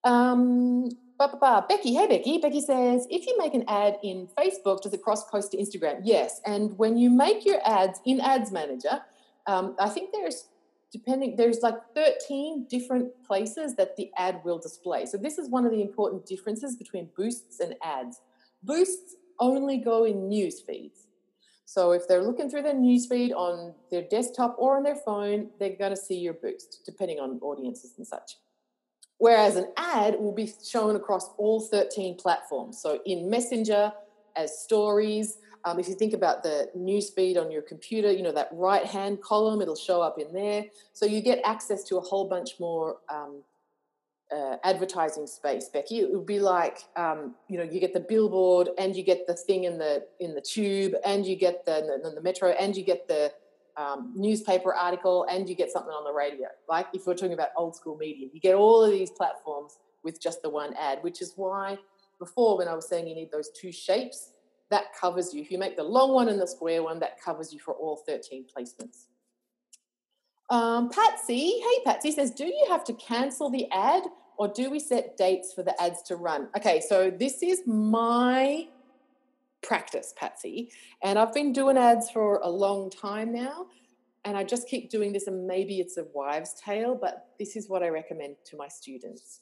Um, 0.03 0.89
bah, 1.17 1.29
bah, 1.31 1.37
bah. 1.39 1.65
Becky, 1.67 1.93
hey 1.93 2.07
Becky. 2.07 2.37
Becky 2.37 2.61
says, 2.61 3.07
if 3.09 3.25
you 3.27 3.37
make 3.37 3.53
an 3.53 3.65
ad 3.67 3.97
in 4.03 4.27
Facebook, 4.37 4.81
does 4.81 4.93
it 4.93 5.01
cross 5.01 5.29
post 5.29 5.51
to 5.51 5.57
Instagram? 5.57 6.01
Yes. 6.03 6.41
And 6.45 6.77
when 6.77 6.97
you 6.97 7.09
make 7.09 7.45
your 7.45 7.59
ads 7.65 7.99
in 8.05 8.19
Ads 8.21 8.51
Manager, 8.51 9.01
um, 9.47 9.75
I 9.79 9.89
think 9.89 10.11
there's 10.13 10.45
depending 10.91 11.35
there's 11.35 11.61
like 11.61 11.75
13 11.95 12.65
different 12.69 13.11
places 13.25 13.75
that 13.75 13.95
the 13.95 14.09
ad 14.17 14.41
will 14.43 14.57
display 14.57 15.05
so 15.05 15.17
this 15.17 15.37
is 15.37 15.49
one 15.49 15.65
of 15.65 15.71
the 15.71 15.81
important 15.81 16.25
differences 16.25 16.75
between 16.75 17.09
boosts 17.15 17.59
and 17.59 17.75
ads 17.83 18.21
boosts 18.63 19.15
only 19.39 19.77
go 19.77 20.05
in 20.05 20.27
news 20.27 20.61
feeds 20.61 21.07
so 21.65 21.91
if 21.91 22.07
they're 22.07 22.23
looking 22.23 22.49
through 22.49 22.63
their 22.63 22.73
news 22.73 23.05
feed 23.05 23.31
on 23.33 23.73
their 23.91 24.01
desktop 24.09 24.55
or 24.57 24.77
on 24.77 24.83
their 24.83 24.95
phone 24.95 25.49
they're 25.59 25.77
going 25.77 25.91
to 25.91 25.97
see 25.97 26.17
your 26.17 26.33
boost 26.33 26.81
depending 26.85 27.19
on 27.19 27.39
audiences 27.41 27.93
and 27.97 28.07
such 28.07 28.37
whereas 29.19 29.55
an 29.55 29.71
ad 29.77 30.19
will 30.19 30.33
be 30.33 30.51
shown 30.63 30.95
across 30.95 31.29
all 31.37 31.61
13 31.61 32.15
platforms 32.15 32.81
so 32.81 32.99
in 33.05 33.29
messenger 33.29 33.93
as 34.35 34.59
stories 34.59 35.37
um, 35.65 35.79
if 35.79 35.87
you 35.87 35.95
think 35.95 36.13
about 36.13 36.43
the 36.43 36.69
news 36.73 37.09
feed 37.09 37.37
on 37.37 37.51
your 37.51 37.61
computer, 37.61 38.11
you 38.11 38.23
know, 38.23 38.31
that 38.31 38.49
right 38.53 38.85
hand 38.85 39.21
column, 39.21 39.61
it'll 39.61 39.75
show 39.75 40.01
up 40.01 40.17
in 40.17 40.31
there. 40.33 40.65
So 40.93 41.05
you 41.05 41.21
get 41.21 41.41
access 41.43 41.83
to 41.85 41.97
a 41.97 42.01
whole 42.01 42.29
bunch 42.29 42.51
more 42.59 42.97
um, 43.09 43.43
uh, 44.31 44.57
advertising 44.63 45.27
space, 45.27 45.69
Becky. 45.69 45.99
It 45.99 46.13
would 46.13 46.25
be 46.25 46.39
like, 46.39 46.79
um, 46.95 47.35
you 47.49 47.57
know, 47.57 47.63
you 47.63 47.79
get 47.79 47.93
the 47.93 47.99
billboard 47.99 48.69
and 48.77 48.95
you 48.95 49.03
get 49.03 49.27
the 49.27 49.33
thing 49.33 49.65
in 49.65 49.77
the 49.77 50.05
in 50.19 50.33
the 50.35 50.41
tube 50.41 50.93
and 51.03 51.25
you 51.25 51.35
get 51.35 51.65
the, 51.65 51.99
the, 52.03 52.11
the 52.11 52.21
metro 52.21 52.49
and 52.51 52.75
you 52.75 52.83
get 52.83 53.07
the 53.07 53.31
um, 53.79 54.11
newspaper 54.13 54.73
article 54.73 55.25
and 55.31 55.47
you 55.47 55.55
get 55.55 55.71
something 55.71 55.91
on 55.91 56.03
the 56.03 56.11
radio. 56.11 56.47
Like 56.67 56.87
if 56.93 57.07
we're 57.07 57.15
talking 57.15 57.33
about 57.33 57.49
old 57.55 57.75
school 57.75 57.95
media, 57.95 58.27
you 58.31 58.39
get 58.39 58.55
all 58.55 58.83
of 58.83 58.91
these 58.91 59.09
platforms 59.09 59.77
with 60.03 60.21
just 60.21 60.41
the 60.41 60.49
one 60.49 60.73
ad, 60.73 60.99
which 61.01 61.21
is 61.21 61.33
why 61.37 61.77
before 62.19 62.57
when 62.57 62.67
I 62.67 62.73
was 62.73 62.89
saying 62.89 63.07
you 63.07 63.15
need 63.15 63.31
those 63.31 63.49
two 63.49 63.71
shapes, 63.71 64.33
that 64.69 64.93
covers 64.99 65.33
you. 65.33 65.41
If 65.41 65.49
you 65.49 65.57
make 65.57 65.77
the 65.77 65.83
long 65.83 66.13
one 66.13 66.27
and 66.27 66.39
the 66.39 66.45
square 66.45 66.83
one, 66.83 66.99
that 66.99 67.19
covers 67.21 67.53
you 67.53 67.59
for 67.59 67.73
all 67.73 68.03
13 68.05 68.45
placements. 68.55 69.05
Um, 70.49 70.89
Patsy, 70.89 71.61
hey 71.61 71.83
Patsy 71.85 72.11
says, 72.11 72.31
do 72.31 72.45
you 72.45 72.65
have 72.69 72.83
to 72.85 72.93
cancel 72.93 73.49
the 73.49 73.71
ad 73.71 74.03
or 74.37 74.47
do 74.47 74.69
we 74.69 74.79
set 74.79 75.15
dates 75.15 75.53
for 75.53 75.63
the 75.63 75.79
ads 75.81 76.01
to 76.03 76.17
run? 76.17 76.49
Okay, 76.57 76.81
so 76.81 77.09
this 77.09 77.41
is 77.41 77.61
my 77.65 78.67
practice, 79.61 80.13
Patsy, 80.17 80.71
and 81.03 81.17
I've 81.19 81.33
been 81.33 81.53
doing 81.53 81.77
ads 81.77 82.09
for 82.09 82.37
a 82.37 82.49
long 82.49 82.89
time 82.89 83.33
now, 83.33 83.67
and 84.25 84.37
I 84.37 84.43
just 84.43 84.67
keep 84.67 84.89
doing 84.89 85.13
this, 85.13 85.27
and 85.27 85.47
maybe 85.47 85.79
it's 85.79 85.97
a 85.97 86.05
wives' 86.13 86.53
tale, 86.53 86.95
but 86.95 87.29
this 87.39 87.55
is 87.55 87.69
what 87.69 87.83
I 87.83 87.89
recommend 87.89 88.35
to 88.45 88.57
my 88.57 88.67
students. 88.67 89.41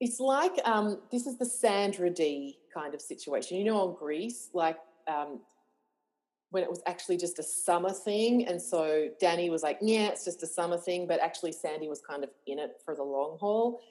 It's 0.00 0.18
like 0.18 0.52
um, 0.64 1.00
this 1.12 1.26
is 1.26 1.36
the 1.36 1.44
Sandra 1.44 2.08
Dee 2.08 2.58
kind 2.72 2.94
of 2.94 3.02
situation. 3.02 3.58
You 3.58 3.64
know, 3.64 3.88
on 3.88 3.96
Grease, 3.96 4.48
like 4.54 4.78
um, 5.06 5.40
when 6.50 6.62
it 6.62 6.70
was 6.70 6.80
actually 6.86 7.18
just 7.18 7.38
a 7.38 7.42
summer 7.42 7.92
thing, 7.92 8.46
and 8.46 8.60
so 8.60 9.08
Danny 9.20 9.50
was 9.50 9.62
like, 9.62 9.78
"Yeah, 9.82 10.08
it's 10.08 10.24
just 10.24 10.42
a 10.42 10.46
summer 10.46 10.78
thing," 10.78 11.06
but 11.06 11.20
actually 11.20 11.52
Sandy 11.52 11.88
was 11.88 12.00
kind 12.00 12.24
of 12.24 12.30
in 12.46 12.58
it 12.58 12.80
for 12.82 12.94
the 12.94 13.02
long 13.02 13.36
haul. 13.38 13.82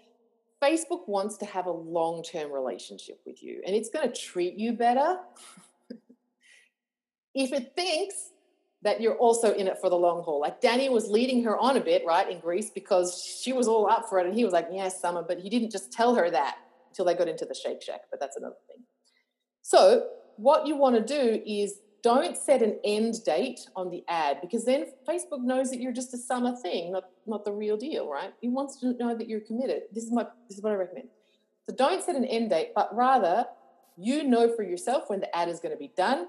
Facebook 0.61 1.07
wants 1.07 1.37
to 1.37 1.45
have 1.45 1.67
a 1.67 1.71
long-term 1.71 2.51
relationship 2.51 3.21
with 3.25 3.41
you, 3.41 3.61
and 3.65 3.75
it's 3.75 3.89
going 3.89 4.09
to 4.09 4.13
treat 4.13 4.55
you 4.55 4.73
better 4.73 5.17
if 7.33 7.53
it 7.53 7.73
thinks 7.75 8.31
that 8.81 9.01
you're 9.01 9.15
also 9.15 9.53
in 9.53 9.67
it 9.67 9.77
for 9.79 9.89
the 9.89 9.95
long 9.95 10.23
haul. 10.23 10.39
Like 10.39 10.61
Danny 10.61 10.89
was 10.89 11.09
leading 11.09 11.43
her 11.43 11.57
on 11.57 11.77
a 11.77 11.81
bit, 11.81 12.03
right, 12.05 12.29
in 12.29 12.39
Grease 12.39 12.69
because 12.69 13.21
she 13.43 13.51
was 13.51 13.67
all 13.67 13.89
up 13.89 14.07
for 14.07 14.19
it. 14.19 14.25
And 14.25 14.33
he 14.33 14.45
was 14.45 14.53
like, 14.53 14.67
yes, 14.71 14.93
yeah, 14.95 15.01
Summer, 15.01 15.23
but 15.27 15.39
he 15.39 15.49
didn't 15.49 15.71
just 15.71 15.91
tell 15.91 16.15
her 16.15 16.29
that 16.29 16.57
until 16.89 17.05
they 17.05 17.13
got 17.13 17.27
into 17.27 17.45
the 17.45 17.53
Shake 17.53 17.81
Shack, 17.81 18.01
but 18.09 18.19
that's 18.19 18.37
another 18.37 18.55
thing. 18.67 18.83
So, 19.61 20.07
what 20.37 20.65
you 20.65 20.77
want 20.77 20.95
to 20.95 21.01
do 21.01 21.41
is 21.45 21.79
don't 22.01 22.37
set 22.37 22.61
an 22.61 22.79
end 22.83 23.23
date 23.25 23.61
on 23.75 23.89
the 23.89 24.03
ad 24.07 24.37
because 24.41 24.65
then 24.65 24.85
Facebook 25.07 25.41
knows 25.41 25.69
that 25.71 25.79
you're 25.79 25.93
just 25.93 26.13
a 26.13 26.17
summer 26.17 26.55
thing, 26.55 26.91
not, 26.91 27.05
not 27.27 27.45
the 27.45 27.51
real 27.51 27.77
deal, 27.77 28.09
right? 28.09 28.33
He 28.41 28.49
wants 28.49 28.77
to 28.81 28.93
know 28.93 29.15
that 29.17 29.27
you're 29.27 29.41
committed. 29.41 29.83
This 29.91 30.03
is 30.03 30.11
my 30.11 30.25
this 30.47 30.57
is 30.57 30.63
what 30.63 30.73
I 30.73 30.75
recommend. 30.75 31.09
So 31.69 31.75
don't 31.75 32.03
set 32.03 32.15
an 32.15 32.25
end 32.25 32.49
date, 32.49 32.71
but 32.75 32.95
rather 32.95 33.45
you 33.97 34.23
know 34.23 34.53
for 34.55 34.63
yourself 34.63 35.09
when 35.09 35.19
the 35.19 35.35
ad 35.35 35.49
is 35.49 35.59
going 35.59 35.73
to 35.73 35.79
be 35.79 35.91
done 35.95 36.27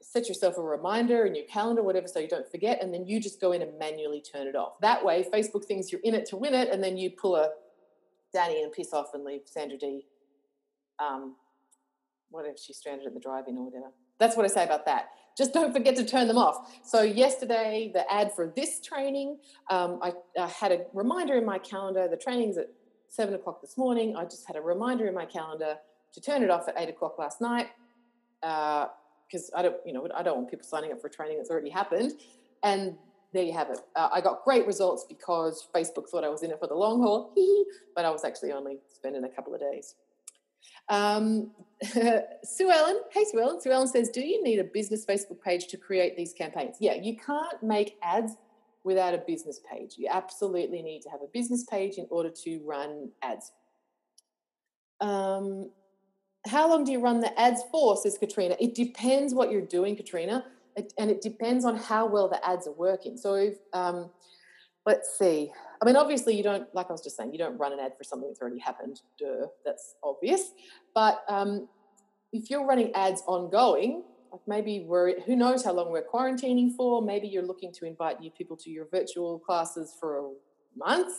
set 0.00 0.28
yourself 0.28 0.56
a 0.56 0.62
reminder 0.62 1.24
in 1.24 1.34
your 1.34 1.46
calendar, 1.46 1.82
whatever, 1.82 2.06
so 2.06 2.20
you 2.20 2.28
don't 2.28 2.48
forget, 2.50 2.82
and 2.82 2.92
then 2.92 3.06
you 3.06 3.20
just 3.20 3.40
go 3.40 3.52
in 3.52 3.62
and 3.62 3.76
manually 3.78 4.20
turn 4.20 4.46
it 4.46 4.54
off. 4.54 4.74
That 4.80 5.04
way, 5.04 5.24
Facebook 5.32 5.64
thinks 5.64 5.90
you're 5.90 6.02
in 6.04 6.14
it 6.14 6.26
to 6.26 6.36
win 6.36 6.54
it, 6.54 6.68
and 6.68 6.82
then 6.82 6.96
you 6.96 7.10
pull 7.10 7.34
a 7.34 7.48
Danny 8.32 8.62
and 8.62 8.72
piss 8.72 8.92
off 8.92 9.08
and 9.14 9.24
leave 9.24 9.42
Sandra 9.46 9.78
Dee. 9.78 10.06
um, 10.98 11.34
whatever 12.30 12.56
she's 12.56 12.76
stranded 12.76 13.06
at 13.06 13.14
the 13.14 13.20
drive-in 13.20 13.56
or 13.56 13.64
whatever. 13.64 13.92
That's 14.18 14.36
what 14.36 14.44
I 14.44 14.48
say 14.48 14.64
about 14.64 14.86
that. 14.86 15.10
just 15.36 15.52
don't 15.52 15.72
forget 15.72 15.96
to 15.96 16.04
turn 16.04 16.28
them 16.28 16.38
off. 16.38 16.80
So 16.82 17.02
yesterday, 17.02 17.90
the 17.92 18.10
ad 18.12 18.32
for 18.32 18.52
this 18.56 18.80
training, 18.80 19.38
um, 19.70 19.98
I, 20.02 20.12
I, 20.38 20.46
had 20.46 20.72
a 20.72 20.86
reminder 20.94 21.34
in 21.36 21.44
my 21.44 21.58
calendar. 21.58 22.08
The 22.08 22.16
training's 22.16 22.56
at 22.56 22.68
seven 23.08 23.34
o'clock 23.34 23.60
this 23.60 23.76
morning. 23.76 24.16
I 24.16 24.24
just 24.24 24.46
had 24.46 24.56
a 24.56 24.62
reminder 24.62 25.06
in 25.06 25.14
my 25.14 25.26
calendar 25.26 25.76
to 26.14 26.20
turn 26.20 26.42
it 26.42 26.50
off 26.50 26.68
at 26.68 26.74
eight 26.78 26.88
o'clock 26.88 27.18
last 27.18 27.40
night 27.40 27.68
because 28.40 29.50
uh, 29.52 29.58
I 29.58 29.62
don't, 29.62 29.76
you 29.84 29.92
know, 29.92 30.08
I 30.16 30.22
don't 30.22 30.36
want 30.36 30.50
people 30.50 30.66
signing 30.66 30.92
up 30.92 31.00
for 31.00 31.08
training 31.08 31.36
that's 31.36 31.50
already 31.50 31.70
happened. 31.70 32.12
And 32.62 32.96
there 33.32 33.44
you 33.44 33.52
have 33.52 33.70
it. 33.70 33.80
Uh, 33.94 34.08
I 34.12 34.20
got 34.20 34.44
great 34.44 34.66
results 34.66 35.04
because 35.06 35.68
Facebook 35.74 36.08
thought 36.08 36.24
I 36.24 36.28
was 36.28 36.42
in 36.42 36.50
it 36.50 36.58
for 36.58 36.66
the 36.66 36.74
long 36.74 37.02
haul, 37.02 37.34
but 37.94 38.04
I 38.04 38.10
was 38.10 38.24
actually 38.24 38.52
only 38.52 38.78
spending 38.88 39.24
a 39.24 39.28
couple 39.28 39.54
of 39.54 39.60
days. 39.60 39.94
Um, 40.88 41.50
Sue 41.82 42.70
Ellen, 42.70 43.00
hey 43.12 43.24
Sue 43.24 43.40
Ellen. 43.40 43.60
Sue 43.60 43.70
Ellen 43.70 43.88
says, 43.88 44.08
"Do 44.10 44.20
you 44.20 44.42
need 44.42 44.58
a 44.58 44.64
business 44.64 45.04
Facebook 45.04 45.40
page 45.42 45.66
to 45.68 45.76
create 45.76 46.16
these 46.16 46.32
campaigns?" 46.32 46.76
Yeah, 46.80 46.94
you 46.94 47.16
can't 47.16 47.62
make 47.62 47.96
ads 48.02 48.32
without 48.84 49.14
a 49.14 49.18
business 49.18 49.60
page. 49.70 49.96
You 49.98 50.08
absolutely 50.10 50.80
need 50.80 51.02
to 51.02 51.10
have 51.10 51.20
a 51.20 51.26
business 51.26 51.64
page 51.64 51.98
in 51.98 52.06
order 52.08 52.30
to 52.44 52.60
run 52.64 53.10
ads. 53.20 53.52
Um, 55.00 55.70
how 56.46 56.68
long 56.68 56.84
do 56.84 56.92
you 56.92 57.00
run 57.00 57.20
the 57.20 57.38
ads 57.38 57.62
for? 57.70 57.96
Says 57.96 58.16
Katrina. 58.16 58.56
It 58.60 58.74
depends 58.74 59.34
what 59.34 59.50
you're 59.50 59.60
doing, 59.60 59.96
Katrina, 59.96 60.44
and 60.98 61.10
it 61.10 61.20
depends 61.20 61.64
on 61.64 61.76
how 61.76 62.06
well 62.06 62.28
the 62.28 62.44
ads 62.46 62.66
are 62.66 62.72
working. 62.72 63.16
So, 63.16 63.34
if, 63.34 63.56
um, 63.72 64.10
let's 64.86 65.18
see. 65.18 65.52
I 65.80 65.84
mean, 65.84 65.96
obviously, 65.96 66.36
you 66.36 66.42
don't, 66.42 66.66
like 66.74 66.88
I 66.88 66.92
was 66.92 67.02
just 67.02 67.16
saying, 67.16 67.32
you 67.32 67.38
don't 67.38 67.58
run 67.58 67.72
an 67.72 67.80
ad 67.80 67.96
for 67.96 68.04
something 68.04 68.28
that's 68.28 68.40
already 68.40 68.58
happened. 68.58 69.00
Duh, 69.18 69.46
that's 69.64 69.96
obvious. 70.02 70.52
But 70.94 71.22
um, 71.28 71.68
if 72.32 72.50
you're 72.50 72.66
running 72.66 72.94
ads 72.94 73.22
ongoing, 73.26 74.04
like 74.32 74.40
maybe 74.46 74.84
we're, 74.86 75.20
who 75.20 75.36
knows 75.36 75.64
how 75.64 75.72
long 75.72 75.90
we're 75.90 76.04
quarantining 76.04 76.74
for, 76.74 77.02
maybe 77.02 77.28
you're 77.28 77.46
looking 77.46 77.72
to 77.74 77.86
invite 77.86 78.20
new 78.20 78.30
people 78.30 78.56
to 78.58 78.70
your 78.70 78.86
virtual 78.90 79.38
classes 79.38 79.94
for 80.00 80.18
a 80.18 80.30
month. 80.76 81.12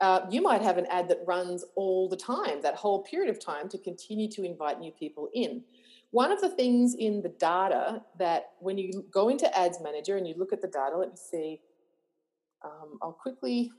Uh, 0.00 0.20
you 0.30 0.40
might 0.40 0.62
have 0.62 0.78
an 0.78 0.86
ad 0.86 1.08
that 1.08 1.18
runs 1.26 1.64
all 1.74 2.08
the 2.08 2.16
time, 2.16 2.62
that 2.62 2.76
whole 2.76 3.02
period 3.02 3.28
of 3.28 3.44
time, 3.44 3.68
to 3.68 3.78
continue 3.78 4.28
to 4.30 4.44
invite 4.44 4.78
new 4.78 4.92
people 4.92 5.28
in. 5.34 5.62
One 6.10 6.30
of 6.30 6.40
the 6.40 6.48
things 6.50 6.94
in 6.94 7.20
the 7.20 7.28
data 7.28 8.02
that 8.18 8.52
when 8.60 8.78
you 8.78 9.04
go 9.10 9.28
into 9.28 9.46
Ads 9.58 9.80
Manager 9.82 10.16
and 10.16 10.26
you 10.26 10.34
look 10.38 10.52
at 10.52 10.62
the 10.62 10.68
data, 10.68 10.96
let 10.96 11.10
me 11.10 11.16
see, 11.16 11.60
um, 12.64 12.98
I'll 13.02 13.12
quickly 13.12 13.70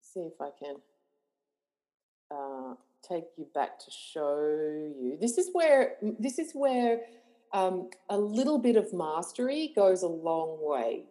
see 0.00 0.20
if 0.20 0.40
I 0.40 0.50
can 0.58 0.76
uh, 2.30 2.74
take 3.06 3.24
you 3.36 3.46
back 3.54 3.78
to 3.78 3.90
show 3.90 4.38
you. 4.38 5.18
This 5.20 5.38
is 5.38 5.50
where 5.52 5.94
this 6.18 6.38
is 6.38 6.52
where 6.52 7.00
um, 7.52 7.90
a 8.08 8.18
little 8.18 8.58
bit 8.58 8.76
of 8.76 8.92
mastery 8.92 9.72
goes 9.74 10.02
a 10.02 10.08
long 10.08 10.58
way. 10.60 11.04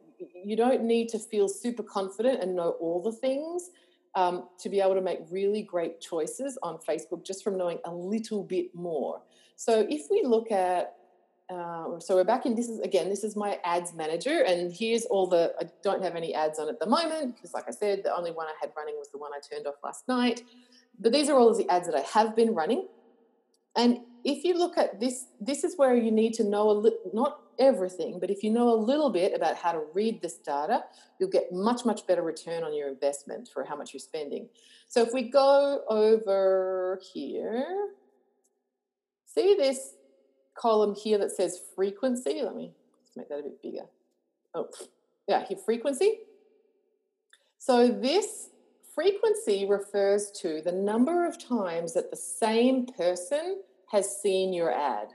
You 0.44 0.56
don't 0.56 0.84
need 0.84 1.10
to 1.10 1.20
feel 1.20 1.50
super 1.50 1.84
confident 1.84 2.42
and 2.42 2.56
know 2.56 2.72
all 2.80 3.02
the 3.02 3.12
things 3.12 3.72
um, 4.16 4.48
to 4.60 4.70
be 4.70 4.80
able 4.80 4.96
to 4.96 5.02
make 5.02 5.20
really 5.30 5.62
great 5.62 6.00
choices 6.00 6.58
on 6.64 6.78
Facebook 6.78 7.26
just 7.26 7.44
from 7.44 7.58
knowing 7.58 7.80
a 7.86 7.94
little 7.94 8.44
bit 8.44 8.74
more. 8.74 9.22
So 9.56 9.86
if 9.90 10.10
we 10.10 10.24
look 10.24 10.52
at 10.52 10.96
uh, 11.50 12.00
so 12.00 12.16
we're 12.16 12.24
back 12.24 12.46
in 12.46 12.56
this 12.56 12.70
is 12.70 12.80
again 12.80 13.10
this 13.10 13.24
is 13.24 13.36
my 13.36 13.60
ads 13.66 13.94
manager 13.94 14.44
and 14.44 14.72
here's 14.72 15.04
all 15.06 15.28
the 15.28 15.54
i 15.60 15.64
don't 15.84 16.02
have 16.02 16.16
any 16.16 16.34
ads 16.34 16.58
on 16.58 16.70
at 16.70 16.80
the 16.80 16.86
moment 16.86 17.36
because 17.36 17.54
like 17.54 17.66
i 17.68 17.72
said 17.72 18.02
the 18.04 18.16
only 18.16 18.32
one 18.32 18.48
i 18.48 18.54
had 18.62 18.72
running 18.78 18.96
was 18.96 19.10
the 19.12 19.18
one 19.18 19.32
i 19.34 19.40
turned 19.40 19.68
off 19.68 19.76
last 19.84 20.08
night. 20.08 20.44
But 21.00 21.12
these 21.12 21.28
are 21.28 21.38
all 21.38 21.50
of 21.50 21.58
the 21.58 21.70
ads 21.70 21.88
that 21.88 21.96
i 21.96 22.02
have 22.02 22.36
been 22.36 22.54
running. 22.54 22.88
And 23.76 24.00
if 24.24 24.46
you 24.46 24.58
look 24.58 24.78
at 24.78 25.00
this 25.00 25.26
this 25.42 25.64
is 25.64 25.76
where 25.78 25.96
you 25.96 26.12
need 26.12 26.34
to 26.36 26.44
know 26.44 26.70
a 26.70 26.72
little 26.72 27.00
not 27.14 27.40
everything 27.60 28.20
but 28.20 28.32
if 28.32 28.42
you 28.42 28.50
know 28.50 28.70
a 28.70 28.80
little 28.92 29.12
bit 29.12 29.36
about 29.36 29.56
how 29.56 29.72
to 29.72 29.82
read 29.94 30.22
this 30.22 30.38
data 30.38 30.84
you'll 31.20 31.30
get 31.30 31.52
much 31.52 31.86
much 31.86 32.08
better 32.08 32.24
return 32.24 32.64
on 32.64 32.74
your 32.76 32.88
investment 32.88 33.50
for 33.54 33.64
how 33.64 33.76
much 33.76 33.94
you're 33.94 34.00
spending. 34.00 34.48
So 34.88 35.02
if 35.02 35.14
we 35.14 35.24
go 35.30 35.84
over 35.90 37.00
here 37.14 37.90
see 39.26 39.56
this 39.56 39.96
column 40.56 40.96
here 40.96 41.18
that 41.18 41.32
says 41.32 41.60
frequency. 41.76 42.42
Let 42.44 42.56
me 42.56 42.72
make 43.16 43.30
that 43.30 43.40
a 43.40 43.44
bit 43.44 43.62
bigger. 43.62 43.86
Oh, 44.56 44.68
yeah, 45.28 45.46
here, 45.46 45.58
frequency. 45.58 46.20
So 47.58 47.88
this 47.88 48.50
frequency 48.94 49.66
refers 49.66 50.32
to 50.42 50.62
the 50.62 50.72
number 50.72 51.26
of 51.26 51.44
times 51.44 51.94
that 51.94 52.12
the 52.12 52.18
same 52.18 52.86
person 52.86 53.62
has 53.92 54.22
seen 54.22 54.54
your 54.54 54.74
ad. 54.74 55.10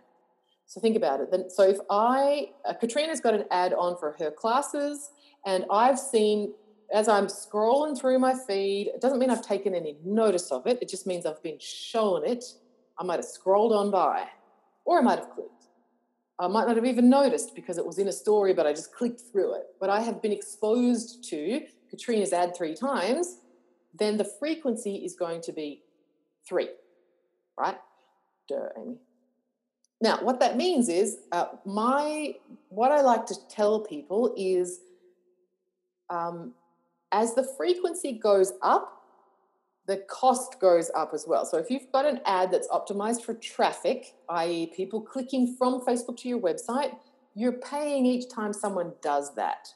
So 0.66 0.80
think 0.80 0.97
about 0.97 1.20
it. 1.20 1.53
So 1.53 1.62
if 1.62 1.78
I, 1.91 2.51
uh, 2.64 2.74
Katrina's 2.74 3.20
got 3.20 3.34
an 3.34 3.45
ad 3.51 3.72
on 3.72 3.97
for 3.99 4.16
her 4.18 4.30
classes, 4.30 5.11
and 5.47 5.64
I've 5.70 5.99
seen, 5.99 6.53
as 6.93 7.09
I'm 7.09 7.26
scrolling 7.26 7.99
through 7.99 8.18
my 8.18 8.34
feed, 8.34 8.89
it 8.89 9.01
doesn't 9.01 9.18
mean 9.18 9.30
I've 9.30 9.47
taken 9.47 9.74
any 9.74 9.97
notice 10.05 10.51
of 10.51 10.66
it. 10.66 10.78
It 10.82 10.89
just 10.89 11.07
means 11.07 11.24
I've 11.24 11.43
been 11.43 11.59
shown 11.59 12.26
it. 12.26 12.45
I 12.99 13.05
might 13.05 13.16
have 13.16 13.24
scrolled 13.24 13.72
on 13.72 13.91
by 13.91 14.26
or 14.89 14.99
I 14.99 15.03
might 15.03 15.18
have 15.18 15.28
clicked. 15.28 15.66
I 16.39 16.49
might 16.49 16.66
not 16.66 16.76
have 16.76 16.86
even 16.86 17.11
noticed 17.11 17.55
because 17.55 17.76
it 17.76 17.84
was 17.84 17.99
in 17.99 18.09
a 18.09 18.12
story, 18.12 18.55
but 18.55 18.66
I 18.66 18.72
just 18.72 18.95
clicked 18.95 19.20
through 19.20 19.55
it. 19.57 19.66
But 19.78 19.91
I 19.91 20.01
have 20.01 20.22
been 20.22 20.32
exposed 20.32 21.28
to 21.28 21.61
Katrina's 21.91 22.32
ad 22.32 22.57
three 22.57 22.74
times, 22.74 23.41
then 23.99 24.16
the 24.16 24.24
frequency 24.24 24.97
is 24.97 25.14
going 25.14 25.43
to 25.43 25.53
be 25.53 25.82
three, 26.49 26.70
right? 27.59 27.78
Duh, 28.49 28.68
Amy. 28.78 28.97
Now, 30.01 30.22
what 30.22 30.41
that 30.41 30.57
means 30.57 30.89
is 30.89 31.18
uh, 31.32 31.47
my 31.66 32.34
what 32.70 32.93
I 32.93 33.03
like 33.03 33.26
to 33.26 33.34
tell 33.49 33.80
people 33.80 34.32
is 34.39 34.80
um, 36.09 36.55
as 37.12 37.34
the 37.34 37.47
frequency 37.59 38.12
goes 38.12 38.55
up, 38.62 38.97
the 39.89 39.97
cost 40.07 40.61
goes 40.61 40.91
up 40.95 41.12
as 41.14 41.24
well. 41.26 41.47
So 41.47 41.57
if 41.57 41.70
you've 41.70 41.91
got 41.91 42.05
an 42.05 42.20
ad 42.26 42.51
that's 42.51 42.68
optimized 42.68 43.22
for 43.22 43.32
traffic, 43.32 44.14
i.e., 44.28 44.70
people 44.76 45.01
clicking 45.01 45.57
from 45.57 45.80
Facebook 45.80 46.18
to 46.18 46.28
your 46.28 46.39
website, 46.39 46.95
you're 47.34 47.53
paying 47.53 48.05
each 48.05 48.30
time 48.30 48.53
someone 48.53 48.93
does 49.03 49.34
that. 49.36 49.68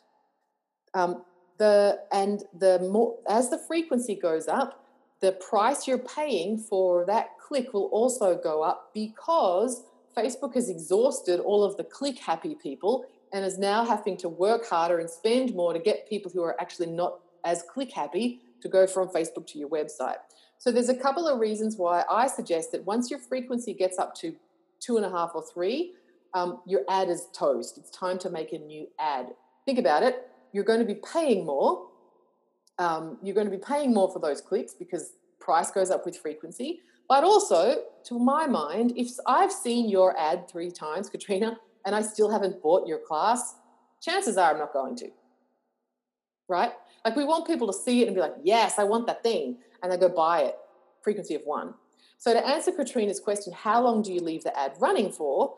Um, 0.92 1.24
the 1.58 2.00
and 2.12 2.42
the 2.58 2.80
more 2.80 3.16
as 3.28 3.48
the 3.48 3.56
frequency 3.56 4.14
goes 4.14 4.48
up, 4.48 4.84
the 5.20 5.32
price 5.32 5.88
you're 5.88 5.96
paying 5.96 6.58
for 6.58 7.06
that 7.06 7.38
click 7.38 7.72
will 7.72 7.86
also 7.86 8.36
go 8.36 8.62
up 8.62 8.90
because 8.92 9.84
Facebook 10.14 10.54
has 10.54 10.68
exhausted 10.68 11.40
all 11.40 11.64
of 11.64 11.78
the 11.78 11.84
click 11.84 12.18
happy 12.18 12.54
people 12.54 13.06
and 13.32 13.46
is 13.46 13.58
now 13.58 13.82
having 13.82 14.18
to 14.18 14.28
work 14.28 14.68
harder 14.68 14.98
and 14.98 15.08
spend 15.08 15.54
more 15.54 15.72
to 15.72 15.78
get 15.78 16.06
people 16.06 16.30
who 16.30 16.42
are 16.42 16.60
actually 16.60 16.90
not 16.90 17.20
as 17.44 17.62
click 17.72 17.92
happy 17.92 18.42
to 18.62 18.68
go 18.68 18.86
from 18.86 19.08
Facebook 19.08 19.46
to 19.48 19.58
your 19.58 19.68
website. 19.68 20.16
So 20.58 20.70
there's 20.70 20.88
a 20.88 20.94
couple 20.94 21.26
of 21.26 21.40
reasons 21.40 21.76
why 21.76 22.04
I 22.10 22.28
suggest 22.28 22.72
that 22.72 22.84
once 22.84 23.10
your 23.10 23.18
frequency 23.18 23.74
gets 23.74 23.98
up 23.98 24.14
to 24.16 24.34
two 24.80 24.96
and 24.96 25.04
a 25.04 25.10
half 25.10 25.32
or 25.34 25.44
three, 25.52 25.94
um, 26.34 26.60
your 26.66 26.82
ad 26.88 27.08
is 27.08 27.26
toast. 27.32 27.78
It's 27.78 27.90
time 27.90 28.18
to 28.20 28.30
make 28.30 28.52
a 28.52 28.58
new 28.58 28.86
ad. 28.98 29.26
Think 29.66 29.78
about 29.78 30.02
it. 30.02 30.28
You're 30.52 30.64
going 30.64 30.80
to 30.80 30.86
be 30.86 31.00
paying 31.12 31.44
more. 31.44 31.88
Um, 32.78 33.18
you're 33.22 33.34
going 33.34 33.50
to 33.50 33.56
be 33.56 33.62
paying 33.62 33.92
more 33.92 34.10
for 34.12 34.18
those 34.18 34.40
clicks 34.40 34.74
because 34.74 35.14
price 35.40 35.70
goes 35.70 35.90
up 35.90 36.06
with 36.06 36.16
frequency. 36.16 36.80
But 37.08 37.24
also, 37.24 37.82
to 38.04 38.18
my 38.18 38.46
mind, 38.46 38.92
if 38.96 39.08
I've 39.26 39.52
seen 39.52 39.88
your 39.88 40.18
ad 40.18 40.48
three 40.48 40.70
times, 40.70 41.10
Katrina, 41.10 41.58
and 41.84 41.94
I 41.94 42.02
still 42.02 42.30
haven't 42.30 42.62
bought 42.62 42.86
your 42.86 42.98
class, 42.98 43.56
chances 44.00 44.38
are 44.38 44.52
I'm 44.52 44.58
not 44.58 44.72
going 44.72 44.96
to. 44.96 45.08
Right? 46.48 46.72
Like 47.04 47.16
we 47.16 47.24
want 47.24 47.46
people 47.46 47.66
to 47.66 47.72
see 47.72 48.02
it 48.02 48.06
and 48.06 48.14
be 48.14 48.20
like, 48.20 48.34
yes, 48.42 48.78
I 48.78 48.84
want 48.84 49.06
that 49.06 49.22
thing. 49.22 49.56
And 49.82 49.90
they 49.90 49.96
go 49.96 50.08
buy 50.08 50.42
it, 50.42 50.56
frequency 51.02 51.34
of 51.34 51.42
one. 51.44 51.74
So 52.18 52.32
to 52.32 52.46
answer 52.46 52.70
Katrina's 52.70 53.18
question, 53.18 53.52
how 53.52 53.82
long 53.82 54.02
do 54.02 54.12
you 54.12 54.20
leave 54.20 54.44
the 54.44 54.56
ad 54.56 54.74
running 54.78 55.10
for? 55.10 55.56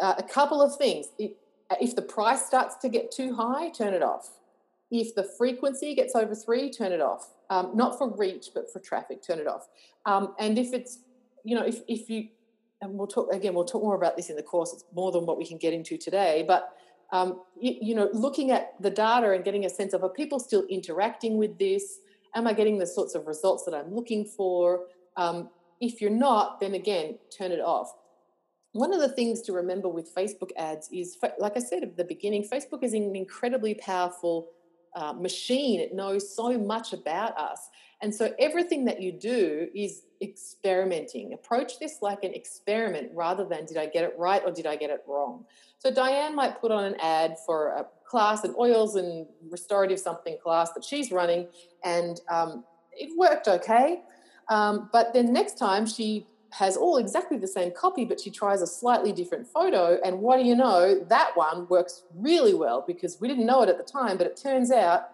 Uh, 0.00 0.14
a 0.18 0.22
couple 0.22 0.60
of 0.60 0.76
things. 0.76 1.06
If, 1.18 1.94
the 1.94 2.02
price 2.02 2.44
starts 2.44 2.76
to 2.76 2.88
get 2.88 3.12
too 3.12 3.34
high, 3.34 3.68
turn 3.70 3.94
it 3.94 4.02
off. 4.02 4.32
If 4.90 5.14
the 5.14 5.22
frequency 5.22 5.94
gets 5.94 6.16
over 6.16 6.34
three, 6.34 6.72
turn 6.72 6.92
it 6.92 7.00
off. 7.00 7.34
Um, 7.50 7.72
not 7.74 7.98
for 7.98 8.10
reach, 8.16 8.48
but 8.54 8.72
for 8.72 8.80
traffic, 8.80 9.22
turn 9.22 9.38
it 9.38 9.46
off. 9.46 9.68
Um, 10.06 10.34
and 10.38 10.58
if 10.58 10.72
it's, 10.72 10.98
you 11.44 11.54
know, 11.54 11.64
if, 11.64 11.82
if 11.86 12.10
you, 12.10 12.28
and 12.80 12.94
we'll 12.94 13.06
talk 13.06 13.32
again, 13.32 13.54
we'll 13.54 13.64
talk 13.64 13.82
more 13.82 13.96
about 13.96 14.16
this 14.16 14.30
in 14.30 14.36
the 14.36 14.42
course. 14.42 14.72
It's 14.72 14.84
more 14.94 15.12
than 15.12 15.26
what 15.26 15.38
we 15.38 15.46
can 15.46 15.58
get 15.58 15.72
into 15.72 15.98
today. 15.98 16.44
But 16.46 16.72
um, 17.12 17.42
you, 17.58 17.76
you, 17.80 17.94
know, 17.94 18.10
looking 18.12 18.50
at 18.50 18.74
the 18.80 18.90
data 18.90 19.32
and 19.32 19.44
getting 19.44 19.64
a 19.64 19.70
sense 19.70 19.94
of 19.94 20.02
are 20.04 20.10
people 20.10 20.38
still 20.38 20.64
interacting 20.68 21.38
with 21.38 21.58
this? 21.58 22.00
Am 22.34 22.46
I 22.46 22.52
getting 22.52 22.78
the 22.78 22.86
sorts 22.86 23.14
of 23.14 23.26
results 23.26 23.64
that 23.64 23.74
I'm 23.74 23.94
looking 23.94 24.24
for? 24.24 24.86
Um, 25.16 25.48
if 25.80 26.00
you're 26.00 26.10
not, 26.10 26.60
then 26.60 26.74
again, 26.74 27.18
turn 27.36 27.52
it 27.52 27.60
off. 27.60 27.94
One 28.72 28.92
of 28.92 29.00
the 29.00 29.08
things 29.08 29.40
to 29.42 29.52
remember 29.52 29.88
with 29.88 30.14
Facebook 30.14 30.50
ads 30.56 30.88
is, 30.92 31.16
like 31.38 31.56
I 31.56 31.60
said 31.60 31.82
at 31.82 31.96
the 31.96 32.04
beginning, 32.04 32.46
Facebook 32.46 32.82
is 32.82 32.92
an 32.92 33.16
incredibly 33.16 33.74
powerful 33.74 34.48
uh, 34.94 35.14
machine. 35.14 35.80
It 35.80 35.94
knows 35.94 36.34
so 36.34 36.58
much 36.58 36.92
about 36.92 37.36
us. 37.38 37.70
And 38.00 38.14
so 38.14 38.32
everything 38.38 38.84
that 38.84 39.02
you 39.02 39.12
do 39.12 39.68
is 39.74 40.02
experimenting. 40.22 41.32
Approach 41.32 41.78
this 41.78 41.98
like 42.00 42.22
an 42.22 42.32
experiment 42.32 43.10
rather 43.14 43.44
than 43.44 43.66
did 43.66 43.76
I 43.76 43.86
get 43.86 44.04
it 44.04 44.14
right 44.16 44.42
or 44.44 44.52
did 44.52 44.66
I 44.66 44.76
get 44.76 44.90
it 44.90 45.02
wrong? 45.06 45.44
So 45.78 45.90
Diane 45.90 46.34
might 46.34 46.60
put 46.60 46.70
on 46.70 46.84
an 46.84 46.96
ad 47.00 47.36
for 47.44 47.68
a 47.68 47.86
class, 48.08 48.44
an 48.44 48.54
oils 48.58 48.96
and 48.96 49.26
restorative 49.50 49.98
something 49.98 50.36
class 50.42 50.72
that 50.72 50.84
she's 50.84 51.12
running, 51.12 51.46
and 51.84 52.20
um, 52.30 52.64
it 52.92 53.16
worked 53.16 53.46
okay. 53.48 54.02
Um, 54.48 54.88
but 54.92 55.12
then 55.12 55.32
next 55.32 55.58
time 55.58 55.86
she 55.86 56.26
has 56.50 56.76
all 56.76 56.96
exactly 56.96 57.36
the 57.36 57.46
same 57.46 57.70
copy, 57.70 58.04
but 58.04 58.18
she 58.20 58.30
tries 58.30 58.62
a 58.62 58.66
slightly 58.66 59.12
different 59.12 59.46
photo. 59.46 59.98
And 60.02 60.20
what 60.20 60.38
do 60.38 60.44
you 60.44 60.56
know? 60.56 61.04
That 61.08 61.36
one 61.36 61.68
works 61.68 62.04
really 62.14 62.54
well 62.54 62.82
because 62.86 63.20
we 63.20 63.28
didn't 63.28 63.44
know 63.44 63.62
it 63.62 63.68
at 63.68 63.76
the 63.76 63.84
time, 63.84 64.16
but 64.16 64.26
it 64.26 64.40
turns 64.42 64.72
out 64.72 65.10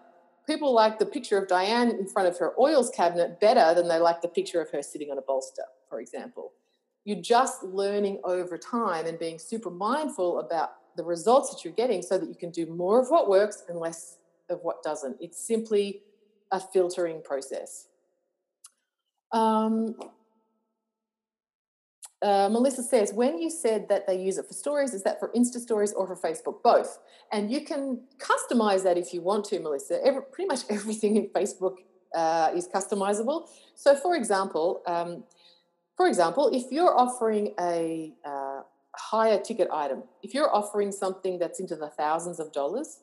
people 0.47 0.73
like 0.73 0.99
the 0.99 1.05
picture 1.05 1.37
of 1.37 1.47
Diane 1.47 1.89
in 1.89 2.07
front 2.07 2.27
of 2.27 2.37
her 2.37 2.53
oils 2.59 2.89
cabinet 2.89 3.39
better 3.39 3.73
than 3.73 3.87
they 3.87 3.99
like 3.99 4.21
the 4.21 4.27
picture 4.27 4.61
of 4.61 4.69
her 4.71 4.81
sitting 4.81 5.11
on 5.11 5.17
a 5.17 5.21
bolster, 5.21 5.63
for 5.89 5.99
example. 5.99 6.53
You're 7.03 7.21
just 7.21 7.63
learning 7.63 8.19
over 8.23 8.57
time 8.57 9.05
and 9.05 9.19
being 9.19 9.37
super 9.37 9.69
mindful 9.69 10.39
about 10.39 10.71
the 10.95 11.03
results 11.03 11.53
that 11.53 11.63
you're 11.63 11.73
getting 11.73 12.01
so 12.01 12.17
that 12.17 12.27
you 12.27 12.35
can 12.35 12.51
do 12.51 12.65
more 12.65 13.01
of 13.01 13.09
what 13.09 13.29
works 13.29 13.63
and 13.69 13.77
less 13.77 14.17
of 14.49 14.59
what 14.61 14.81
doesn't. 14.83 15.17
It's 15.19 15.45
simply 15.45 16.01
a 16.51 16.59
filtering 16.59 17.21
process. 17.23 17.87
Um, 19.31 19.95
uh, 22.25 22.49
Melissa 22.49 22.81
says, 22.81 23.13
when 23.13 23.37
you 23.37 23.51
said 23.51 23.87
that 23.89 24.07
they 24.07 24.19
use 24.19 24.39
it 24.39 24.47
for 24.47 24.53
stories, 24.53 24.95
is 24.95 25.03
that 25.03 25.19
for 25.19 25.29
Insta 25.35 25.59
stories 25.59 25.93
or 25.93 26.07
for 26.07 26.15
Facebook? 26.15 26.63
Both. 26.63 26.97
And 27.31 27.51
you 27.51 27.61
can 27.61 28.01
customize 28.17 28.81
that 28.81 28.97
if 28.97 29.13
you 29.13 29.21
want 29.21 29.45
to, 29.45 29.59
Melissa. 29.59 30.03
Every, 30.03 30.23
pretty 30.23 30.47
much 30.47 30.61
everything 30.71 31.17
in 31.17 31.27
Facebook 31.29 31.75
uh, 32.15 32.49
is 32.55 32.67
customizable. 32.67 33.47
So, 33.75 33.95
for 33.95 34.15
example, 34.15 34.81
um, 34.87 35.23
for 35.95 36.07
example, 36.07 36.49
if 36.51 36.71
you're 36.71 36.97
offering 36.97 37.53
a 37.59 38.13
uh, 38.25 38.61
higher 38.95 39.39
ticket 39.39 39.67
item, 39.71 40.01
if 40.23 40.33
you're 40.33 40.53
offering 40.53 40.91
something 40.91 41.37
that's 41.37 41.59
into 41.59 41.75
the 41.75 41.89
thousands 41.89 42.39
of 42.39 42.51
dollars, 42.51 43.01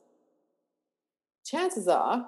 chances 1.47 1.87
are, 1.87 2.27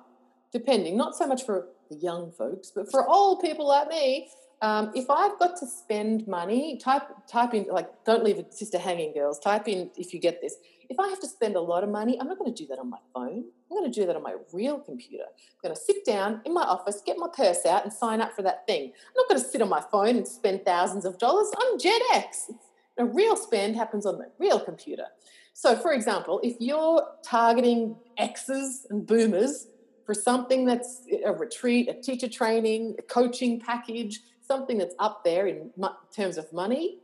depending, 0.52 0.96
not 0.96 1.16
so 1.16 1.26
much 1.26 1.44
for 1.44 1.66
the 1.90 1.96
young 1.96 2.30
folks, 2.30 2.70
but 2.72 2.88
for 2.88 3.04
old 3.08 3.40
people 3.40 3.66
like 3.66 3.88
me, 3.88 4.28
um, 4.62 4.92
if 4.94 5.10
I've 5.10 5.38
got 5.38 5.56
to 5.58 5.66
spend 5.66 6.26
money, 6.26 6.78
type 6.78 7.02
type 7.30 7.54
in 7.54 7.66
like 7.70 7.88
don't 8.04 8.24
leave 8.24 8.38
a 8.38 8.50
sister 8.50 8.78
hanging, 8.78 9.12
girls. 9.12 9.38
Type 9.38 9.68
in 9.68 9.90
if 9.96 10.14
you 10.14 10.20
get 10.20 10.40
this. 10.40 10.56
If 10.88 11.00
I 11.00 11.08
have 11.08 11.20
to 11.20 11.26
spend 11.26 11.56
a 11.56 11.60
lot 11.60 11.82
of 11.82 11.90
money, 11.90 12.18
I'm 12.20 12.28
not 12.28 12.38
going 12.38 12.54
to 12.54 12.62
do 12.62 12.66
that 12.68 12.78
on 12.78 12.90
my 12.90 12.98
phone. 13.14 13.44
I'm 13.70 13.76
going 13.76 13.90
to 13.90 14.00
do 14.00 14.06
that 14.06 14.16
on 14.16 14.22
my 14.22 14.34
real 14.52 14.78
computer. 14.78 15.24
I'm 15.24 15.68
going 15.68 15.74
to 15.74 15.80
sit 15.80 16.04
down 16.04 16.42
in 16.44 16.52
my 16.52 16.62
office, 16.62 17.02
get 17.04 17.16
my 17.16 17.28
purse 17.34 17.64
out, 17.66 17.84
and 17.84 17.92
sign 17.92 18.20
up 18.20 18.34
for 18.34 18.42
that 18.42 18.66
thing. 18.66 18.84
I'm 18.84 19.14
not 19.16 19.28
going 19.28 19.40
to 19.40 19.46
sit 19.46 19.62
on 19.62 19.68
my 19.68 19.82
phone 19.90 20.16
and 20.16 20.28
spend 20.28 20.64
thousands 20.64 21.04
of 21.04 21.18
dollars. 21.18 21.50
I'm 21.58 21.78
Gen 21.78 22.00
X. 22.12 22.50
A 22.98 23.04
real 23.04 23.34
spend 23.34 23.76
happens 23.76 24.06
on 24.06 24.18
the 24.18 24.30
real 24.38 24.60
computer. 24.60 25.06
So, 25.52 25.76
for 25.76 25.92
example, 25.92 26.40
if 26.42 26.56
you're 26.60 27.02
targeting 27.24 27.96
X's 28.18 28.86
and 28.90 29.06
boomers 29.06 29.68
for 30.04 30.14
something 30.14 30.64
that's 30.64 31.02
a 31.24 31.32
retreat, 31.32 31.88
a 31.88 31.94
teacher 31.94 32.28
training, 32.28 32.96
a 32.98 33.02
coaching 33.02 33.60
package, 33.60 34.20
something 34.46 34.78
that's 34.78 34.94
up 34.98 35.24
there 35.24 35.46
in 35.46 35.70
terms 36.14 36.38
of 36.38 36.52
money, 36.52 36.98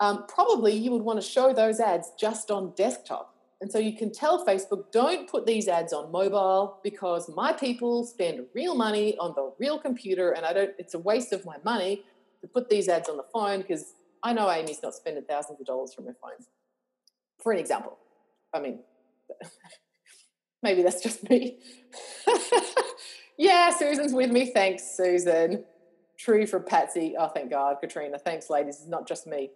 um, 0.00 0.26
probably 0.28 0.74
you 0.74 0.90
would 0.92 1.02
want 1.02 1.20
to 1.20 1.26
show 1.26 1.52
those 1.52 1.80
ads 1.80 2.12
just 2.18 2.50
on 2.50 2.72
desktop. 2.76 3.34
And 3.60 3.70
so 3.72 3.78
you 3.78 3.96
can 3.96 4.12
tell 4.12 4.46
Facebook, 4.46 4.92
don't 4.92 5.28
put 5.28 5.44
these 5.44 5.66
ads 5.66 5.92
on 5.92 6.12
mobile 6.12 6.78
because 6.84 7.28
my 7.34 7.52
people 7.52 8.04
spend 8.04 8.46
real 8.54 8.76
money 8.76 9.16
on 9.18 9.32
the 9.34 9.52
real 9.58 9.78
computer 9.78 10.30
and 10.30 10.46
I 10.46 10.52
don't, 10.52 10.70
it's 10.78 10.94
a 10.94 10.98
waste 10.98 11.32
of 11.32 11.44
my 11.44 11.56
money 11.64 12.04
to 12.40 12.46
put 12.46 12.70
these 12.70 12.88
ads 12.88 13.08
on 13.08 13.16
the 13.16 13.24
phone 13.32 13.62
because 13.62 13.94
I 14.22 14.32
know 14.32 14.48
Amy's 14.48 14.82
not 14.82 14.94
spending 14.94 15.24
thousands 15.24 15.60
of 15.60 15.66
dollars 15.66 15.92
from 15.92 16.06
her 16.06 16.16
phone. 16.22 16.46
For 17.42 17.52
an 17.52 17.58
example. 17.58 17.98
I 18.54 18.60
mean, 18.60 18.80
maybe 20.62 20.82
that's 20.82 21.02
just 21.02 21.28
me. 21.28 21.58
yeah, 23.38 23.70
Susan's 23.70 24.12
with 24.12 24.30
me. 24.30 24.52
Thanks, 24.52 24.96
Susan. 24.96 25.64
True 26.18 26.46
for 26.46 26.58
Patsy. 26.58 27.14
Oh, 27.18 27.28
thank 27.28 27.50
God, 27.50 27.76
Katrina. 27.80 28.18
Thanks, 28.18 28.50
ladies. 28.50 28.80
It's 28.80 28.88
not 28.88 29.06
just 29.06 29.26
me. 29.26 29.50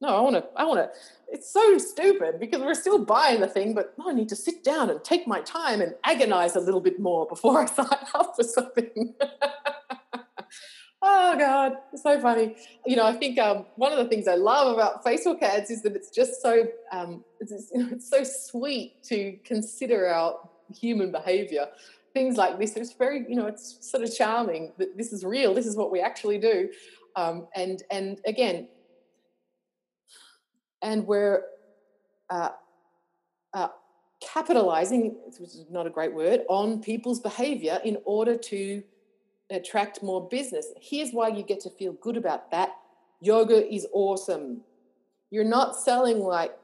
No, 0.00 0.08
I 0.08 0.20
want 0.20 0.34
to. 0.34 0.44
I 0.56 0.64
want 0.64 0.80
to. 0.80 0.90
It's 1.28 1.52
so 1.52 1.78
stupid 1.78 2.40
because 2.40 2.60
we're 2.60 2.74
still 2.74 3.04
buying 3.04 3.40
the 3.40 3.46
thing, 3.46 3.74
but 3.74 3.94
I 4.04 4.12
need 4.12 4.28
to 4.30 4.36
sit 4.36 4.64
down 4.64 4.90
and 4.90 5.02
take 5.04 5.26
my 5.26 5.40
time 5.42 5.80
and 5.80 5.94
agonize 6.04 6.56
a 6.56 6.60
little 6.60 6.80
bit 6.80 6.98
more 6.98 7.26
before 7.26 7.62
I 7.62 7.66
sign 7.66 7.86
up 8.12 8.34
for 8.36 8.42
something. 8.42 9.14
oh 11.02 11.36
God, 11.38 11.74
it's 11.92 12.02
so 12.02 12.20
funny. 12.20 12.56
You 12.84 12.96
know, 12.96 13.06
I 13.06 13.12
think 13.12 13.38
um, 13.38 13.66
one 13.76 13.92
of 13.92 13.98
the 13.98 14.06
things 14.06 14.26
I 14.26 14.34
love 14.34 14.74
about 14.74 15.04
Facebook 15.04 15.40
ads 15.42 15.70
is 15.70 15.82
that 15.82 15.94
it's 15.94 16.10
just 16.10 16.42
so 16.42 16.66
um, 16.90 17.24
it's, 17.38 17.70
it's 17.72 18.10
so 18.10 18.24
sweet 18.24 19.02
to 19.04 19.38
consider 19.44 20.08
our 20.08 20.40
human 20.74 21.12
behavior 21.12 21.68
things 22.14 22.36
like 22.36 22.58
this. 22.58 22.76
It's 22.76 22.94
very, 22.94 23.24
you 23.28 23.36
know, 23.36 23.46
it's 23.46 23.78
sort 23.80 24.02
of 24.02 24.14
charming 24.14 24.72
that 24.78 24.96
this 24.96 25.12
is 25.12 25.24
real. 25.24 25.52
This 25.52 25.66
is 25.66 25.76
what 25.76 25.90
we 25.90 26.00
actually 26.00 26.38
do. 26.38 26.70
Um, 27.16 27.48
and 27.54 27.82
and 27.90 28.20
again, 28.26 28.68
and 30.80 31.06
we're 31.06 31.42
uh, 32.30 32.50
uh, 33.52 33.68
capitalizing, 34.22 35.16
which 35.26 35.40
is 35.40 35.66
not 35.70 35.86
a 35.86 35.90
great 35.90 36.14
word, 36.14 36.42
on 36.48 36.80
people's 36.80 37.20
behavior 37.20 37.80
in 37.84 37.98
order 38.04 38.36
to 38.36 38.82
attract 39.50 40.02
more 40.02 40.28
business. 40.28 40.66
Here's 40.80 41.10
why 41.10 41.28
you 41.28 41.42
get 41.42 41.60
to 41.60 41.70
feel 41.70 41.92
good 41.94 42.16
about 42.16 42.50
that. 42.50 42.70
Yoga 43.20 43.72
is 43.72 43.86
awesome. 43.92 44.62
You're 45.30 45.44
not 45.44 45.76
selling 45.76 46.20
like 46.20 46.54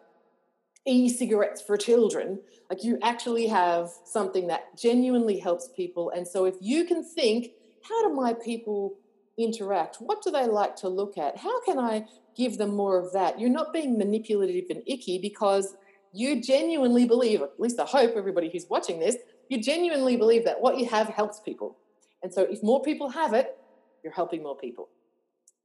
e-cigarettes 0.87 1.61
for 1.61 1.77
children 1.77 2.41
like 2.71 2.85
you 2.85 2.99
actually 3.03 3.47
have 3.49 3.91
something 4.05 4.47
that 4.47 4.79
genuinely 4.79 5.39
helps 5.39 5.69
people. 5.77 6.11
And 6.11 6.27
so 6.27 6.45
if 6.45 6.55
you 6.61 6.85
can 6.85 7.05
think 7.05 7.53
how 7.89 8.09
do 8.09 8.15
my 8.15 8.35
people 8.35 8.97
interact? 9.39 9.97
What 9.97 10.23
do 10.23 10.31
they 10.31 10.47
like 10.47 10.77
to 10.77 10.89
look 10.89 11.19
at? 11.19 11.37
How 11.37 11.63
can 11.65 11.79
i 11.79 12.05
give 12.37 12.59
them 12.59 12.75
more 12.75 12.99
of 12.99 13.13
that? 13.13 13.41
You're 13.41 13.51
not 13.51 13.73
being 13.73 13.99
manipulative 13.99 14.65
and 14.71 14.83
icky 14.87 15.19
because 15.19 15.75
you 16.13 16.41
genuinely 16.43 17.07
believe 17.07 17.41
at 17.41 17.61
least 17.61 17.79
i 17.79 17.85
hope 17.85 18.17
everybody 18.17 18.51
who's 18.51 18.67
watching 18.69 18.99
this 18.99 19.17
you 19.49 19.63
genuinely 19.63 20.17
believe 20.17 20.45
that 20.45 20.61
what 20.61 20.77
you 20.79 20.87
have 20.87 21.09
helps 21.09 21.41
people. 21.41 21.77
And 22.23 22.33
so 22.33 22.43
if 22.43 22.63
more 22.63 22.83
people 22.83 23.09
have 23.11 23.35
it 23.35 23.57
you're 24.03 24.13
helping 24.13 24.43
more 24.43 24.57
people. 24.57 24.89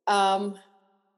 Um, 0.08 0.56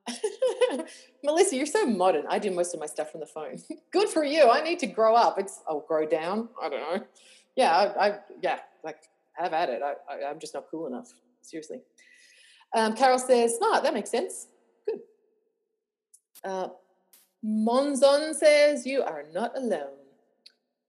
Melissa, 1.23 1.55
you're 1.55 1.65
so 1.65 1.85
modern. 1.85 2.25
I 2.29 2.39
do 2.39 2.51
most 2.51 2.73
of 2.73 2.79
my 2.79 2.85
stuff 2.85 3.11
from 3.11 3.19
the 3.19 3.25
phone. 3.25 3.61
Good 3.91 4.09
for 4.09 4.23
you. 4.23 4.49
I 4.49 4.61
need 4.61 4.79
to 4.79 4.87
grow 4.87 5.15
up. 5.15 5.39
It's 5.39 5.61
I'll 5.67 5.85
grow 5.87 6.05
down. 6.05 6.49
I 6.61 6.69
don't 6.69 6.79
know. 6.79 7.05
Yeah, 7.55 7.75
I, 7.75 8.07
I 8.07 8.19
yeah, 8.41 8.59
like 8.83 8.97
have 9.33 9.53
at 9.53 9.69
it. 9.69 9.81
I, 9.81 9.93
I, 10.13 10.29
am 10.29 10.39
just 10.39 10.53
not 10.53 10.65
cool 10.69 10.87
enough. 10.87 11.11
Seriously. 11.41 11.81
Um, 12.75 12.95
Carol 12.95 13.19
says, 13.19 13.55
"Smart. 13.55 13.83
That 13.83 13.93
makes 13.93 14.09
sense. 14.09 14.47
Good." 14.85 14.99
Uh, 16.43 16.69
Monzon 17.45 18.33
says, 18.35 18.85
"You 18.85 19.03
are 19.03 19.23
not 19.33 19.57
alone." 19.57 19.97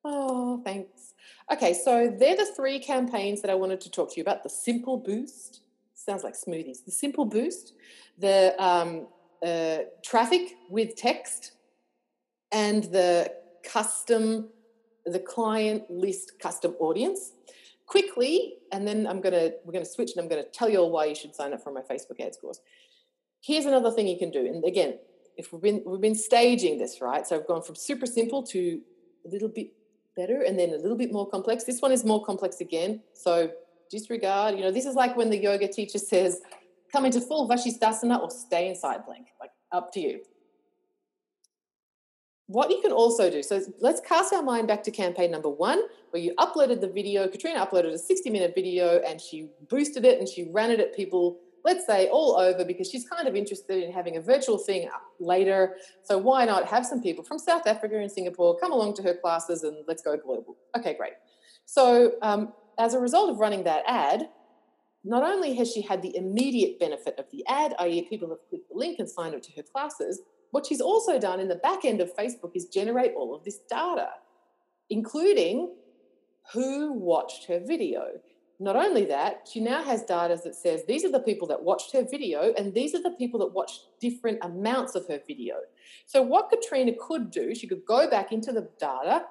Oh, 0.05 0.61
thanks. 0.65 1.15
Okay, 1.53 1.74
so 1.74 2.15
they're 2.19 2.36
the 2.36 2.53
three 2.57 2.78
campaigns 2.78 3.43
that 3.43 3.51
I 3.51 3.55
wanted 3.55 3.81
to 3.82 3.90
talk 3.90 4.11
to 4.11 4.16
you 4.16 4.23
about. 4.23 4.43
The 4.43 4.49
Simple 4.49 4.97
Boost 4.97 5.62
sounds 5.95 6.24
like 6.24 6.35
smoothies. 6.35 6.85
The 6.85 6.90
Simple 6.90 7.24
Boost, 7.24 7.74
the 8.19 8.55
um, 8.62 9.07
uh, 9.45 9.78
traffic 10.03 10.55
with 10.69 10.97
text, 10.97 11.53
and 12.53 12.85
the 12.85 13.32
custom, 13.65 14.49
the 15.07 15.20
client 15.20 15.90
list 15.90 16.32
custom 16.40 16.74
audience. 16.81 17.32
Quickly, 17.86 18.57
and 18.70 18.86
then 18.86 19.07
I'm 19.07 19.23
gonna 19.23 19.53
we're 19.65 19.73
gonna 19.73 19.86
switch, 19.86 20.11
and 20.15 20.23
I'm 20.23 20.28
gonna 20.28 20.45
tell 20.45 20.69
you 20.69 20.78
all 20.78 20.90
why 20.90 21.07
you 21.07 21.15
should 21.15 21.35
sign 21.35 21.55
up 21.55 21.62
for 21.62 21.73
my 21.73 21.81
Facebook 21.81 22.20
ads 22.20 22.36
course. 22.36 22.61
Here's 23.40 23.65
another 23.65 23.90
thing 23.90 24.07
you 24.07 24.19
can 24.19 24.31
do, 24.31 24.45
and 24.45 24.62
again, 24.65 24.99
if 25.39 25.53
we've 25.53 25.62
been 25.62 25.82
we've 25.86 26.01
been 26.01 26.15
staging 26.15 26.77
this 26.77 27.01
right, 27.01 27.27
so 27.27 27.36
I've 27.36 27.47
gone 27.47 27.62
from 27.62 27.77
super 27.77 28.05
simple 28.05 28.43
to 28.49 28.81
a 29.24 29.28
little 29.31 29.49
bit 29.49 29.73
better, 30.16 30.43
and 30.43 30.59
then 30.59 30.70
a 30.70 30.77
little 30.77 30.99
bit 30.99 31.12
more 31.12 31.27
complex. 31.31 31.65
This 31.65 31.81
one 31.81 31.90
is 31.90 32.05
more 32.05 32.23
complex 32.23 32.61
again, 32.61 33.01
so 33.15 33.51
disregard. 33.90 34.57
You 34.57 34.65
know, 34.65 34.70
this 34.70 34.85
is 34.85 34.95
like 34.95 35.16
when 35.16 35.31
the 35.31 35.39
yoga 35.39 35.66
teacher 35.66 35.99
says, 35.99 36.43
come 36.93 37.05
into 37.05 37.20
full 37.20 37.48
Vashisthasana 37.48 38.20
or 38.20 38.31
stay 38.31 38.69
in 38.69 38.77
side 38.77 39.05
plank, 39.05 39.28
like 39.40 39.51
up 39.73 39.93
to 39.93 40.01
you. 40.01 40.20
What 42.47 42.70
you 42.70 42.81
can 42.81 42.93
also 42.93 43.31
do, 43.31 43.43
so 43.43 43.60
let's 43.81 44.01
cast 44.01 44.32
our 44.32 44.43
mind 44.43 44.69
back 44.69 44.82
to 44.85 44.90
campaign 44.90 45.31
number 45.31 45.51
one, 45.51 45.82
where 46.10 46.23
you 46.23 46.35
uploaded 46.39 46.81
the 46.81 46.89
video. 46.89 47.28
Katrina 47.28 47.65
uploaded 47.65 47.93
a 47.93 47.98
60 47.98 48.31
minute 48.31 48.52
video 48.55 49.01
and 49.06 49.20
she 49.20 49.51
boosted 49.69 50.06
it 50.06 50.19
and 50.19 50.27
she 50.27 50.51
ran 50.51 50.70
it 50.70 50.81
at 50.81 50.97
people, 50.97 51.40
let's 51.66 51.85
say 51.85 52.09
all 52.09 52.39
over, 52.39 52.65
because 52.65 52.89
she's 52.90 53.06
kind 53.06 53.28
of 53.28 53.36
interested 53.36 53.82
in 53.85 53.93
having 53.93 54.16
a 54.16 54.20
virtual 54.23 54.56
thing 54.56 54.89
later. 55.20 55.77
So 56.05 56.16
why 56.16 56.47
not 56.47 56.66
have 56.69 56.86
some 56.86 57.02
people 57.02 57.23
from 57.23 57.39
South 57.39 57.66
Africa 57.66 57.98
and 57.98 58.10
Singapore 58.10 58.59
come 58.59 58.73
along 58.73 58.94
to 58.94 59.02
her 59.02 59.15
classes 59.15 59.62
and 59.62 59.85
let's 59.86 60.01
go 60.01 60.16
global? 60.16 60.56
Okay, 60.74 60.94
great. 60.94 61.12
So, 61.66 62.15
um, 62.23 62.55
as 62.78 62.94
a 62.94 62.98
result 62.98 63.28
of 63.28 63.40
running 63.40 63.65
that 63.65 63.82
ad, 63.86 64.28
not 65.09 65.23
only 65.23 65.55
has 65.55 65.73
she 65.73 65.81
had 65.81 66.03
the 66.03 66.15
immediate 66.15 66.79
benefit 66.79 67.19
of 67.19 67.25
the 67.33 67.45
ad, 67.47 67.75
i.e., 67.81 68.07
people 68.09 68.29
have 68.29 68.47
clicked 68.51 68.69
the 68.69 68.79
link 68.79 68.99
and 68.99 69.09
signed 69.09 69.35
up 69.35 69.43
to 69.43 69.53
her 69.57 69.63
classes, 69.63 70.21
what 70.51 70.67
she's 70.67 70.83
also 70.83 71.19
done 71.19 71.41
in 71.41 71.49
the 71.49 71.55
back 71.57 71.85
end 71.85 72.03
of 72.03 72.15
Facebook 72.15 72.53
is 72.55 72.67
generate 72.67 73.13
all 73.17 73.35
of 73.35 73.43
this 73.43 73.59
data, 73.71 74.11
including 74.91 75.75
who 76.53 76.93
watched 76.93 77.47
her 77.47 77.59
video. 77.59 78.21
Not 78.61 78.77
only 78.77 79.07
that, 79.07 79.49
she 79.51 79.61
now 79.61 79.83
has 79.83 80.03
data 80.03 80.39
that 80.45 80.55
says 80.55 80.83
these 80.87 81.05
are 81.05 81.13
the 81.13 81.21
people 81.21 81.49
that 81.49 81.63
watched 81.63 81.93
her 81.93 82.05
video 82.05 82.53
and 82.59 82.75
these 82.75 82.95
are 82.95 83.03
the 83.03 83.13
people 83.13 83.41
that 83.41 83.55
watched 83.55 83.87
different 84.01 84.39
amounts 84.43 84.95
of 84.95 85.07
her 85.09 85.21
video. 85.27 85.57
So, 86.07 86.21
what 86.21 86.51
Katrina 86.51 86.93
could 86.99 87.31
do, 87.31 87.55
she 87.55 87.67
could 87.67 87.87
go 87.87 88.11
back 88.11 88.33
into 88.33 88.53
the 88.53 88.69
data 88.79 89.25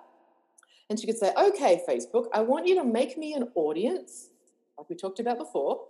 and 0.89 0.99
she 0.99 1.05
could 1.05 1.17
say, 1.17 1.33
okay, 1.37 1.81
Facebook, 1.87 2.27
I 2.33 2.41
want 2.41 2.67
you 2.67 2.75
to 2.75 2.83
make 2.85 3.17
me 3.17 3.33
an 3.33 3.49
audience, 3.55 4.29
like 4.77 4.89
we 4.89 4.95
talked 4.95 5.19
about 5.19 5.37
before. 5.37 5.85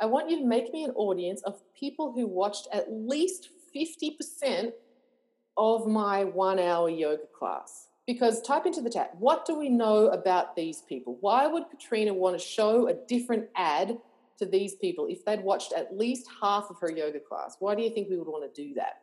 I 0.00 0.06
want 0.06 0.30
you 0.30 0.38
to 0.38 0.46
make 0.46 0.72
me 0.72 0.84
an 0.84 0.92
audience 0.92 1.42
of 1.42 1.60
people 1.78 2.12
who 2.12 2.26
watched 2.26 2.68
at 2.72 2.86
least 2.90 3.48
50% 3.74 4.72
of 5.56 5.86
my 5.86 6.24
one 6.24 6.58
hour 6.58 6.88
yoga 6.88 7.24
class. 7.36 7.88
Because 8.06 8.40
type 8.40 8.64
into 8.64 8.80
the 8.80 8.90
chat, 8.90 9.14
what 9.18 9.44
do 9.44 9.58
we 9.58 9.68
know 9.68 10.06
about 10.08 10.56
these 10.56 10.82
people? 10.88 11.18
Why 11.20 11.46
would 11.46 11.64
Katrina 11.70 12.14
want 12.14 12.38
to 12.38 12.44
show 12.44 12.88
a 12.88 12.94
different 12.94 13.48
ad 13.54 13.98
to 14.38 14.46
these 14.46 14.76
people 14.76 15.06
if 15.10 15.24
they'd 15.24 15.42
watched 15.42 15.72
at 15.74 15.96
least 15.96 16.26
half 16.40 16.70
of 16.70 16.78
her 16.80 16.90
yoga 16.90 17.20
class? 17.20 17.56
Why 17.58 17.74
do 17.74 17.82
you 17.82 17.90
think 17.90 18.08
we 18.08 18.16
would 18.16 18.28
want 18.28 18.52
to 18.52 18.62
do 18.62 18.74
that? 18.74 19.02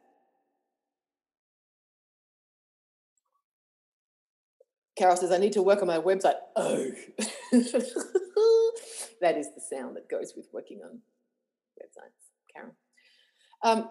Carol 4.97 5.17
says, 5.17 5.31
I 5.31 5.37
need 5.37 5.53
to 5.53 5.61
work 5.61 5.81
on 5.81 5.87
my 5.87 5.99
website. 5.99 6.35
Oh, 6.55 6.89
that 9.21 9.37
is 9.37 9.47
the 9.55 9.61
sound 9.61 9.95
that 9.95 10.09
goes 10.09 10.33
with 10.35 10.47
working 10.53 10.81
on 10.83 10.99
websites, 11.81 12.29
Karen. 12.53 12.71
Um, 13.63 13.89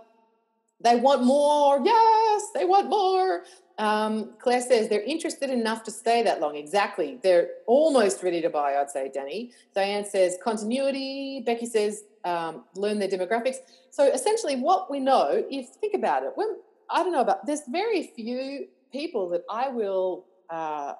they 0.80 0.96
want 0.96 1.24
more. 1.24 1.80
Yes, 1.84 2.48
they 2.54 2.64
want 2.64 2.88
more. 2.88 3.44
Um, 3.78 4.34
Claire 4.38 4.60
says 4.60 4.88
they're 4.88 5.02
interested 5.02 5.50
enough 5.50 5.82
to 5.84 5.90
stay 5.90 6.22
that 6.22 6.40
long. 6.40 6.56
Exactly. 6.56 7.18
They're 7.22 7.48
almost 7.66 8.22
ready 8.22 8.40
to 8.42 8.50
buy, 8.50 8.76
I'd 8.76 8.90
say, 8.90 9.10
Danny. 9.12 9.52
Diane 9.74 10.04
says 10.04 10.36
continuity. 10.42 11.42
Becky 11.44 11.66
says 11.66 12.04
um, 12.24 12.64
learn 12.76 12.98
their 12.98 13.08
demographics. 13.08 13.56
So 13.90 14.12
essentially, 14.12 14.56
what 14.56 14.90
we 14.90 15.00
know, 15.00 15.44
if 15.50 15.68
think 15.80 15.94
about 15.94 16.22
it, 16.22 16.32
when 16.34 16.48
I 16.90 17.02
don't 17.02 17.12
know 17.12 17.22
about, 17.22 17.46
there's 17.46 17.62
very 17.68 18.12
few 18.14 18.66
people 18.92 19.28
that 19.30 19.42
I 19.50 19.68
will 19.68 20.26
uh, 20.50 20.94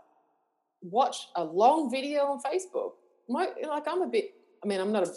watch 0.83 1.29
a 1.37 1.45
long 1.45 1.91
video 1.91 2.25
on 2.25 2.41
Facebook. 2.41 2.93
My, 3.29 3.49
like 3.67 3.85
I'm 3.87 4.03
a 4.03 4.07
bit. 4.07 4.35
I 4.63 4.67
mean, 4.67 4.81
I'm 4.81 4.93
not 4.93 5.05
a. 5.05 5.13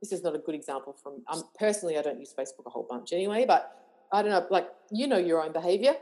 This 0.00 0.12
is 0.12 0.22
not 0.22 0.34
a 0.34 0.38
good 0.38 0.54
example 0.54 0.96
from. 1.02 1.22
Um, 1.28 1.44
personally, 1.58 1.98
I 1.98 2.02
don't 2.02 2.18
use 2.18 2.34
Facebook 2.36 2.66
a 2.66 2.70
whole 2.70 2.86
bunch 2.88 3.12
anyway, 3.12 3.44
but 3.46 3.76
I 4.12 4.22
don't 4.22 4.30
know. 4.30 4.46
Like 4.50 4.68
you 4.90 5.06
know 5.06 5.18
your 5.18 5.44
own 5.44 5.52
behavior 5.52 5.94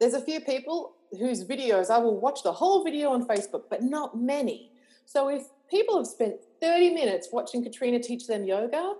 there's 0.00 0.14
a 0.14 0.20
few 0.20 0.40
people 0.40 0.94
whose 1.18 1.44
videos 1.44 1.90
I 1.90 1.98
will 1.98 2.18
watch 2.18 2.42
the 2.42 2.52
whole 2.52 2.84
video 2.84 3.10
on 3.10 3.26
Facebook, 3.26 3.64
but 3.70 3.82
not 3.82 4.18
many. 4.18 4.70
So 5.06 5.28
if 5.28 5.44
people 5.70 5.96
have 5.96 6.06
spent 6.06 6.36
30 6.60 6.90
minutes 6.90 7.28
watching 7.32 7.62
Katrina 7.62 8.00
teach 8.00 8.26
them 8.26 8.44
yoga, 8.44 8.94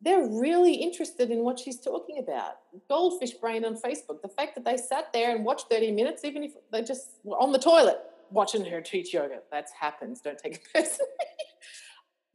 they're 0.00 0.26
really 0.26 0.74
interested 0.74 1.30
in 1.30 1.40
what 1.40 1.58
she's 1.58 1.80
talking 1.80 2.18
about. 2.18 2.58
Goldfish 2.88 3.32
brain 3.32 3.64
on 3.64 3.76
Facebook. 3.76 4.22
The 4.22 4.28
fact 4.28 4.54
that 4.54 4.64
they 4.64 4.76
sat 4.76 5.12
there 5.12 5.34
and 5.34 5.44
watched 5.44 5.66
30 5.70 5.92
minutes, 5.92 6.24
even 6.24 6.44
if 6.44 6.52
they 6.72 6.82
just 6.82 7.10
were 7.24 7.36
on 7.36 7.52
the 7.52 7.58
toilet 7.58 7.98
watching 8.30 8.64
her 8.64 8.80
teach 8.80 9.12
yoga, 9.14 9.40
that 9.50 9.66
happens. 9.78 10.20
Don't 10.20 10.38
take 10.38 10.54
it 10.54 10.62
personally. 10.74 11.08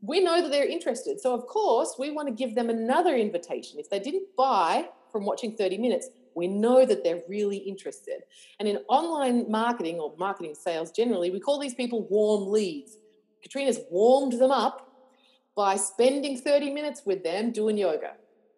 we 0.02 0.20
know 0.20 0.42
that 0.42 0.52
they're 0.52 0.68
interested. 0.68 1.20
So, 1.20 1.34
of 1.34 1.46
course, 1.48 1.96
we 1.98 2.12
want 2.12 2.28
to 2.28 2.34
give 2.34 2.56
them 2.56 2.70
another 2.70 3.16
invitation. 3.16 3.80
If 3.80 3.90
they 3.90 4.00
didn't 4.00 4.28
buy 4.38 4.90
from 5.12 5.26
watching 5.26 5.56
30 5.56 5.78
minutes, 5.78 6.10
we 6.36 6.48
know 6.48 6.86
that 6.86 7.04
they're 7.04 7.22
really 7.28 7.58
interested. 7.58 8.22
And 8.60 8.68
in 8.68 8.78
online 8.90 9.50
marketing 9.50 10.00
or 10.00 10.14
marketing 10.18 10.56
sales 10.56 10.92
generally, 10.92 11.30
we 11.30 11.40
call 11.40 11.60
these 11.60 11.76
people 11.76 12.08
warm 12.10 12.52
leads. 12.52 12.98
Katrina's 13.42 13.80
warmed 13.92 14.34
them 14.34 14.52
up 14.52 14.90
by 15.56 15.76
spending 15.76 16.38
30 16.38 16.72
minutes 16.72 17.04
with 17.06 17.24
them 17.24 17.52
doing 17.52 17.78
yoga. 17.78 18.14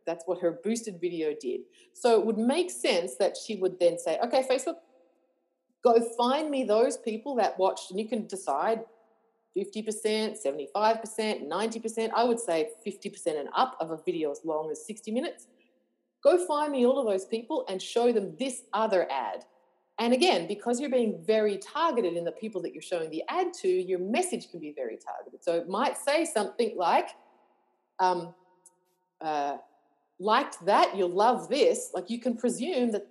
That's 0.05 0.23
what 0.27 0.39
her 0.41 0.59
boosted 0.63 1.01
video 1.01 1.33
did. 1.39 1.61
So 1.93 2.19
it 2.19 2.25
would 2.25 2.37
make 2.37 2.69
sense 2.69 3.15
that 3.15 3.35
she 3.35 3.55
would 3.55 3.79
then 3.79 3.97
say, 3.97 4.19
okay, 4.23 4.43
Facebook, 4.49 4.75
go 5.85 6.01
find 6.17 6.49
me 6.49 6.63
those 6.63 6.97
people 6.97 7.35
that 7.35 7.57
watched, 7.59 7.91
and 7.91 7.99
you 7.99 8.09
can 8.09 8.25
decide 8.25 8.81
50%, 9.55 10.35
75%, 10.43 11.47
90%. 11.47 12.09
I 12.13 12.23
would 12.23 12.39
say 12.39 12.69
50% 12.85 13.39
and 13.39 13.49
up 13.55 13.77
of 13.79 13.91
a 13.91 13.99
video 14.03 14.31
as 14.31 14.41
long 14.43 14.71
as 14.71 14.85
60 14.85 15.11
minutes. 15.11 15.47
Go 16.23 16.45
find 16.47 16.71
me 16.71 16.85
all 16.85 16.99
of 16.99 17.05
those 17.05 17.25
people 17.25 17.65
and 17.69 17.79
show 17.79 18.11
them 18.11 18.35
this 18.39 18.63
other 18.73 19.07
ad. 19.11 19.45
And 19.99 20.11
again, 20.11 20.47
because 20.47 20.81
you're 20.81 20.89
being 20.89 21.23
very 21.25 21.57
targeted 21.57 22.17
in 22.17 22.25
the 22.25 22.31
people 22.31 22.61
that 22.63 22.73
you're 22.73 22.81
showing 22.81 23.11
the 23.11 23.23
ad 23.29 23.53
to, 23.61 23.67
your 23.69 23.99
message 23.99 24.49
can 24.49 24.59
be 24.59 24.73
very 24.75 24.97
targeted. 24.97 25.43
So 25.43 25.53
it 25.53 25.69
might 25.69 25.97
say 25.97 26.25
something 26.25 26.75
like, 26.75 27.09
um, 27.99 28.33
uh, 29.21 29.57
liked 30.19 30.65
that, 30.65 30.97
you'll 30.97 31.09
love 31.09 31.47
this. 31.47 31.91
Like 31.93 32.09
you 32.09 32.19
can 32.19 32.35
presume 32.35 32.91
that 32.91 33.07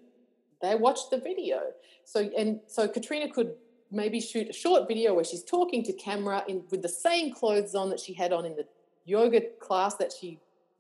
they 0.65 0.75
watched 0.75 1.11
the 1.11 1.19
video. 1.19 1.61
So 2.05 2.31
and 2.37 2.61
so 2.67 2.89
Katrina 2.89 3.31
could 3.31 3.55
maybe 3.91 4.21
shoot 4.21 4.49
a 4.49 4.53
short 4.53 4.89
video 4.89 5.15
where 5.15 5.25
she's 5.25 5.45
talking 5.45 5.83
to 5.85 5.93
camera 5.93 6.43
in 6.49 6.65
with 6.71 6.83
the 6.83 6.89
same 6.89 7.33
clothes 7.33 7.75
on 7.75 7.91
that 7.91 8.01
she 8.01 8.13
had 8.13 8.33
on 8.33 8.45
in 8.45 8.57
the 8.57 8.67
yoga 9.05 9.41
class 9.61 9.95
that 9.97 10.13
she 10.13 10.39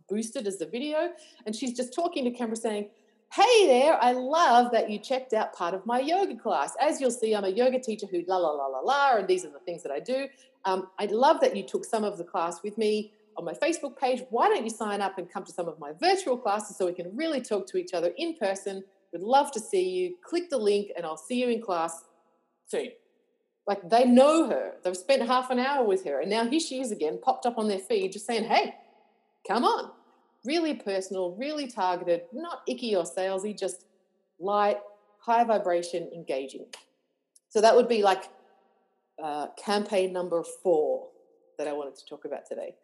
boosted 0.08 0.46
as 0.46 0.58
the 0.58 0.66
video. 0.66 1.12
And 1.46 1.54
she's 1.54 1.74
just 1.74 1.94
talking 1.94 2.24
to 2.24 2.30
camera 2.30 2.56
saying, 2.56 2.88
Hey 3.32 3.66
there, 3.66 3.98
I 4.00 4.12
love 4.12 4.70
that 4.72 4.90
you 4.90 4.98
checked 4.98 5.32
out 5.32 5.54
part 5.54 5.74
of 5.74 5.84
my 5.86 5.98
yoga 5.98 6.36
class. 6.36 6.74
As 6.80 7.00
you'll 7.00 7.10
see, 7.10 7.34
I'm 7.34 7.44
a 7.44 7.48
yoga 7.48 7.80
teacher 7.80 8.06
who 8.06 8.22
la 8.28 8.36
la 8.36 8.50
la 8.50 8.66
la 8.66 8.80
la, 8.80 9.16
and 9.16 9.26
these 9.26 9.44
are 9.44 9.50
the 9.50 9.58
things 9.60 9.82
that 9.82 9.90
I 9.90 9.98
do. 9.98 10.28
Um, 10.64 10.88
I 11.00 11.06
love 11.06 11.40
that 11.40 11.56
you 11.56 11.64
took 11.64 11.84
some 11.84 12.04
of 12.04 12.16
the 12.16 12.24
class 12.24 12.62
with 12.62 12.78
me 12.78 13.12
on 13.36 13.44
my 13.44 13.52
Facebook 13.52 13.98
page. 13.98 14.22
Why 14.30 14.48
don't 14.48 14.62
you 14.62 14.70
sign 14.70 15.00
up 15.00 15.18
and 15.18 15.28
come 15.28 15.44
to 15.44 15.52
some 15.52 15.66
of 15.66 15.78
my 15.80 15.92
virtual 16.00 16.36
classes 16.36 16.76
so 16.76 16.86
we 16.86 16.92
can 16.92 17.14
really 17.16 17.40
talk 17.40 17.66
to 17.68 17.76
each 17.76 17.92
other 17.92 18.12
in 18.16 18.36
person? 18.36 18.84
Would 19.14 19.22
love 19.22 19.52
to 19.52 19.60
see 19.60 19.88
you. 19.88 20.16
Click 20.24 20.50
the 20.50 20.58
link 20.58 20.90
and 20.96 21.06
I'll 21.06 21.16
see 21.16 21.40
you 21.40 21.48
in 21.48 21.62
class 21.62 22.02
soon. 22.66 22.88
Like 23.64 23.88
they 23.88 24.04
know 24.04 24.48
her. 24.48 24.72
They've 24.82 24.96
spent 24.96 25.22
half 25.22 25.50
an 25.50 25.60
hour 25.60 25.86
with 25.86 26.04
her. 26.04 26.20
And 26.20 26.28
now 26.28 26.46
here 26.48 26.58
she 26.58 26.80
is 26.80 26.90
again, 26.90 27.20
popped 27.22 27.46
up 27.46 27.56
on 27.56 27.68
their 27.68 27.78
feed, 27.78 28.10
just 28.12 28.26
saying, 28.26 28.44
hey, 28.44 28.74
come 29.46 29.64
on. 29.64 29.92
Really 30.44 30.74
personal, 30.74 31.36
really 31.36 31.68
targeted, 31.68 32.22
not 32.32 32.62
icky 32.66 32.96
or 32.96 33.04
salesy, 33.04 33.56
just 33.56 33.86
light, 34.40 34.78
high 35.20 35.44
vibration, 35.44 36.10
engaging. 36.12 36.66
So 37.50 37.60
that 37.60 37.74
would 37.76 37.88
be 37.88 38.02
like 38.02 38.24
uh, 39.22 39.46
campaign 39.56 40.12
number 40.12 40.42
four 40.42 41.06
that 41.56 41.68
I 41.68 41.72
wanted 41.72 41.94
to 41.94 42.04
talk 42.04 42.24
about 42.24 42.46
today. 42.48 42.74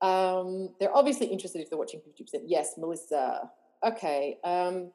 Um, 0.00 0.70
they're 0.80 0.96
obviously 0.96 1.26
interested 1.26 1.60
if 1.60 1.68
they're 1.68 1.78
watching 1.78 2.00
50%. 2.00 2.44
Yes, 2.46 2.72
Melissa. 2.78 3.50
Okay. 3.86 4.38
Um, 4.42 4.90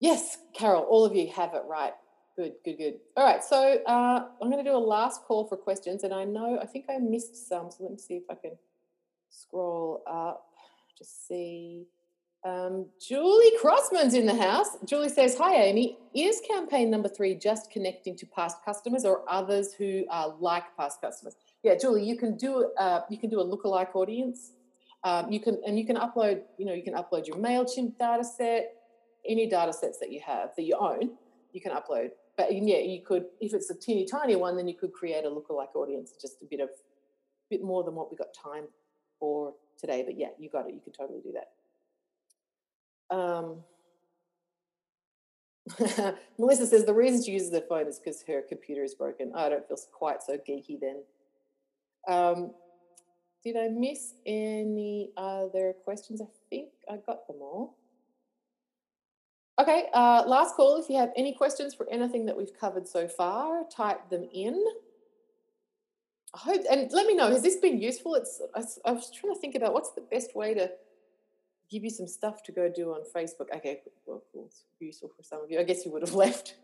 yes, 0.00 0.38
Carol, 0.54 0.82
all 0.82 1.04
of 1.04 1.14
you 1.14 1.28
have 1.32 1.54
it 1.54 1.62
right. 1.68 1.92
Good, 2.36 2.52
good, 2.64 2.76
good. 2.76 2.94
All 3.16 3.24
right, 3.24 3.42
so 3.42 3.78
uh, 3.86 4.26
I'm 4.42 4.50
going 4.50 4.62
to 4.62 4.70
do 4.70 4.76
a 4.76 4.78
last 4.78 5.22
call 5.22 5.46
for 5.46 5.56
questions, 5.56 6.04
and 6.04 6.12
I 6.12 6.24
know 6.24 6.58
I 6.60 6.66
think 6.66 6.84
I 6.90 6.98
missed 6.98 7.48
some, 7.48 7.70
so 7.70 7.78
let 7.80 7.92
me 7.92 7.98
see 7.98 8.14
if 8.14 8.24
I 8.30 8.34
can 8.34 8.58
scroll 9.30 10.02
up 10.06 10.44
to 10.98 11.04
see. 11.04 11.86
Um, 12.44 12.86
Julie 13.00 13.52
Crossman's 13.60 14.14
in 14.14 14.26
the 14.26 14.34
house. 14.34 14.76
Julie 14.84 15.08
says, 15.08 15.36
Hi, 15.38 15.56
Amy. 15.56 15.98
Is 16.14 16.40
campaign 16.48 16.90
number 16.90 17.08
three 17.08 17.34
just 17.34 17.70
connecting 17.70 18.16
to 18.16 18.26
past 18.26 18.58
customers 18.64 19.04
or 19.04 19.22
others 19.28 19.74
who 19.74 20.04
are 20.10 20.34
like 20.38 20.64
past 20.76 21.00
customers? 21.00 21.34
Yeah, 21.62 21.74
Julie, 21.74 22.04
you 22.04 22.16
can 22.16 22.36
do 22.36 22.70
uh, 22.78 23.00
you 23.10 23.18
can 23.18 23.30
do 23.30 23.40
a 23.40 23.44
lookalike 23.44 23.96
audience. 23.96 24.52
Um, 25.02 25.32
you 25.32 25.40
can 25.40 25.60
and 25.66 25.78
you 25.78 25.84
can 25.84 25.96
upload, 25.96 26.42
you 26.56 26.66
know, 26.66 26.72
you 26.72 26.84
can 26.84 26.94
upload 26.94 27.26
your 27.26 27.36
MailChimp 27.36 27.98
data 27.98 28.22
set, 28.22 28.75
any 29.28 29.48
data 29.48 29.72
sets 29.72 29.98
that 29.98 30.12
you 30.12 30.20
have 30.26 30.50
that 30.56 30.62
you 30.62 30.76
own, 30.78 31.10
you 31.52 31.60
can 31.60 31.72
upload. 31.72 32.10
But 32.36 32.52
yeah, 32.52 32.78
you 32.78 33.00
could, 33.02 33.26
if 33.40 33.54
it's 33.54 33.70
a 33.70 33.74
teeny 33.74 34.04
tiny 34.04 34.36
one, 34.36 34.56
then 34.56 34.68
you 34.68 34.74
could 34.74 34.92
create 34.92 35.24
a 35.24 35.28
lookalike 35.28 35.74
audience, 35.74 36.12
just 36.20 36.42
a 36.42 36.44
bit 36.44 36.60
of 36.60 36.68
bit 37.48 37.62
more 37.62 37.84
than 37.84 37.94
what 37.94 38.10
we 38.10 38.16
got 38.16 38.34
time 38.34 38.64
for 39.18 39.54
today. 39.78 40.02
But 40.04 40.18
yeah, 40.18 40.28
you 40.38 40.50
got 40.50 40.68
it. 40.68 40.74
You 40.74 40.80
can 40.80 40.92
totally 40.92 41.20
do 41.20 41.32
that. 41.32 43.16
Um, 43.16 43.62
Melissa 46.38 46.66
says 46.66 46.84
the 46.84 46.94
reason 46.94 47.24
she 47.24 47.32
uses 47.32 47.50
the 47.50 47.64
phone 47.68 47.86
is 47.86 47.98
because 47.98 48.22
her 48.28 48.42
computer 48.42 48.84
is 48.84 48.94
broken. 48.94 49.32
I 49.34 49.48
don't 49.48 49.66
feel 49.66 49.78
quite 49.92 50.22
so 50.22 50.36
geeky 50.36 50.78
then. 50.80 51.02
Um, 52.08 52.52
did 53.42 53.56
I 53.56 53.68
miss 53.68 54.14
any 54.24 55.10
other 55.16 55.74
questions? 55.84 56.20
I 56.20 56.26
think 56.50 56.70
I 56.90 56.96
got 56.96 57.26
them 57.26 57.36
all. 57.40 57.76
Okay, 59.58 59.86
uh, 59.94 60.22
last 60.26 60.54
call. 60.54 60.76
If 60.76 60.90
you 60.90 60.98
have 60.98 61.12
any 61.16 61.32
questions 61.32 61.74
for 61.74 61.88
anything 61.90 62.26
that 62.26 62.36
we've 62.36 62.52
covered 62.58 62.86
so 62.86 63.08
far, 63.08 63.64
type 63.74 64.10
them 64.10 64.28
in. 64.32 64.62
I 66.34 66.38
hope, 66.38 66.60
and 66.70 66.92
let 66.92 67.06
me 67.06 67.14
know. 67.14 67.30
Has 67.30 67.42
this 67.42 67.56
been 67.56 67.80
useful? 67.80 68.14
It's. 68.16 68.42
I, 68.54 68.62
I 68.84 68.92
was 68.92 69.10
trying 69.10 69.34
to 69.34 69.40
think 69.40 69.54
about 69.54 69.72
what's 69.72 69.92
the 69.92 70.02
best 70.02 70.36
way 70.36 70.52
to 70.52 70.70
give 71.70 71.82
you 71.82 71.90
some 71.90 72.06
stuff 72.06 72.42
to 72.44 72.52
go 72.52 72.70
do 72.74 72.90
on 72.90 73.00
Facebook. 73.14 73.54
Okay, 73.54 73.80
well, 74.04 74.22
cool. 74.32 74.44
It's 74.46 74.64
useful 74.78 75.10
for 75.16 75.22
some 75.22 75.42
of 75.42 75.50
you. 75.50 75.58
I 75.58 75.62
guess 75.62 75.86
you 75.86 75.92
would 75.92 76.02
have 76.02 76.14
left. 76.26 76.56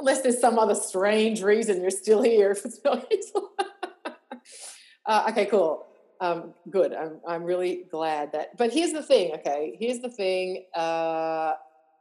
Unless 0.00 0.22
there's 0.22 0.40
some 0.40 0.58
other 0.58 0.74
strange 0.74 1.42
reason 1.42 1.80
you're 1.80 1.90
still 1.90 2.22
here 2.22 2.50
if 2.50 2.64
it's 2.64 2.80
not 2.84 3.06
useful. 3.12 3.50
uh, 5.06 5.26
okay, 5.30 5.46
cool. 5.46 5.87
Um, 6.20 6.54
good. 6.70 6.92
I'm, 6.92 7.20
I'm 7.26 7.44
really 7.44 7.84
glad 7.90 8.32
that. 8.32 8.56
But 8.56 8.72
here's 8.72 8.92
the 8.92 9.02
thing, 9.02 9.32
okay? 9.34 9.76
Here's 9.78 10.00
the 10.00 10.10
thing. 10.10 10.64
Uh, 10.74 11.52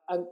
I'm, 0.10 0.28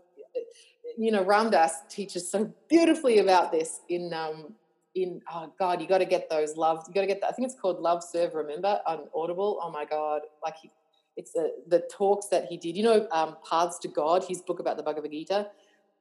you 0.98 1.12
know, 1.12 1.24
Ram 1.24 1.50
Dass 1.50 1.82
teaches 1.90 2.30
so 2.30 2.52
beautifully 2.70 3.20
about 3.20 3.52
this 3.52 3.82
in 3.90 4.14
um, 4.14 4.54
in 4.96 5.22
oh 5.34 5.52
god, 5.60 5.82
you 5.82 5.88
got 5.88 6.00
to 6.00 6.06
get 6.06 6.30
those 6.30 6.56
love. 6.56 6.84
You 6.88 6.94
got 6.94 7.02
to 7.02 7.08
get. 7.08 7.22
I 7.24 7.32
think 7.32 7.48
it's 7.48 7.60
called 7.60 7.80
Love 7.80 8.04
Serve. 8.04 8.34
Remember 8.34 8.80
on 8.88 9.08
Audible. 9.14 9.60
Oh 9.62 9.72
my 9.72 9.86
god, 9.86 10.22
like 10.44 10.56
he, 10.62 10.72
it's 11.18 11.32
the 11.34 11.52
the 11.68 11.84
talks 11.92 12.28
that 12.28 12.46
he 12.46 12.58
did. 12.58 12.78
You 12.78 12.84
know, 12.84 13.08
um, 13.12 13.38
Paths 13.50 13.78
to 13.80 13.88
God. 13.88 14.24
His 14.28 14.42
book 14.42 14.60
about 14.60 14.78
the 14.78 14.84
Bhagavad 14.84 15.12
Gita. 15.12 15.48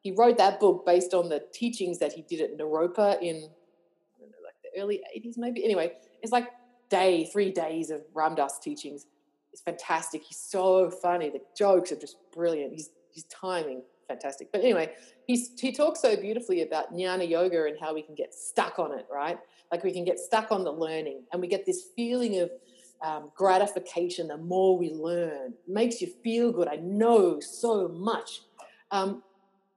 He 0.01 0.13
wrote 0.13 0.37
that 0.39 0.61
book 0.61 0.85
based 0.87 1.15
on 1.15 1.29
the 1.29 1.43
teachings 1.53 1.99
that 1.99 2.13
he 2.13 2.23
did 2.23 2.41
at 2.41 2.59
Naropa 2.59 3.21
in 3.21 3.37
I 3.37 4.21
don't 4.21 4.31
know, 4.31 4.39
like 4.45 4.55
the 4.63 4.81
early 4.81 5.03
'80s, 5.17 5.35
maybe. 5.37 5.65
Anyway, 5.65 5.93
it's 6.23 6.33
like 6.33 6.49
day, 6.89 7.27
three 7.33 7.51
days 7.51 7.91
of 7.91 8.03
Ram 8.15 8.35
Dass 8.35 8.59
teachings. 8.59 9.07
It's 9.53 9.63
fantastic. 9.63 10.23
He's 10.23 10.39
so 10.39 10.91
funny. 10.91 11.31
The 11.31 11.41
jokes 11.57 11.93
are 11.93 11.97
just 11.97 12.17
brilliant. 12.33 12.73
He's 12.73 12.91
his 13.13 13.25
timing 13.25 13.83
fantastic. 14.07 14.53
But 14.53 14.63
anyway, 14.63 14.93
he's, 15.27 15.51
he 15.59 15.73
talks 15.73 16.01
so 16.01 16.17
beautifully 16.17 16.63
about 16.63 16.93
jnana 16.93 17.29
yoga 17.29 17.65
and 17.67 17.77
how 17.81 17.95
we 17.95 18.03
can 18.03 18.15
get 18.15 18.35
stuck 18.35 18.79
on 18.79 18.97
it, 18.99 19.07
right? 19.13 19.39
Like 19.71 19.85
we 19.85 19.93
can 19.93 20.05
get 20.05 20.19
stuck 20.19 20.53
on 20.53 20.65
the 20.65 20.73
learning 20.73 21.23
and 21.33 21.41
we 21.41 21.49
get 21.49 21.67
this 21.67 21.89
feeling 21.97 22.41
of 22.41 22.51
um, 23.03 23.31
gratification 23.35 24.29
the 24.29 24.37
more 24.37 24.79
we 24.79 24.91
learn. 24.93 25.53
It 25.67 25.73
makes 25.73 26.01
you 26.01 26.09
feel 26.23 26.53
good. 26.53 26.69
I 26.69 26.77
know 26.77 27.41
so 27.41 27.89
much. 27.89 28.43
Um, 28.91 29.23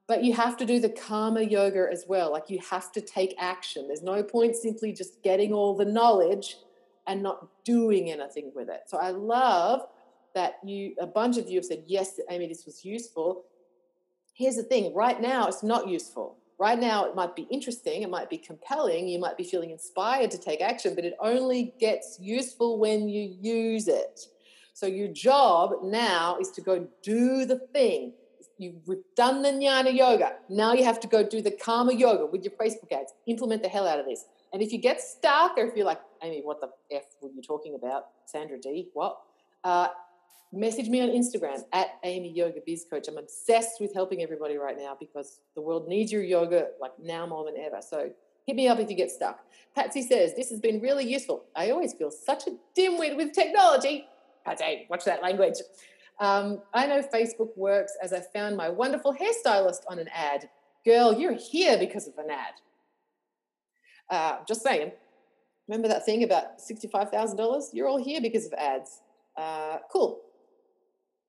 but 0.06 0.24
you 0.24 0.32
have 0.32 0.56
to 0.58 0.64
do 0.64 0.80
the 0.80 0.88
karma 0.88 1.42
yoga 1.42 1.86
as 1.92 2.04
well. 2.08 2.32
Like 2.32 2.48
you 2.48 2.58
have 2.70 2.92
to 2.92 3.00
take 3.00 3.34
action. 3.38 3.86
There's 3.86 4.02
no 4.02 4.22
point 4.22 4.56
simply 4.56 4.92
just 4.92 5.22
getting 5.22 5.52
all 5.52 5.76
the 5.76 5.84
knowledge 5.84 6.56
and 7.08 7.22
not 7.22 7.48
doing 7.64 8.10
anything 8.10 8.52
with 8.54 8.68
it. 8.68 8.82
So 8.86 8.98
I 8.98 9.10
love 9.10 9.80
that 10.34 10.58
you 10.62 10.94
a 11.00 11.06
bunch 11.06 11.38
of 11.38 11.48
you 11.48 11.56
have 11.56 11.64
said 11.64 11.82
yes 11.86 12.20
amy 12.30 12.46
this 12.46 12.64
was 12.66 12.84
useful. 12.84 13.46
Here's 14.34 14.56
the 14.56 14.62
thing 14.62 14.94
right 14.94 15.20
now 15.20 15.48
it's 15.48 15.62
not 15.62 15.88
useful. 15.88 16.36
Right 16.60 16.78
now 16.78 17.06
it 17.06 17.16
might 17.16 17.34
be 17.34 17.48
interesting 17.50 18.02
it 18.02 18.10
might 18.10 18.30
be 18.30 18.38
compelling 18.38 19.08
you 19.08 19.18
might 19.18 19.36
be 19.36 19.44
feeling 19.44 19.70
inspired 19.70 20.30
to 20.32 20.38
take 20.38 20.60
action 20.60 20.94
but 20.94 21.04
it 21.04 21.14
only 21.20 21.74
gets 21.80 22.18
useful 22.20 22.78
when 22.78 23.08
you 23.08 23.34
use 23.40 23.88
it. 23.88 24.20
So 24.74 24.86
your 24.86 25.08
job 25.08 25.72
now 25.82 26.36
is 26.40 26.50
to 26.52 26.60
go 26.60 26.86
do 27.02 27.46
the 27.46 27.58
thing. 27.72 28.12
You've 28.58 28.82
done 29.16 29.42
the 29.42 29.50
jnana 29.50 29.96
yoga. 29.96 30.34
Now 30.48 30.72
you 30.72 30.84
have 30.84 31.00
to 31.00 31.08
go 31.08 31.22
do 31.26 31.40
the 31.40 31.52
karma 31.52 31.94
yoga 31.94 32.26
with 32.26 32.44
your 32.44 32.52
facebook 32.52 32.92
ads. 32.92 33.12
Implement 33.26 33.62
the 33.62 33.68
hell 33.68 33.88
out 33.88 33.98
of 33.98 34.06
this 34.06 34.24
and 34.52 34.62
if 34.62 34.72
you 34.72 34.78
get 34.78 35.00
stuck 35.00 35.56
or 35.56 35.66
if 35.66 35.76
you're 35.76 35.86
like 35.86 36.00
amy 36.22 36.40
what 36.42 36.60
the 36.60 36.68
f 36.90 37.04
were 37.20 37.30
you 37.30 37.42
talking 37.42 37.74
about 37.74 38.08
Sandra 38.26 38.58
Dee 38.58 38.88
what 38.94 39.18
uh, 39.64 39.88
message 40.52 40.88
me 40.88 41.00
on 41.00 41.08
Instagram 41.08 41.62
at 41.72 41.98
Amy 42.04 42.32
Yoga 42.32 42.60
Biz 42.64 42.86
Coach. 42.90 43.08
I'm 43.08 43.18
obsessed 43.18 43.80
with 43.80 43.92
helping 43.94 44.22
everybody 44.22 44.56
right 44.56 44.78
now 44.78 44.96
because 44.98 45.40
the 45.54 45.60
world 45.60 45.88
needs 45.88 46.10
your 46.10 46.22
yoga 46.22 46.68
like 46.80 46.92
now 46.98 47.26
more 47.26 47.44
than 47.44 47.60
ever. 47.60 47.80
So 47.80 48.10
hit 48.46 48.56
me 48.56 48.68
up 48.68 48.78
if 48.78 48.88
you 48.88 48.96
get 48.96 49.10
stuck. 49.10 49.40
Patsy 49.74 50.02
says, 50.02 50.34
This 50.34 50.50
has 50.50 50.60
been 50.60 50.80
really 50.80 51.04
useful. 51.04 51.44
I 51.54 51.70
always 51.70 51.92
feel 51.92 52.10
such 52.10 52.46
a 52.46 52.52
dimwit 52.78 53.16
with 53.16 53.32
technology. 53.32 54.06
Patsy, 54.44 54.86
watch 54.88 55.04
that 55.04 55.22
language. 55.22 55.56
Um, 56.18 56.62
I 56.74 56.86
know 56.86 57.02
Facebook 57.02 57.56
works 57.56 57.92
as 58.02 58.12
I 58.12 58.20
found 58.20 58.56
my 58.56 58.68
wonderful 58.68 59.14
hairstylist 59.14 59.82
on 59.88 59.98
an 59.98 60.08
ad. 60.12 60.48
Girl, 60.84 61.12
you're 61.12 61.34
here 61.34 61.78
because 61.78 62.08
of 62.08 62.16
an 62.18 62.30
ad. 62.30 62.54
Uh, 64.10 64.38
just 64.46 64.62
saying. 64.62 64.92
Remember 65.68 65.88
that 65.88 66.06
thing 66.06 66.24
about 66.24 66.58
$65,000? 66.58 67.64
You're 67.74 67.88
all 67.88 68.02
here 68.02 68.20
because 68.20 68.46
of 68.46 68.54
ads. 68.54 69.02
Uh, 69.36 69.78
cool. 69.92 70.20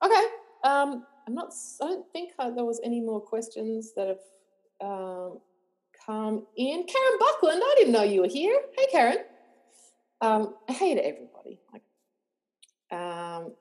Okay. 0.04 0.24
Um, 0.64 1.06
I'm 1.28 1.36
not. 1.36 1.54
I 1.82 1.86
don't 1.86 2.12
think 2.12 2.32
I, 2.40 2.50
there 2.50 2.66
was 2.66 2.80
any 2.84 3.02
more 3.02 3.22
questions 3.22 3.92
that 3.96 4.08
have 4.08 4.18
um, 4.82 5.40
come 6.06 6.48
in. 6.58 6.86
Karen 6.86 7.20
Buckland, 7.20 7.62
I 7.64 7.74
didn't 7.78 7.94
know 7.94 8.04
you 8.04 8.22
were 8.22 8.28
here. 8.28 8.60
Hey, 8.78 8.88
Karen. 8.92 9.18
Um, 10.22 10.56
hey 10.68 10.96
to 10.96 11.06
everybody. 11.06 11.60
Um, 12.92 13.54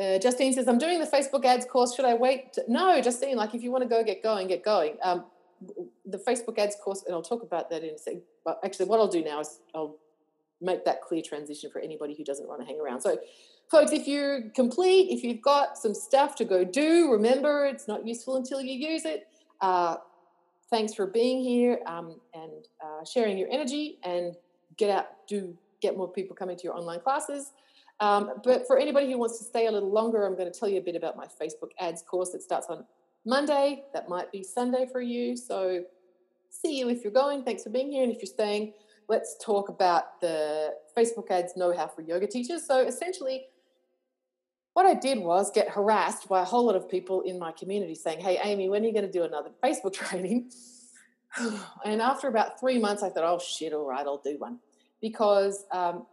uh, 0.00 0.18
Justine 0.18 0.52
says, 0.52 0.68
"I'm 0.68 0.78
doing 0.78 1.00
the 1.00 1.06
Facebook 1.06 1.44
ads 1.44 1.66
course. 1.66 1.94
Should 1.94 2.04
I 2.04 2.14
wait?" 2.14 2.56
No, 2.68 3.00
Justine. 3.00 3.36
Like, 3.36 3.54
if 3.54 3.62
you 3.62 3.70
want 3.70 3.82
to 3.82 3.88
go, 3.88 4.04
get 4.04 4.22
going, 4.22 4.46
get 4.46 4.62
going. 4.62 4.96
Um, 5.02 5.24
the 6.04 6.18
Facebook 6.18 6.58
ads 6.58 6.76
course, 6.76 7.04
and 7.06 7.14
I'll 7.14 7.22
talk 7.22 7.42
about 7.42 7.70
that 7.70 7.82
in 7.82 7.94
a 7.94 7.98
second. 7.98 8.22
But 8.44 8.60
actually, 8.64 8.86
what 8.86 9.00
I'll 9.00 9.08
do 9.08 9.22
now 9.22 9.40
is 9.40 9.60
I'll 9.74 9.96
make 10.60 10.84
that 10.84 11.02
clear 11.02 11.22
transition 11.22 11.70
for 11.70 11.80
anybody 11.80 12.14
who 12.16 12.24
doesn't 12.24 12.48
want 12.48 12.60
to 12.60 12.66
hang 12.66 12.80
around. 12.80 13.00
So 13.00 13.18
folks, 13.70 13.92
if 13.92 14.06
you're 14.06 14.48
complete, 14.50 15.10
if 15.10 15.22
you've 15.22 15.42
got 15.42 15.76
some 15.76 15.94
stuff 15.94 16.34
to 16.36 16.44
go 16.44 16.64
do, 16.64 17.10
remember 17.12 17.66
it's 17.66 17.88
not 17.88 18.06
useful 18.06 18.36
until 18.36 18.60
you 18.60 18.72
use 18.72 19.04
it. 19.04 19.28
Uh, 19.60 19.96
thanks 20.70 20.94
for 20.94 21.06
being 21.06 21.42
here 21.42 21.80
um, 21.86 22.20
and 22.34 22.66
uh, 22.82 23.04
sharing 23.04 23.36
your 23.38 23.48
energy 23.50 23.98
and 24.02 24.34
get 24.76 24.90
out, 24.90 25.06
do 25.28 25.56
get 25.80 25.96
more 25.96 26.08
people 26.08 26.34
coming 26.34 26.56
to 26.56 26.64
your 26.64 26.76
online 26.76 27.00
classes. 27.00 27.52
Um, 28.00 28.32
but 28.44 28.66
for 28.66 28.78
anybody 28.78 29.10
who 29.10 29.18
wants 29.18 29.38
to 29.38 29.44
stay 29.44 29.66
a 29.66 29.70
little 29.70 29.90
longer, 29.90 30.26
I'm 30.26 30.36
going 30.36 30.50
to 30.50 30.58
tell 30.58 30.68
you 30.68 30.78
a 30.78 30.82
bit 30.82 30.96
about 30.96 31.16
my 31.16 31.26
Facebook 31.26 31.70
ads 31.80 32.02
course 32.02 32.30
that 32.30 32.42
starts 32.42 32.66
on 32.68 32.84
Monday. 33.26 33.84
That 33.92 34.08
might 34.08 34.32
be 34.32 34.42
Sunday 34.42 34.86
for 34.90 35.00
you. 35.00 35.36
So 35.36 35.84
see 36.50 36.78
you 36.78 36.88
if 36.88 37.02
you're 37.02 37.12
going. 37.12 37.42
Thanks 37.42 37.64
for 37.64 37.70
being 37.70 37.90
here. 37.90 38.04
And 38.04 38.12
if 38.12 38.18
you're 38.18 38.26
staying, 38.26 38.72
let's 39.08 39.36
talk 39.44 39.68
about 39.68 40.20
the 40.20 40.74
Facebook 40.96 41.30
ads 41.30 41.56
know 41.56 41.76
how 41.76 41.88
for 41.88 42.02
yoga 42.02 42.26
teachers. 42.26 42.66
So 42.66 42.86
essentially, 42.86 43.46
what 44.72 44.86
I 44.86 44.94
did 44.94 45.18
was 45.18 45.50
get 45.50 45.70
harassed 45.70 46.28
by 46.28 46.42
a 46.42 46.44
whole 46.44 46.66
lot 46.66 46.76
of 46.76 46.88
people 46.88 47.22
in 47.22 47.38
my 47.38 47.52
community 47.52 47.94
saying, 47.94 48.20
Hey, 48.20 48.38
Amy, 48.42 48.68
when 48.68 48.82
are 48.82 48.86
you 48.86 48.92
going 48.92 49.06
to 49.06 49.12
do 49.12 49.24
another 49.24 49.50
Facebook 49.64 49.94
training? 49.94 50.50
and 51.84 52.00
after 52.00 52.28
about 52.28 52.60
three 52.60 52.78
months, 52.78 53.02
I 53.02 53.10
thought, 53.10 53.24
Oh, 53.24 53.38
shit, 53.38 53.72
all 53.72 53.86
right, 53.86 54.06
I'll 54.06 54.22
do 54.22 54.36
one. 54.38 54.58
Because, 55.00 55.64
um, 55.72 56.06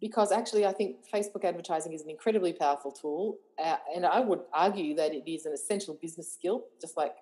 because 0.00 0.32
actually, 0.32 0.64
I 0.64 0.72
think 0.72 0.96
Facebook 1.12 1.44
advertising 1.44 1.92
is 1.92 2.02
an 2.02 2.10
incredibly 2.10 2.52
powerful 2.52 2.92
tool. 2.92 3.38
Uh, 3.62 3.76
and 3.94 4.06
I 4.06 4.20
would 4.20 4.40
argue 4.52 4.94
that 4.96 5.12
it 5.12 5.30
is 5.30 5.46
an 5.46 5.52
essential 5.52 5.98
business 6.00 6.32
skill, 6.32 6.64
just 6.80 6.96
like 6.96 7.14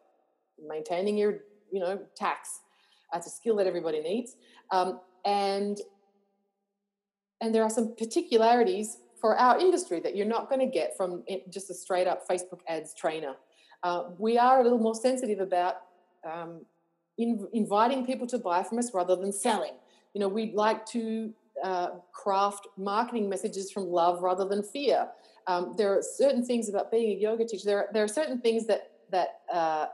maintaining 0.67 1.17
your, 1.17 1.39
you 1.71 1.81
know, 1.81 2.01
tax. 2.15 2.61
It's 3.15 3.27
a 3.27 3.31
skill 3.31 3.57
that 3.57 3.67
everybody 3.67 4.01
needs. 4.01 4.37
Um, 4.71 5.01
and 5.25 5.79
and 7.41 7.55
there 7.55 7.63
are 7.63 7.71
some 7.71 7.95
particularities 7.97 8.99
for 9.21 9.37
our 9.37 9.59
industry 9.59 10.01
that 10.01 10.17
you're 10.17 10.27
not 10.27 10.49
going 10.49 10.61
to 10.61 10.67
get 10.67 10.97
from 10.97 11.23
just 11.51 11.71
a 11.71 11.75
straight 11.75 12.07
up 12.07 12.27
Facebook 12.29 12.61
ads 12.69 12.95
trainer. 12.95 13.35
Uh, 13.83 14.05
we 14.19 14.39
are 14.39 14.61
a 14.61 14.63
little 14.63 14.79
more 14.79 14.95
sensitive 14.95 15.41
about 15.41 15.77
um, 16.25 16.65
in, 17.19 17.47
inviting 17.53 18.07
people 18.07 18.27
to 18.27 18.39
buy 18.39 18.63
from 18.63 18.79
us 18.79 18.93
rather 18.95 19.17
than 19.17 19.33
selling. 19.33 19.73
You 20.15 20.21
know, 20.21 20.29
we'd 20.29 20.55
like 20.55 20.87
to 20.87 21.33
uh, 21.67 21.91
craft 22.13 22.69
marketing 22.77 23.29
messages 23.29 23.73
from 23.73 23.89
love 23.89 24.23
rather 24.23 24.45
than 24.45 24.63
fear. 24.63 25.09
Um, 25.49 25.75
there 25.77 25.93
are 25.97 26.03
certain 26.03 26.45
things 26.45 26.69
about 26.69 26.93
being 26.93 27.11
a 27.17 27.21
yoga 27.21 27.45
teacher. 27.45 27.65
There 27.65 27.79
are, 27.79 27.89
there 27.93 28.05
are 28.05 28.09
certain 28.21 28.41
things 28.41 28.67
that 28.69 28.93
that 29.11 29.41
uh, 29.53 29.87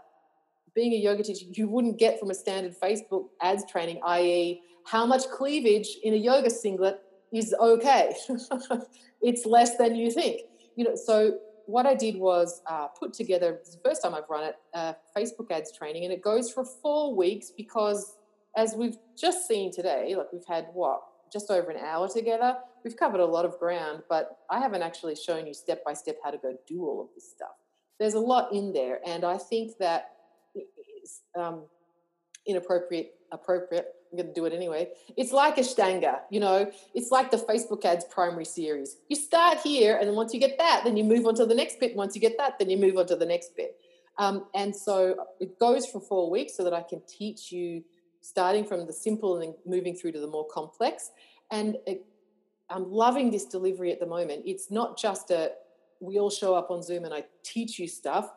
being 0.74 0.92
a 0.92 0.96
yoga 0.96 1.22
teacher 1.22 1.46
you 1.50 1.68
wouldn't 1.68 1.98
get 1.98 2.20
from 2.20 2.30
a 2.30 2.34
standard 2.34 2.74
Facebook 2.78 3.28
ads 3.40 3.64
training, 3.70 4.00
i.e., 4.04 4.60
how 4.84 5.06
much 5.06 5.22
cleavage 5.28 5.88
in 6.02 6.12
a 6.12 6.16
yoga 6.16 6.50
singlet 6.50 7.00
is 7.32 7.54
okay. 7.58 8.14
it's 9.22 9.46
less 9.46 9.78
than 9.78 9.94
you 9.94 10.10
think. 10.10 10.42
You 10.76 10.84
know, 10.84 10.94
so 10.94 11.38
what 11.66 11.86
I 11.86 11.94
did 11.94 12.16
was 12.16 12.60
uh, 12.66 12.88
put 12.88 13.14
together. 13.14 13.60
the 13.64 13.78
first 13.82 14.02
time 14.02 14.14
I've 14.14 14.28
run 14.28 14.44
it, 14.44 14.56
uh, 14.74 14.92
Facebook 15.16 15.50
ads 15.50 15.72
training, 15.72 16.04
and 16.04 16.12
it 16.12 16.22
goes 16.22 16.52
for 16.52 16.64
four 16.64 17.14
weeks 17.14 17.50
because, 17.56 18.18
as 18.56 18.74
we've 18.74 18.98
just 19.16 19.48
seen 19.48 19.72
today, 19.72 20.14
like 20.16 20.32
we've 20.32 20.44
had 20.46 20.66
what 20.74 21.02
just 21.32 21.50
over 21.50 21.70
an 21.70 21.84
hour 21.84 22.09
together. 22.09 22.56
We've 22.84 22.96
covered 22.96 23.20
a 23.20 23.26
lot 23.26 23.44
of 23.44 23.59
ground, 23.59 24.02
but 24.09 24.38
I 24.50 24.59
haven't 24.59 24.82
actually 24.82 25.16
shown 25.16 25.46
you 25.46 25.54
step 25.54 25.84
by 25.84 25.94
step 25.94 26.18
how 26.22 26.30
to 26.30 26.38
go 26.38 26.56
do 26.66 26.84
all 26.84 27.00
of 27.00 27.09
this 27.14 27.28
stuff. 27.30 27.56
There's 27.98 28.14
a 28.14 28.20
lot 28.20 28.52
in 28.52 28.72
there, 28.72 29.00
and 29.06 29.24
I 29.24 29.38
think 29.38 29.78
that 29.78 30.10
is 31.02 31.22
um, 31.36 31.62
inappropriate, 32.46 33.12
appropriate 33.30 33.94
I'm 34.12 34.18
going 34.18 34.28
to 34.28 34.34
do 34.34 34.44
it 34.44 34.52
anyway. 34.52 34.88
It's 35.16 35.32
like 35.32 35.56
Ashtanga, 35.56 36.20
you 36.30 36.38
know, 36.38 36.70
it's 36.94 37.10
like 37.10 37.30
the 37.30 37.38
Facebook 37.38 37.84
ads 37.84 38.04
primary 38.04 38.44
series. 38.44 38.96
You 39.09 39.16
start 39.16 39.59
here, 39.60 39.96
and 39.96 40.14
once 40.14 40.34
you 40.34 40.40
get 40.40 40.59
that, 40.59 40.82
then 40.84 40.98
you 40.98 41.04
move 41.04 41.26
on 41.26 41.34
to 41.36 41.46
the 41.46 41.54
next 41.54 41.80
bit. 41.80 41.96
Once 41.96 42.14
you 42.14 42.20
get 42.20 42.36
that, 42.36 42.59
then 42.59 42.68
you 42.68 42.76
move 42.76 42.98
on 42.98 43.06
to 43.06 43.16
the 43.16 43.24
next 43.24 43.56
bit. 43.56 43.76
Um, 44.18 44.44
and 44.54 44.76
so 44.76 45.16
it 45.40 45.59
goes 45.59 45.86
for 45.86 45.98
four 45.98 46.30
weeks 46.30 46.54
so 46.54 46.64
that 46.64 46.74
I 46.74 46.82
can 46.82 47.00
teach 47.09 47.50
you 47.50 47.82
starting 48.22 48.64
from 48.64 48.86
the 48.86 48.92
simple 48.92 49.40
and 49.40 49.54
moving 49.66 49.94
through 49.94 50.12
to 50.12 50.20
the 50.20 50.26
more 50.26 50.46
complex. 50.46 51.10
And 51.50 51.76
it, 51.86 52.06
I'm 52.70 52.90
loving 52.90 53.30
this 53.30 53.44
delivery 53.44 53.92
at 53.92 54.00
the 54.00 54.06
moment. 54.06 54.42
It's 54.46 54.70
not 54.70 54.98
just 54.98 55.30
a 55.30 55.52
we 56.02 56.18
all 56.18 56.30
show 56.30 56.54
up 56.54 56.70
on 56.70 56.82
Zoom 56.82 57.04
and 57.04 57.14
I 57.14 57.24
teach 57.44 57.78
you 57.78 57.86
stuff. 57.86 58.30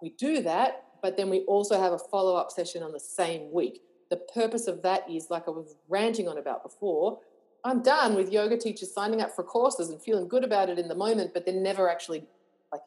We 0.00 0.10
do 0.10 0.42
that, 0.42 0.84
but 1.02 1.16
then 1.16 1.28
we 1.28 1.40
also 1.40 1.78
have 1.78 1.92
a 1.92 1.98
follow 1.98 2.34
up 2.34 2.50
session 2.50 2.82
on 2.82 2.92
the 2.92 3.00
same 3.00 3.52
week. 3.52 3.82
The 4.08 4.16
purpose 4.34 4.66
of 4.66 4.82
that 4.82 5.08
is, 5.08 5.28
like 5.30 5.46
I 5.46 5.50
was 5.50 5.76
ranting 5.88 6.28
on 6.28 6.38
about 6.38 6.62
before, 6.62 7.18
I'm 7.62 7.82
done 7.82 8.14
with 8.14 8.32
yoga 8.32 8.56
teachers 8.56 8.92
signing 8.92 9.20
up 9.20 9.36
for 9.36 9.44
courses 9.44 9.90
and 9.90 10.00
feeling 10.00 10.28
good 10.28 10.44
about 10.44 10.70
it 10.70 10.78
in 10.78 10.88
the 10.88 10.94
moment, 10.94 11.34
but 11.34 11.44
then 11.44 11.62
never 11.62 11.90
actually 11.90 12.24
like 12.72 12.80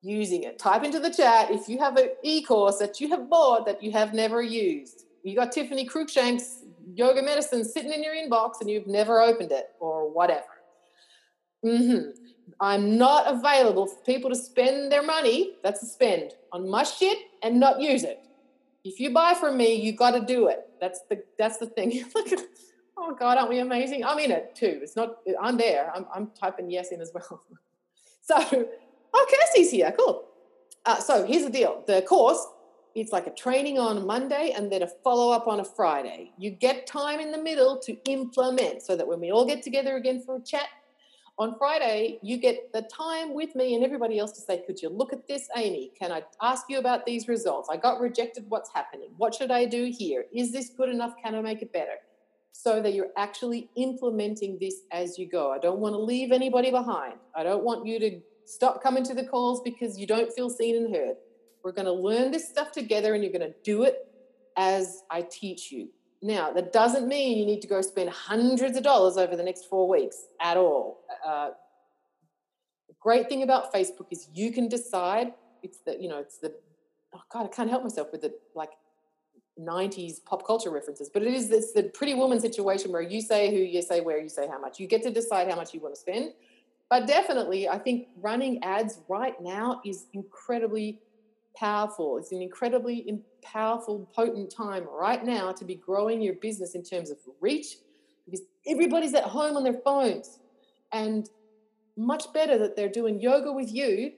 using 0.00 0.44
it. 0.44 0.58
Type 0.58 0.82
into 0.82 0.98
the 0.98 1.10
chat 1.10 1.50
if 1.50 1.68
you 1.68 1.78
have 1.78 1.98
an 1.98 2.08
e-course 2.22 2.78
that 2.78 3.00
you 3.00 3.10
have 3.10 3.28
bought 3.28 3.66
that 3.66 3.82
you 3.82 3.92
have 3.92 4.14
never 4.14 4.40
used. 4.40 5.04
You 5.24 5.34
got 5.34 5.52
Tiffany 5.52 5.88
Cruikshank's 5.88 6.64
yoga 6.94 7.22
medicine 7.22 7.64
sitting 7.64 7.92
in 7.92 8.04
your 8.04 8.14
inbox 8.14 8.60
and 8.60 8.68
you've 8.68 8.86
never 8.86 9.20
opened 9.20 9.52
it 9.52 9.70
or 9.80 10.12
whatever. 10.12 10.44
Mm-hmm. 11.64 12.10
I'm 12.60 12.98
not 12.98 13.26
available 13.26 13.86
for 13.86 14.00
people 14.04 14.28
to 14.28 14.36
spend 14.36 14.92
their 14.92 15.02
money, 15.02 15.54
that's 15.62 15.82
a 15.82 15.86
spend, 15.86 16.32
on 16.52 16.68
my 16.68 16.82
shit 16.82 17.16
and 17.42 17.58
not 17.58 17.80
use 17.80 18.04
it. 18.04 18.20
If 18.84 19.00
you 19.00 19.14
buy 19.14 19.32
from 19.32 19.56
me, 19.56 19.74
you 19.74 19.96
got 19.96 20.10
to 20.10 20.20
do 20.20 20.48
it. 20.48 20.68
That's 20.78 21.00
the 21.08 21.24
that's 21.38 21.58
the 21.58 21.66
thing. 21.66 22.04
Oh 22.96 23.12
God, 23.12 23.38
aren't 23.38 23.50
we 23.50 23.58
amazing? 23.58 24.04
I'm 24.04 24.20
in 24.20 24.30
it 24.30 24.54
too. 24.54 24.78
It's 24.80 24.94
not 24.94 25.16
I'm 25.42 25.56
there. 25.56 25.90
I'm, 25.94 26.06
I'm 26.14 26.30
typing 26.40 26.70
yes 26.70 26.92
in 26.92 27.00
as 27.00 27.10
well. 27.12 27.42
so 28.22 28.36
oh, 29.12 29.26
Kirsty's 29.28 29.72
here. 29.72 29.92
Cool. 29.98 30.24
Uh, 30.86 31.00
so 31.00 31.26
here's 31.26 31.44
the 31.44 31.50
deal. 31.50 31.82
The 31.88 32.02
course 32.02 32.46
it's 32.94 33.12
like 33.12 33.26
a 33.26 33.34
training 33.34 33.78
on 33.78 33.96
a 33.96 34.00
Monday 34.00 34.52
and 34.56 34.70
then 34.70 34.82
a 34.82 34.86
follow 35.02 35.32
up 35.32 35.48
on 35.48 35.60
a 35.60 35.64
Friday. 35.64 36.32
You 36.38 36.50
get 36.50 36.86
time 36.86 37.18
in 37.18 37.32
the 37.32 37.42
middle 37.42 37.78
to 37.80 37.96
implement 38.08 38.82
so 38.82 38.96
that 38.96 39.06
when 39.06 39.20
we 39.20 39.32
all 39.32 39.44
get 39.44 39.62
together 39.62 39.96
again 39.96 40.22
for 40.22 40.36
a 40.36 40.40
chat 40.40 40.68
on 41.36 41.56
Friday, 41.58 42.20
you 42.22 42.36
get 42.36 42.72
the 42.72 42.82
time 42.82 43.34
with 43.34 43.56
me 43.56 43.74
and 43.74 43.84
everybody 43.84 44.18
else 44.20 44.30
to 44.32 44.40
say, 44.40 44.62
Could 44.64 44.80
you 44.80 44.88
look 44.88 45.12
at 45.12 45.26
this, 45.26 45.48
Amy? 45.56 45.90
Can 45.98 46.12
I 46.12 46.22
ask 46.40 46.66
you 46.68 46.78
about 46.78 47.04
these 47.04 47.26
results? 47.26 47.68
I 47.70 47.76
got 47.76 48.00
rejected. 48.00 48.44
What's 48.48 48.70
happening? 48.72 49.10
What 49.16 49.34
should 49.34 49.50
I 49.50 49.64
do 49.64 49.92
here? 49.92 50.26
Is 50.32 50.52
this 50.52 50.70
good 50.70 50.88
enough? 50.88 51.14
Can 51.22 51.34
I 51.34 51.40
make 51.40 51.62
it 51.62 51.72
better? 51.72 51.96
So 52.52 52.80
that 52.80 52.94
you're 52.94 53.10
actually 53.16 53.68
implementing 53.74 54.58
this 54.60 54.82
as 54.92 55.18
you 55.18 55.28
go. 55.28 55.50
I 55.50 55.58
don't 55.58 55.80
want 55.80 55.94
to 55.94 55.98
leave 55.98 56.30
anybody 56.30 56.70
behind. 56.70 57.14
I 57.34 57.42
don't 57.42 57.64
want 57.64 57.84
you 57.84 57.98
to 57.98 58.20
stop 58.44 58.80
coming 58.80 59.02
to 59.04 59.14
the 59.14 59.24
calls 59.24 59.60
because 59.62 59.98
you 59.98 60.06
don't 60.06 60.32
feel 60.32 60.48
seen 60.48 60.76
and 60.76 60.94
heard. 60.94 61.16
We're 61.64 61.72
going 61.72 61.86
to 61.86 61.92
learn 61.92 62.30
this 62.30 62.46
stuff 62.46 62.72
together 62.72 63.14
and 63.14 63.24
you're 63.24 63.32
going 63.32 63.50
to 63.50 63.54
do 63.64 63.84
it 63.84 64.06
as 64.56 65.02
I 65.10 65.22
teach 65.22 65.72
you. 65.72 65.88
Now, 66.22 66.52
that 66.52 66.72
doesn't 66.72 67.08
mean 67.08 67.38
you 67.38 67.46
need 67.46 67.62
to 67.62 67.66
go 67.66 67.80
spend 67.80 68.10
hundreds 68.10 68.76
of 68.76 68.82
dollars 68.82 69.16
over 69.16 69.34
the 69.34 69.42
next 69.42 69.66
four 69.68 69.88
weeks 69.88 70.26
at 70.40 70.56
all. 70.56 71.00
Uh, 71.26 71.50
the 72.88 72.94
great 73.00 73.28
thing 73.28 73.42
about 73.42 73.72
Facebook 73.72 74.06
is 74.10 74.28
you 74.32 74.52
can 74.52 74.68
decide. 74.68 75.32
It's 75.62 75.78
the, 75.78 75.96
you 75.98 76.08
know, 76.08 76.18
it's 76.18 76.38
the, 76.38 76.54
oh 77.14 77.20
God, 77.30 77.46
I 77.46 77.48
can't 77.48 77.70
help 77.70 77.82
myself 77.82 78.08
with 78.12 78.20
the 78.20 78.34
like 78.54 78.70
90s 79.58 80.24
pop 80.24 80.46
culture 80.46 80.70
references, 80.70 81.10
but 81.12 81.22
it 81.22 81.32
is 81.32 81.50
it's 81.50 81.72
the 81.72 81.84
pretty 81.84 82.14
woman 82.14 82.40
situation 82.40 82.92
where 82.92 83.02
you 83.02 83.20
say 83.20 83.50
who, 83.50 83.56
you 83.56 83.80
say 83.82 84.00
where, 84.00 84.18
you 84.18 84.28
say 84.28 84.48
how 84.48 84.60
much. 84.60 84.78
You 84.78 84.86
get 84.86 85.02
to 85.04 85.10
decide 85.10 85.48
how 85.48 85.56
much 85.56 85.72
you 85.72 85.80
want 85.80 85.94
to 85.94 86.00
spend. 86.00 86.32
But 86.90 87.06
definitely, 87.06 87.68
I 87.68 87.78
think 87.78 88.08
running 88.20 88.62
ads 88.62 89.00
right 89.08 89.40
now 89.40 89.80
is 89.84 90.06
incredibly 90.12 91.00
powerful. 91.56 92.18
It's 92.18 92.32
an 92.32 92.42
incredibly 92.42 93.20
powerful, 93.42 94.08
potent 94.14 94.50
time 94.54 94.86
right 94.90 95.24
now 95.24 95.52
to 95.52 95.64
be 95.64 95.74
growing 95.74 96.20
your 96.20 96.34
business 96.34 96.74
in 96.74 96.82
terms 96.82 97.10
of 97.10 97.18
reach 97.40 97.76
because 98.24 98.42
everybody's 98.66 99.14
at 99.14 99.24
home 99.24 99.56
on 99.56 99.64
their 99.64 99.80
phones. 99.84 100.38
And 100.92 101.28
much 101.96 102.32
better 102.32 102.58
that 102.58 102.76
they're 102.76 102.88
doing 102.88 103.20
yoga 103.20 103.52
with 103.52 103.72
you 103.72 104.12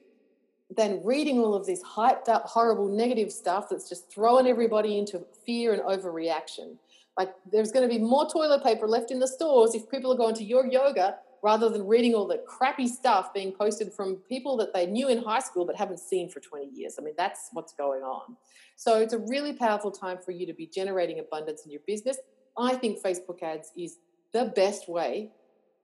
than 0.76 1.00
reading 1.04 1.38
all 1.38 1.54
of 1.54 1.66
this 1.66 1.82
hyped 1.82 2.28
up, 2.28 2.44
horrible, 2.44 2.88
negative 2.88 3.30
stuff 3.30 3.68
that's 3.70 3.88
just 3.88 4.10
throwing 4.10 4.46
everybody 4.46 4.98
into 4.98 5.24
fear 5.44 5.72
and 5.72 5.82
overreaction. 5.82 6.76
Like, 7.16 7.34
there's 7.50 7.72
going 7.72 7.88
to 7.88 7.94
be 7.94 8.02
more 8.02 8.28
toilet 8.28 8.62
paper 8.62 8.86
left 8.86 9.10
in 9.10 9.18
the 9.18 9.28
stores 9.28 9.74
if 9.74 9.88
people 9.88 10.12
are 10.12 10.16
going 10.16 10.34
to 10.34 10.44
your 10.44 10.66
yoga 10.66 11.16
rather 11.46 11.68
than 11.68 11.86
reading 11.86 12.12
all 12.12 12.26
the 12.26 12.42
crappy 12.44 12.88
stuff 12.88 13.32
being 13.32 13.52
posted 13.52 13.92
from 13.92 14.16
people 14.28 14.56
that 14.56 14.74
they 14.74 14.84
knew 14.84 15.08
in 15.08 15.22
high 15.22 15.38
school 15.38 15.64
but 15.64 15.76
haven't 15.76 16.00
seen 16.00 16.28
for 16.28 16.40
20 16.40 16.66
years. 16.74 16.96
I 16.98 17.04
mean, 17.04 17.14
that's 17.16 17.50
what's 17.52 17.72
going 17.72 18.02
on. 18.02 18.36
So 18.74 18.98
it's 18.98 19.12
a 19.12 19.20
really 19.20 19.52
powerful 19.52 19.92
time 19.92 20.18
for 20.18 20.32
you 20.32 20.44
to 20.44 20.52
be 20.52 20.66
generating 20.66 21.20
abundance 21.20 21.62
in 21.64 21.70
your 21.70 21.82
business. 21.86 22.18
I 22.58 22.74
think 22.74 23.00
Facebook 23.00 23.44
ads 23.44 23.70
is 23.76 23.98
the 24.32 24.46
best 24.56 24.88
way. 24.88 25.30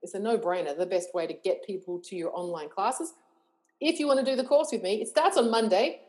It's 0.01 0.15
a 0.15 0.19
no 0.19 0.37
brainer, 0.37 0.77
the 0.77 0.85
best 0.85 1.13
way 1.13 1.27
to 1.27 1.33
get 1.33 1.65
people 1.65 1.97
to 2.07 2.15
your 2.17 2.37
online 2.37 2.67
classes. 2.67 3.13
If 3.79 4.01
you 4.01 4.05
want 4.07 4.19
to 4.19 4.29
do 4.29 4.35
the 4.35 4.43
course 4.43 4.67
with 4.73 4.83
me, 4.83 5.01
it 5.01 5.07
starts 5.07 5.37
on 5.37 5.49
Monday. 5.49 6.01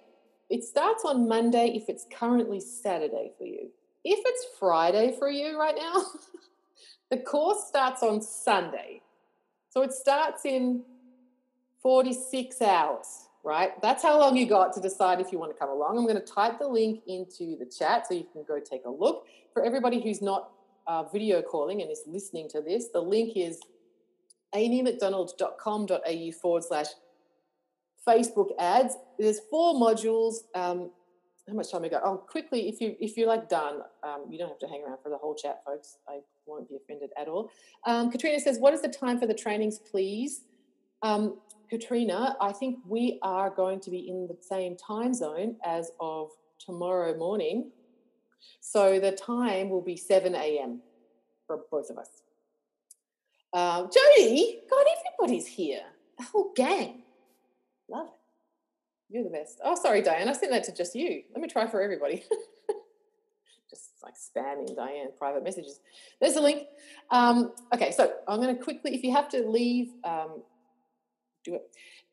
It 0.51 0.65
starts 0.65 1.05
on 1.05 1.29
Monday 1.29 1.75
if 1.77 1.89
it's 1.89 2.07
currently 2.13 2.59
Saturday 2.59 3.31
for 3.39 3.45
you. 3.45 3.69
If 4.03 4.19
it's 4.27 4.59
Friday 4.59 5.15
for 5.17 5.31
you 5.31 5.57
right 5.57 5.77
now, 5.79 6.07
the 7.13 7.19
course 7.19 7.69
starts 7.69 8.03
on 8.03 8.21
Sunday. 8.21 9.01
So 9.75 9.83
it 9.83 9.93
starts 9.93 10.45
in 10.45 10.85
46 11.83 12.63
hours, 12.63 13.27
right? 13.43 13.73
That's 13.83 14.05
how 14.05 14.21
long 14.21 14.37
you 14.37 14.47
got 14.47 14.73
to 14.75 14.81
decide 14.81 15.21
if 15.21 15.33
you 15.33 15.41
want 15.41 15.51
to 15.51 15.59
come 15.59 15.69
along. 15.69 15.99
I'm 15.99 16.05
going 16.05 16.15
to 16.15 16.23
type 16.23 16.61
the 16.61 16.69
link 16.69 17.01
into 17.09 17.57
the 17.59 17.67
chat 17.67 18.07
so 18.07 18.15
you 18.15 18.25
can 18.33 18.45
go 18.47 18.61
take 18.61 18.85
a 18.85 18.91
look. 18.91 19.27
For 19.53 19.65
everybody 19.65 20.01
who's 20.01 20.23
not 20.23 20.51
uh, 20.87 21.03
video 21.13 21.43
calling 21.43 21.83
and 21.83 21.91
is 21.91 22.03
listening 22.07 22.49
to 22.51 22.61
this, 22.61 22.91
the 22.93 23.01
link 23.01 23.33
is 23.35 23.59
amymcdonald.com.au 24.55 26.33
forward 26.41 26.63
slash 26.63 26.87
Facebook 28.07 28.51
ads. 28.61 28.95
There's 29.19 29.41
four 29.51 29.75
modules. 29.75 30.35
Um, 30.55 30.93
how 31.49 31.55
much 31.55 31.73
time 31.73 31.83
we 31.83 31.89
got? 31.89 32.03
Oh, 32.05 32.19
quickly, 32.19 32.69
if 32.69 32.81
you 32.81 32.95
if 33.01 33.17
you're 33.17 33.27
like 33.27 33.49
done, 33.49 33.81
um, 34.05 34.27
you 34.31 34.39
don't 34.39 34.51
have 34.51 34.61
to 34.61 34.69
hang 34.69 34.85
around 34.87 34.99
for 35.03 35.09
the 35.09 35.19
whole 35.19 35.35
chat, 35.35 35.63
folks. 35.67 35.99
I 36.09 36.21
won't 36.47 36.69
be 36.69 36.77
offended 36.77 37.11
at 37.19 37.29
all. 37.29 37.51
Um, 37.87 38.11
Katrina 38.11 38.41
says, 38.41 38.59
"What 38.59 38.75
is 38.75 38.83
the 38.83 38.89
time 38.89 39.19
for 39.19 39.27
the 39.27 39.35
trainings, 39.35 39.79
please?" 39.79 40.43
Um, 41.03 41.41
Katrina, 41.71 42.37
I 42.41 42.53
think 42.53 42.79
we 42.87 43.19
are 43.23 43.51
going 43.51 43.81
to 43.81 43.91
be 43.91 44.09
in 44.09 44.27
the 44.27 44.37
same 44.41 44.77
time 44.77 45.15
zone 45.15 45.57
as 45.65 45.91
of 46.01 46.31
tomorrow 46.59 47.17
morning, 47.17 47.71
so 48.61 49.01
the 49.01 49.13
time 49.13 49.71
will 49.71 49.83
be 49.83 49.97
seven 49.97 50.35
a.m. 50.35 50.81
for 51.47 51.61
both 51.71 51.91
of 51.91 51.99
us. 51.99 52.23
Uh, 53.53 53.83
Jody, 53.83 54.61
God, 54.69 54.87
everybody's 54.99 55.47
here. 55.47 55.83
The 56.19 56.25
whole 56.25 56.53
gang. 56.55 57.03
Love 57.89 58.09
it. 58.09 58.13
You're 59.11 59.25
the 59.25 59.31
best. 59.31 59.61
Oh, 59.63 59.77
sorry, 59.77 60.03
Diane. 60.03 60.29
I 60.29 60.33
sent 60.33 60.51
that 60.51 60.65
to 60.65 60.75
just 60.75 60.95
you. 60.97 61.23
Let 61.33 61.41
me 61.41 61.49
try 61.49 61.67
for 61.67 61.81
everybody. 61.81 62.25
like 64.05 64.15
spamming 64.15 64.75
Diane 64.77 65.09
private 65.17 65.43
messages. 65.43 65.81
There's 66.21 66.37
a 66.37 66.41
link. 66.41 66.67
Um, 67.11 67.53
okay, 67.75 67.91
so 67.93 68.13
I'm 68.29 68.41
going 68.41 68.57
to 68.57 68.63
quickly, 68.63 68.95
if 68.95 69.03
you 69.03 69.13
have 69.13 69.29
to 69.31 69.49
leave, 69.49 69.93
um, 70.05 70.43
do 71.45 71.57
it. 71.57 71.63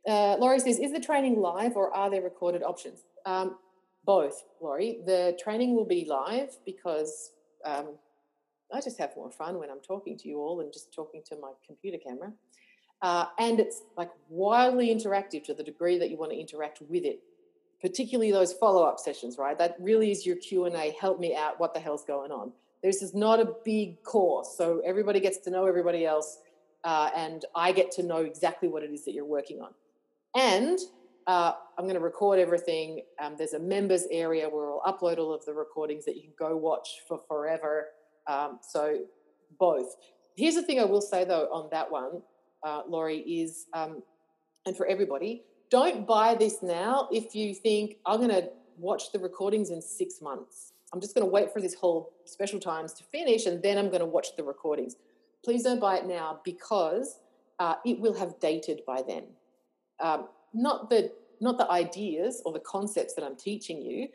Uh, 0.08 0.36
Laurie 0.40 0.60
says, 0.60 0.80
is 0.80 0.92
the 0.92 1.00
training 1.00 1.40
live 1.40 1.76
or 1.76 1.94
are 1.94 2.10
there 2.10 2.22
recorded 2.22 2.64
options? 2.64 3.04
Um, 3.26 3.58
both, 4.06 4.44
Laurie. 4.62 5.00
The 5.06 5.38
training 5.42 5.76
will 5.76 5.86
be 5.86 6.06
live 6.06 6.58
because 6.66 7.32
um, 7.66 7.96
I 8.74 8.82
just 8.82 8.98
have 8.98 9.16
more 9.16 9.32
fun 9.32 9.60
when 9.60 9.70
I'm 9.70 9.82
talking 9.82 10.18
to 10.18 10.28
you 10.28 10.40
all 10.40 10.58
than 10.58 10.72
just 10.72 10.94
talking 10.94 11.22
to 11.28 11.36
my 11.40 11.52
computer 11.66 11.98
camera. 11.98 12.32
Uh, 13.02 13.26
and 13.40 13.60
it's 13.60 13.84
like 13.98 14.10
wildly 14.30 14.94
interactive 14.94 15.44
to 15.44 15.54
the 15.54 15.64
degree 15.64 15.98
that 15.98 16.10
you 16.10 16.18
want 16.18 16.32
to 16.32 16.40
interact 16.40 16.82
with 16.82 17.04
it 17.04 17.22
particularly 17.82 18.32
those 18.32 18.54
follow-up 18.54 19.00
sessions 19.00 19.38
right? 19.38 19.58
That 19.58 19.76
really 19.80 20.12
is 20.12 20.26
your 20.26 20.36
q&a 20.38 20.96
help 21.00 21.20
me 21.20 21.36
out 21.36 21.60
what 21.60 21.74
the 21.74 21.80
hell's 21.80 22.04
going 22.04 22.32
on? 22.32 22.52
This 22.84 23.02
is 23.02 23.14
not 23.14 23.40
a 23.40 23.54
big 23.64 24.04
course 24.04 24.56
so 24.58 24.82
everybody 24.86 25.20
gets 25.20 25.38
to 25.40 25.50
know 25.50 25.66
everybody 25.66 26.06
else 26.06 26.40
uh, 26.84 27.10
and 27.16 27.46
i 27.56 27.72
get 27.72 27.92
to 27.92 28.04
know 28.04 28.18
exactly 28.18 28.68
what 28.68 28.84
it 28.84 28.92
is 28.92 29.06
that 29.06 29.14
you're 29.14 29.26
working 29.26 29.62
on. 29.62 29.74
And 30.36 30.80
uh, 31.28 31.54
i'm 31.78 31.86
going 31.86 31.96
to 31.96 32.02
record 32.02 32.40
everything 32.40 33.02
um, 33.22 33.36
there's 33.38 33.54
a 33.54 33.60
members 33.60 34.08
area 34.12 34.50
where 34.50 34.72
i'll 34.72 34.82
upload 34.88 35.18
all 35.20 35.34
of 35.34 35.46
the 35.46 35.54
recordings 35.54 36.06
that 36.06 36.16
you 36.16 36.24
can 36.24 36.34
go 36.38 36.58
watch 36.58 37.02
for 37.08 37.20
forever 37.28 37.88
um, 38.28 38.60
so 38.62 39.00
both. 39.60 39.96
Here's 40.36 40.56
the 40.56 40.64
thing 40.64 40.80
i 40.80 40.86
will 40.86 41.02
say 41.02 41.24
though 41.26 41.48
on 41.52 41.70
that 41.72 41.92
one 41.92 42.22
uh, 42.64 42.84
Laurie, 42.88 43.20
is, 43.20 43.66
um, 43.74 44.04
and 44.66 44.76
for 44.76 44.86
everybody, 44.86 45.44
don't 45.72 46.06
buy 46.06 46.36
this 46.36 46.62
now 46.62 47.08
if 47.12 47.34
you 47.34 47.56
think 47.56 47.96
I'm 48.06 48.18
going 48.18 48.30
to 48.30 48.50
watch 48.78 49.12
the 49.12 49.20
recordings 49.20 49.70
in 49.72 49.82
six 49.82 50.22
months. 50.22 50.74
I'm 50.94 51.00
just 51.00 51.16
going 51.16 51.26
to 51.26 51.32
wait 51.32 51.52
for 51.54 51.62
this 51.62 51.74
whole 51.74 52.12
special 52.26 52.60
times 52.60 52.94
to 52.94 53.04
finish 53.06 53.46
and 53.46 53.64
then 53.64 53.78
I'm 53.78 53.88
going 53.88 54.02
to 54.02 54.06
watch 54.06 54.36
the 54.36 54.44
recordings. 54.44 54.98
Please 55.44 55.64
don't 55.64 55.80
buy 55.80 55.98
it 55.98 56.06
now 56.06 56.42
because 56.44 57.20
uh, 57.58 57.76
it 57.86 58.00
will 58.00 58.14
have 58.14 58.40
dated 58.40 58.82
by 58.86 59.02
then. 59.02 59.24
Um, 60.00 60.28
not 60.54 60.90
the 60.90 61.12
not 61.40 61.58
the 61.58 61.72
ideas 61.72 62.42
or 62.46 62.54
the 62.54 62.60
concepts 62.60 63.16
that 63.16 63.24
I'm 63.24 63.36
teaching 63.36 63.82
you, 63.82 64.10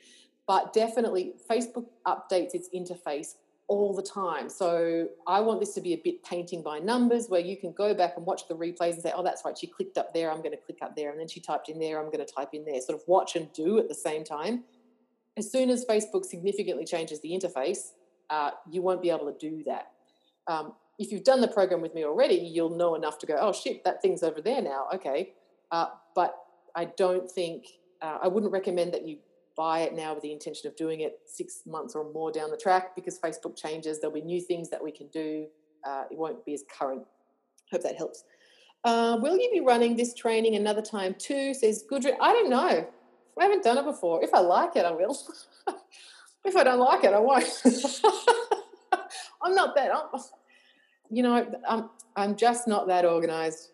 but 0.47 0.73
definitely 0.73 1.33
Facebook 1.51 1.87
updates 2.07 2.55
its 2.55 2.69
interface 2.73 3.35
all 3.69 3.95
the 3.95 4.03
time. 4.03 4.49
So 4.49 5.09
I 5.27 5.41
want 5.41 5.61
this 5.61 5.75
to 5.75 5.81
be 5.81 5.93
a 5.93 6.01
bit 6.03 6.23
painting 6.23 6.63
by 6.63 6.79
numbers 6.79 7.27
where 7.29 7.41
you 7.41 7.57
can 7.57 7.73
go 7.73 7.95
back 7.95 8.15
and 8.17 8.25
watch 8.25 8.47
the 8.49 8.55
replays 8.55 8.93
and 8.93 9.03
say, 9.03 9.13
oh, 9.15 9.25
that's 9.25 9.45
right, 9.45 9.59
she 9.59 9.67
clicked 9.67 9.99
up 9.99 10.15
there, 10.15 10.31
I'm 10.31 10.39
going 10.39 10.53
to 10.53 10.57
click 10.57 10.79
up 10.83 10.95
there. 10.95 11.11
And 11.11 11.19
then 11.19 11.27
she 11.27 11.41
typed 11.41 11.69
in 11.69 11.79
there, 11.79 11.99
I'm 11.99 12.07
going 12.07 12.25
to 12.25 12.33
type 12.33 12.51
in 12.53 12.65
there. 12.65 12.81
Sort 12.81 12.99
of 12.99 13.07
watch 13.09 13.35
and 13.35 13.53
do 13.53 13.79
at 13.79 13.89
the 13.89 13.95
same 13.95 14.23
time. 14.23 14.65
As 15.37 15.51
soon 15.51 15.69
as 15.69 15.85
Facebook 15.85 16.25
significantly 16.25 16.85
changes 16.85 17.21
the 17.21 17.31
interface, 17.31 17.93
uh, 18.31 18.53
you 18.71 18.83
won't 18.83 19.03
be 19.03 19.11
able 19.11 19.31
to 19.33 19.39
do 19.39 19.63
that. 19.65 19.91
Um, 20.47 20.73
if 20.99 21.13
you've 21.13 21.25
done 21.25 21.41
the 21.41 21.49
program 21.49 21.81
with 21.81 21.95
me 21.95 22.05
already, 22.05 22.37
you'll 22.37 22.77
know 22.77 22.95
enough 22.95 23.19
to 23.19 23.27
go, 23.27 23.37
oh, 23.39 23.53
shit, 23.53 23.85
that 23.85 24.01
thing's 24.01 24.23
over 24.23 24.41
there 24.41 24.63
now. 24.63 24.87
Okay. 24.95 25.35
Uh, 25.71 25.89
but 26.15 26.37
I 26.75 26.87
don't 26.87 27.31
think, 27.31 27.67
uh, 28.01 28.19
I 28.23 28.29
wouldn't 28.29 28.53
recommend 28.53 28.95
that 28.95 29.07
you 29.07 29.19
buy 29.57 29.81
it 29.81 29.95
now 29.95 30.15
with 30.15 30.23
the 30.23 30.33
intention 30.33 30.69
of 30.69 30.77
doing 30.77 31.01
it 31.01 31.19
six 31.27 31.63
months 31.67 31.95
or 31.95 32.13
more 32.13 32.31
down 32.31 32.51
the 32.51 32.57
track 32.57 32.95
because 32.95 33.19
Facebook 33.19 33.57
changes. 33.57 34.01
There'll 34.01 34.15
be 34.15 34.21
new 34.21 34.41
things 34.41 34.71
that 34.71 34.83
we 34.83 34.93
can 34.93 35.09
do. 35.09 35.47
Uh, 35.85 36.05
it 36.11 36.19
won't 36.19 36.45
be 36.45 36.55
as 36.55 36.65
current. 36.79 37.03
Hope 37.73 37.83
that 37.83 37.97
helps. 37.97 38.25
Uh, 38.85 39.19
will 39.21 39.37
you 39.37 39.51
be 39.53 39.61
running 39.61 39.97
this 39.97 40.15
training 40.15 40.55
another 40.55 40.83
time 40.83 41.15
too? 41.19 41.55
Says 41.55 41.85
Gudrun. 41.91 42.17
I 42.21 42.33
don't 42.33 42.51
know. 42.51 42.87
I 43.39 43.43
haven't 43.43 43.65
done 43.65 43.79
it 43.79 43.85
before. 43.85 44.23
If 44.23 44.33
I 44.33 44.41
like 44.41 44.77
it, 44.77 44.85
I 44.85 44.93
will. 44.93 45.17
if 46.45 46.57
I 46.57 46.65
don't 46.65 46.79
like 46.79 47.05
it, 47.05 47.13
I 47.13 47.19
won't. 47.19 47.45
I'm 49.43 49.55
not 49.55 49.75
that. 49.75 49.91
I'm, 49.95 50.21
you 51.11 51.23
know, 51.23 51.47
I'm, 51.69 51.91
I'm 52.17 52.37
just 52.37 52.67
not 52.67 52.89
that 52.89 53.05
organized. 53.05 53.71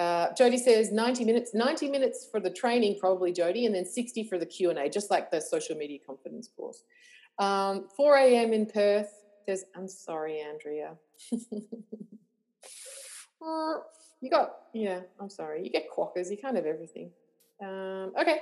Uh, 0.00 0.32
Jody 0.32 0.56
says 0.56 0.90
90 0.90 1.26
minutes, 1.26 1.52
90 1.52 1.90
minutes 1.90 2.26
for 2.30 2.40
the 2.40 2.48
training, 2.48 2.96
probably 2.98 3.32
Jody, 3.32 3.66
and 3.66 3.74
then 3.74 3.84
60 3.84 4.24
for 4.24 4.38
the 4.38 4.46
Q&A, 4.46 4.88
just 4.88 5.10
like 5.10 5.30
the 5.30 5.42
social 5.42 5.76
media 5.76 5.98
confidence 6.06 6.48
course. 6.56 6.84
Um, 7.38 7.86
4 7.98 8.16
a.m. 8.16 8.54
in 8.54 8.64
Perth. 8.64 9.12
There's, 9.46 9.64
I'm 9.76 9.88
sorry, 9.88 10.40
Andrea. 10.40 10.94
you 14.22 14.30
got, 14.30 14.52
yeah, 14.72 15.00
I'm 15.20 15.28
sorry. 15.28 15.64
You 15.64 15.70
get 15.70 15.90
quackers. 15.90 16.30
You 16.30 16.38
can't 16.38 16.56
have 16.56 16.64
everything. 16.64 17.10
Um, 17.62 18.12
okay, 18.18 18.38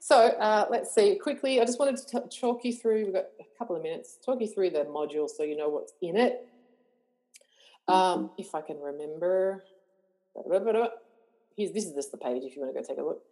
so 0.00 0.16
uh, 0.16 0.68
let's 0.70 0.94
see 0.94 1.16
quickly. 1.16 1.60
I 1.60 1.66
just 1.66 1.78
wanted 1.78 1.98
to 1.98 2.20
t- 2.22 2.40
talk 2.40 2.64
you 2.64 2.72
through. 2.72 3.04
We've 3.04 3.12
got 3.12 3.26
a 3.40 3.58
couple 3.58 3.76
of 3.76 3.82
minutes. 3.82 4.16
Talk 4.24 4.40
you 4.40 4.48
through 4.48 4.70
the 4.70 4.86
module 4.86 5.28
so 5.28 5.42
you 5.42 5.54
know 5.54 5.68
what's 5.68 5.92
in 6.00 6.16
it. 6.16 6.48
Um, 7.88 8.30
if 8.38 8.54
I 8.54 8.62
can 8.62 8.80
remember, 8.80 9.64
Here's, 11.56 11.72
this 11.72 11.84
is 11.84 11.94
just 11.94 12.10
the 12.10 12.18
page 12.18 12.42
if 12.44 12.56
you 12.56 12.62
want 12.62 12.74
to 12.74 12.80
go 12.80 12.86
take 12.86 12.98
a 12.98 13.02
look. 13.02 13.22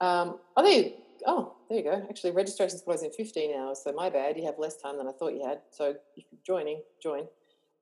Um, 0.00 0.38
oh, 0.56 0.62
there 0.62 0.72
you, 0.72 0.92
oh, 1.26 1.54
there 1.68 1.78
you 1.78 1.84
go. 1.84 2.06
Actually, 2.08 2.32
registration's 2.32 2.82
closed 2.82 3.04
in 3.04 3.12
15 3.12 3.54
hours, 3.54 3.80
so 3.82 3.92
my 3.92 4.10
bad. 4.10 4.36
You 4.36 4.44
have 4.44 4.58
less 4.58 4.76
time 4.76 4.98
than 4.98 5.06
I 5.06 5.12
thought 5.12 5.32
you 5.32 5.46
had. 5.46 5.60
So 5.70 5.94
if 6.16 6.24
you're 6.30 6.40
joining, 6.44 6.82
join. 7.02 7.26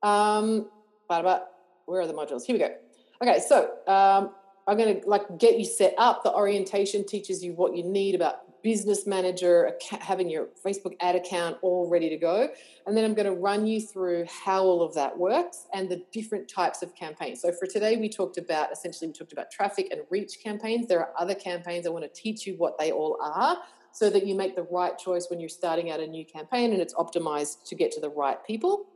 Um, 0.03 0.69
but, 1.09 1.51
where 1.85 2.01
are 2.01 2.07
the 2.07 2.13
modules? 2.13 2.45
Here 2.45 2.55
we 2.55 2.59
go. 2.59 2.73
Okay, 3.21 3.39
so 3.39 3.71
um, 3.87 4.31
I'm 4.67 4.77
going 4.77 5.01
to 5.01 5.07
like 5.07 5.37
get 5.37 5.57
you 5.57 5.65
set 5.65 5.93
up. 5.97 6.23
The 6.23 6.33
orientation 6.33 7.05
teaches 7.05 7.43
you 7.43 7.53
what 7.53 7.75
you 7.75 7.83
need 7.83 8.15
about 8.15 8.44
business 8.65 9.05
manager, 9.05 9.73
having 10.01 10.27
your 10.27 10.47
Facebook 10.65 10.95
ad 10.99 11.15
account 11.15 11.55
all 11.61 11.87
ready 11.87 12.09
to 12.09 12.17
go. 12.17 12.49
And 12.87 12.97
then 12.97 13.05
I'm 13.05 13.13
going 13.13 13.27
to 13.27 13.39
run 13.39 13.67
you 13.67 13.79
through 13.79 14.25
how 14.43 14.63
all 14.63 14.81
of 14.81 14.95
that 14.95 15.15
works 15.15 15.67
and 15.71 15.87
the 15.87 16.03
different 16.11 16.49
types 16.49 16.81
of 16.81 16.95
campaigns. 16.95 17.43
So 17.43 17.51
for 17.51 17.67
today, 17.67 17.95
we 17.95 18.09
talked 18.09 18.39
about 18.39 18.71
essentially, 18.71 19.05
we 19.05 19.13
talked 19.13 19.33
about 19.33 19.51
traffic 19.51 19.89
and 19.91 20.01
reach 20.09 20.39
campaigns. 20.43 20.87
There 20.87 20.99
are 20.99 21.11
other 21.15 21.35
campaigns. 21.35 21.85
I 21.85 21.91
want 21.91 22.05
to 22.05 22.21
teach 22.21 22.47
you 22.47 22.55
what 22.55 22.79
they 22.79 22.91
all 22.91 23.19
are 23.21 23.57
so 23.91 24.09
that 24.09 24.25
you 24.25 24.33
make 24.33 24.55
the 24.55 24.63
right 24.71 24.97
choice 24.97 25.27
when 25.29 25.39
you're 25.39 25.47
starting 25.47 25.91
out 25.91 25.99
a 25.99 26.07
new 26.07 26.25
campaign 26.25 26.73
and 26.73 26.81
it's 26.81 26.95
optimized 26.95 27.65
to 27.67 27.75
get 27.75 27.91
to 27.91 28.01
the 28.01 28.09
right 28.09 28.43
people. 28.47 28.87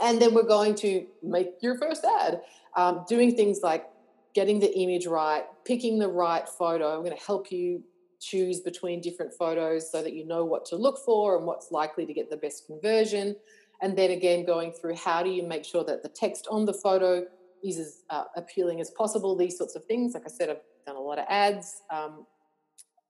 And 0.00 0.22
then 0.22 0.32
we're 0.32 0.44
going 0.44 0.76
to 0.76 1.08
make 1.24 1.54
your 1.60 1.76
first 1.76 2.04
ad, 2.04 2.40
um, 2.76 3.04
doing 3.08 3.34
things 3.34 3.62
like 3.64 3.84
getting 4.32 4.60
the 4.60 4.72
image 4.78 5.08
right, 5.08 5.42
picking 5.64 5.98
the 5.98 6.08
right 6.08 6.48
photo. 6.48 6.94
I'm 6.94 7.04
going 7.04 7.16
to 7.16 7.24
help 7.24 7.50
you 7.50 7.82
choose 8.22 8.60
between 8.60 9.00
different 9.00 9.32
photos 9.34 9.90
so 9.90 10.02
that 10.02 10.12
you 10.12 10.24
know 10.24 10.44
what 10.44 10.64
to 10.66 10.76
look 10.76 10.98
for 10.98 11.36
and 11.36 11.46
what's 11.46 11.70
likely 11.70 12.06
to 12.06 12.12
get 12.12 12.30
the 12.30 12.36
best 12.36 12.66
conversion. 12.66 13.36
And 13.82 13.98
then 13.98 14.12
again, 14.12 14.46
going 14.46 14.72
through 14.72 14.94
how 14.94 15.22
do 15.22 15.30
you 15.30 15.42
make 15.42 15.64
sure 15.64 15.84
that 15.84 16.02
the 16.02 16.08
text 16.08 16.46
on 16.50 16.64
the 16.64 16.72
photo 16.72 17.26
is 17.64 17.78
as 17.78 18.02
uh, 18.10 18.24
appealing 18.36 18.80
as 18.80 18.90
possible, 18.90 19.36
these 19.36 19.58
sorts 19.58 19.74
of 19.74 19.84
things. 19.84 20.14
Like 20.14 20.24
I 20.24 20.28
said, 20.28 20.50
I've 20.50 20.60
done 20.86 20.96
a 20.96 21.00
lot 21.00 21.18
of 21.18 21.26
ads. 21.28 21.82
Um, 21.90 22.26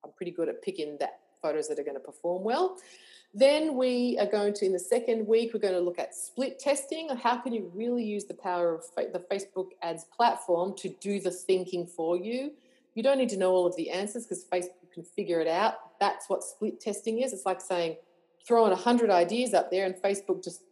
I'm 0.05 0.13
pretty 0.17 0.33
good 0.33 0.49
at 0.49 0.63
picking 0.63 0.97
that 1.01 1.21
photos 1.43 1.69
that 1.69 1.79
are 1.79 1.85
going 1.85 1.97
to 1.97 2.01
perform 2.01 2.43
well. 2.43 2.79
Then 3.35 3.77
we 3.77 4.19
are 4.21 4.27
going 4.27 4.53
to, 4.55 4.67
in 4.67 4.73
the 4.73 4.79
second 4.79 5.27
week, 5.27 5.53
we're 5.55 5.61
going 5.61 5.73
to 5.75 5.81
look 5.81 5.99
at 5.99 6.15
split 6.15 6.59
testing. 6.59 7.09
How 7.23 7.39
can 7.39 7.55
you 7.55 7.71
really 7.75 8.05
use 8.05 8.27
the 8.27 8.35
power 8.35 8.75
of 8.75 8.85
the 8.97 9.25
Facebook 9.31 9.69
ads 9.83 10.05
platform 10.05 10.75
to 10.79 10.91
do 11.01 11.19
the 11.19 11.31
thinking 11.31 11.87
for 11.87 12.17
you? 12.17 12.53
You 12.95 13.03
don't 13.03 13.17
need 13.17 13.31
to 13.31 13.39
know 13.39 13.53
all 13.53 13.67
of 13.67 13.75
the 13.77 13.91
answers 13.91 14.25
because 14.25 14.45
Facebook 14.53 14.82
can 14.93 15.03
figure 15.03 15.41
it 15.41 15.49
out. 15.49 15.75
That's 16.01 16.29
what 16.29 16.43
split 16.43 16.81
testing 16.81 17.21
is. 17.21 17.33
It's 17.33 17.47
like 17.47 17.61
saying 17.61 17.97
throwing 18.47 18.71
100 18.71 19.11
ideas 19.11 19.55
up 19.55 19.71
there 19.71 19.87
and 19.87 19.95
Facebook 19.95 20.43
just 20.43 20.63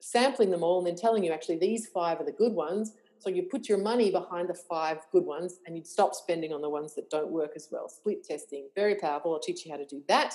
sampling 0.00 0.50
them 0.50 0.62
all 0.62 0.78
and 0.78 0.86
then 0.86 0.96
telling 0.96 1.24
you 1.24 1.32
actually 1.32 1.58
these 1.58 1.88
five 1.88 2.20
are 2.20 2.24
the 2.24 2.32
good 2.32 2.52
ones. 2.52 2.94
So 3.18 3.30
you 3.30 3.42
put 3.42 3.68
your 3.68 3.78
money 3.78 4.10
behind 4.10 4.48
the 4.48 4.54
five 4.54 4.98
good 5.10 5.24
ones 5.24 5.58
and 5.66 5.76
you'd 5.76 5.86
stop 5.86 6.14
spending 6.14 6.52
on 6.52 6.62
the 6.62 6.70
ones 6.70 6.94
that 6.94 7.10
don't 7.10 7.30
work 7.30 7.52
as 7.56 7.68
well. 7.70 7.88
Split 7.88 8.24
testing, 8.24 8.68
very 8.76 8.94
powerful. 8.94 9.34
I'll 9.34 9.40
teach 9.40 9.66
you 9.66 9.72
how 9.72 9.78
to 9.78 9.86
do 9.86 10.02
that. 10.08 10.34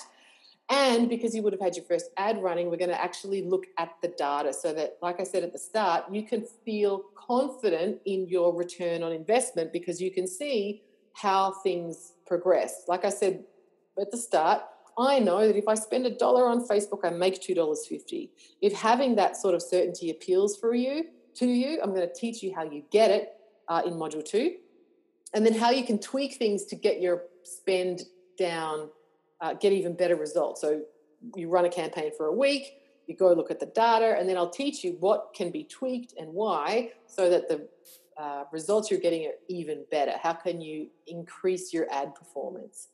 And 0.69 1.09
because 1.09 1.35
you 1.35 1.43
would 1.43 1.53
have 1.53 1.61
had 1.61 1.75
your 1.75 1.85
first 1.85 2.11
ad 2.17 2.41
running, 2.41 2.69
we're 2.69 2.77
going 2.77 2.89
to 2.89 3.01
actually 3.01 3.41
look 3.41 3.65
at 3.77 3.89
the 4.01 4.07
data 4.09 4.53
so 4.53 4.73
that, 4.73 4.97
like 5.01 5.19
I 5.19 5.23
said 5.23 5.43
at 5.43 5.51
the 5.51 5.59
start, 5.59 6.05
you 6.11 6.23
can 6.23 6.45
feel 6.65 7.03
confident 7.15 7.99
in 8.05 8.27
your 8.27 8.55
return 8.55 9.03
on 9.03 9.11
investment 9.11 9.73
because 9.73 10.01
you 10.01 10.09
can 10.11 10.25
see 10.25 10.81
how 11.13 11.53
things 11.63 12.13
progress. 12.25 12.83
Like 12.87 13.05
I 13.05 13.09
said 13.09 13.43
at 13.99 14.11
the 14.11 14.17
start, 14.17 14.63
I 14.97 15.19
know 15.19 15.47
that 15.47 15.55
if 15.55 15.67
I 15.67 15.75
spend 15.75 16.05
a 16.05 16.11
dollar 16.11 16.47
on 16.47 16.67
Facebook, 16.67 16.99
I 17.03 17.09
make 17.09 17.41
$2.50. 17.41 18.29
If 18.61 18.73
having 18.73 19.15
that 19.15 19.35
sort 19.37 19.55
of 19.55 19.61
certainty 19.61 20.11
appeals 20.11 20.57
for 20.57 20.73
you, 20.75 21.05
to 21.35 21.47
you, 21.47 21.79
I'm 21.81 21.93
going 21.93 22.07
to 22.07 22.13
teach 22.13 22.43
you 22.43 22.53
how 22.55 22.63
you 22.63 22.83
get 22.91 23.11
it 23.11 23.33
uh, 23.67 23.81
in 23.85 23.93
module 23.93 24.23
two, 24.23 24.55
and 25.33 25.45
then 25.45 25.53
how 25.53 25.71
you 25.71 25.83
can 25.83 25.99
tweak 25.99 26.35
things 26.35 26.65
to 26.65 26.75
get 26.75 27.01
your 27.01 27.23
spend 27.43 28.03
down, 28.37 28.89
uh, 29.41 29.53
get 29.53 29.73
even 29.73 29.95
better 29.95 30.15
results. 30.15 30.61
So 30.61 30.81
you 31.35 31.49
run 31.49 31.65
a 31.65 31.69
campaign 31.69 32.11
for 32.15 32.27
a 32.27 32.33
week, 32.33 32.73
you 33.07 33.15
go 33.15 33.33
look 33.33 33.51
at 33.51 33.59
the 33.59 33.65
data, 33.67 34.15
and 34.17 34.29
then 34.29 34.37
I'll 34.37 34.49
teach 34.49 34.83
you 34.83 34.97
what 34.99 35.33
can 35.35 35.51
be 35.51 35.63
tweaked 35.63 36.13
and 36.19 36.33
why, 36.33 36.91
so 37.07 37.29
that 37.29 37.49
the 37.49 37.67
uh, 38.17 38.43
results 38.51 38.89
you're 38.89 38.99
getting 38.99 39.25
are 39.27 39.33
even 39.49 39.85
better? 39.91 40.13
How 40.21 40.33
can 40.33 40.61
you 40.61 40.87
increase 41.07 41.73
your 41.73 41.91
ad 41.91 42.15
performance? 42.15 42.89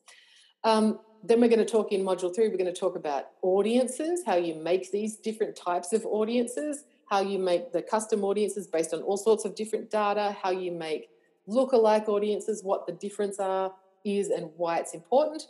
Um, 0.64 1.00
then 1.24 1.42
we're 1.42 1.50
going 1.50 1.60
to 1.60 1.66
talk 1.66 1.92
in 1.92 2.02
module 2.02 2.34
three, 2.34 2.48
we're 2.48 2.58
going 2.58 2.74
to 2.74 2.80
talk 2.80 2.96
about 2.96 3.32
audiences, 3.42 4.24
how 4.26 4.36
you 4.36 4.56
make 4.56 4.92
these 4.92 5.18
different 5.18 5.56
types 5.56 5.94
of 5.94 6.06
audiences, 6.06 6.86
how 7.10 7.22
you 7.22 7.40
make 7.40 7.74
the 7.74 7.82
custom 7.82 8.24
audiences 8.24 8.68
based 8.68 8.94
on 8.94 9.02
all 9.02 9.18
sorts 9.18 9.44
of 9.46 9.56
different 9.56 9.90
data, 9.90 10.36
how 10.42 10.52
you 10.52 10.72
make 10.72 11.10
lookalike 11.48 12.08
audiences, 12.08 12.64
what 12.64 12.86
the 12.86 12.94
difference 12.94 13.40
are, 13.40 13.74
is, 14.06 14.30
and 14.30 14.50
why 14.56 14.78
it's 14.78 14.94
important. 14.94 15.44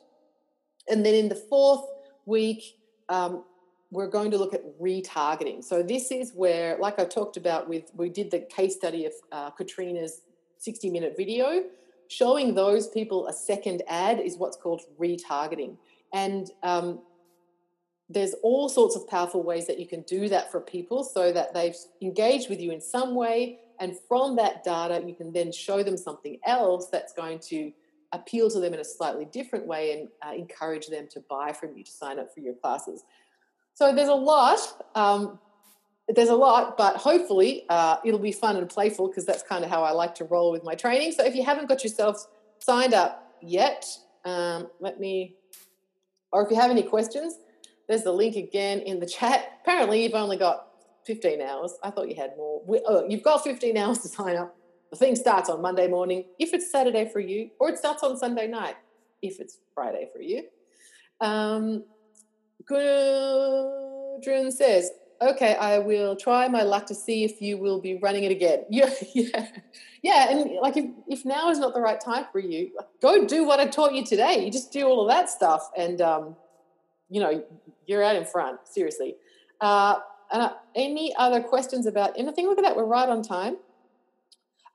And 0.87 1.05
then 1.05 1.13
in 1.13 1.29
the 1.29 1.35
fourth 1.35 1.85
week, 2.25 2.77
um, 3.09 3.43
we're 3.91 4.07
going 4.07 4.31
to 4.31 4.37
look 4.37 4.53
at 4.53 4.61
retargeting. 4.79 5.63
So 5.63 5.81
this 5.81 6.11
is 6.11 6.31
where, 6.33 6.77
like 6.79 6.99
I 6.99 7.05
talked 7.05 7.37
about 7.37 7.67
with, 7.67 7.91
we 7.95 8.09
did 8.09 8.29
the 8.29 8.39
case 8.39 8.75
study 8.75 9.05
of 9.05 9.13
uh, 9.31 9.49
Katrina's 9.51 10.21
60 10.59 10.89
minute 10.89 11.15
video. 11.17 11.63
Showing 12.07 12.55
those 12.55 12.87
people 12.87 13.27
a 13.27 13.33
second 13.33 13.83
ad 13.87 14.19
is 14.19 14.37
what's 14.37 14.57
called 14.57 14.81
retargeting. 14.99 15.77
And 16.13 16.49
um, 16.63 17.01
there's 18.09 18.33
all 18.41 18.69
sorts 18.69 18.95
of 18.95 19.07
powerful 19.07 19.43
ways 19.43 19.67
that 19.67 19.79
you 19.79 19.87
can 19.87 20.01
do 20.01 20.27
that 20.29 20.51
for 20.51 20.59
people 20.59 21.03
so 21.03 21.31
that 21.31 21.53
they've 21.53 21.75
engaged 22.01 22.49
with 22.49 22.59
you 22.59 22.71
in 22.71 22.81
some 22.81 23.15
way. 23.15 23.59
And 23.79 23.95
from 24.07 24.35
that 24.35 24.63
data, 24.63 25.03
you 25.05 25.15
can 25.15 25.31
then 25.31 25.51
show 25.51 25.83
them 25.83 25.97
something 25.97 26.39
else 26.45 26.87
that's 26.91 27.13
going 27.13 27.39
to 27.49 27.71
appeal 28.11 28.49
to 28.49 28.59
them 28.59 28.73
in 28.73 28.79
a 28.79 28.85
slightly 28.85 29.25
different 29.25 29.65
way 29.67 29.99
and 29.99 30.09
uh, 30.25 30.35
encourage 30.35 30.87
them 30.87 31.07
to 31.11 31.21
buy 31.29 31.53
from 31.53 31.77
you 31.77 31.83
to 31.83 31.91
sign 31.91 32.19
up 32.19 32.33
for 32.33 32.39
your 32.39 32.55
classes. 32.55 33.03
So 33.79 33.95
there's 33.95 34.09
a 34.09 34.13
lot. 34.13 34.59
Um, 34.93 35.39
there's 36.09 36.27
a 36.27 36.35
lot, 36.35 36.75
but 36.75 36.97
hopefully 36.97 37.63
uh, 37.69 37.95
it'll 38.03 38.19
be 38.19 38.33
fun 38.33 38.57
and 38.57 38.67
playful 38.67 39.07
because 39.07 39.25
that's 39.25 39.41
kind 39.41 39.63
of 39.63 39.69
how 39.69 39.83
I 39.83 39.91
like 39.91 40.15
to 40.15 40.25
roll 40.25 40.51
with 40.51 40.65
my 40.65 40.75
training. 40.75 41.13
So 41.13 41.23
if 41.23 41.33
you 41.33 41.45
haven't 41.45 41.69
got 41.69 41.81
yourself 41.81 42.27
signed 42.57 42.93
up 42.93 43.35
yet, 43.41 43.85
um, 44.25 44.67
let 44.81 44.99
me, 44.99 45.37
or 46.33 46.43
if 46.43 46.51
you 46.51 46.57
have 46.57 46.71
any 46.71 46.83
questions, 46.83 47.35
There's 47.87 48.03
the 48.03 48.11
link 48.11 48.35
again 48.35 48.81
in 48.81 48.99
the 48.99 49.05
chat. 49.05 49.49
Apparently, 49.61 50.03
you've 50.03 50.13
only 50.13 50.35
got 50.35 50.67
15 51.05 51.41
hours. 51.41 51.73
I 51.81 51.89
thought 51.89 52.09
you 52.09 52.15
had 52.15 52.35
more. 52.35 52.61
We, 52.67 52.81
oh, 52.85 53.07
you've 53.07 53.23
got 53.23 53.45
15 53.45 53.77
hours 53.77 53.99
to 53.99 54.09
sign 54.09 54.35
up. 54.35 54.53
The 54.91 54.97
thing 54.97 55.15
starts 55.15 55.49
on 55.49 55.61
Monday 55.61 55.87
morning 55.87 56.25
if 56.37 56.53
it's 56.53 56.69
Saturday 56.69 57.09
for 57.13 57.21
you, 57.21 57.51
or 57.61 57.69
it 57.69 57.77
starts 57.77 58.03
on 58.03 58.17
Sunday 58.17 58.47
night 58.47 58.75
if 59.21 59.39
it's 59.39 59.57
Friday 59.73 60.09
for 60.13 60.21
you. 60.21 60.43
Um, 61.21 61.85
Gudrun 62.65 64.51
says, 64.51 64.91
okay, 65.21 65.55
I 65.55 65.79
will 65.79 66.15
try 66.15 66.47
my 66.47 66.63
luck 66.63 66.85
to 66.87 66.95
see 66.95 67.23
if 67.23 67.41
you 67.41 67.57
will 67.57 67.81
be 67.81 67.95
running 67.95 68.23
it 68.23 68.31
again. 68.31 68.65
Yeah, 68.69 68.89
yeah, 69.13 69.47
yeah. 70.01 70.29
And 70.29 70.51
like, 70.61 70.77
if, 70.77 70.85
if 71.07 71.25
now 71.25 71.49
is 71.49 71.59
not 71.59 71.73
the 71.73 71.81
right 71.81 71.99
time 71.99 72.25
for 72.31 72.39
you, 72.39 72.71
go 73.01 73.25
do 73.25 73.43
what 73.43 73.59
I 73.59 73.65
taught 73.65 73.93
you 73.93 74.05
today. 74.05 74.43
You 74.45 74.51
just 74.51 74.71
do 74.71 74.87
all 74.87 75.01
of 75.01 75.09
that 75.09 75.29
stuff, 75.29 75.69
and 75.77 75.99
um, 76.01 76.35
you 77.09 77.19
know, 77.19 77.43
you're 77.85 78.03
out 78.03 78.15
in 78.15 78.25
front. 78.25 78.59
Seriously. 78.65 79.15
Uh, 79.59 79.99
uh, 80.31 80.51
any 80.75 81.13
other 81.17 81.41
questions 81.41 81.85
about 81.85 82.17
anything? 82.17 82.45
Look 82.45 82.59
at 82.59 82.63
that, 82.63 82.75
we're 82.77 82.85
right 82.85 83.09
on 83.09 83.23
time. 83.23 83.57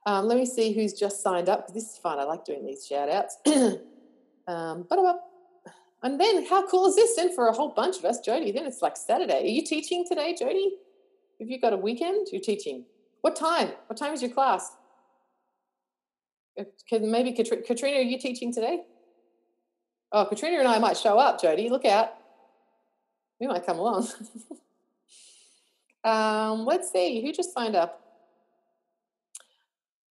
Um, 0.05 0.27
let 0.27 0.37
me 0.37 0.45
see 0.45 0.73
who's 0.73 0.93
just 0.93 1.23
signed 1.23 1.49
up 1.49 1.73
this 1.73 1.93
is 1.93 1.97
fun. 1.97 2.19
I 2.19 2.23
like 2.23 2.45
doing 2.45 2.65
these 2.65 2.85
shout 2.85 3.09
outs. 3.09 3.37
um, 4.47 4.85
and 6.05 6.19
then 6.19 6.45
how 6.45 6.65
cool 6.67 6.87
is 6.87 6.95
this? 6.95 7.17
Then 7.17 7.35
for 7.35 7.47
a 7.47 7.51
whole 7.51 7.73
bunch 7.73 7.97
of 7.97 8.05
us, 8.05 8.19
Jody, 8.19 8.51
then 8.51 8.65
it's 8.65 8.81
like 8.81 8.95
Saturday. 8.95 9.43
Are 9.43 9.53
you 9.57 9.65
teaching 9.65 10.05
today, 10.07 10.33
Jody? 10.39 10.77
Have 11.41 11.49
you 11.49 11.59
got 11.59 11.73
a 11.73 11.77
weekend? 11.77 12.27
You're 12.31 12.41
teaching. 12.41 12.85
What 13.21 13.35
time? 13.35 13.71
What 13.87 13.97
time 13.97 14.13
is 14.13 14.21
your 14.21 14.31
class? 14.31 14.71
Uh, 16.57 16.63
maybe 17.01 17.33
Katrina, 17.33 17.97
are 17.97 18.01
you 18.01 18.17
teaching 18.17 18.53
today? 18.53 18.83
Oh, 20.13 20.23
Katrina 20.25 20.59
and 20.59 20.67
I 20.67 20.79
might 20.79 20.95
show 20.95 21.17
up, 21.17 21.41
Jody. 21.41 21.67
Look 21.67 21.83
out. 21.83 22.13
We 23.41 23.47
might 23.47 23.65
come 23.65 23.79
along. 23.79 24.07
Um, 26.05 26.65
let's 26.65 26.91
see, 26.91 27.23
who 27.23 27.33
just 27.33 27.51
signed 27.51 27.75
up? 27.75 27.99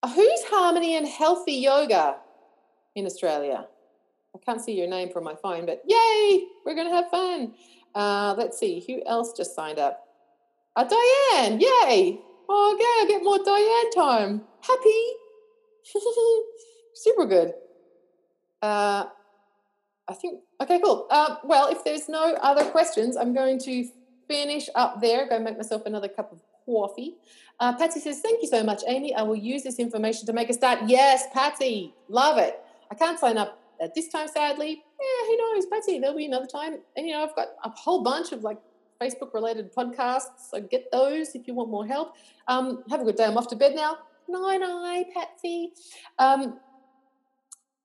Uh, 0.02 0.08
who's 0.08 0.42
Harmony 0.46 0.96
and 0.96 1.06
Healthy 1.06 1.52
Yoga 1.52 2.16
in 2.96 3.06
Australia? 3.06 3.68
I 4.34 4.38
can't 4.44 4.60
see 4.60 4.72
your 4.72 4.88
name 4.88 5.10
from 5.10 5.24
my 5.24 5.34
phone, 5.34 5.66
but 5.66 5.82
yay, 5.86 6.46
we're 6.64 6.74
going 6.74 6.88
to 6.88 6.94
have 6.94 7.08
fun. 7.10 7.54
Uh, 7.94 8.34
let's 8.36 8.58
see, 8.58 8.84
who 8.86 9.02
else 9.06 9.32
just 9.32 9.54
signed 9.54 9.78
up? 9.78 10.08
Uh, 10.74 10.84
Diane, 10.84 11.60
yay. 11.60 12.18
Oh, 12.48 12.74
okay, 12.74 12.84
I 12.84 13.06
get 13.08 13.22
more 13.22 13.38
Diane 13.38 13.90
time. 13.92 14.42
Happy. 14.60 15.04
Super 16.94 17.26
good. 17.26 17.52
Uh, 18.60 19.06
I 20.08 20.14
think, 20.14 20.40
okay, 20.60 20.80
cool. 20.82 21.06
Uh, 21.10 21.36
well, 21.44 21.68
if 21.68 21.84
there's 21.84 22.08
no 22.08 22.34
other 22.34 22.64
questions, 22.70 23.16
I'm 23.16 23.34
going 23.34 23.58
to 23.60 23.88
finish 24.28 24.68
up 24.74 25.00
there. 25.00 25.28
Go 25.28 25.38
make 25.38 25.56
myself 25.56 25.86
another 25.86 26.08
cup 26.08 26.32
of 26.32 26.42
coffee. 26.66 27.14
Uh, 27.60 27.76
Patsy 27.76 28.00
says, 28.00 28.20
Thank 28.20 28.42
you 28.42 28.48
so 28.48 28.62
much, 28.64 28.82
Amy. 28.86 29.14
I 29.14 29.22
will 29.22 29.36
use 29.36 29.62
this 29.62 29.78
information 29.78 30.26
to 30.26 30.32
make 30.32 30.50
a 30.50 30.54
start. 30.54 30.80
Yes, 30.86 31.24
Patsy, 31.32 31.94
love 32.08 32.38
it. 32.38 32.58
I 32.90 32.94
can't 32.94 33.18
sign 33.18 33.38
up 33.38 33.58
at 33.80 33.94
this 33.94 34.08
time, 34.08 34.28
sadly. 34.28 34.82
Yeah, 35.00 35.26
who 35.26 35.36
knows, 35.36 35.66
Patsy? 35.66 35.98
There'll 35.98 36.16
be 36.16 36.26
another 36.26 36.46
time. 36.46 36.78
And, 36.96 37.06
you 37.06 37.12
know, 37.12 37.24
I've 37.24 37.36
got 37.36 37.48
a 37.64 37.70
whole 37.70 38.02
bunch 38.02 38.32
of 38.32 38.42
like 38.42 38.58
Facebook 39.00 39.34
related 39.34 39.74
podcasts. 39.74 40.50
So 40.50 40.60
get 40.60 40.90
those 40.92 41.34
if 41.34 41.46
you 41.46 41.54
want 41.54 41.70
more 41.70 41.86
help. 41.86 42.14
Um, 42.48 42.84
have 42.90 43.00
a 43.00 43.04
good 43.04 43.16
day. 43.16 43.24
I'm 43.24 43.36
off 43.36 43.48
to 43.48 43.56
bed 43.56 43.74
now. 43.74 43.98
Night 44.28 44.60
night, 44.60 45.06
Patsy. 45.12 45.72
Um, 46.18 46.58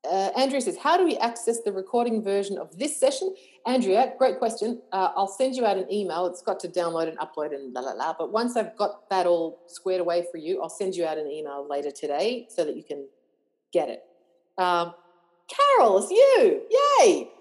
uh, 0.10 0.30
Andrea 0.38 0.62
says, 0.62 0.78
How 0.78 0.96
do 0.98 1.04
we 1.04 1.18
access 1.18 1.62
the 1.62 1.74
recording 1.74 2.24
version 2.24 2.58
of 2.58 2.78
this 2.78 2.98
session? 2.98 3.36
Andrea, 3.66 4.14
great 4.18 4.40
question. 4.40 4.82
Uh, 4.94 5.10
I'll 5.16 5.28
send 5.28 5.56
you 5.56 5.66
out 5.66 5.78
an 5.78 5.92
email. 5.92 6.26
It's 6.28 6.42
got 6.42 6.60
to 6.62 6.70
download 6.70 7.10
and 7.10 7.18
upload 7.20 7.54
and 7.54 7.74
la 7.74 7.82
la 7.82 7.92
la. 7.92 8.16
But 8.18 8.32
once 8.32 8.56
I've 8.56 8.76
got 8.78 9.10
that 9.10 9.26
all 9.26 9.60
squared 9.68 10.00
away 10.00 10.26
for 10.32 10.38
you, 10.38 10.62
I'll 10.62 10.70
send 10.70 10.96
you 10.96 11.06
out 11.06 11.18
an 11.18 11.30
email 11.30 11.68
later 11.70 11.92
today 11.92 12.48
so 12.50 12.64
that 12.64 12.78
you 12.78 12.84
can 12.84 13.08
get 13.74 13.90
it. 13.90 14.04
Um, 14.58 14.94
Carol, 15.50 15.98
it's 16.00 16.12
you. 16.12 16.62
Yay. 16.70 17.32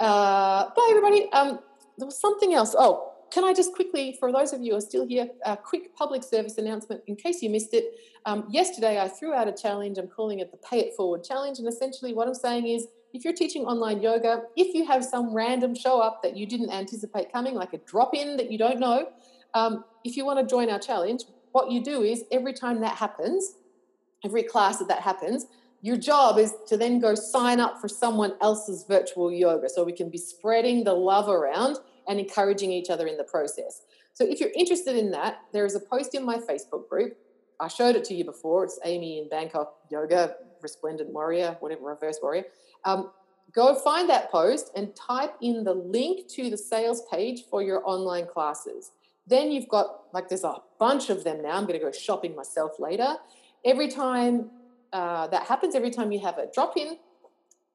Uh, 0.00 0.70
bye, 0.74 0.86
everybody. 0.90 1.30
Um, 1.32 1.60
there 1.98 2.06
was 2.06 2.18
something 2.18 2.54
else. 2.54 2.74
Oh, 2.76 3.12
can 3.30 3.44
I 3.44 3.52
just 3.52 3.74
quickly, 3.74 4.16
for 4.18 4.32
those 4.32 4.52
of 4.52 4.62
you 4.62 4.72
who 4.72 4.78
are 4.78 4.80
still 4.80 5.06
here, 5.06 5.28
a 5.44 5.56
quick 5.56 5.94
public 5.96 6.22
service 6.22 6.58
announcement 6.58 7.02
in 7.06 7.16
case 7.16 7.42
you 7.42 7.50
missed 7.50 7.74
it. 7.74 7.84
Um, 8.26 8.46
yesterday, 8.50 9.00
I 9.00 9.08
threw 9.08 9.34
out 9.34 9.48
a 9.48 9.52
challenge. 9.52 9.98
I'm 9.98 10.08
calling 10.08 10.38
it 10.38 10.50
the 10.50 10.56
Pay 10.58 10.80
It 10.80 10.94
Forward 10.96 11.24
Challenge. 11.24 11.58
And 11.58 11.68
essentially, 11.68 12.14
what 12.14 12.28
I'm 12.28 12.34
saying 12.34 12.66
is 12.66 12.86
if 13.12 13.24
you're 13.24 13.34
teaching 13.34 13.64
online 13.64 14.00
yoga, 14.00 14.42
if 14.56 14.74
you 14.74 14.86
have 14.86 15.04
some 15.04 15.34
random 15.34 15.74
show 15.74 16.00
up 16.00 16.22
that 16.22 16.36
you 16.36 16.46
didn't 16.46 16.70
anticipate 16.70 17.32
coming, 17.32 17.54
like 17.54 17.72
a 17.72 17.78
drop 17.78 18.14
in 18.14 18.36
that 18.36 18.50
you 18.50 18.58
don't 18.58 18.80
know, 18.80 19.08
um, 19.54 19.84
if 20.04 20.16
you 20.16 20.24
want 20.24 20.38
to 20.40 20.46
join 20.46 20.70
our 20.70 20.78
challenge, 20.78 21.22
what 21.52 21.70
you 21.70 21.82
do 21.82 22.02
is 22.02 22.24
every 22.32 22.52
time 22.52 22.80
that 22.80 22.96
happens, 22.96 23.54
every 24.24 24.42
class 24.42 24.78
that 24.78 24.88
that 24.88 25.00
happens, 25.00 25.46
your 25.84 25.98
job 25.98 26.38
is 26.38 26.54
to 26.66 26.78
then 26.78 26.98
go 26.98 27.14
sign 27.14 27.60
up 27.60 27.78
for 27.78 27.88
someone 27.88 28.32
else's 28.40 28.86
virtual 28.88 29.30
yoga 29.30 29.68
so 29.68 29.84
we 29.84 29.92
can 29.92 30.08
be 30.08 30.16
spreading 30.16 30.82
the 30.82 30.94
love 30.94 31.28
around 31.28 31.76
and 32.08 32.18
encouraging 32.18 32.72
each 32.72 32.88
other 32.88 33.06
in 33.06 33.18
the 33.18 33.24
process. 33.24 33.82
So 34.14 34.24
if 34.24 34.40
you're 34.40 34.52
interested 34.56 34.96
in 34.96 35.10
that, 35.10 35.40
there 35.52 35.66
is 35.66 35.74
a 35.74 35.80
post 35.80 36.14
in 36.14 36.24
my 36.24 36.38
Facebook 36.38 36.88
group. 36.88 37.18
I 37.60 37.68
showed 37.68 37.96
it 37.96 38.04
to 38.04 38.14
you 38.14 38.24
before. 38.24 38.64
It's 38.64 38.78
Amy 38.82 39.18
in 39.18 39.28
Bangkok 39.28 39.74
Yoga, 39.90 40.36
Resplendent 40.62 41.10
Warrior, 41.10 41.58
whatever, 41.60 41.84
Reverse 41.84 42.18
Warrior. 42.22 42.44
Um, 42.86 43.10
go 43.52 43.74
find 43.74 44.08
that 44.08 44.30
post 44.30 44.70
and 44.74 44.96
type 44.96 45.34
in 45.42 45.64
the 45.64 45.74
link 45.74 46.28
to 46.28 46.48
the 46.48 46.56
sales 46.56 47.02
page 47.12 47.42
for 47.50 47.62
your 47.62 47.86
online 47.86 48.26
classes. 48.26 48.92
Then 49.26 49.52
you've 49.52 49.68
got, 49.68 50.04
like, 50.14 50.30
there's 50.30 50.44
a 50.44 50.62
bunch 50.78 51.10
of 51.10 51.24
them 51.24 51.42
now. 51.42 51.58
I'm 51.58 51.66
going 51.66 51.78
to 51.78 51.84
go 51.84 51.92
shopping 51.92 52.34
myself 52.34 52.80
later. 52.80 53.16
Every 53.66 53.88
time 53.88 54.50
uh, 54.94 55.26
that 55.26 55.42
happens, 55.46 55.74
every 55.74 55.90
time 55.90 56.12
you 56.12 56.20
have 56.20 56.38
a 56.38 56.46
drop 56.54 56.76
in, 56.76 56.96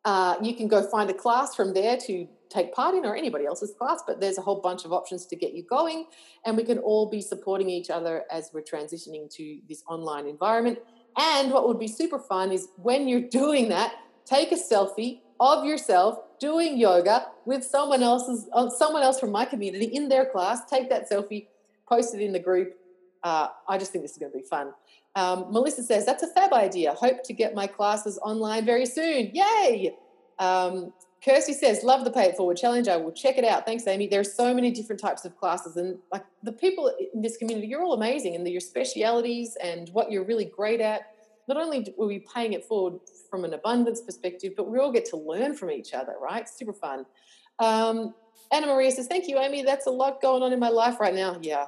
uh, 0.05 0.35
you 0.41 0.55
can 0.55 0.69
go 0.69 0.81
find 0.89 1.09
a 1.09 1.13
class 1.13 1.53
from 1.53 1.73
there 1.73 1.97
to 1.97 2.25
take 2.49 2.73
part 2.73 2.95
in 2.95 3.05
or 3.05 3.15
anybody 3.15 3.45
else's 3.45 3.73
class, 3.77 4.01
but 4.07 4.21
there's 4.21 4.37
a 4.37 4.41
whole 4.41 4.61
bunch 4.61 4.85
of 4.85 4.93
options 4.93 5.25
to 5.25 5.35
get 5.35 5.53
you 5.53 5.63
going. 5.63 6.05
And 6.45 6.55
we 6.55 6.63
can 6.63 6.79
all 6.79 7.09
be 7.09 7.21
supporting 7.21 7.69
each 7.69 7.89
other 7.89 8.23
as 8.31 8.51
we're 8.53 8.63
transitioning 8.63 9.29
to 9.35 9.59
this 9.67 9.83
online 9.87 10.27
environment. 10.27 10.79
And 11.17 11.51
what 11.51 11.67
would 11.67 11.77
be 11.77 11.89
super 11.89 12.19
fun 12.19 12.53
is 12.53 12.69
when 12.77 13.07
you're 13.07 13.29
doing 13.41 13.67
that, 13.69 13.95
take 14.25 14.53
a 14.53 14.55
selfie 14.55 15.19
of 15.41 15.65
yourself 15.65 16.19
doing 16.39 16.77
yoga 16.77 17.27
with 17.45 17.63
someone 17.63 18.01
else's 18.01 18.47
uh, 18.53 18.69
someone 18.69 19.03
else 19.03 19.19
from 19.19 19.31
my 19.31 19.43
community 19.43 19.85
in 19.85 20.07
their 20.07 20.25
class. 20.25 20.61
Take 20.69 20.89
that 20.89 21.09
selfie, 21.09 21.47
post 21.87 22.15
it 22.15 22.21
in 22.21 22.31
the 22.31 22.39
group. 22.39 22.75
Uh, 23.23 23.49
I 23.67 23.77
just 23.77 23.91
think 23.91 24.03
this 24.03 24.11
is 24.11 24.17
going 24.17 24.31
to 24.31 24.37
be 24.37 24.43
fun. 24.43 24.71
Um, 25.19 25.51
Melissa 25.51 25.83
says 25.83 26.05
that's 26.05 26.23
a 26.23 26.27
fab 26.27 26.53
idea. 26.53 26.93
Hope 26.93 27.23
to 27.23 27.33
get 27.33 27.53
my 27.53 27.67
classes 27.67 28.17
online 28.23 28.65
very 28.65 28.85
soon. 28.85 29.31
Yay! 29.33 29.97
Um, 30.39 30.93
Kirsty 31.23 31.51
says, 31.51 31.83
love 31.83 32.05
the 32.05 32.11
Pay 32.11 32.27
It 32.27 32.37
Forward 32.37 32.55
challenge. 32.55 32.87
I 32.87 32.95
will 32.95 33.11
check 33.11 33.37
it 33.37 33.43
out. 33.43 33.65
Thanks, 33.65 33.85
Amy. 33.85 34.07
There 34.07 34.21
are 34.21 34.23
so 34.23 34.53
many 34.53 34.71
different 34.71 35.01
types 35.01 35.25
of 35.25 35.35
classes, 35.37 35.75
and 35.75 35.97
like 36.13 36.23
the 36.43 36.53
people 36.53 36.89
in 37.13 37.21
this 37.21 37.35
community, 37.35 37.67
you're 37.67 37.83
all 37.83 37.93
amazing, 37.93 38.35
and 38.35 38.47
your 38.47 38.61
specialities 38.61 39.57
and 39.61 39.89
what 39.89 40.09
you're 40.09 40.23
really 40.23 40.45
great 40.45 40.79
at. 40.79 41.01
Not 41.49 41.57
only 41.57 41.79
are 41.79 42.05
we 42.05 42.19
be 42.19 42.25
paying 42.33 42.53
it 42.53 42.63
forward 42.63 43.01
from 43.29 43.43
an 43.43 43.53
abundance 43.53 43.99
perspective, 43.99 44.53
but 44.55 44.69
we 44.69 44.79
all 44.79 44.93
get 44.93 45.03
to 45.09 45.17
learn 45.17 45.53
from 45.53 45.71
each 45.71 45.93
other, 45.93 46.15
right? 46.21 46.47
Super 46.47 46.73
fun. 46.73 47.05
Um, 47.57 48.13
Anna 48.53 48.67
Maria 48.67 48.91
says, 48.91 49.07
Thank 49.07 49.27
you, 49.27 49.37
Amy. 49.37 49.63
That's 49.63 49.87
a 49.87 49.91
lot 49.91 50.21
going 50.21 50.43
on 50.43 50.53
in 50.53 50.59
my 50.59 50.69
life 50.69 51.01
right 51.01 51.13
now. 51.13 51.37
Yeah. 51.41 51.65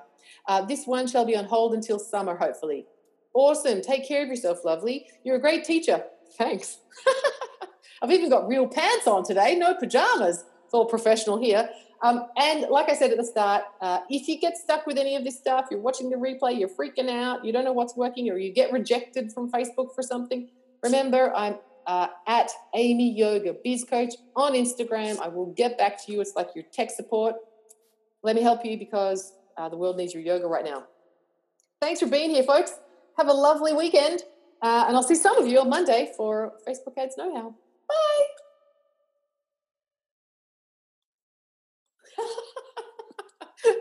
Uh, 0.47 0.63
this 0.63 0.85
one 0.85 1.07
shall 1.07 1.25
be 1.25 1.35
on 1.35 1.43
hold 1.43 1.73
until 1.73 1.99
summer, 1.99 2.37
hopefully. 2.37 2.85
Awesome. 3.33 3.81
Take 3.81 4.07
care 4.07 4.23
of 4.23 4.29
yourself, 4.29 4.65
lovely. 4.65 5.07
You're 5.23 5.37
a 5.37 5.41
great 5.41 5.63
teacher. 5.63 6.03
Thanks. 6.37 6.77
I've 8.01 8.11
even 8.11 8.29
got 8.29 8.47
real 8.47 8.67
pants 8.67 9.07
on 9.07 9.23
today, 9.23 9.55
no 9.55 9.75
pajamas. 9.75 10.43
It's 10.65 10.73
all 10.73 10.85
professional 10.85 11.39
here. 11.39 11.69
Um, 12.01 12.25
and 12.35 12.65
like 12.69 12.89
I 12.89 12.95
said 12.95 13.11
at 13.11 13.17
the 13.17 13.23
start, 13.23 13.63
uh, 13.79 13.99
if 14.09 14.27
you 14.27 14.39
get 14.39 14.57
stuck 14.57 14.87
with 14.87 14.97
any 14.97 15.15
of 15.15 15.23
this 15.23 15.37
stuff, 15.37 15.67
you're 15.69 15.79
watching 15.79 16.09
the 16.09 16.15
replay, 16.15 16.59
you're 16.59 16.69
freaking 16.69 17.09
out, 17.09 17.45
you 17.45 17.53
don't 17.53 17.63
know 17.63 17.73
what's 17.73 17.95
working, 17.95 18.29
or 18.31 18.37
you 18.39 18.51
get 18.51 18.71
rejected 18.71 19.31
from 19.31 19.51
Facebook 19.51 19.93
for 19.93 20.01
something, 20.01 20.49
remember 20.81 21.31
I'm 21.35 21.57
uh, 21.85 22.07
at 22.27 22.49
Amy 22.73 23.11
Yoga 23.11 23.55
Biz 23.63 23.85
Coach 23.85 24.13
on 24.35 24.53
Instagram. 24.53 25.19
I 25.19 25.27
will 25.27 25.53
get 25.53 25.77
back 25.77 26.03
to 26.05 26.11
you. 26.11 26.21
It's 26.21 26.35
like 26.35 26.49
your 26.55 26.63
tech 26.71 26.89
support. 26.89 27.35
Let 28.23 28.35
me 28.35 28.41
help 28.41 28.65
you 28.65 28.77
because 28.77 29.33
uh, 29.57 29.69
the 29.69 29.77
world 29.77 29.97
needs 29.97 30.13
your 30.13 30.23
yoga 30.23 30.47
right 30.47 30.65
now. 30.65 30.85
Thanks 31.81 31.99
for 31.99 32.07
being 32.07 32.29
here, 32.29 32.43
folks. 32.43 32.73
Have 33.21 33.29
a 33.29 33.33
lovely 33.33 33.71
weekend. 33.71 34.23
Uh, 34.63 34.85
and 34.87 34.97
I'll 34.97 35.03
see 35.03 35.13
some 35.13 35.37
of 35.37 35.45
you 35.45 35.59
on 35.59 35.69
Monday 35.69 36.11
for 36.17 36.53
Facebook 36.67 36.97
Ads 36.97 37.17
Know 37.19 37.35
How. 37.35 37.53
Bye. 37.87 38.25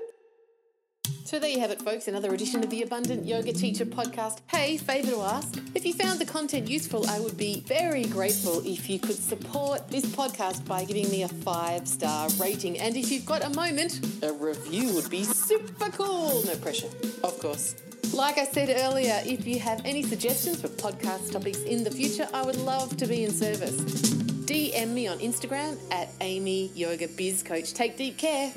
So 1.24 1.38
there 1.38 1.48
you 1.48 1.60
have 1.60 1.70
it, 1.70 1.80
folks. 1.80 2.08
Another 2.08 2.34
edition 2.34 2.64
of 2.64 2.70
the 2.70 2.82
Abundant 2.82 3.24
Yoga 3.24 3.52
Teacher 3.52 3.86
podcast. 3.86 4.38
Hey, 4.48 4.76
favour 4.76 5.12
to 5.12 5.20
ask. 5.20 5.60
If 5.76 5.86
you 5.86 5.94
found 5.94 6.18
the 6.18 6.24
content 6.24 6.68
useful, 6.68 7.08
I 7.08 7.20
would 7.20 7.36
be 7.36 7.60
very 7.60 8.02
grateful 8.06 8.60
if 8.66 8.90
you 8.90 8.98
could 8.98 9.14
support 9.14 9.88
this 9.88 10.04
podcast 10.06 10.66
by 10.66 10.84
giving 10.84 11.08
me 11.08 11.22
a 11.22 11.28
five 11.28 11.86
star 11.86 12.28
rating. 12.40 12.80
And 12.80 12.96
if 12.96 13.12
you've 13.12 13.26
got 13.26 13.44
a 13.44 13.50
moment, 13.50 14.00
a 14.24 14.32
review 14.32 14.92
would 14.96 15.08
be 15.08 15.22
super 15.22 15.88
cool. 15.90 16.42
No 16.44 16.56
pressure, 16.56 16.90
of 17.22 17.38
course. 17.38 17.76
Like 18.12 18.38
I 18.38 18.44
said 18.44 18.74
earlier, 18.76 19.22
if 19.24 19.46
you 19.46 19.60
have 19.60 19.80
any 19.84 20.02
suggestions 20.02 20.60
for 20.60 20.68
podcast 20.68 21.32
topics 21.32 21.60
in 21.62 21.84
the 21.84 21.90
future, 21.90 22.28
I 22.34 22.42
would 22.42 22.56
love 22.56 22.96
to 22.96 23.06
be 23.06 23.24
in 23.24 23.30
service. 23.30 23.80
DM 24.46 24.88
me 24.88 25.06
on 25.06 25.18
Instagram 25.20 25.78
at 25.92 26.08
Amy 26.20 26.72
Yoga 26.74 27.06
Biz 27.06 27.44
Coach. 27.44 27.72
Take 27.72 27.96
deep 27.96 28.18
care. 28.18 28.52